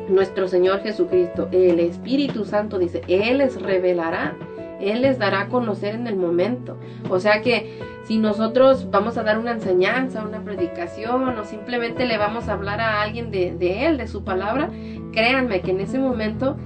nuestro 0.10 0.48
Señor 0.48 0.82
Jesucristo, 0.82 1.48
el 1.52 1.80
Espíritu 1.80 2.46
Santo 2.46 2.78
dice, 2.78 3.02
Él 3.08 3.40
les 3.40 3.62
revelará 3.62 4.36
él 4.80 5.02
les 5.02 5.18
dará 5.18 5.42
a 5.42 5.48
conocer 5.48 5.96
en 5.96 6.08
el 6.08 6.16
momento. 6.16 6.78
O 7.10 7.20
sea 7.20 7.42
que 7.42 7.80
si 8.06 8.18
nosotros 8.18 8.90
vamos 8.92 9.18
a 9.18 9.24
dar 9.24 9.40
una 9.40 9.52
enseñanza, 9.52 10.24
una 10.24 10.42
predicación 10.42 11.28
o 11.38 11.44
simplemente 11.46 12.06
le 12.06 12.18
vamos 12.18 12.48
a 12.48 12.54
hablar 12.54 12.82
a 12.82 13.02
alguien 13.02 13.32
de, 13.32 13.86
Él, 13.86 13.98
de 13.98 14.08
su 14.08 14.24
palabra, 14.24 14.70
créanme 15.12 15.62
que 15.62 15.72
en 15.72 15.82
ese 15.82 15.98
momento, 15.98 16.58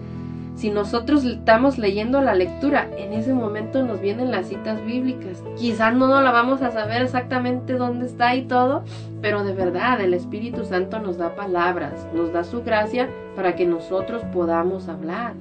si 0.59 0.69
nosotros 0.71 1.23
estamos 1.23 1.77
leyendo 1.77 2.21
la 2.21 2.35
lectura, 2.35 2.89
en 2.97 3.13
ese 3.13 3.33
momento 3.33 3.81
nos 3.81 4.01
vienen 4.01 4.29
las 4.29 4.47
citas 4.49 4.85
bíblicas. 4.85 5.41
Quizás 5.55 5.95
no 5.95 6.21
la 6.21 6.31
vamos 6.31 6.61
a 6.61 6.71
saber 6.71 7.01
exactamente 7.01 7.77
dónde 7.77 8.07
está 8.07 8.35
y 8.35 8.41
todo, 8.41 8.83
pero 9.21 9.45
de 9.45 9.53
verdad 9.53 10.01
el 10.01 10.13
Espíritu 10.13 10.65
Santo 10.65 10.99
nos 10.99 11.17
da 11.17 11.33
palabras, 11.33 12.05
nos 12.13 12.33
da 12.33 12.43
su 12.43 12.61
gracia 12.61 13.07
para 13.37 13.55
que 13.55 13.65
nosotros 13.65 14.21
podamos 14.33 14.89
hablar, 14.89 15.31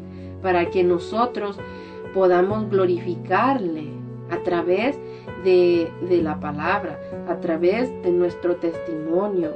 para 0.40 0.66
que 0.70 0.84
nosotros 0.84 1.58
podamos 2.14 2.70
glorificarle 2.70 3.88
a 4.30 4.38
través 4.44 5.00
de, 5.42 5.90
la 6.22 6.38
palabra, 6.38 6.96
a 7.28 7.40
través 7.40 7.90
de 8.04 8.12
nuestro 8.12 8.54
testimonio, 8.54 9.50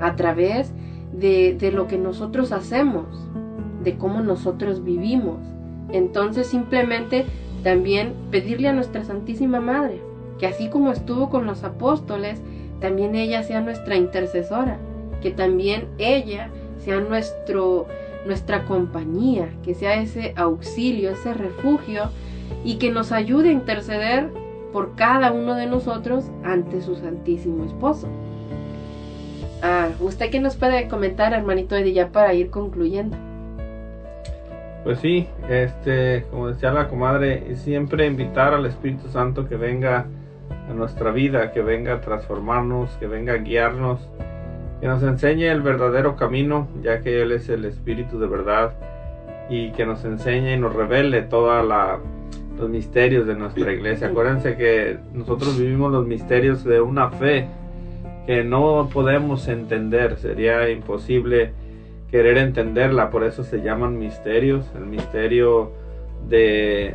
a 0.00 0.14
través 0.14 0.72
de, 1.12 1.56
de 1.58 1.72
lo 1.72 1.88
que 1.88 1.98
nosotros 1.98 2.52
hacemos, 2.52 3.06
de 3.84 3.96
cómo 3.96 4.20
nosotros 4.20 4.84
vivimos. 4.84 5.38
Entonces 5.90 6.46
simplemente 6.46 7.26
también 7.62 8.14
pedirle 8.30 8.68
a 8.68 8.72
nuestra 8.72 9.04
Santísima 9.04 9.60
Madre 9.60 10.00
que 10.38 10.46
así 10.46 10.68
como 10.68 10.92
estuvo 10.92 11.28
con 11.28 11.46
los 11.46 11.64
apóstoles, 11.64 12.40
también 12.80 13.14
ella 13.14 13.42
sea 13.42 13.60
nuestra 13.60 13.96
intercesora, 13.96 14.78
que 15.20 15.30
también 15.30 15.88
ella 15.98 16.50
sea 16.78 17.00
nuestro 17.00 17.86
nuestra 18.26 18.64
compañía, 18.64 19.48
que 19.62 19.74
sea 19.74 19.94
ese 20.02 20.34
auxilio, 20.36 21.10
ese 21.10 21.32
refugio 21.32 22.10
y 22.64 22.76
que 22.76 22.90
nos 22.90 23.10
ayude 23.12 23.48
a 23.48 23.52
interceder 23.52 24.28
por 24.72 24.96
cada 24.96 25.32
uno 25.32 25.54
de 25.54 25.66
nosotros 25.66 26.24
ante 26.44 26.82
su 26.82 26.96
Santísimo 26.96 27.64
Esposo. 27.64 28.08
Ah, 29.62 29.88
¿Usted 30.00 30.30
qué 30.30 30.40
nos 30.40 30.56
puede 30.56 30.88
comentar, 30.88 31.32
hermanito 31.32 31.74
Eddie, 31.74 31.94
ya 31.94 32.08
para 32.08 32.34
ir 32.34 32.50
concluyendo? 32.50 33.16
Pues 34.88 35.00
sí, 35.00 35.28
este, 35.50 36.24
como 36.30 36.48
decía 36.48 36.72
la 36.72 36.88
comadre, 36.88 37.56
siempre 37.56 38.06
invitar 38.06 38.54
al 38.54 38.64
Espíritu 38.64 39.08
Santo 39.08 39.46
que 39.46 39.56
venga 39.56 40.06
a 40.66 40.72
nuestra 40.72 41.10
vida, 41.10 41.52
que 41.52 41.60
venga 41.60 41.92
a 41.92 42.00
transformarnos, 42.00 42.88
que 42.92 43.06
venga 43.06 43.34
a 43.34 43.36
guiarnos 43.36 44.00
que 44.80 44.86
nos 44.86 45.02
enseñe 45.02 45.42
el 45.42 45.60
verdadero 45.60 46.16
camino, 46.16 46.68
ya 46.82 47.02
que 47.02 47.20
Él 47.20 47.32
es 47.32 47.50
el 47.50 47.66
Espíritu 47.66 48.18
de 48.18 48.28
verdad, 48.28 48.72
y 49.50 49.72
que 49.72 49.84
nos 49.84 50.06
enseñe 50.06 50.54
y 50.54 50.56
nos 50.56 50.74
revele 50.74 51.20
todos 51.20 51.70
los 52.58 52.70
misterios 52.70 53.26
de 53.26 53.34
nuestra 53.34 53.70
iglesia. 53.70 54.06
Acuérdense 54.06 54.56
que 54.56 54.96
nosotros 55.12 55.58
vivimos 55.58 55.92
los 55.92 56.06
misterios 56.06 56.64
de 56.64 56.80
una 56.80 57.10
fe 57.10 57.46
que 58.26 58.42
no 58.42 58.88
podemos 58.90 59.48
entender, 59.48 60.16
sería 60.16 60.70
imposible 60.70 61.52
querer 62.10 62.38
entenderla, 62.38 63.10
por 63.10 63.24
eso 63.24 63.44
se 63.44 63.62
llaman 63.62 63.98
misterios, 63.98 64.70
el 64.76 64.86
misterio 64.86 65.72
de 66.28 66.94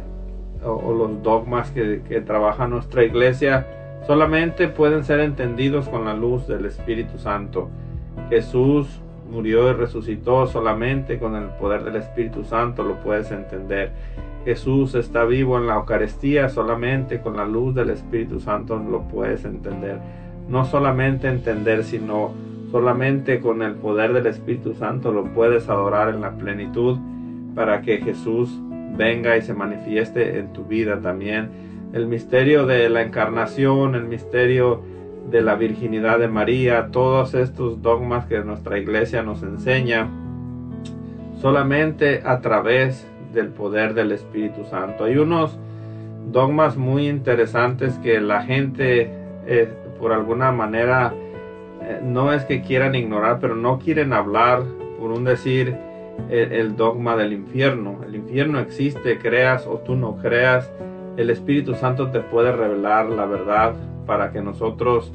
o, 0.63 0.93
los 0.93 1.21
dogmas 1.21 1.71
que, 1.71 2.01
que 2.07 2.21
trabaja 2.21 2.67
nuestra 2.67 3.03
iglesia 3.03 3.65
solamente 4.07 4.67
pueden 4.67 5.03
ser 5.03 5.19
entendidos 5.19 5.87
con 5.89 6.05
la 6.05 6.13
luz 6.13 6.47
del 6.47 6.65
Espíritu 6.65 7.17
Santo. 7.17 7.69
Jesús 8.29 9.01
murió 9.29 9.69
y 9.69 9.73
resucitó 9.73 10.45
solamente 10.47 11.19
con 11.19 11.35
el 11.35 11.45
poder 11.59 11.83
del 11.83 11.95
Espíritu 11.97 12.43
Santo 12.43 12.83
lo 12.83 12.95
puedes 12.95 13.31
entender. 13.31 13.91
Jesús 14.45 14.93
está 14.95 15.23
vivo 15.23 15.57
en 15.57 15.67
la 15.67 15.75
Eucaristía 15.75 16.49
solamente 16.49 17.21
con 17.21 17.37
la 17.37 17.45
luz 17.45 17.73
del 17.73 17.89
Espíritu 17.89 18.39
Santo 18.39 18.77
lo 18.77 19.03
puedes 19.03 19.45
entender. 19.45 19.99
No 20.49 20.65
solamente 20.65 21.29
entender, 21.29 21.83
sino 21.83 22.31
solamente 22.73 23.39
con 23.39 23.61
el 23.61 23.75
poder 23.75 24.13
del 24.13 24.25
Espíritu 24.25 24.73
Santo 24.73 25.11
lo 25.11 25.25
puedes 25.25 25.69
adorar 25.69 26.09
en 26.09 26.21
la 26.21 26.31
plenitud 26.31 26.97
para 27.53 27.83
que 27.83 27.99
Jesús 27.99 28.49
venga 28.97 29.37
y 29.37 29.43
se 29.43 29.53
manifieste 29.53 30.39
en 30.39 30.53
tu 30.53 30.63
vida 30.63 30.99
también 30.99 31.51
el 31.93 32.07
misterio 32.07 32.65
de 32.65 32.89
la 32.89 33.03
encarnación, 33.03 33.93
el 33.93 34.05
misterio 34.05 34.81
de 35.29 35.43
la 35.43 35.53
virginidad 35.53 36.17
de 36.17 36.27
María, 36.27 36.87
todos 36.87 37.35
estos 37.35 37.83
dogmas 37.83 38.25
que 38.25 38.39
nuestra 38.39 38.79
iglesia 38.79 39.21
nos 39.21 39.43
enseña, 39.43 40.09
solamente 41.39 42.23
a 42.25 42.41
través 42.41 43.07
del 43.35 43.49
poder 43.49 43.93
del 43.93 44.13
Espíritu 44.13 44.65
Santo. 44.65 45.03
Hay 45.03 45.17
unos 45.17 45.59
dogmas 46.31 46.75
muy 46.75 47.07
interesantes 47.07 47.93
que 47.99 48.19
la 48.19 48.41
gente 48.41 49.11
eh, 49.45 49.69
por 49.99 50.11
alguna 50.11 50.51
manera 50.51 51.13
no 52.03 52.33
es 52.33 52.45
que 52.45 52.61
quieran 52.61 52.95
ignorar, 52.95 53.39
pero 53.39 53.55
no 53.55 53.79
quieren 53.79 54.13
hablar, 54.13 54.63
por 54.99 55.11
un 55.11 55.23
decir, 55.23 55.75
el 56.29 56.75
dogma 56.75 57.15
del 57.15 57.33
infierno. 57.33 57.99
El 58.05 58.15
infierno 58.15 58.59
existe, 58.59 59.17
creas 59.17 59.65
o 59.67 59.79
tú 59.79 59.95
no 59.95 60.17
creas 60.17 60.71
el 61.17 61.29
Espíritu 61.29 61.75
Santo 61.75 62.09
te 62.09 62.19
puede 62.21 62.51
revelar 62.51 63.09
la 63.09 63.25
verdad 63.25 63.75
para 64.05 64.31
que 64.31 64.41
nosotros 64.41 65.11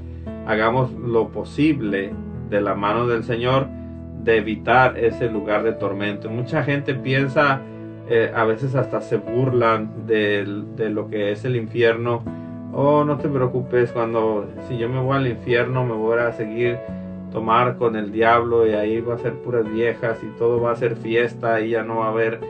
hagamos 0.46 0.92
lo 0.92 1.28
posible 1.28 2.12
de 2.48 2.60
la 2.60 2.74
mano 2.74 3.06
del 3.06 3.24
Señor 3.24 3.66
de 4.22 4.36
evitar 4.36 4.98
ese 4.98 5.28
lugar 5.28 5.62
de 5.64 5.72
tormento. 5.72 6.30
Mucha 6.30 6.62
gente 6.62 6.94
piensa, 6.94 7.60
eh, 8.08 8.32
a 8.34 8.44
veces 8.44 8.74
hasta 8.74 9.00
se 9.00 9.16
burlan 9.16 10.06
de, 10.06 10.44
lo 10.90 11.08
que 11.08 11.32
es 11.32 11.44
el 11.44 11.56
infierno. 11.56 12.22
Oh, 12.72 13.02
no 13.04 13.16
te 13.16 13.28
preocupes, 13.28 13.90
cuando 13.92 14.46
si 14.68 14.76
yo 14.76 14.88
me 14.88 15.00
voy 15.00 15.16
al 15.16 15.26
infierno 15.26 15.84
me 15.84 15.94
voy 15.94 16.18
a 16.18 16.32
seguir 16.32 16.78
tomar 17.32 17.76
con 17.76 17.96
el 17.96 18.12
diablo 18.12 18.66
y 18.66 18.72
ahí 18.72 19.00
va 19.00 19.14
a 19.14 19.18
ser 19.18 19.34
puras 19.34 19.70
viejas 19.70 20.18
y 20.22 20.26
todo 20.38 20.60
va 20.60 20.72
a 20.72 20.76
ser 20.76 20.96
fiesta 20.96 21.60
y 21.60 21.70
ya 21.70 21.82
no 21.82 21.96
va 21.96 22.06
a 22.06 22.10
haber 22.10 22.40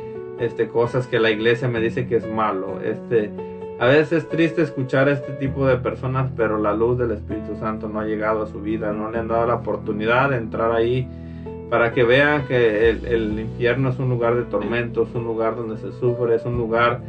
este, 0.40 0.68
cosas 0.68 1.06
que 1.06 1.18
la 1.18 1.30
iglesia 1.30 1.68
me 1.68 1.80
dice 1.80 2.06
que 2.06 2.16
es 2.16 2.30
malo. 2.30 2.80
Este, 2.82 3.30
a 3.78 3.86
veces 3.86 4.24
es 4.24 4.28
triste 4.28 4.62
escuchar 4.62 5.08
a 5.08 5.12
este 5.12 5.32
tipo 5.34 5.66
de 5.66 5.76
personas, 5.76 6.30
pero 6.36 6.58
la 6.58 6.74
luz 6.74 6.98
del 6.98 7.12
Espíritu 7.12 7.56
Santo 7.56 7.88
no 7.88 8.00
ha 8.00 8.04
llegado 8.04 8.42
a 8.42 8.46
su 8.46 8.60
vida, 8.60 8.92
no 8.92 9.10
le 9.10 9.18
han 9.18 9.28
dado 9.28 9.46
la 9.46 9.54
oportunidad 9.54 10.30
de 10.30 10.36
entrar 10.36 10.72
ahí 10.72 11.08
para 11.70 11.92
que 11.92 12.02
vean 12.02 12.46
que 12.46 12.90
el, 12.90 13.06
el 13.06 13.38
infierno 13.38 13.90
es 13.90 13.98
un 13.98 14.08
lugar 14.08 14.34
de 14.34 14.42
tormento, 14.42 15.04
es 15.04 15.14
un 15.14 15.24
lugar 15.24 15.54
donde 15.54 15.76
se 15.76 15.92
sufre, 15.92 16.34
es 16.34 16.44
un 16.44 16.56
lugar 16.56 17.00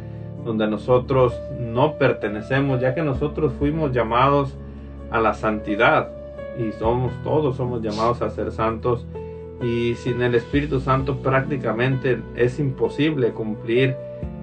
donde 0.44 0.66
nosotros 0.66 1.34
no 1.72 1.96
pertenecemos, 1.96 2.80
ya 2.80 2.94
que 2.94 3.02
nosotros 3.02 3.52
fuimos 3.58 3.92
llamados 3.92 4.56
a 5.10 5.20
la 5.20 5.34
santidad 5.34 6.08
y 6.58 6.72
somos 6.72 7.12
todos 7.24 7.56
somos 7.56 7.82
llamados 7.82 8.22
a 8.22 8.30
ser 8.30 8.52
santos 8.52 9.06
y 9.62 9.94
sin 9.94 10.22
el 10.22 10.34
Espíritu 10.34 10.80
Santo 10.80 11.18
prácticamente 11.18 12.20
es 12.34 12.58
imposible 12.58 13.30
cumplir 13.30 13.96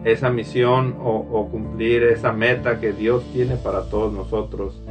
esa 0.03 0.29
misión 0.29 0.95
o, 1.03 1.47
cumplir 1.51 2.03
esa 2.03 2.31
meta 2.31 2.79
que 2.79 2.93
Dios 2.93 3.23
tiene 3.33 3.55
para 3.55 3.83
todos 3.89 4.13
nosotros. 4.13 4.81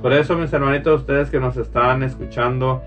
Por 0.00 0.12
eso 0.12 0.36
mis 0.36 0.52
hermanitos, 0.52 1.00
ustedes 1.00 1.30
que 1.30 1.40
nos 1.40 1.56
están 1.56 2.02
escuchando, 2.02 2.82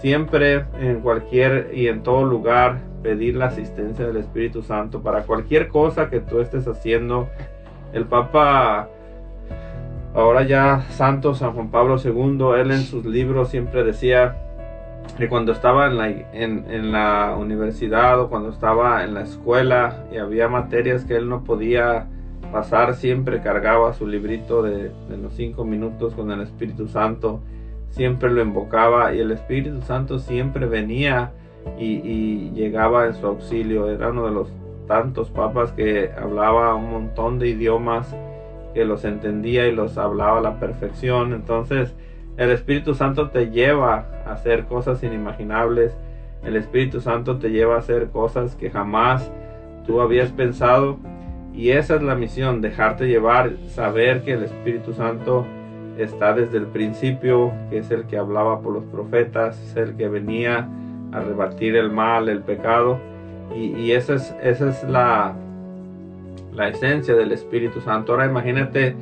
siempre 0.00 0.64
en 0.80 1.00
cualquier 1.00 1.70
y 1.72 1.86
en 1.86 2.02
todo 2.02 2.24
lugar 2.24 2.80
pedir 3.02 3.36
la 3.36 3.46
asistencia 3.46 4.06
del 4.06 4.16
Espíritu 4.16 4.62
Santo 4.62 5.02
para 5.02 5.22
cualquier 5.22 5.68
cosa 5.68 6.10
que 6.10 6.20
tú 6.20 6.40
estés 6.40 6.66
haciendo. 6.66 7.28
El 7.92 8.06
Papa, 8.06 8.88
ahora 10.14 10.42
ya 10.44 10.82
Santo 10.90 11.34
San 11.34 11.52
Juan 11.52 11.70
Pablo 11.70 11.96
II, 12.02 12.60
él 12.60 12.70
en 12.70 12.82
sus 12.82 13.04
libros 13.04 13.50
siempre 13.50 13.84
decía 13.84 14.36
que 15.18 15.28
cuando 15.28 15.52
estaba 15.52 15.86
en 15.88 15.98
la, 15.98 16.08
en, 16.08 16.92
la 16.92 17.36
universidad 17.38 18.20
o 18.20 18.28
cuando 18.28 18.50
estaba 18.50 19.04
en 19.04 19.14
la 19.14 19.22
escuela 19.22 20.04
y 20.10 20.16
había 20.16 20.48
materias 20.48 21.04
que 21.04 21.16
él 21.16 21.28
no 21.28 21.44
podía 21.44 22.06
pasar, 22.50 22.94
siempre 22.94 23.40
cargaba 23.40 23.92
su 23.92 24.06
librito 24.06 24.62
de, 24.62 24.90
los 25.20 25.34
cinco 25.34 25.64
minutos 25.64 26.14
con 26.14 26.30
el 26.30 26.40
Espíritu 26.40 26.88
Santo, 26.88 27.40
siempre 27.90 28.30
lo 28.30 28.40
invocaba 28.40 29.14
y 29.14 29.20
el 29.20 29.32
Espíritu 29.32 29.82
Santo 29.82 30.18
siempre 30.18 30.66
venía 30.66 31.32
y, 31.78 32.50
llegaba 32.52 33.06
en 33.06 33.14
su 33.14 33.26
auxilio. 33.26 33.88
Era 33.88 34.10
uno 34.10 34.26
de 34.26 34.32
los 34.32 34.48
tantos 34.86 35.30
papas 35.30 35.72
que 35.72 36.10
hablaba 36.16 36.74
un 36.74 36.90
montón 36.90 37.38
de 37.38 37.48
idiomas, 37.48 38.14
que 38.74 38.84
los 38.84 39.04
entendía 39.04 39.66
y 39.66 39.74
los 39.74 39.98
hablaba 39.98 40.38
a 40.38 40.42
la 40.42 40.58
perfección. 40.58 41.32
Entonces, 41.32 41.94
el 42.36 42.50
Espíritu 42.50 42.94
Santo 42.94 43.30
te 43.30 43.50
lleva 43.50 44.06
a 44.26 44.32
hacer 44.32 44.64
cosas 44.64 45.02
inimaginables. 45.02 45.96
El 46.44 46.56
Espíritu 46.56 47.00
Santo 47.00 47.38
te 47.38 47.50
lleva 47.50 47.76
a 47.76 47.78
hacer 47.78 48.08
cosas 48.08 48.56
que 48.56 48.70
jamás 48.70 49.30
tú 49.86 50.00
habías 50.00 50.30
pensado. 50.32 50.98
Y 51.52 51.70
esa 51.70 51.96
es 51.96 52.02
la 52.02 52.14
misión, 52.14 52.62
dejarte 52.62 53.06
llevar, 53.06 53.52
saber 53.66 54.22
que 54.22 54.32
el 54.32 54.44
Espíritu 54.44 54.94
Santo 54.94 55.44
está 55.98 56.32
desde 56.32 56.56
el 56.56 56.66
principio, 56.66 57.52
que 57.68 57.78
es 57.78 57.90
el 57.90 58.06
que 58.06 58.16
hablaba 58.16 58.60
por 58.60 58.72
los 58.72 58.84
profetas, 58.84 59.60
es 59.60 59.76
el 59.76 59.96
que 59.96 60.08
venía 60.08 60.68
a 61.12 61.20
rebatir 61.20 61.76
el 61.76 61.90
mal, 61.90 62.30
el 62.30 62.40
pecado. 62.40 62.98
Y, 63.56 63.92
esa 63.92 64.14
es, 64.14 64.34
esa 64.42 64.70
es 64.70 64.82
la, 64.84 65.34
la 66.54 66.68
esencia 66.68 67.14
del 67.14 67.32
Espíritu 67.32 67.80
Santo. 67.80 68.12
Ahora 68.12 68.26
imagínate 68.26 68.94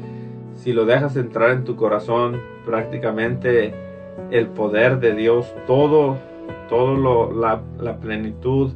si 0.57 0.73
lo 0.73 0.85
dejas 0.85 1.17
entrar 1.17 1.51
en 1.51 1.65
tu 1.65 1.77
corazón, 1.77 2.41
prácticamente 2.67 3.73
el 4.31 4.47
poder 4.49 5.01
de 5.01 5.15
Dios, 5.15 5.55
todo, 5.67 6.19
todo 6.69 7.33
la, 7.33 7.61
la 7.79 7.97
plenitud 7.97 8.73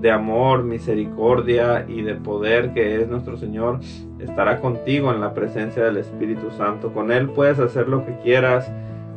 de 0.00 0.10
amor, 0.10 0.64
misericordia 0.64 1.86
y 1.88 2.02
de 2.02 2.14
poder 2.14 2.74
que 2.74 3.00
es 3.00 3.08
nuestro 3.08 3.38
Señor, 3.38 3.80
estará 4.18 4.60
contigo 4.60 5.12
en 5.12 5.20
la 5.20 5.32
presencia 5.32 5.84
del 5.84 5.96
Espíritu 5.96 6.50
Santo. 6.50 6.92
Con 6.92 7.10
Él 7.10 7.30
puedes 7.30 7.58
hacer 7.58 7.88
lo 7.88 8.04
que 8.04 8.14
quieras, 8.22 8.70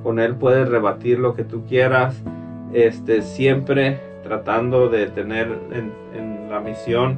con 0.03 0.19
Él 0.19 0.35
puedes 0.35 0.69
rebatir 0.69 1.19
lo 1.19 1.33
que 1.33 1.43
tú 1.43 1.65
quieras, 1.65 2.23
este, 2.73 3.21
siempre 3.21 3.99
tratando 4.27 4.89
de 4.89 5.07
tener 5.07 5.57
en, 5.71 6.49
la 6.49 6.59
misión 6.59 7.17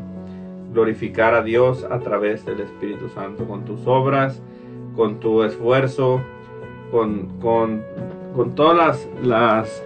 glorificar 0.73 1.33
a 1.33 1.43
Dios 1.43 1.83
a 1.89 1.99
través 1.99 2.45
del 2.45 2.59
Espíritu 2.61 3.09
Santo, 3.09 3.45
con 3.45 3.63
tus 3.63 3.85
obras, 3.85 4.41
con 4.95 5.19
tu 5.19 5.43
esfuerzo, 5.43 6.21
con, 6.91 7.39
con, 7.39 7.83
con 8.35 8.55
todas 8.55 8.75
las, 8.77 9.09
las, 9.23 9.83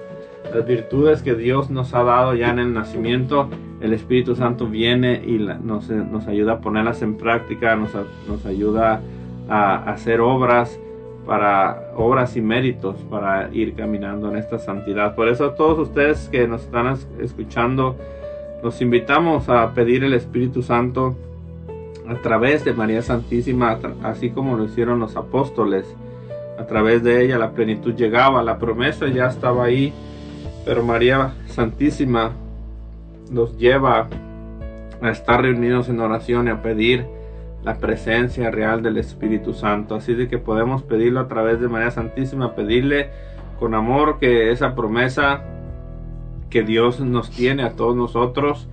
virtudes 0.67 1.23
que 1.23 1.35
Dios 1.35 1.69
nos 1.69 1.93
ha 1.93 2.03
dado 2.03 2.35
ya 2.35 2.49
en 2.49 2.59
el 2.59 2.73
nacimiento, 2.73 3.49
el 3.81 3.93
Espíritu 3.93 4.35
Santo 4.35 4.67
viene 4.67 5.21
y 5.25 5.39
nos, 5.39 5.89
nos, 5.89 6.27
ayuda 6.27 6.53
a 6.53 6.59
ponerlas 6.59 7.01
en 7.01 7.17
práctica, 7.17 7.75
nos, 7.75 7.91
nos 8.27 8.45
ayuda 8.45 9.01
a, 9.49 9.75
hacer 9.91 10.21
obras 10.21 10.79
para 11.25 11.91
obras 11.95 12.35
y 12.35 12.41
méritos 12.41 12.97
para 13.09 13.49
ir 13.53 13.75
caminando 13.75 14.29
en 14.29 14.37
esta 14.37 14.59
santidad. 14.59 15.15
Por 15.15 15.29
eso 15.29 15.45
a 15.45 15.55
todos 15.55 15.79
ustedes 15.79 16.29
que 16.29 16.47
nos 16.47 16.63
están 16.63 16.97
escuchando, 17.19 17.95
nos 18.61 18.81
invitamos 18.81 19.49
a 19.49 19.73
pedir 19.73 20.03
el 20.03 20.13
Espíritu 20.13 20.61
Santo 20.61 21.15
a 22.07 22.15
través 22.15 22.65
de 22.65 22.73
María 22.73 23.01
Santísima, 23.01 23.79
así 24.03 24.29
como 24.29 24.57
lo 24.57 24.65
hicieron 24.65 24.99
los 24.99 25.15
apóstoles. 25.15 25.85
A 26.59 26.65
través 26.65 27.03
de 27.03 27.23
ella 27.23 27.37
la 27.37 27.51
plenitud 27.51 27.95
llegaba, 27.95 28.43
la 28.43 28.59
promesa 28.59 29.07
ya 29.07 29.27
estaba 29.27 29.65
ahí, 29.65 29.93
pero 30.65 30.83
María 30.83 31.33
Santísima 31.47 32.31
nos 33.31 33.57
lleva 33.57 34.07
a 35.01 35.09
estar 35.09 35.41
reunidos 35.41 35.89
en 35.89 35.99
oración 35.99 36.47
y 36.47 36.51
a 36.51 36.61
pedir 36.61 37.05
la 37.63 37.75
presencia 37.75 38.51
real 38.51 38.81
del 38.81 38.97
Espíritu 38.97 39.53
Santo. 39.53 39.95
Así 39.95 40.13
de 40.13 40.27
que 40.27 40.37
podemos 40.37 40.83
pedirlo 40.83 41.19
a 41.19 41.27
través 41.27 41.59
de 41.59 41.67
María 41.67 41.91
Santísima, 41.91 42.55
pedirle 42.55 43.09
con 43.59 43.75
amor 43.75 44.19
que 44.19 44.51
esa 44.51 44.75
promesa 44.75 45.41
que 46.49 46.63
Dios 46.63 46.99
nos 46.99 47.31
tiene 47.31 47.63
a 47.63 47.71
todos 47.71 47.95
nosotros, 47.95 48.67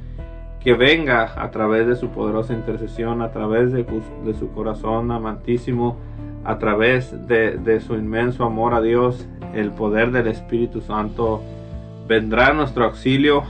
que 0.61 0.75
venga 0.75 1.33
a 1.43 1.51
través 1.51 1.87
de 1.87 1.97
su 1.97 2.11
poderosa 2.11 2.53
intercesión, 2.53 3.23
a 3.23 3.31
través 3.31 3.73
de, 3.73 3.87
su 4.39 4.51
corazón 4.53 5.11
amantísimo, 5.11 5.97
a 6.45 6.59
través 6.59 7.15
de, 7.27 7.81
su 7.81 7.95
inmenso 7.95 8.45
amor 8.45 8.75
a 8.75 8.83
Dios, 8.83 9.27
el 9.55 9.71
poder 9.71 10.11
del 10.11 10.27
Espíritu 10.27 10.81
Santo 10.81 11.43
vendrá 12.07 12.49
a 12.49 12.53
nuestro 12.53 12.85
auxilio 12.85 13.45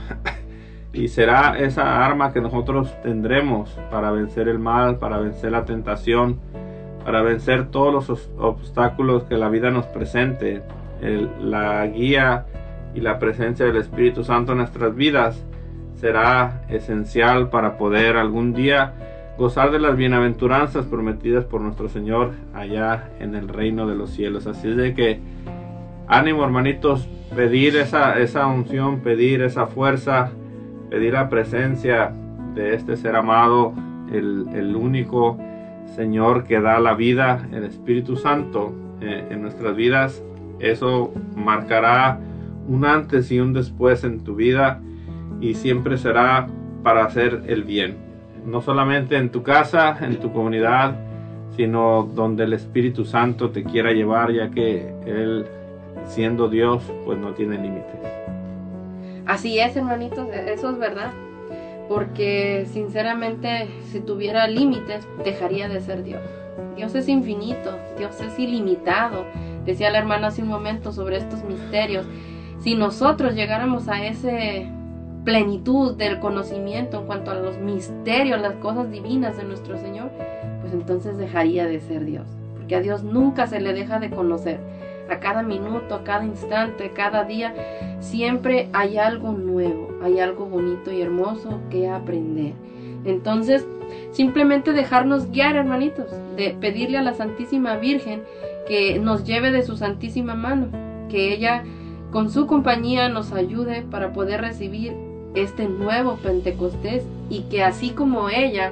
y 0.93 1.07
será 1.07 1.57
esa 1.57 2.05
arma 2.05 2.33
que 2.33 2.41
nosotros 2.41 2.93
tendremos 3.01 3.69
para 3.89 4.11
vencer 4.11 4.47
el 4.47 4.59
mal, 4.59 4.97
para 4.97 5.19
vencer 5.19 5.51
la 5.51 5.65
tentación, 5.65 6.39
para 7.05 7.21
vencer 7.21 7.67
todos 7.67 7.93
los 7.93 8.29
obstáculos 8.37 9.23
que 9.23 9.37
la 9.37 9.49
vida 9.49 9.71
nos 9.71 9.85
presente. 9.85 10.61
la 11.39 11.87
guía 11.87 12.45
y 12.93 12.99
la 12.99 13.17
presencia 13.17 13.65
del 13.65 13.77
Espíritu 13.77 14.23
Santo 14.23 14.51
en 14.51 14.59
nuestras 14.59 14.95
vidas 14.95 15.43
será 15.95 16.63
esencial 16.69 17.49
para 17.49 17.77
poder 17.77 18.17
algún 18.17 18.53
día 18.53 18.93
gozar 19.37 19.71
de 19.71 19.79
las 19.79 19.95
bienaventuranzas 19.95 20.85
prometidas 20.85 21.45
por 21.45 21.61
nuestro 21.61 21.89
Señor 21.89 22.33
allá 22.53 23.09
en 23.19 23.33
el 23.33 23.47
reino 23.47 23.87
de 23.87 23.95
los 23.95 24.11
cielos. 24.11 24.45
Así 24.45 24.69
es 24.69 24.77
de 24.77 24.93
que 24.93 25.19
ánimo 26.07 26.43
hermanitos, 26.43 27.07
pedir 27.35 27.77
esa, 27.77 28.19
esa 28.19 28.45
unción, 28.47 28.99
pedir 28.99 29.41
esa 29.41 29.65
fuerza, 29.65 30.31
pedir 30.91 31.13
la 31.13 31.29
presencia 31.29 32.11
de 32.53 32.75
este 32.75 32.97
ser 32.97 33.15
amado, 33.15 33.73
el, 34.11 34.47
el 34.53 34.75
único 34.75 35.37
Señor 35.95 36.43
que 36.43 36.59
da 36.59 36.79
la 36.79 36.93
vida, 36.93 37.47
el 37.51 37.63
Espíritu 37.63 38.17
Santo 38.17 38.73
eh, 39.01 39.27
en 39.31 39.41
nuestras 39.41 39.75
vidas. 39.75 40.23
Eso 40.59 41.11
marcará 41.35 42.19
un 42.67 42.85
antes 42.85 43.31
y 43.31 43.39
un 43.39 43.53
después 43.53 44.03
en 44.03 44.23
tu 44.23 44.35
vida 44.35 44.79
y 45.39 45.55
siempre 45.55 45.97
será 45.97 46.47
para 46.83 47.05
hacer 47.05 47.43
el 47.47 47.63
bien. 47.63 47.97
No 48.45 48.61
solamente 48.61 49.17
en 49.17 49.29
tu 49.29 49.43
casa, 49.43 49.97
en 50.01 50.19
tu 50.19 50.31
comunidad, 50.31 50.95
sino 51.55 52.03
donde 52.03 52.43
el 52.43 52.53
Espíritu 52.53 53.05
Santo 53.05 53.49
te 53.49 53.63
quiera 53.63 53.91
llevar, 53.91 54.31
ya 54.31 54.49
que 54.51 54.93
Él, 55.05 55.45
siendo 56.05 56.47
Dios, 56.47 56.83
pues 57.05 57.17
no 57.17 57.31
tiene 57.31 57.57
límites. 57.57 57.99
Así 59.25 59.59
es, 59.59 59.75
hermanitos, 59.75 60.27
eso 60.29 60.71
es 60.71 60.77
verdad. 60.77 61.11
Porque 61.87 62.65
sinceramente, 62.71 63.67
si 63.91 63.99
tuviera 63.99 64.47
límites, 64.47 65.07
dejaría 65.23 65.67
de 65.67 65.81
ser 65.81 66.03
Dios. 66.03 66.21
Dios 66.75 66.95
es 66.95 67.09
infinito, 67.09 67.77
Dios 67.97 68.19
es 68.21 68.37
ilimitado. 68.39 69.25
Decía 69.65 69.89
la 69.89 69.99
hermana 69.99 70.27
hace 70.27 70.41
un 70.41 70.47
momento 70.47 70.91
sobre 70.91 71.17
estos 71.17 71.43
misterios. 71.43 72.05
Si 72.59 72.75
nosotros 72.75 73.35
llegáramos 73.35 73.87
a 73.87 74.05
ese 74.05 74.69
plenitud 75.23 75.95
del 75.95 76.19
conocimiento 76.19 76.99
en 76.99 77.05
cuanto 77.05 77.31
a 77.31 77.35
los 77.35 77.57
misterios, 77.57 78.41
las 78.41 78.55
cosas 78.55 78.91
divinas 78.91 79.37
de 79.37 79.43
nuestro 79.43 79.77
Señor, 79.77 80.11
pues 80.61 80.73
entonces 80.73 81.17
dejaría 81.17 81.65
de 81.65 81.79
ser 81.79 82.05
Dios. 82.05 82.25
Porque 82.55 82.75
a 82.75 82.81
Dios 82.81 83.03
nunca 83.03 83.47
se 83.47 83.59
le 83.59 83.73
deja 83.73 83.99
de 83.99 84.09
conocer. 84.09 84.59
A 85.11 85.19
cada 85.19 85.43
minuto, 85.43 85.93
a 85.93 86.03
cada 86.05 86.25
instante, 86.25 86.91
cada 86.91 87.25
día, 87.25 87.53
siempre 87.99 88.69
hay 88.71 88.97
algo 88.97 89.33
nuevo, 89.33 89.89
hay 90.01 90.19
algo 90.19 90.45
bonito 90.45 90.89
y 90.89 91.01
hermoso 91.01 91.59
que 91.69 91.89
aprender. 91.89 92.53
Entonces, 93.03 93.67
simplemente 94.11 94.71
dejarnos 94.71 95.29
guiar, 95.29 95.57
hermanitos, 95.57 96.07
de 96.37 96.55
pedirle 96.61 96.97
a 96.97 97.01
la 97.01 97.13
Santísima 97.13 97.75
Virgen 97.75 98.23
que 98.67 98.99
nos 98.99 99.25
lleve 99.25 99.51
de 99.51 99.63
su 99.63 99.75
santísima 99.75 100.35
mano, 100.35 100.67
que 101.09 101.33
ella 101.33 101.65
con 102.11 102.29
su 102.29 102.47
compañía 102.47 103.09
nos 103.09 103.33
ayude 103.33 103.81
para 103.81 104.13
poder 104.13 104.39
recibir 104.39 104.93
este 105.33 105.67
nuevo 105.67 106.17
Pentecostés 106.23 107.03
y 107.29 107.41
que 107.43 107.63
así 107.63 107.89
como 107.89 108.29
ella 108.29 108.71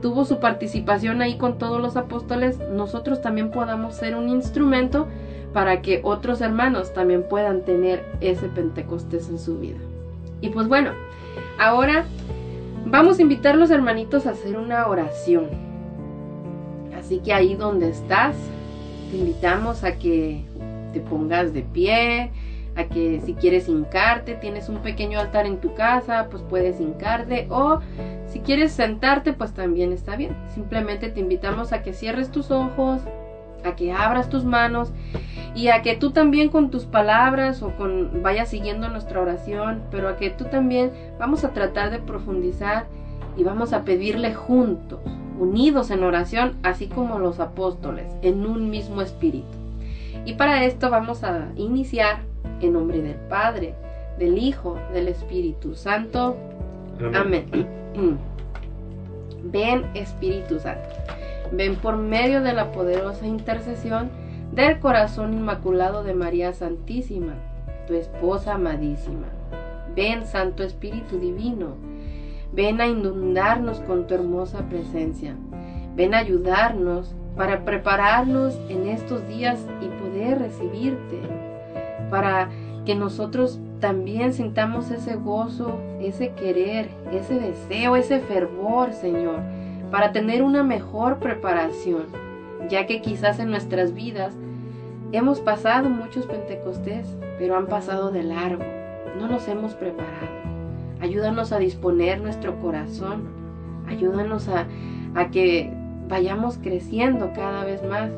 tuvo 0.00 0.24
su 0.24 0.38
participación 0.38 1.20
ahí 1.20 1.36
con 1.36 1.58
todos 1.58 1.80
los 1.80 1.96
apóstoles, 1.96 2.58
nosotros 2.72 3.20
también 3.22 3.50
podamos 3.50 3.94
ser 3.94 4.16
un 4.16 4.28
instrumento 4.28 5.06
para 5.52 5.82
que 5.82 6.00
otros 6.04 6.40
hermanos 6.40 6.92
también 6.92 7.24
puedan 7.28 7.62
tener 7.62 8.04
ese 8.20 8.48
Pentecostés 8.48 9.28
en 9.28 9.38
su 9.38 9.58
vida. 9.58 9.78
Y 10.40 10.50
pues 10.50 10.68
bueno, 10.68 10.92
ahora 11.58 12.04
vamos 12.86 13.18
a 13.18 13.22
invitar 13.22 13.54
a 13.54 13.58
los 13.58 13.70
hermanitos 13.70 14.26
a 14.26 14.30
hacer 14.30 14.56
una 14.56 14.86
oración. 14.86 15.48
Así 16.98 17.18
que 17.18 17.32
ahí 17.32 17.54
donde 17.54 17.90
estás, 17.90 18.36
te 19.10 19.16
invitamos 19.18 19.84
a 19.84 19.98
que 19.98 20.44
te 20.92 21.00
pongas 21.00 21.52
de 21.52 21.62
pie, 21.62 22.30
a 22.76 22.84
que 22.84 23.20
si 23.24 23.34
quieres 23.34 23.68
hincarte, 23.68 24.34
tienes 24.34 24.68
un 24.68 24.78
pequeño 24.78 25.18
altar 25.18 25.46
en 25.46 25.58
tu 25.58 25.74
casa, 25.74 26.28
pues 26.30 26.42
puedes 26.42 26.80
hincarte 26.80 27.46
o 27.50 27.80
si 28.28 28.40
quieres 28.40 28.72
sentarte, 28.72 29.32
pues 29.32 29.52
también 29.52 29.92
está 29.92 30.16
bien. 30.16 30.36
Simplemente 30.54 31.10
te 31.10 31.20
invitamos 31.20 31.72
a 31.72 31.82
que 31.82 31.92
cierres 31.92 32.30
tus 32.30 32.50
ojos, 32.50 33.02
a 33.64 33.76
que 33.76 33.92
abras 33.92 34.28
tus 34.28 34.44
manos 34.44 34.92
y 35.54 35.68
a 35.68 35.82
que 35.82 35.96
tú 35.96 36.10
también 36.10 36.48
con 36.48 36.70
tus 36.70 36.84
palabras 36.84 37.62
o 37.62 37.74
con 37.76 38.22
vayas 38.22 38.48
siguiendo 38.48 38.88
nuestra 38.88 39.20
oración, 39.20 39.82
pero 39.90 40.08
a 40.08 40.16
que 40.16 40.30
tú 40.30 40.44
también 40.44 40.92
vamos 41.18 41.44
a 41.44 41.52
tratar 41.52 41.90
de 41.90 41.98
profundizar 41.98 42.86
y 43.36 43.42
vamos 43.42 43.72
a 43.72 43.84
pedirle 43.84 44.34
juntos, 44.34 45.00
unidos 45.38 45.90
en 45.90 46.04
oración, 46.04 46.56
así 46.62 46.86
como 46.86 47.18
los 47.18 47.40
apóstoles, 47.40 48.06
en 48.22 48.46
un 48.46 48.70
mismo 48.70 49.02
espíritu. 49.02 49.46
Y 50.24 50.34
para 50.34 50.64
esto 50.64 50.90
vamos 50.90 51.24
a 51.24 51.48
iniciar 51.56 52.20
en 52.60 52.74
nombre 52.74 53.00
del 53.00 53.16
Padre, 53.28 53.74
del 54.18 54.38
Hijo, 54.38 54.78
del 54.92 55.08
Espíritu 55.08 55.74
Santo. 55.74 56.36
Amén. 57.14 57.46
Ven 59.44 59.86
Espíritu 59.94 60.58
Santo. 60.60 60.88
Ven 61.52 61.76
por 61.76 61.96
medio 61.96 62.42
de 62.42 62.52
la 62.52 62.70
poderosa 62.70 63.26
intercesión 63.26 64.10
del 64.52 64.78
corazón 64.78 65.34
inmaculado 65.34 66.04
de 66.04 66.14
María 66.14 66.52
Santísima, 66.52 67.34
tu 67.86 67.94
esposa 67.94 68.54
amadísima. 68.54 69.26
Ven 69.94 70.26
Santo 70.26 70.62
Espíritu 70.62 71.18
Divino. 71.18 71.74
Ven 72.52 72.80
a 72.80 72.86
inundarnos 72.86 73.80
con 73.80 74.06
tu 74.06 74.14
hermosa 74.14 74.68
presencia. 74.68 75.34
Ven 75.96 76.14
a 76.14 76.18
ayudarnos 76.18 77.14
para 77.36 77.64
prepararnos 77.64 78.58
en 78.68 78.86
estos 78.86 79.26
días 79.26 79.66
y 79.80 79.86
poder 80.00 80.38
recibirte. 80.38 81.20
Para 82.10 82.48
que 82.84 82.94
nosotros 82.94 83.60
también 83.80 84.32
sintamos 84.32 84.90
ese 84.90 85.16
gozo, 85.16 85.78
ese 86.00 86.32
querer, 86.32 86.90
ese 87.12 87.38
deseo, 87.40 87.96
ese 87.96 88.20
fervor, 88.20 88.92
Señor 88.92 89.40
para 89.90 90.12
tener 90.12 90.42
una 90.42 90.62
mejor 90.62 91.18
preparación, 91.18 92.04
ya 92.68 92.86
que 92.86 93.02
quizás 93.02 93.38
en 93.40 93.50
nuestras 93.50 93.92
vidas 93.92 94.34
hemos 95.12 95.40
pasado 95.40 95.88
muchos 95.88 96.26
Pentecostés, 96.26 97.06
pero 97.38 97.56
han 97.56 97.66
pasado 97.66 98.10
de 98.12 98.22
largo, 98.22 98.64
no 99.18 99.28
nos 99.28 99.48
hemos 99.48 99.74
preparado. 99.74 100.40
Ayúdanos 101.00 101.52
a 101.52 101.58
disponer 101.58 102.20
nuestro 102.20 102.60
corazón, 102.60 103.24
ayúdanos 103.88 104.48
a, 104.48 104.66
que 105.30 105.72
vayamos 106.08 106.58
creciendo 106.58 107.32
cada 107.34 107.64
vez 107.64 107.82
más, 107.82 108.10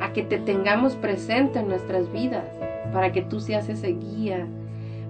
a 0.00 0.12
que 0.12 0.22
te 0.22 0.38
tengamos 0.38 0.96
presente 0.96 1.60
en 1.60 1.68
nuestras 1.68 2.10
vidas, 2.12 2.48
para 2.92 3.12
que 3.12 3.22
tú 3.22 3.38
seas 3.38 3.68
ese 3.68 3.88
guía, 3.92 4.46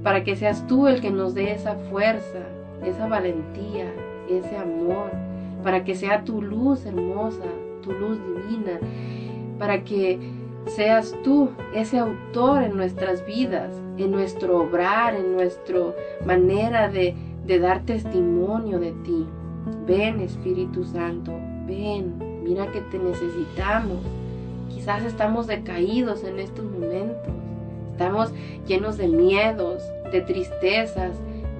para 0.02 0.24
que 0.24 0.36
seas 0.36 0.66
tú 0.66 0.88
el 0.88 1.00
que 1.00 1.10
nos 1.10 1.34
dé 1.34 1.52
esa 1.52 1.76
fuerza, 1.90 2.40
esa 2.84 3.06
valentía, 3.06 3.86
ese 4.28 4.56
amor 4.56 5.10
para 5.62 5.84
que 5.84 5.94
sea 5.94 6.24
tu 6.24 6.42
luz 6.42 6.84
hermosa, 6.86 7.44
tu 7.82 7.92
luz 7.92 8.18
divina, 8.24 8.78
para 9.58 9.84
que 9.84 10.18
seas 10.66 11.14
tú 11.24 11.50
ese 11.74 11.98
autor 11.98 12.62
en 12.62 12.76
nuestras 12.76 13.24
vidas, 13.26 13.70
en 13.98 14.10
nuestro 14.10 14.62
obrar, 14.62 15.14
en 15.14 15.32
nuestra 15.32 15.80
manera 16.24 16.88
de, 16.88 17.14
de 17.46 17.58
dar 17.58 17.82
testimonio 17.84 18.78
de 18.78 18.92
ti. 19.04 19.26
Ven 19.86 20.20
Espíritu 20.20 20.84
Santo, 20.84 21.32
ven, 21.66 22.42
mira 22.44 22.70
que 22.70 22.80
te 22.80 22.98
necesitamos. 22.98 23.98
Quizás 24.68 25.04
estamos 25.04 25.46
decaídos 25.46 26.24
en 26.24 26.38
estos 26.38 26.64
momentos, 26.64 27.32
estamos 27.92 28.32
llenos 28.66 28.96
de 28.96 29.08
miedos, 29.08 29.82
de 30.10 30.20
tristezas, 30.22 31.12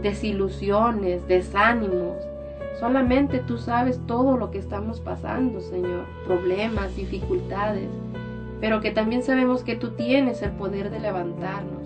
desilusiones, 0.02 1.26
desánimos. 1.28 2.16
Solamente 2.82 3.38
tú 3.38 3.58
sabes 3.58 4.00
todo 4.08 4.36
lo 4.36 4.50
que 4.50 4.58
estamos 4.58 4.98
pasando, 4.98 5.60
Señor, 5.60 6.04
problemas, 6.26 6.96
dificultades, 6.96 7.88
pero 8.60 8.80
que 8.80 8.90
también 8.90 9.22
sabemos 9.22 9.62
que 9.62 9.76
tú 9.76 9.90
tienes 9.90 10.42
el 10.42 10.50
poder 10.50 10.90
de 10.90 10.98
levantarnos. 10.98 11.80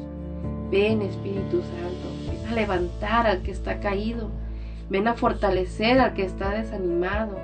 Ven, 0.70 1.02
Espíritu 1.02 1.60
Santo, 1.60 2.32
ven 2.32 2.50
a 2.50 2.54
levantar 2.54 3.26
al 3.26 3.42
que 3.42 3.50
está 3.50 3.78
caído, 3.78 4.30
ven 4.88 5.06
a 5.06 5.12
fortalecer 5.12 6.00
al 6.00 6.14
que 6.14 6.24
está 6.24 6.52
desanimado. 6.52 7.36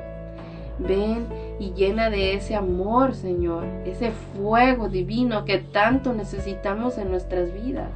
Ven 0.79 1.27
y 1.61 1.75
llena 1.75 2.09
de 2.09 2.33
ese 2.33 2.55
amor, 2.55 3.15
Señor, 3.15 3.67
ese 3.85 4.13
fuego 4.35 4.89
divino 4.89 5.45
que 5.45 5.59
tanto 5.59 6.15
necesitamos 6.15 6.97
en 6.97 7.11
nuestras 7.11 7.53
vidas, 7.53 7.91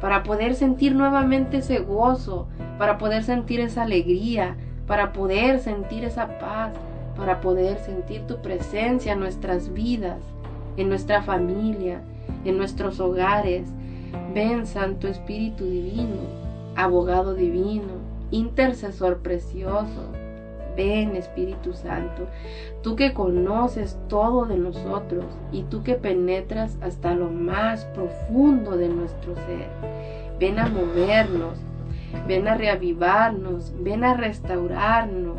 para 0.00 0.22
poder 0.22 0.54
sentir 0.54 0.94
nuevamente 0.94 1.58
ese 1.58 1.80
gozo, 1.80 2.48
para 2.78 2.96
poder 2.96 3.24
sentir 3.24 3.60
esa 3.60 3.82
alegría, 3.82 4.56
para 4.86 5.12
poder 5.12 5.60
sentir 5.60 6.04
esa 6.04 6.38
paz, 6.38 6.72
para 7.16 7.40
poder 7.40 7.78
sentir 7.78 8.22
tu 8.26 8.40
presencia 8.42 9.12
en 9.12 9.20
nuestras 9.20 9.72
vidas, 9.72 10.18
en 10.76 10.88
nuestra 10.88 11.22
familia, 11.22 12.00
en 12.44 12.58
nuestros 12.58 13.00
hogares. 13.00 13.68
Ven, 14.34 14.66
Santo 14.66 15.08
Espíritu 15.08 15.64
Divino, 15.64 16.16
abogado 16.76 17.34
divino, 17.34 17.92
intercesor 18.30 19.18
precioso. 19.18 20.10
Ven, 20.76 21.16
Espíritu 21.16 21.74
Santo, 21.74 22.26
tú 22.82 22.96
que 22.96 23.12
conoces 23.12 23.98
todo 24.08 24.46
de 24.46 24.56
nosotros 24.56 25.26
y 25.52 25.64
tú 25.64 25.82
que 25.82 25.96
penetras 25.96 26.78
hasta 26.80 27.14
lo 27.14 27.28
más 27.28 27.84
profundo 27.86 28.78
de 28.78 28.88
nuestro 28.88 29.34
ser. 29.34 29.68
Ven 30.38 30.58
a 30.58 30.68
movernos, 30.68 31.58
ven 32.26 32.48
a 32.48 32.54
reavivarnos, 32.54 33.72
ven 33.80 34.04
a 34.04 34.14
restaurarnos, 34.14 35.38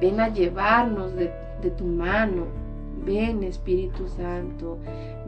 ven 0.00 0.20
a 0.20 0.28
llevarnos 0.28 1.14
de, 1.14 1.32
tu 1.76 1.84
mano. 1.84 2.46
Ven 3.04 3.42
Espíritu 3.42 4.06
Santo, 4.08 4.78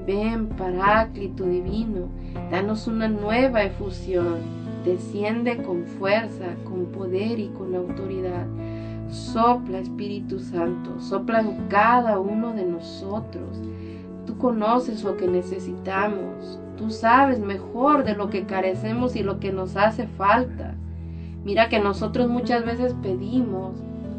ven 0.06 0.48
Paráclito 0.48 1.44
Divino, 1.44 2.08
danos 2.50 2.86
una 2.86 3.08
nueva 3.08 3.62
efusión, 3.62 4.40
desciende 4.84 5.62
con 5.62 5.84
fuerza, 5.84 6.56
con 6.64 6.86
poder 6.86 7.38
y 7.38 7.48
con 7.48 7.74
autoridad. 7.74 8.46
Sopla 9.08 9.78
Espíritu 9.78 10.40
Santo, 10.40 11.00
sopla 11.00 11.40
en 11.40 11.68
cada 11.68 12.18
uno 12.18 12.52
de 12.52 12.66
nosotros. 12.66 13.58
Conoces 14.40 15.04
lo 15.04 15.16
que 15.16 15.26
necesitamos, 15.28 16.58
Tú 16.80 16.90
sabes 16.90 17.40
mejor 17.40 18.04
de 18.04 18.14
lo 18.14 18.30
que 18.30 18.46
carecemos 18.46 19.14
y 19.14 19.22
lo 19.22 19.38
que 19.38 19.52
nos 19.52 19.76
hace 19.76 20.06
falta. 20.06 20.74
Mira 21.44 21.68
que 21.68 21.78
nosotros 21.78 22.30
muchas 22.30 22.64
veces 22.64 22.94
pedimos, 23.02 23.74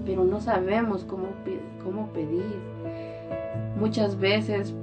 pero 0.05 0.25
no 0.25 0.39
sabemos 0.39 1.03
cómo, 1.03 1.29
cómo 1.83 2.09
pedir. 2.09 2.59
Muchas 3.79 4.19
veces 4.19 4.75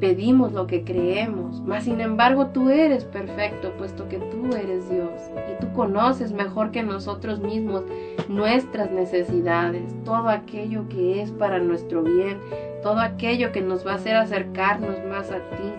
pedimos 0.00 0.52
lo 0.52 0.66
que 0.66 0.84
creemos, 0.84 1.60
mas 1.62 1.84
sin 1.84 2.00
embargo 2.00 2.48
tú 2.48 2.70
eres 2.70 3.04
perfecto, 3.04 3.72
puesto 3.76 4.08
que 4.08 4.18
tú 4.18 4.54
eres 4.56 4.88
Dios 4.88 5.10
y 5.52 5.60
tú 5.60 5.72
conoces 5.72 6.32
mejor 6.32 6.70
que 6.70 6.82
nosotros 6.82 7.40
mismos 7.40 7.82
nuestras 8.28 8.90
necesidades, 8.90 9.94
todo 10.04 10.28
aquello 10.28 10.88
que 10.88 11.22
es 11.22 11.30
para 11.32 11.58
nuestro 11.58 12.02
bien, 12.02 12.38
todo 12.82 13.00
aquello 13.00 13.50
que 13.52 13.60
nos 13.60 13.86
va 13.86 13.92
a 13.92 13.96
hacer 13.96 14.16
acercarnos 14.16 14.96
más 15.10 15.30
a 15.30 15.38
ti 15.50 15.72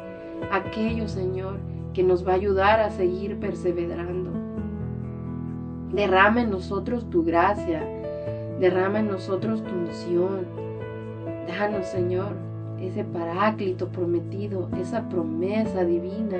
aquello, 0.51 1.07
Señor, 1.07 1.57
que 1.93 2.03
nos 2.03 2.27
va 2.27 2.33
a 2.33 2.35
ayudar 2.35 2.79
a 2.79 2.89
seguir 2.89 3.39
perseverando. 3.39 4.31
Derrama 5.93 6.41
en 6.41 6.51
nosotros 6.51 7.09
tu 7.09 7.23
gracia, 7.23 7.83
derrama 8.59 8.99
en 8.99 9.07
nosotros 9.07 9.63
tu 9.63 9.73
unción. 9.73 10.45
Danos, 11.47 11.87
Señor, 11.87 12.33
ese 12.81 13.03
paráclito 13.03 13.89
prometido, 13.89 14.69
esa 14.80 15.07
promesa 15.10 15.84
divina 15.84 16.39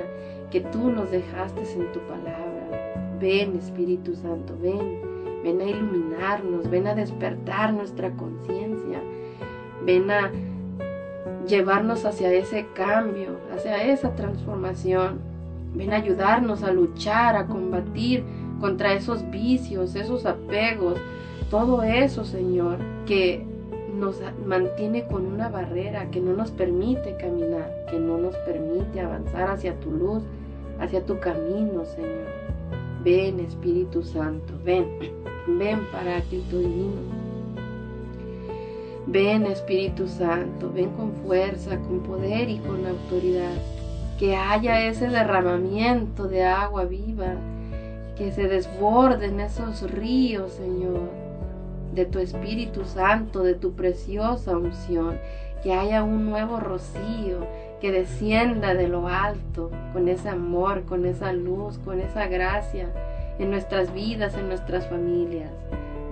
que 0.50 0.60
tú 0.60 0.90
nos 0.90 1.10
dejaste 1.10 1.62
en 1.72 1.92
tu 1.92 2.00
palabra. 2.00 3.16
Ven, 3.20 3.56
Espíritu 3.56 4.14
Santo, 4.14 4.56
ven, 4.60 5.00
ven 5.44 5.60
a 5.60 5.64
iluminarnos, 5.64 6.68
ven 6.70 6.86
a 6.86 6.94
despertar 6.94 7.72
nuestra 7.72 8.10
conciencia, 8.12 9.00
ven 9.84 10.10
a 10.10 10.30
llevarnos 11.46 12.04
hacia 12.04 12.32
ese 12.32 12.66
cambio, 12.74 13.36
hacia 13.54 13.84
esa 13.84 14.14
transformación. 14.14 15.20
Ven 15.74 15.92
a 15.92 15.96
ayudarnos 15.96 16.62
a 16.62 16.72
luchar, 16.72 17.36
a 17.36 17.46
combatir 17.46 18.24
contra 18.60 18.92
esos 18.92 19.28
vicios, 19.30 19.94
esos 19.94 20.26
apegos, 20.26 20.98
todo 21.48 21.82
eso, 21.82 22.24
Señor, 22.24 22.78
que 23.06 23.44
nos 24.00 24.16
mantiene 24.46 25.04
con 25.06 25.26
una 25.26 25.48
barrera 25.48 26.10
que 26.10 26.20
no 26.20 26.32
nos 26.32 26.50
permite 26.50 27.16
caminar, 27.16 27.84
que 27.90 27.98
no 27.98 28.16
nos 28.16 28.34
permite 28.38 29.00
avanzar 29.00 29.50
hacia 29.50 29.78
tu 29.78 29.90
luz, 29.90 30.22
hacia 30.80 31.04
tu 31.04 31.20
camino, 31.20 31.84
Señor. 31.84 32.26
Ven, 33.04 33.40
Espíritu 33.40 34.02
Santo, 34.02 34.54
ven, 34.64 34.86
ven, 35.46 35.86
Paráclito 35.92 36.58
Divino. 36.58 37.20
Ven, 39.06 39.46
Espíritu 39.46 40.08
Santo, 40.08 40.72
ven 40.72 40.90
con 40.90 41.12
fuerza, 41.24 41.78
con 41.80 42.00
poder 42.00 42.48
y 42.48 42.58
con 42.58 42.86
autoridad. 42.86 43.56
Que 44.18 44.36
haya 44.36 44.86
ese 44.86 45.08
derramamiento 45.08 46.28
de 46.28 46.44
agua 46.44 46.84
viva, 46.84 47.34
que 48.16 48.32
se 48.32 48.48
desborden 48.48 49.40
esos 49.40 49.90
ríos, 49.90 50.52
Señor, 50.52 51.19
de 51.94 52.04
tu 52.06 52.18
Espíritu 52.18 52.84
Santo, 52.84 53.42
de 53.42 53.54
tu 53.54 53.72
preciosa 53.72 54.56
unción. 54.56 55.18
Que 55.62 55.74
haya 55.74 56.02
un 56.02 56.24
nuevo 56.24 56.58
rocío, 56.58 57.46
que 57.80 57.92
descienda 57.92 58.74
de 58.74 58.88
lo 58.88 59.08
alto 59.08 59.70
con 59.92 60.08
ese 60.08 60.28
amor, 60.28 60.84
con 60.84 61.04
esa 61.04 61.32
luz, 61.32 61.78
con 61.78 62.00
esa 62.00 62.26
gracia 62.28 62.88
en 63.38 63.50
nuestras 63.50 63.92
vidas, 63.92 64.36
en 64.36 64.48
nuestras 64.48 64.86
familias. 64.86 65.50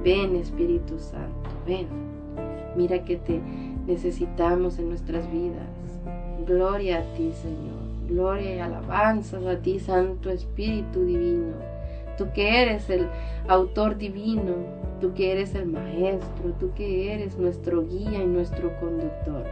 Ven 0.02 0.36
Espíritu 0.36 0.98
Santo, 0.98 1.50
ven. 1.66 1.86
Mira 2.76 3.04
que 3.04 3.16
te 3.16 3.40
necesitamos 3.86 4.78
en 4.78 4.88
nuestras 4.88 5.30
vidas. 5.30 5.66
Gloria 6.46 6.98
a 6.98 7.14
ti, 7.14 7.32
Señor. 7.32 7.78
Gloria 8.08 8.54
y 8.54 8.58
alabanzas 8.58 9.44
a 9.44 9.56
ti, 9.58 9.78
Santo 9.80 10.30
Espíritu 10.30 11.04
Divino. 11.04 11.54
Tú 12.16 12.28
que 12.34 12.62
eres 12.62 12.88
el 12.88 13.06
autor 13.48 13.98
divino, 13.98 14.54
tú 15.00 15.14
que 15.14 15.32
eres 15.32 15.54
el 15.54 15.66
maestro, 15.66 16.52
tú 16.58 16.72
que 16.74 17.14
eres 17.14 17.38
nuestro 17.38 17.86
guía 17.86 18.22
y 18.22 18.26
nuestro 18.26 18.78
conductor. 18.80 19.44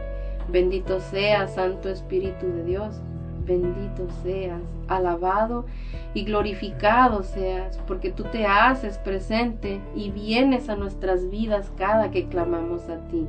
Bendito 0.49 0.99
seas, 0.99 1.55
Santo 1.55 1.89
Espíritu 1.89 2.47
de 2.47 2.63
Dios. 2.63 3.01
Bendito 3.45 4.07
seas, 4.23 4.61
alabado 4.89 5.65
y 6.13 6.25
glorificado 6.25 7.23
seas, 7.23 7.79
porque 7.87 8.11
tú 8.11 8.23
te 8.23 8.45
haces 8.45 8.97
presente 8.97 9.79
y 9.95 10.11
vienes 10.11 10.67
a 10.67 10.75
nuestras 10.75 11.29
vidas 11.29 11.71
cada 11.77 12.11
que 12.11 12.27
clamamos 12.27 12.89
a 12.89 12.97
ti. 13.07 13.25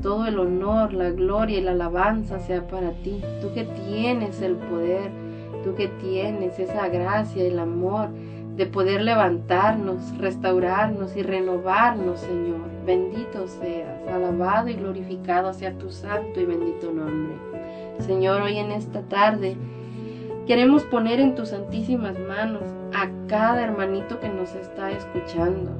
Todo 0.00 0.26
el 0.26 0.38
honor, 0.38 0.94
la 0.94 1.10
gloria 1.10 1.58
y 1.58 1.62
la 1.62 1.72
alabanza 1.72 2.38
sea 2.38 2.66
para 2.66 2.92
ti. 3.02 3.20
Tú 3.42 3.52
que 3.52 3.64
tienes 3.64 4.40
el 4.40 4.54
poder, 4.54 5.10
tú 5.64 5.74
que 5.74 5.88
tienes 5.88 6.58
esa 6.58 6.88
gracia 6.88 7.44
el 7.44 7.58
amor 7.58 8.08
de 8.58 8.66
poder 8.66 9.02
levantarnos, 9.02 10.18
restaurarnos 10.18 11.16
y 11.16 11.22
renovarnos, 11.22 12.18
Señor. 12.18 12.58
Bendito 12.84 13.46
seas, 13.46 14.06
alabado 14.08 14.68
y 14.68 14.74
glorificado 14.74 15.54
sea 15.54 15.78
tu 15.78 15.90
santo 15.90 16.40
y 16.40 16.44
bendito 16.44 16.92
nombre. 16.92 17.36
Señor, 18.00 18.42
hoy 18.42 18.58
en 18.58 18.72
esta 18.72 19.02
tarde 19.02 19.56
queremos 20.48 20.82
poner 20.82 21.20
en 21.20 21.36
tus 21.36 21.50
santísimas 21.50 22.18
manos 22.18 22.64
a 22.92 23.08
cada 23.28 23.62
hermanito 23.62 24.18
que 24.18 24.28
nos 24.28 24.52
está 24.56 24.90
escuchando, 24.90 25.70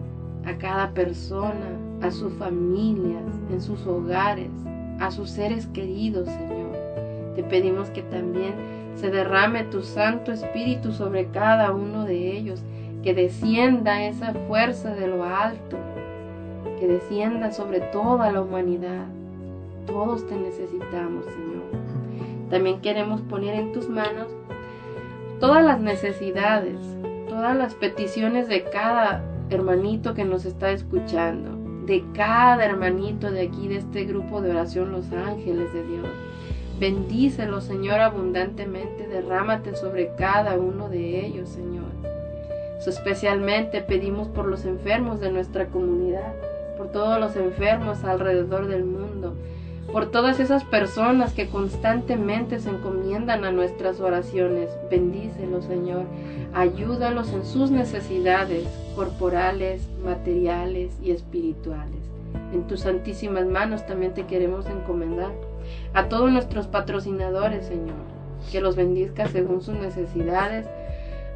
a 0.47 0.57
cada 0.59 0.93
persona, 0.93 1.67
a 2.01 2.13
sus 2.13 2.33
familias, 2.35 3.25
en 3.51 3.61
sus 3.61 3.85
hogares, 3.89 4.53
a 5.01 5.11
sus 5.11 5.31
seres 5.31 5.67
queridos, 5.67 6.29
Señor. 6.29 6.77
Te 7.35 7.43
pedimos 7.43 7.91
que 7.91 8.03
también 8.03 8.55
se 9.01 9.11
derrame 9.11 9.65
tu 9.65 9.83
Santo 9.83 10.33
Espíritu 10.33 10.93
sobre 10.93 11.27
cada 11.27 11.71
uno 11.73 12.05
de 12.05 12.37
ellos, 12.37 12.63
que 13.03 13.15
descienda 13.15 14.03
esa 14.03 14.35
fuerza 14.49 14.95
de 14.95 15.07
lo 15.07 15.25
alto, 15.25 15.77
que 16.81 16.89
descienda 16.89 17.53
sobre 17.53 17.81
toda 17.81 18.33
la 18.33 18.43
humanidad. 18.43 19.07
Todos 19.87 20.27
te 20.27 20.35
necesitamos, 20.35 21.25
Señor. 21.27 21.63
También 22.51 22.81
queremos 22.81 23.21
poner 23.23 23.55
en 23.55 23.73
tus 23.73 23.89
manos 23.89 24.27
todas 25.39 25.65
las 25.65 25.81
necesidades, 25.81 26.77
todas 27.29 27.57
las 27.57 27.75
peticiones 27.75 28.49
de 28.49 28.65
cada 28.65 29.23
hermanito 29.51 30.15
que 30.15 30.25
nos 30.25 30.45
está 30.45 30.73
escuchando, 30.73 31.57
de 31.87 32.05
cada 32.15 32.65
hermanito 32.65 33.31
de 33.31 33.43
aquí, 33.43 33.69
de 33.69 33.77
este 33.77 34.05
grupo 34.05 34.41
de 34.41 34.51
oración 34.51 34.91
Los 34.91 35.13
Ángeles 35.13 35.73
de 35.73 35.87
Dios. 35.87 36.28
Bendícelo, 36.79 37.61
Señor, 37.61 37.99
abundantemente. 37.99 39.09
Derrámate 39.09 39.75
sobre 39.75 40.15
cada 40.17 40.57
uno 40.57 40.89
de 40.89 41.27
ellos, 41.27 41.49
Señor. 41.49 41.89
especialmente 42.87 43.83
pedimos 43.83 44.29
por 44.29 44.47
los 44.47 44.65
enfermos 44.65 45.21
de 45.21 45.31
nuestra 45.31 45.67
comunidad, 45.67 46.33
por 46.79 46.91
todos 46.91 47.21
los 47.21 47.37
enfermos 47.37 48.03
alrededor 48.05 48.67
del 48.69 48.85
mundo, 48.85 49.35
por 49.93 50.11
todas 50.11 50.41
esas 50.41 50.65
personas 50.65 51.35
que 51.35 51.49
constantemente 51.49 52.61
se 52.61 52.71
encomiendan 52.71 53.45
a 53.45 53.51
nuestras 53.51 54.01
oraciones. 54.01 54.71
Bendícelos, 54.91 55.65
Señor. 55.65 56.05
Ayúdalos 56.55 57.33
en 57.33 57.45
sus 57.45 57.71
necesidades 57.71 58.67
corporales, 58.95 59.83
materiales 60.03 60.97
y 61.03 61.11
espirituales. 61.11 62.01
En 62.53 62.67
tus 62.69 62.81
santísimas 62.81 63.47
manos 63.47 63.85
también 63.87 64.15
te 64.15 64.25
queremos 64.25 64.67
encomendar 64.67 65.33
a 65.95 66.09
todos 66.09 66.31
nuestros 66.31 66.67
patrocinadores, 66.67 67.67
Señor, 67.67 67.97
que 68.51 68.61
los 68.61 68.77
bendizca 68.77 69.29
según 69.29 69.61
sus 69.63 69.75
necesidades. 69.75 70.67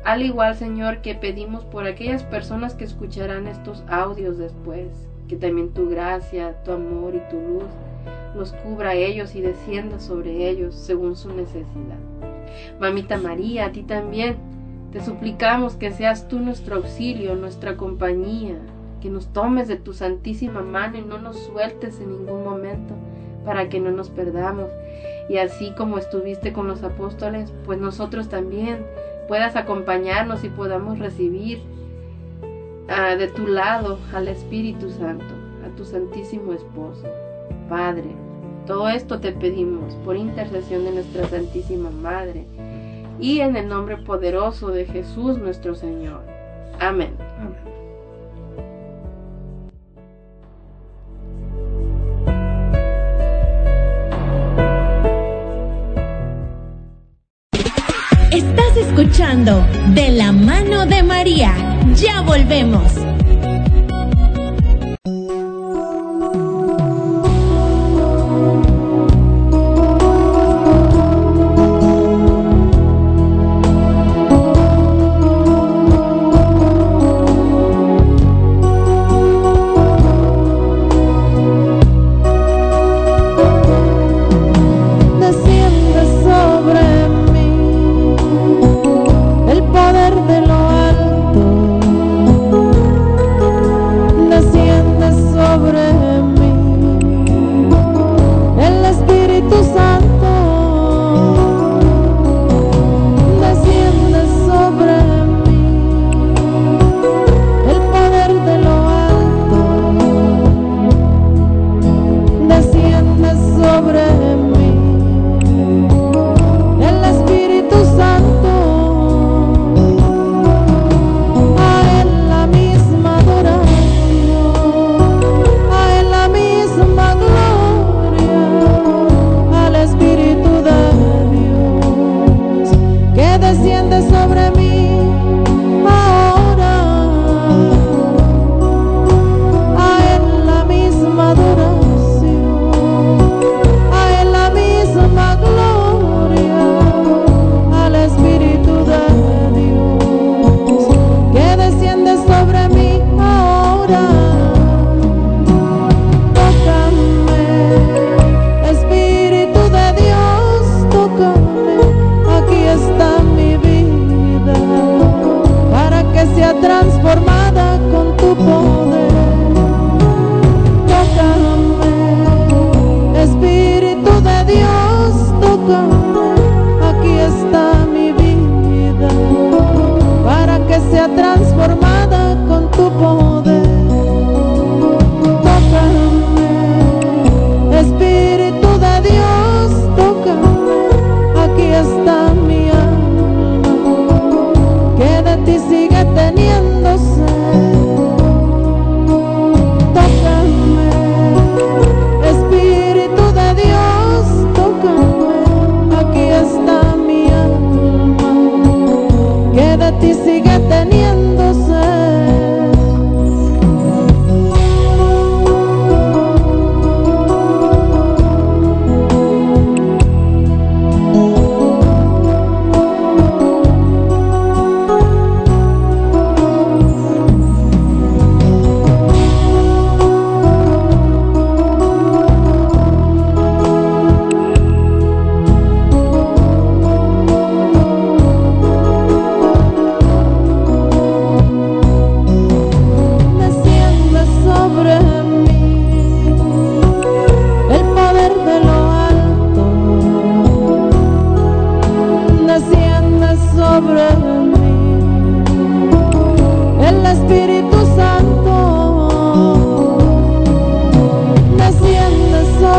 Al 0.05 0.23
igual, 0.23 0.57
Señor, 0.57 1.01
que 1.01 1.15
pedimos 1.15 1.65
por 1.65 1.87
aquellas 1.87 2.25
personas 2.25 2.75
que 2.75 2.85
escucharán 2.85 3.47
estos 3.47 3.85
audios 3.89 4.39
después, 4.39 4.89
que 5.29 5.37
también 5.37 5.71
tu 5.71 5.89
gracia, 5.89 6.63
tu 6.65 6.73
amor 6.73 7.15
y 7.15 7.31
tu 7.31 7.41
luz 7.41 7.69
los 8.35 8.53
cubra 8.53 8.91
a 8.91 8.95
ellos 8.95 9.35
y 9.35 9.41
descienda 9.41 10.01
sobre 10.01 10.49
ellos 10.49 10.75
según 10.75 11.17
su 11.17 11.29
necesidad. 11.35 11.99
Mamita 12.81 13.19
María, 13.19 13.67
a 13.67 13.73
ti 13.73 13.83
también 13.83 14.37
te 14.93 15.03
suplicamos 15.03 15.75
que 15.75 15.91
seas 15.91 16.29
tú 16.29 16.39
nuestro 16.39 16.77
auxilio, 16.77 17.35
nuestra 17.35 17.77
compañía, 17.77 18.57
que 19.01 19.11
nos 19.11 19.33
tomes 19.33 19.69
de 19.69 19.77
tu 19.77 19.93
santísima 19.93 20.63
mano 20.63 20.99
y 20.99 21.03
no 21.03 21.19
nos 21.19 21.39
sueltes 21.39 22.01
en 22.01 22.11
ningún 22.11 22.45
momento 22.45 22.95
para 23.45 23.69
que 23.69 23.81
no 23.81 23.91
nos 23.91 24.11
perdamos. 24.11 24.69
Y 25.29 25.39
así 25.39 25.73
como 25.77 25.99
estuviste 25.99 26.53
con 26.53 26.67
los 26.67 26.83
apóstoles, 26.83 27.53
pues 27.65 27.79
nosotros 27.79 28.29
también 28.29 28.85
puedas 29.29 29.57
acompañarnos 29.57 30.45
y 30.45 30.49
podamos 30.49 30.99
recibir 30.99 31.63
ah, 32.89 33.15
de 33.17 33.29
tu 33.29 33.47
lado 33.47 33.99
al 34.13 34.29
Espíritu 34.29 34.91
Santo, 34.91 35.35
a 35.65 35.77
tu 35.77 35.85
Santísimo 35.85 36.53
Esposo. 36.53 37.07
Padre, 37.69 38.11
todo 38.67 38.89
esto 38.89 39.21
te 39.21 39.33
pedimos 39.33 39.95
por 40.05 40.17
intercesión 40.17 40.85
de 40.85 40.93
nuestra 40.93 41.27
Santísima 41.29 41.91
Madre 41.91 42.45
y 43.19 43.41
en 43.41 43.57
el 43.57 43.69
nombre 43.69 43.97
poderoso 43.99 44.69
de 44.69 44.85
Jesús 44.85 45.39
nuestro 45.39 45.75
Señor. 45.75 46.21
Amén. 46.81 47.15
Estás 47.19 47.72
De 59.23 60.11
la 60.11 60.33
mano 60.33 60.85
de 60.85 61.01
María. 61.05 61.55
Ya 61.95 62.23
volvemos. 62.23 63.12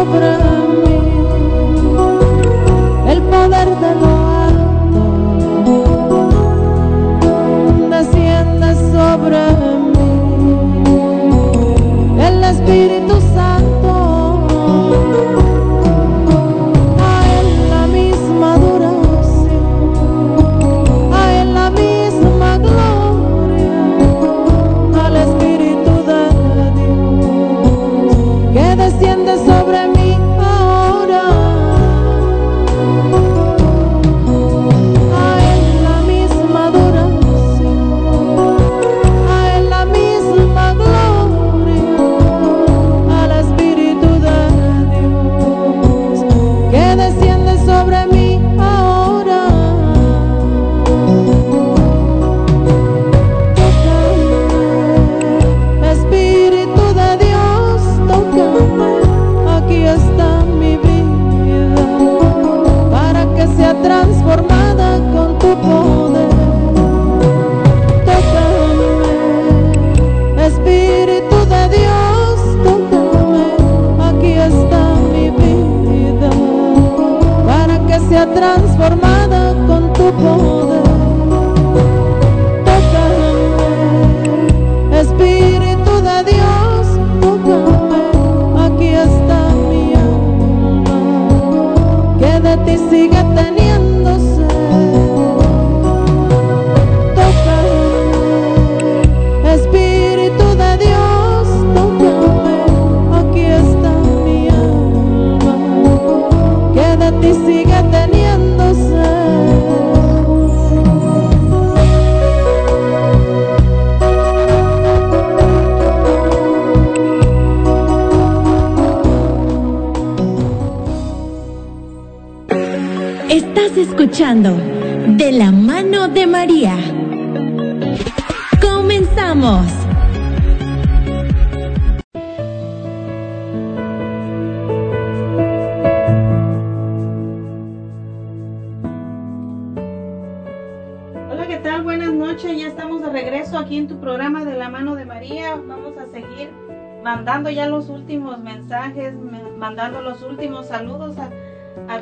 Desciende 0.06 0.43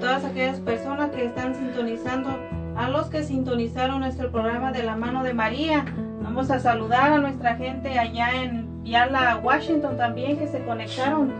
todas 0.01 0.25
aquellas 0.25 0.59
personas 0.59 1.11
que 1.11 1.25
están 1.25 1.55
sintonizando, 1.55 2.29
a 2.75 2.89
los 2.89 3.07
que 3.07 3.23
sintonizaron 3.23 3.99
nuestro 3.99 4.31
programa 4.31 4.71
de 4.71 4.81
la 4.83 4.95
mano 4.95 5.23
de 5.23 5.33
María. 5.33 5.85
Vamos 6.21 6.49
a 6.49 6.59
saludar 6.59 7.13
a 7.13 7.17
nuestra 7.19 7.55
gente 7.55 7.99
allá 7.99 8.43
en 8.43 8.83
Yala, 8.83 9.39
Washington 9.43 9.97
también 9.97 10.39
que 10.39 10.47
se 10.47 10.63
conectaron. 10.65 11.31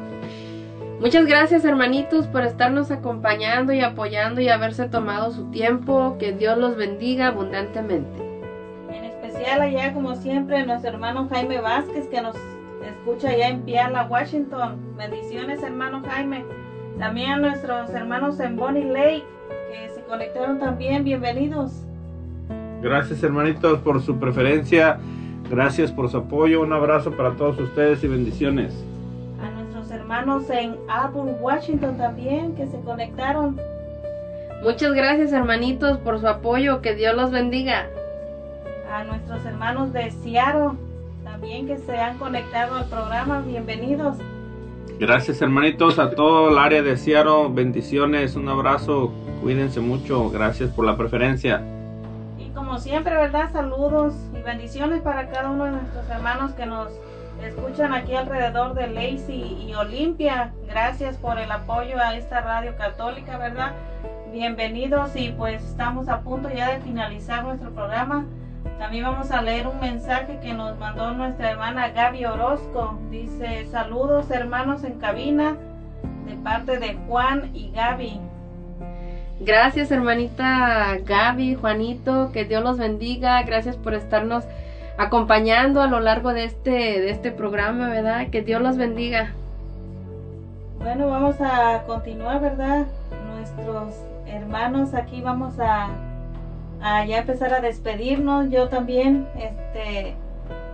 Muchas 0.99 1.25
gracias 1.25 1.65
hermanitos 1.65 2.27
por 2.27 2.43
estarnos 2.43 2.91
acompañando 2.91 3.73
y 3.73 3.81
apoyando 3.81 4.39
y 4.39 4.49
haberse 4.49 4.87
tomado 4.87 5.31
su 5.31 5.49
tiempo. 5.49 6.17
Que 6.19 6.31
Dios 6.31 6.59
los 6.59 6.75
bendiga 6.75 7.27
abundantemente. 7.27 8.21
En 8.91 9.05
especial 9.05 9.61
allá, 9.61 9.93
como 9.93 10.15
siempre, 10.15 10.63
nuestro 10.67 10.91
hermano 10.91 11.27
Jaime 11.29 11.59
Vázquez, 11.59 12.07
que 12.09 12.21
nos 12.21 12.35
escucha 12.85 13.29
allá 13.29 13.47
en 13.47 13.61
Piala, 13.61 14.03
Washington. 14.03 14.95
Bendiciones, 14.95 15.63
hermano 15.63 16.03
Jaime. 16.05 16.45
También 17.01 17.31
a 17.31 17.37
nuestros 17.37 17.89
hermanos 17.89 18.39
en 18.39 18.55
Bonnie 18.57 18.85
Lake, 18.85 19.23
que 19.49 19.89
se 19.89 20.03
conectaron 20.03 20.59
también. 20.59 21.03
Bienvenidos. 21.03 21.71
Gracias 22.79 23.23
hermanitos 23.23 23.79
por 23.79 24.03
su 24.03 24.19
preferencia. 24.19 24.99
Gracias 25.49 25.91
por 25.91 26.11
su 26.11 26.17
apoyo. 26.17 26.61
Un 26.61 26.73
abrazo 26.73 27.09
para 27.17 27.31
todos 27.31 27.59
ustedes 27.59 28.03
y 28.03 28.07
bendiciones. 28.07 28.85
A 29.43 29.49
nuestros 29.49 29.89
hermanos 29.89 30.47
en 30.51 30.75
Auburn, 30.87 31.37
Washington 31.41 31.97
también, 31.97 32.53
que 32.53 32.67
se 32.67 32.79
conectaron. 32.81 33.59
Muchas 34.61 34.93
gracias 34.93 35.33
hermanitos 35.33 35.97
por 35.97 36.19
su 36.19 36.27
apoyo. 36.27 36.83
Que 36.83 36.93
Dios 36.93 37.15
los 37.15 37.31
bendiga. 37.31 37.87
A 38.93 39.05
nuestros 39.05 39.43
hermanos 39.43 39.91
de 39.91 40.11
Seattle, 40.11 40.77
también 41.23 41.65
que 41.65 41.79
se 41.79 41.97
han 41.97 42.19
conectado 42.19 42.75
al 42.75 42.85
programa. 42.85 43.41
Bienvenidos. 43.41 44.17
Gracias 45.01 45.41
hermanitos 45.41 45.97
a 45.97 46.11
todo 46.11 46.51
el 46.51 46.59
área 46.59 46.83
de 46.83 46.95
Seattle. 46.95 47.47
Bendiciones. 47.49 48.35
Un 48.35 48.47
abrazo. 48.47 49.11
Cuídense 49.41 49.79
mucho. 49.79 50.29
Gracias 50.29 50.69
por 50.69 50.85
la 50.85 50.95
preferencia. 50.95 51.59
Y 52.37 52.49
como 52.49 52.77
siempre, 52.77 53.15
¿verdad? 53.15 53.51
Saludos 53.51 54.13
y 54.39 54.43
bendiciones 54.43 55.01
para 55.01 55.27
cada 55.31 55.49
uno 55.49 55.65
de 55.65 55.71
nuestros 55.71 56.07
hermanos 56.07 56.51
que 56.51 56.67
nos 56.67 56.89
escuchan 57.43 57.95
aquí 57.95 58.13
alrededor 58.13 58.75
de 58.75 58.89
Lacey 58.89 59.65
y 59.67 59.73
Olimpia. 59.73 60.53
Gracias 60.67 61.17
por 61.17 61.39
el 61.39 61.51
apoyo 61.51 61.97
a 61.97 62.15
esta 62.15 62.41
radio 62.41 62.77
católica, 62.77 63.39
¿verdad? 63.39 63.73
Bienvenidos 64.31 65.15
y 65.15 65.29
pues 65.29 65.63
estamos 65.63 66.09
a 66.09 66.21
punto 66.21 66.47
ya 66.53 66.73
de 66.73 66.79
finalizar 66.79 67.43
nuestro 67.43 67.71
programa. 67.71 68.27
También 68.81 69.03
vamos 69.03 69.29
a 69.29 69.43
leer 69.43 69.67
un 69.67 69.79
mensaje 69.79 70.39
que 70.41 70.53
nos 70.53 70.75
mandó 70.79 71.13
nuestra 71.13 71.51
hermana 71.51 71.89
Gaby 71.89 72.25
Orozco. 72.25 72.97
Dice, 73.11 73.67
saludos 73.67 74.31
hermanos 74.31 74.83
en 74.83 74.97
cabina 74.97 75.55
de 76.25 76.33
parte 76.37 76.79
de 76.79 76.97
Juan 77.07 77.51
y 77.53 77.69
Gaby. 77.69 78.19
Gracias 79.41 79.91
hermanita 79.91 80.97
Gaby, 81.05 81.53
Juanito, 81.53 82.31
que 82.31 82.43
Dios 82.45 82.63
los 82.63 82.79
bendiga. 82.79 83.43
Gracias 83.43 83.75
por 83.75 83.93
estarnos 83.93 84.45
acompañando 84.97 85.83
a 85.83 85.87
lo 85.87 85.99
largo 85.99 86.33
de 86.33 86.45
este, 86.45 86.71
de 86.71 87.11
este 87.11 87.31
programa, 87.31 87.87
¿verdad? 87.87 88.31
Que 88.31 88.41
Dios 88.41 88.63
los 88.63 88.77
bendiga. 88.77 89.31
Bueno, 90.79 91.07
vamos 91.07 91.35
a 91.39 91.83
continuar, 91.85 92.41
¿verdad? 92.41 92.87
Nuestros 93.27 93.93
hermanos 94.25 94.95
aquí 94.95 95.21
vamos 95.21 95.59
a, 95.59 95.89
a 96.81 97.05
ya 97.05 97.19
empezar 97.19 97.53
a 97.53 97.61
despedirnos. 97.61 98.49
Yo 98.49 98.69
también, 98.69 99.27
este, 99.37 100.15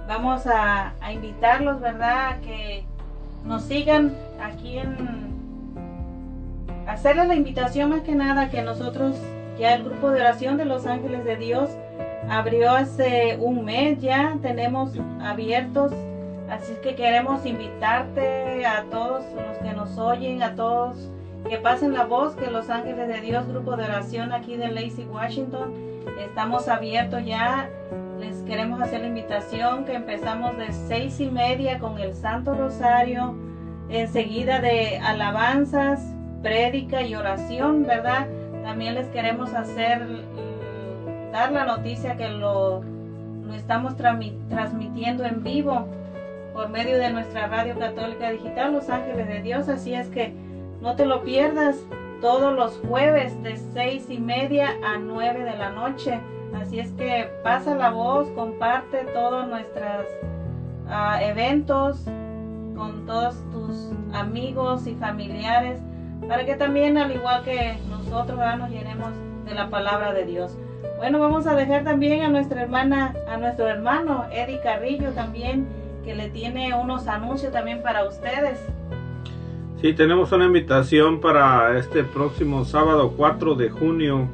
vamos 0.08 0.48
a, 0.48 0.94
a 1.02 1.12
invitarlos, 1.12 1.80
¿verdad? 1.82 2.30
A 2.30 2.38
que 2.42 2.84
nos 3.46 3.64
sigan 3.64 4.14
aquí 4.42 4.78
en 4.78 5.28
hacerles 6.88 7.28
la 7.28 7.36
invitación 7.36 7.90
más 7.90 8.02
que 8.02 8.16
nada 8.16 8.50
que 8.50 8.62
nosotros 8.62 9.16
ya 9.60 9.76
el 9.76 9.84
grupo 9.84 10.12
de 10.12 10.22
oración 10.22 10.58
de 10.58 10.66
los 10.66 10.86
ángeles 10.86 11.26
de 11.26 11.36
Dios 11.36 11.70
abrió 12.30 12.72
hace 12.72 13.38
un 13.40 13.66
mes 13.66 14.00
ya, 14.02 14.38
tenemos 14.42 14.92
abiertos, 15.22 15.92
así 16.50 16.74
que 16.84 16.96
queremos 16.96 17.46
invitarte 17.46 18.66
a 18.66 18.84
todos 18.92 19.24
los 19.34 19.58
que 19.58 19.74
nos 19.74 19.98
oyen, 19.98 20.44
a 20.44 20.56
todos 20.56 21.10
que 21.50 21.58
pasen 21.58 21.94
la 21.94 22.06
voz 22.06 22.36
que 22.36 22.50
los 22.52 22.70
ángeles 22.70 23.08
de 23.08 23.22
Dios, 23.22 23.48
grupo 23.48 23.76
de 23.78 23.86
oración 23.86 24.32
aquí 24.34 24.58
de 24.58 24.68
Lacey, 24.70 25.06
Washington, 25.06 25.74
estamos 26.20 26.68
abiertos 26.68 27.26
ya. 27.26 27.70
Les 28.20 28.38
queremos 28.42 28.82
hacer 28.82 29.02
la 29.02 29.08
invitación 29.08 29.86
que 29.86 29.94
empezamos 29.94 30.58
de 30.58 30.72
seis 30.72 31.20
y 31.20 31.30
media 31.30 31.80
con 31.80 32.00
el 32.00 32.16
Santo 32.16 32.56
Rosario, 32.56 33.36
enseguida 33.90 34.60
de 34.60 34.98
alabanzas, 34.98 36.02
prédica 36.42 37.04
y 37.04 37.16
oración, 37.16 37.84
¿verdad? 37.84 38.28
También 38.64 38.96
les 38.96 39.08
queremos 39.08 39.54
hacer, 39.54 40.04
mm, 40.04 41.32
dar 41.32 41.52
la 41.52 41.66
noticia 41.66 42.18
que 42.18 42.28
lo, 42.30 42.84
lo 43.46 43.54
estamos 43.54 43.96
transmitiendo 43.96 45.24
en 45.24 45.44
vivo 45.44 45.88
por 46.54 46.70
medio 46.70 46.98
de 46.98 47.12
nuestra 47.12 47.48
radio 47.48 47.78
católica 47.78 48.32
digital, 48.32 48.74
Los 48.74 48.90
Ángeles 48.90 49.28
de 49.28 49.42
Dios. 49.42 49.70
Así 49.70 49.94
es 49.94 50.10
que 50.10 50.34
no 50.82 50.96
te 50.96 51.06
lo 51.06 51.24
pierdas 51.24 51.78
todos 52.22 52.56
los 52.56 52.80
jueves 52.88 53.42
de 53.44 53.58
seis 53.58 54.10
y 54.10 54.18
media 54.18 54.70
a 54.86 54.98
nueve 54.98 55.44
de 55.44 55.58
la 55.58 55.70
noche. 55.70 56.20
Así 56.56 56.80
es 56.80 56.92
que 56.94 57.30
pasa 57.44 57.76
la 57.76 57.90
voz, 57.90 58.30
comparte 58.32 59.06
todos 59.14 59.48
nuestros 59.48 60.06
ah, 60.90 61.20
eventos 61.22 62.04
con 62.76 63.06
todos 63.06 63.36
tus 63.52 63.92
amigos 64.14 64.88
y 64.88 64.96
familiares 64.96 65.80
para 66.28 66.46
que 66.46 66.56
también 66.56 66.98
al 66.98 67.12
igual 67.12 67.44
que 67.44 67.78
nosotros 67.90 68.40
nos 68.58 68.70
llenemos 68.70 69.12
de 69.46 69.54
la 69.54 69.70
palabra 69.70 70.14
de 70.14 70.26
Dios. 70.26 70.58
Bueno, 70.98 71.20
vamos 71.20 71.46
a 71.48 71.56
dejar 71.56 71.84
también 71.84 72.24
a 72.24 72.30
nuestra 72.30 72.62
hermana, 72.62 73.16
a 73.30 73.38
nuestro 73.38 73.68
hermano 73.68 74.26
Eddie 74.32 74.60
Carrillo 74.62 75.12
también, 75.12 75.68
que 76.04 76.16
le 76.16 76.30
tiene 76.30 76.74
unos 76.74 77.08
anuncios 77.08 77.54
también 77.54 77.82
para 77.82 78.04
ustedes. 78.06 78.60
Sí, 79.80 79.94
tenemos 79.94 80.32
una 80.32 80.46
invitación 80.46 81.22
para 81.22 81.78
este 81.78 82.04
próximo 82.04 82.66
sábado 82.66 83.14
4 83.16 83.54
de 83.54 83.70
junio 83.70 84.28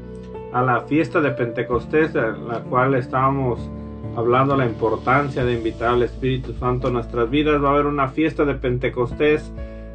a 0.53 0.61
la 0.61 0.81
fiesta 0.81 1.19
de 1.19 1.31
Pentecostés, 1.31 2.13
de 2.13 2.21
la 2.21 2.61
cual 2.61 2.95
estábamos 2.95 3.59
hablando 4.15 4.55
la 4.55 4.65
importancia 4.65 5.43
de 5.43 5.51
invitar 5.51 5.89
al 5.89 6.03
Espíritu 6.03 6.53
Santo 6.53 6.87
a 6.87 6.91
nuestras 6.91 7.29
vidas. 7.29 7.61
Va 7.61 7.71
a 7.71 7.73
haber 7.73 7.87
una 7.87 8.07
fiesta 8.07 8.45
de 8.45 8.53
Pentecostés 8.53 9.51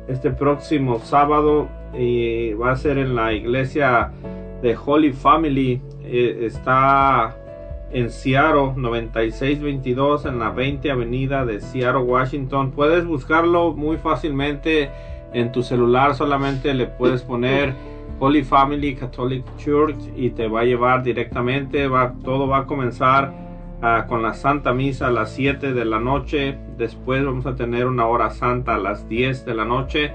este 0.06 0.30
próximo 0.30 0.98
sábado 0.98 1.66
y 1.98 2.52
va 2.52 2.72
a 2.72 2.76
ser 2.76 2.98
en 2.98 3.16
la 3.16 3.32
iglesia 3.32 4.12
de 4.60 4.76
Holy 4.76 5.14
Family. 5.14 5.80
Eh, 6.02 6.40
está 6.42 7.34
en 7.90 8.10
Seattle 8.10 8.74
9622 8.76 10.26
en 10.26 10.40
la 10.40 10.50
20 10.50 10.90
avenida 10.90 11.46
de 11.46 11.62
Seattle, 11.62 12.02
Washington. 12.02 12.70
Puedes 12.72 13.06
buscarlo 13.06 13.72
muy 13.72 13.96
fácilmente 13.96 14.90
en 15.32 15.52
tu 15.52 15.62
celular. 15.62 16.14
Solamente 16.14 16.74
le 16.74 16.86
puedes 16.86 17.22
poner 17.22 17.74
Holy 18.18 18.42
Family 18.42 18.94
Catholic 18.94 19.44
Church 19.56 19.98
y 20.16 20.30
te 20.30 20.48
va 20.48 20.60
a 20.60 20.64
llevar 20.64 21.02
directamente. 21.02 21.88
Va, 21.88 22.14
todo 22.24 22.46
va 22.48 22.59
a 22.59 22.66
comenzar 22.66 23.32
ah, 23.82 24.06
con 24.09 24.22
la 24.22 24.34
Santa 24.34 24.72
Misa 24.72 25.09
a 25.09 25.10
las 25.10 25.32
7 25.32 25.72
de 25.72 25.84
la 25.84 26.00
noche. 26.00 26.59
Después 26.76 27.24
vamos 27.24 27.46
a 27.46 27.55
tener 27.55 27.86
una 27.86 28.06
hora 28.06 28.30
santa 28.30 28.74
a 28.74 28.78
las 28.78 29.09
10 29.09 29.44
de 29.44 29.55
la 29.55 29.64
noche 29.64 30.12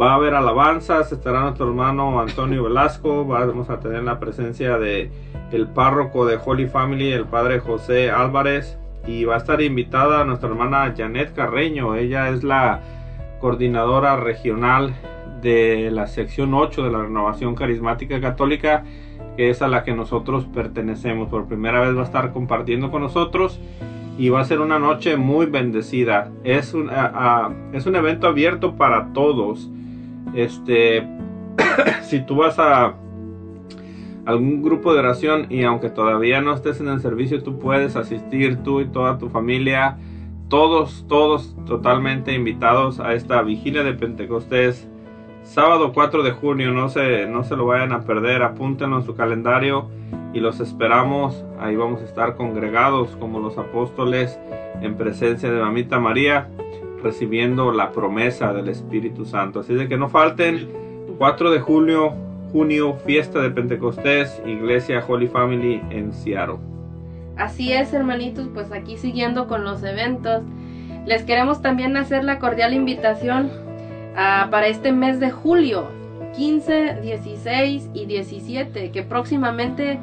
Va 0.00 0.10
a 0.10 0.14
haber 0.16 0.34
alabanzas, 0.34 1.12
estará 1.12 1.42
nuestro 1.42 1.68
hermano 1.68 2.20
Antonio 2.20 2.64
Velasco, 2.64 3.24
vamos 3.24 3.70
a 3.70 3.78
tener 3.78 4.02
la 4.02 4.18
presencia 4.18 4.76
de 4.76 5.08
el 5.52 5.68
párroco 5.68 6.26
de 6.26 6.36
Holy 6.44 6.66
Family, 6.66 7.12
el 7.12 7.26
padre 7.26 7.60
José 7.60 8.10
Álvarez, 8.10 8.76
y 9.06 9.24
va 9.24 9.34
a 9.34 9.38
estar 9.38 9.62
invitada 9.62 10.24
nuestra 10.24 10.48
hermana 10.48 10.92
Janet 10.96 11.32
Carreño, 11.32 11.94
ella 11.94 12.28
es 12.30 12.42
la 12.42 12.80
coordinadora 13.44 14.16
regional 14.16 14.94
de 15.42 15.90
la 15.90 16.06
sección 16.06 16.54
8 16.54 16.82
de 16.82 16.90
la 16.90 17.02
Renovación 17.02 17.54
Carismática 17.54 18.18
Católica, 18.18 18.84
que 19.36 19.50
es 19.50 19.60
a 19.60 19.68
la 19.68 19.84
que 19.84 19.92
nosotros 19.92 20.46
pertenecemos. 20.46 21.28
Por 21.28 21.44
primera 21.44 21.82
vez 21.82 21.94
va 21.94 22.00
a 22.00 22.04
estar 22.04 22.32
compartiendo 22.32 22.90
con 22.90 23.02
nosotros 23.02 23.60
y 24.16 24.30
va 24.30 24.40
a 24.40 24.44
ser 24.46 24.60
una 24.60 24.78
noche 24.78 25.18
muy 25.18 25.44
bendecida. 25.44 26.30
Es 26.42 26.72
un, 26.72 26.90
es 27.74 27.84
un 27.84 27.96
evento 27.96 28.28
abierto 28.28 28.76
para 28.76 29.12
todos. 29.12 29.70
Este, 30.34 31.06
si 32.02 32.20
tú 32.20 32.36
vas 32.36 32.58
a 32.58 32.94
algún 34.24 34.62
grupo 34.62 34.94
de 34.94 35.00
oración 35.00 35.48
y 35.50 35.64
aunque 35.64 35.90
todavía 35.90 36.40
no 36.40 36.54
estés 36.54 36.80
en 36.80 36.88
el 36.88 37.02
servicio, 37.02 37.42
tú 37.42 37.58
puedes 37.58 37.94
asistir 37.94 38.62
tú 38.62 38.80
y 38.80 38.86
toda 38.86 39.18
tu 39.18 39.28
familia, 39.28 39.98
todos, 40.48 41.04
todos 41.08 41.54
totalmente 41.66 42.32
invitados 42.34 43.00
a 43.00 43.14
esta 43.14 43.42
vigilia 43.42 43.82
de 43.82 43.94
Pentecostés. 43.94 44.88
Sábado 45.42 45.92
4 45.92 46.22
de 46.22 46.32
junio, 46.32 46.72
no 46.72 46.88
se, 46.88 47.26
no 47.26 47.44
se 47.44 47.56
lo 47.56 47.66
vayan 47.66 47.92
a 47.92 48.02
perder, 48.02 48.42
apúntenlo 48.42 48.98
en 48.98 49.04
su 49.04 49.14
calendario 49.14 49.88
y 50.32 50.40
los 50.40 50.60
esperamos. 50.60 51.44
Ahí 51.60 51.76
vamos 51.76 52.00
a 52.00 52.04
estar 52.04 52.34
congregados 52.36 53.16
como 53.20 53.40
los 53.40 53.58
apóstoles 53.58 54.38
en 54.80 54.96
presencia 54.96 55.50
de 55.50 55.60
Mamita 55.60 55.98
María 55.98 56.48
recibiendo 57.02 57.70
la 57.70 57.92
promesa 57.92 58.52
del 58.52 58.68
Espíritu 58.68 59.26
Santo. 59.26 59.60
Así 59.60 59.74
de 59.74 59.88
que 59.88 59.98
no 59.98 60.08
falten 60.08 60.68
4 61.18 61.50
de 61.50 61.60
junio, 61.60 62.14
junio, 62.50 62.96
fiesta 63.04 63.40
de 63.40 63.50
Pentecostés, 63.50 64.42
Iglesia 64.46 65.04
Holy 65.06 65.28
Family 65.28 65.82
en 65.90 66.12
Seattle. 66.12 66.73
Así 67.36 67.72
es, 67.72 67.92
hermanitos, 67.92 68.48
pues 68.54 68.70
aquí 68.72 68.96
siguiendo 68.96 69.48
con 69.48 69.64
los 69.64 69.82
eventos, 69.82 70.42
les 71.06 71.24
queremos 71.24 71.62
también 71.62 71.96
hacer 71.96 72.24
la 72.24 72.38
cordial 72.38 72.72
invitación 72.72 73.50
ah, 74.16 74.48
para 74.50 74.68
este 74.68 74.92
mes 74.92 75.20
de 75.20 75.30
julio, 75.30 75.88
15, 76.36 77.00
16 77.02 77.90
y 77.92 78.06
17, 78.06 78.90
que 78.90 79.02
próximamente 79.02 79.98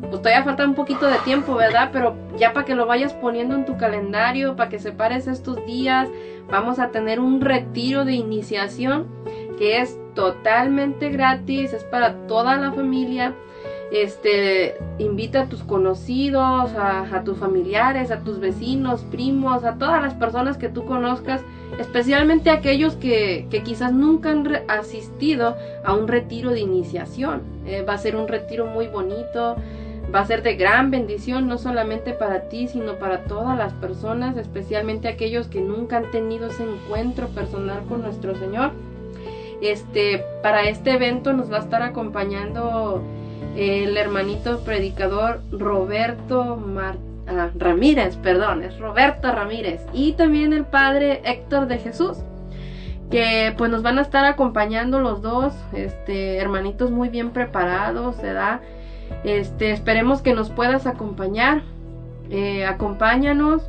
pues 0.00 0.22
todavía 0.22 0.44
falta 0.44 0.64
un 0.64 0.74
poquito 0.74 1.06
de 1.06 1.18
tiempo, 1.18 1.54
¿verdad? 1.54 1.90
Pero 1.92 2.14
ya 2.38 2.52
para 2.52 2.64
que 2.64 2.74
lo 2.74 2.86
vayas 2.86 3.12
poniendo 3.14 3.56
en 3.56 3.64
tu 3.64 3.76
calendario, 3.76 4.54
para 4.56 4.70
que 4.70 4.78
separes 4.78 5.26
estos 5.26 5.64
días, 5.66 6.08
vamos 6.48 6.78
a 6.78 6.90
tener 6.90 7.20
un 7.20 7.40
retiro 7.40 8.04
de 8.04 8.14
iniciación 8.14 9.06
que 9.58 9.80
es 9.80 9.98
totalmente 10.14 11.10
gratis, 11.10 11.72
es 11.72 11.84
para 11.84 12.14
toda 12.26 12.56
la 12.56 12.72
familia. 12.72 13.34
Este, 13.90 14.76
invita 14.98 15.42
a 15.42 15.46
tus 15.46 15.62
conocidos, 15.62 16.72
a, 16.76 17.22
tus 17.24 17.38
familiares, 17.38 18.10
a 18.10 18.18
tus 18.18 18.38
vecinos, 18.38 19.02
primos, 19.10 19.64
a 19.64 19.76
todas 19.76 20.02
las 20.02 20.12
personas 20.12 20.58
que 20.58 20.68
tú 20.68 20.84
conozcas, 20.84 21.40
especialmente 21.78 22.50
aquellos 22.50 22.96
que, 22.96 23.46
quizás 23.64 23.92
nunca 23.92 24.30
han 24.30 24.46
asistido 24.68 25.56
a 25.84 25.94
un 25.94 26.06
retiro 26.06 26.50
de 26.50 26.60
iniciación. 26.60 27.42
Eh, 27.66 27.82
va 27.82 27.94
a 27.94 27.98
ser 27.98 28.14
un 28.16 28.28
retiro 28.28 28.66
muy 28.66 28.88
bonito, 28.88 29.56
va 30.14 30.20
a 30.20 30.26
ser 30.26 30.42
de 30.42 30.56
gran 30.56 30.90
bendición, 30.90 31.48
no 31.48 31.56
solamente 31.56 32.12
para 32.12 32.50
ti, 32.50 32.68
sino 32.68 32.96
para 32.96 33.24
todas 33.24 33.56
las 33.56 33.72
personas, 33.72 34.36
especialmente 34.36 35.08
aquellos 35.08 35.48
que 35.48 35.62
nunca 35.62 35.96
han 35.96 36.10
tenido 36.10 36.48
ese 36.48 36.62
encuentro 36.62 37.28
personal 37.28 37.82
con 37.88 38.02
nuestro 38.02 38.34
Señor. 38.34 38.72
Este, 39.62 40.24
para 40.42 40.68
este 40.68 40.92
evento 40.92 41.32
nos 41.32 41.50
va 41.50 41.56
a 41.56 41.60
estar 41.60 41.82
acompañando 41.82 43.02
el 43.56 43.96
hermanito 43.96 44.60
predicador 44.60 45.40
Roberto 45.50 46.58
ah, 47.26 47.50
Ramírez, 47.56 48.16
perdón, 48.16 48.62
es 48.62 48.78
Roberto 48.78 49.32
Ramírez, 49.32 49.84
y 49.92 50.12
también 50.12 50.52
el 50.52 50.64
padre 50.64 51.20
Héctor 51.24 51.66
de 51.66 51.78
Jesús 51.78 52.18
que 53.10 53.54
pues 53.56 53.70
nos 53.70 53.82
van 53.82 53.98
a 53.98 54.02
estar 54.02 54.24
acompañando 54.26 55.00
los 55.00 55.22
dos, 55.22 55.54
este, 55.72 56.36
hermanitos 56.36 56.90
muy 56.90 57.08
bien 57.08 57.30
preparados, 57.30 58.20
¿verdad? 58.20 58.60
Este, 59.24 59.70
esperemos 59.70 60.20
que 60.20 60.34
nos 60.34 60.50
puedas 60.50 60.86
acompañar. 60.86 61.62
Eh, 62.30 62.66
acompáñanos. 62.66 63.62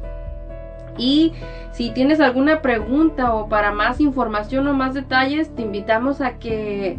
Y 0.98 1.34
si 1.72 1.92
tienes 1.92 2.20
alguna 2.20 2.62
pregunta 2.62 3.34
o 3.34 3.48
para 3.48 3.72
más 3.72 4.02
información 4.02 4.68
o 4.68 4.74
más 4.74 4.94
detalles, 4.94 5.56
te 5.56 5.62
invitamos 5.62 6.20
a 6.20 6.40
que 6.40 6.98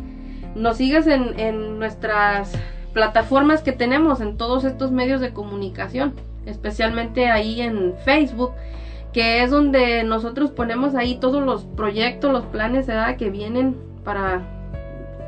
nos 0.54 0.76
sigas 0.76 1.06
en, 1.06 1.38
en 1.38 1.78
nuestras 1.78 2.52
plataformas 2.92 3.62
que 3.62 3.72
tenemos, 3.72 4.20
en 4.20 4.36
todos 4.36 4.64
estos 4.64 4.90
medios 4.90 5.20
de 5.20 5.32
comunicación, 5.32 6.14
especialmente 6.46 7.30
ahí 7.30 7.60
en 7.60 7.94
Facebook 8.04 8.52
que 9.12 9.42
es 9.42 9.50
donde 9.50 10.04
nosotros 10.04 10.50
ponemos 10.50 10.94
ahí 10.94 11.16
todos 11.16 11.42
los 11.42 11.64
proyectos, 11.64 12.32
los 12.32 12.44
planes 12.46 12.86
de 12.86 12.92
edad 12.92 13.16
que 13.16 13.30
vienen 13.30 13.76
para 14.04 14.42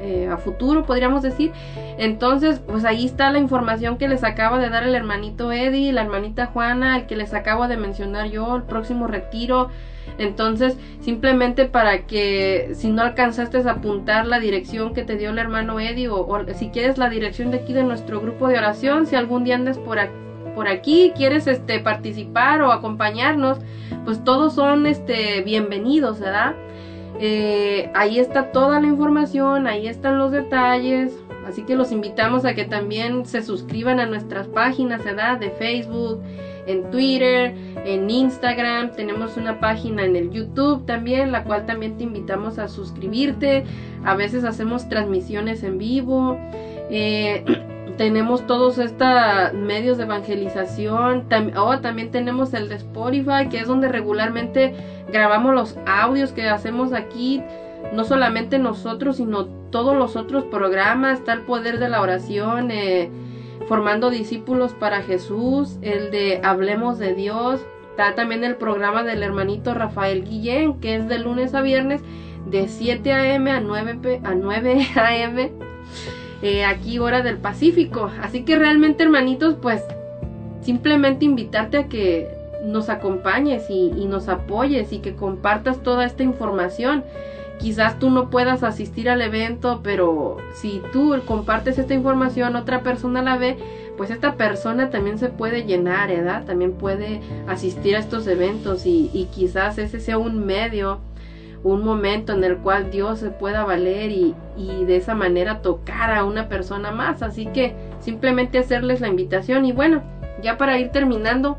eh, 0.01 0.29
a 0.29 0.37
futuro, 0.37 0.85
podríamos 0.85 1.23
decir. 1.23 1.53
Entonces, 1.99 2.61
pues 2.61 2.85
ahí 2.85 3.07
está 3.07 3.31
la 3.31 3.39
información 3.39 3.99
que 3.99 4.09
les 4.09 4.25
acaba 4.25 4.59
de 4.59 4.69
dar 4.69 4.85
el 4.85 4.95
hermanito 4.95 5.53
Eddie, 5.53 5.93
la 5.93 6.03
hermanita 6.03 6.47
Juana, 6.47 6.97
el 6.97 7.07
que 7.07 7.17
les 7.17 7.35
acabo 7.35 7.69
de 7.69 7.77
mencionar 7.77 8.27
yo, 8.27 8.57
el 8.57 8.63
próximo 8.63 9.07
retiro. 9.07 9.69
Entonces, 10.19 10.77
simplemente 11.01 11.65
para 11.65 12.07
que 12.07 12.73
si 12.75 12.91
no 12.91 13.03
alcanzaste 13.03 13.59
a 13.59 13.71
apuntar 13.71 14.27
la 14.27 14.41
dirección 14.41 14.95
que 14.95 15.05
te 15.05 15.17
dio 15.17 15.31
el 15.31 15.39
hermano 15.39 15.81
Eddie 15.81 16.09
o, 16.09 16.29
si 16.55 16.69
quieres 16.69 16.99
la 16.99 17.09
dirección 17.09 17.51
de 17.51 17.59
aquí 17.59 17.73
de 17.73 17.83
nuestro 17.83 18.21
grupo 18.21 18.49
de 18.49 18.59
oración, 18.59 19.07
si 19.07 19.17
algún 19.17 19.45
día 19.45 19.57
andas 19.57 19.79
por 19.79 19.99
aquí 19.99 20.13
por 20.55 20.69
aquí, 20.69 21.13
quieres 21.17 21.47
este 21.47 21.81
participar 21.81 22.63
o 22.63 22.73
acompañarnos, 22.73 23.59
pues 24.05 24.23
todos 24.23 24.55
son 24.55 24.87
este 24.87 25.41
bienvenidos, 25.43 26.21
¿verdad? 26.21 26.55
Eh, 27.19 27.91
ahí 27.95 28.19
está 28.19 28.53
toda 28.53 28.81
la 28.81 28.87
información, 28.87 29.67
ahí 29.67 29.87
están 29.87 30.19
los 30.19 30.33
detalles, 30.33 31.17
así 31.47 31.63
que 31.63 31.77
los 31.77 31.93
invitamos 31.93 32.45
a 32.45 32.55
que 32.55 32.65
también 32.65 33.27
se 33.27 33.43
suscriban 33.43 34.01
a 34.01 34.07
nuestras 34.07 34.49
páginas, 34.49 35.05
¿verdad? 35.05 35.39
De 35.39 35.51
Facebook, 35.51 36.21
en 36.67 36.91
Twitter, 36.91 37.55
en 37.85 38.09
Instagram, 38.09 38.93
tenemos 38.93 39.37
una 39.37 39.59
página 39.61 40.05
en 40.05 40.17
el 40.17 40.31
YouTube 40.31 40.87
también, 40.87 41.33
la 41.33 41.45
cual 41.45 41.67
también 41.67 41.97
te 41.97 42.05
invitamos 42.05 42.59
a 42.59 42.69
suscribirte. 42.69 43.65
A 44.05 44.15
veces 44.15 44.45
hacemos 44.45 44.89
transmisiones 44.89 45.63
en 45.63 45.79
vivo. 45.79 46.39
Eh, 46.91 47.45
tenemos 47.97 48.47
todos 48.47 48.79
estos 48.79 49.53
medios 49.55 49.99
de 49.99 50.05
evangelización. 50.05 51.27
oh, 51.57 51.79
también 51.81 52.11
tenemos 52.11 52.55
el 52.55 52.69
de 52.69 52.77
Spotify, 52.77 53.49
que 53.51 53.59
es 53.59 53.67
donde 53.67 53.89
regularmente 53.89 54.75
grabamos 55.13 55.55
los 55.55 55.77
audios 55.87 56.33
que 56.33 56.49
hacemos 56.49 56.93
aquí. 56.93 57.43
No 57.93 58.05
solamente 58.05 58.59
nosotros, 58.59 59.17
sino 59.17 59.47
todos 59.71 59.97
los 59.97 60.17
otros 60.17 60.45
programas. 60.45 61.19
Está 61.19 61.33
el 61.33 61.41
poder 61.43 61.79
de 61.79 61.89
la 61.89 62.01
oración, 62.01 62.71
eh, 62.71 63.11
formando 63.69 64.11
discípulos 64.11 64.73
para 64.73 65.03
Jesús, 65.03 65.79
el 65.83 66.11
de 66.11 66.41
Hablemos 66.43 66.99
de 66.99 67.15
Dios. 67.15 67.61
Está 67.91 68.15
también 68.15 68.45
el 68.45 68.57
programa 68.57 69.03
del 69.03 69.23
hermanito 69.23 69.75
Rafael 69.75 70.25
Guillén, 70.25 70.81
que 70.81 70.97
es 70.97 71.09
de 71.09 71.19
lunes 71.19 71.55
a 71.55 71.63
viernes, 71.63 72.01
de 72.47 72.69
7 72.69 73.13
a.m. 73.13 73.51
a 73.51 73.61
9, 73.61 74.21
a 74.25 74.35
9 74.35 74.87
a.m. 74.97 75.53
Eh, 76.45 76.65
aquí 76.65 76.99
hora 76.99 77.23
del 77.23 77.39
Pacífico. 77.39 78.11
Así 78.21 78.43
que 78.43 78.57
realmente 78.57 79.05
hermanitos, 79.05 79.55
pues 79.63 79.81
simplemente 80.61 81.25
invitarte 81.25 81.77
a 81.79 81.89
que 81.89 82.29
nos 82.65 82.89
acompañes 82.89 83.69
y, 83.69 83.91
nos 84.07 84.29
apoyes 84.29 84.93
y 84.93 84.99
que 84.99 85.15
compartas 85.15 85.83
toda 85.83 86.05
esta 86.05 86.23
información. 86.23 87.05
Quizás 87.63 87.99
tú 87.99 88.11
no 88.11 88.29
puedas 88.29 88.63
asistir 88.63 89.09
al 89.09 89.23
evento, 89.23 89.81
pero 89.83 90.37
si 90.53 90.83
tú 90.93 91.15
compartes 91.25 91.79
esta 91.79 91.95
información, 91.95 92.57
otra 92.57 92.83
persona 92.83 93.23
la 93.23 93.39
ve, 93.39 93.57
pues 93.97 94.11
esta 94.11 94.35
persona 94.35 94.91
también 94.91 95.19
se 95.19 95.29
puede 95.29 95.65
llenar, 95.65 96.09
¿verdad? 96.09 96.45
También 96.45 96.73
puede 96.73 97.21
asistir 97.47 97.95
a 97.97 98.01
estos 98.01 98.27
eventos 98.27 98.85
y, 98.85 99.11
y 99.13 99.27
quizás 99.27 99.79
ese 99.79 100.01
sea 100.01 100.19
un 100.19 100.45
medio 100.45 101.01
un 101.65 101.85
momento 101.85 102.33
en 102.33 102.43
el 102.45 102.59
cual 102.59 102.91
Dios 102.91 103.21
se 103.21 103.31
pueda 103.31 103.65
valer 103.65 104.11
y, 104.11 104.35
de 104.57 104.97
esa 104.97 105.15
manera 105.15 105.63
tocar 105.63 106.13
a 106.13 106.25
una 106.25 106.49
persona 106.49 106.91
más. 106.91 107.23
Así 107.23 107.47
que 107.47 107.75
simplemente 108.01 108.59
hacerles 108.59 109.01
la 109.01 109.09
invitación 109.09 109.65
y 109.65 109.73
bueno, 109.73 110.03
ya 110.43 110.59
para 110.59 110.79
ir 110.79 110.91
terminando, 110.91 111.59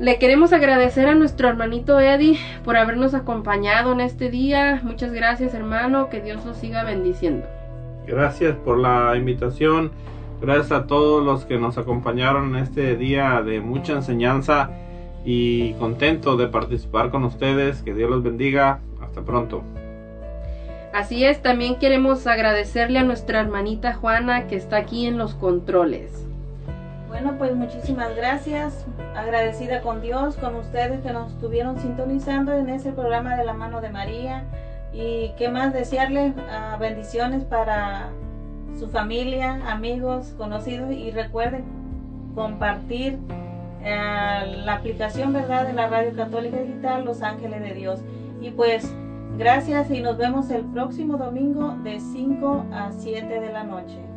le 0.00 0.18
queremos 0.18 0.54
agradecer 0.54 1.08
a 1.08 1.14
nuestro 1.14 1.48
hermanito 1.48 2.00
Eddie 2.00 2.38
por 2.64 2.78
habernos 2.78 3.12
acompañado 3.12 3.92
en 3.92 4.00
este 4.00 4.30
día. 4.30 4.80
Muchas 4.82 5.12
gracias 5.12 5.52
hermano, 5.52 6.08
que 6.08 6.22
Dios 6.22 6.44
los 6.46 6.56
siga 6.56 6.84
bendiciendo. 6.84 7.46
Gracias 8.06 8.56
por 8.56 8.78
la 8.78 9.14
invitación. 9.16 9.92
Gracias 10.40 10.72
a 10.72 10.86
todos 10.86 11.22
los 11.22 11.44
que 11.44 11.58
nos 11.58 11.76
acompañaron 11.76 12.56
en 12.56 12.62
este 12.62 12.96
día 12.96 13.42
de 13.42 13.60
mucha 13.60 13.92
enseñanza 13.92 14.70
y 15.22 15.74
contento 15.74 16.38
de 16.38 16.48
participar 16.48 17.10
con 17.10 17.24
ustedes. 17.24 17.82
Que 17.82 17.92
Dios 17.92 18.08
los 18.08 18.22
bendiga. 18.22 18.80
Hasta 19.02 19.20
pronto. 19.20 19.62
Así 20.94 21.24
es, 21.24 21.42
también 21.42 21.78
queremos 21.78 22.26
agradecerle 22.26 22.98
a 22.98 23.04
nuestra 23.04 23.40
hermanita 23.40 23.94
Juana 23.94 24.46
que 24.48 24.56
está 24.56 24.78
aquí 24.78 25.06
en 25.06 25.18
los 25.18 25.34
controles. 25.34 26.29
Bueno, 27.10 27.34
pues 27.38 27.56
muchísimas 27.56 28.14
gracias. 28.14 28.86
Agradecida 29.16 29.82
con 29.82 30.00
Dios, 30.00 30.36
con 30.36 30.54
ustedes 30.54 31.00
que 31.00 31.12
nos 31.12 31.32
estuvieron 31.32 31.76
sintonizando 31.80 32.52
en 32.52 32.68
ese 32.68 32.92
programa 32.92 33.34
de 33.34 33.44
la 33.44 33.52
mano 33.52 33.80
de 33.80 33.90
María. 33.90 34.44
Y 34.92 35.32
qué 35.36 35.48
más 35.48 35.72
desearle 35.72 36.32
ah, 36.48 36.76
bendiciones 36.78 37.42
para 37.42 38.10
su 38.78 38.88
familia, 38.88 39.60
amigos, 39.68 40.34
conocidos. 40.38 40.92
Y 40.92 41.10
recuerden 41.10 41.64
compartir 42.36 43.18
eh, 43.82 44.62
la 44.64 44.74
aplicación, 44.74 45.32
¿verdad?, 45.32 45.66
de 45.66 45.72
la 45.72 45.88
Radio 45.88 46.14
Católica 46.14 46.58
Digital 46.58 47.04
Los 47.04 47.22
Ángeles 47.22 47.60
de 47.60 47.74
Dios. 47.74 48.00
Y 48.40 48.52
pues 48.52 48.88
gracias 49.36 49.90
y 49.90 50.00
nos 50.00 50.16
vemos 50.16 50.48
el 50.50 50.64
próximo 50.66 51.16
domingo 51.16 51.76
de 51.82 51.98
5 51.98 52.66
a 52.72 52.92
7 52.92 53.40
de 53.40 53.52
la 53.52 53.64
noche. 53.64 54.09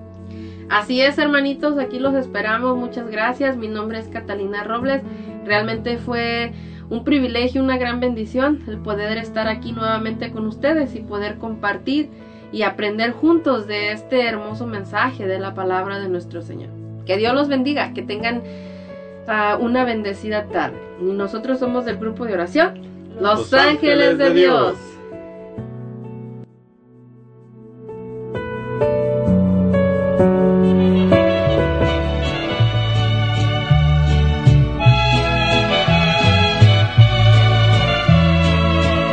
Así 0.70 1.02
es, 1.02 1.18
hermanitos, 1.18 1.78
aquí 1.78 2.00
los 2.00 2.14
esperamos. 2.16 2.78
Muchas 2.78 3.10
gracias. 3.10 3.58
Mi 3.58 3.68
nombre 3.68 4.00
es 4.00 4.08
Catalina 4.08 4.64
Robles. 4.64 5.02
Realmente 5.46 5.98
fue 5.98 6.54
un 6.90 7.04
privilegio, 7.04 7.64
una 7.64 7.78
gran 7.78 8.00
bendición 8.00 8.62
el 8.68 8.78
poder 8.78 9.18
estar 9.18 9.48
aquí 9.48 9.72
nuevamente 9.72 10.32
con 10.32 10.46
ustedes 10.48 10.96
y 10.96 11.00
poder 11.00 11.38
compartir 11.38 12.10
y 12.52 12.62
aprender 12.62 13.12
juntos 13.12 13.68
de 13.68 13.92
este 13.92 14.28
hermoso 14.28 14.68
mensaje 14.68 15.26
de 15.26 15.40
la 15.40 15.54
palabra 15.56 16.00
de 16.00 16.08
nuestro 16.08 16.42
Señor. 16.42 16.70
Que 17.06 17.18
Dios 17.18 17.34
los 17.34 17.48
bendiga, 17.48 17.94
que 17.94 18.04
tengan 18.04 18.44
ah, 19.28 19.58
una 19.60 19.86
bendecida 19.86 20.46
tarde. 20.46 20.78
Y 21.02 21.06
nosotros 21.06 21.60
somos 21.60 21.86
del 21.86 21.98
grupo 21.98 22.26
de 22.26 22.34
oración 22.34 22.94
los 23.20 23.54
ángeles 23.54 24.18
de 24.18 24.34
Dios. 24.34 24.76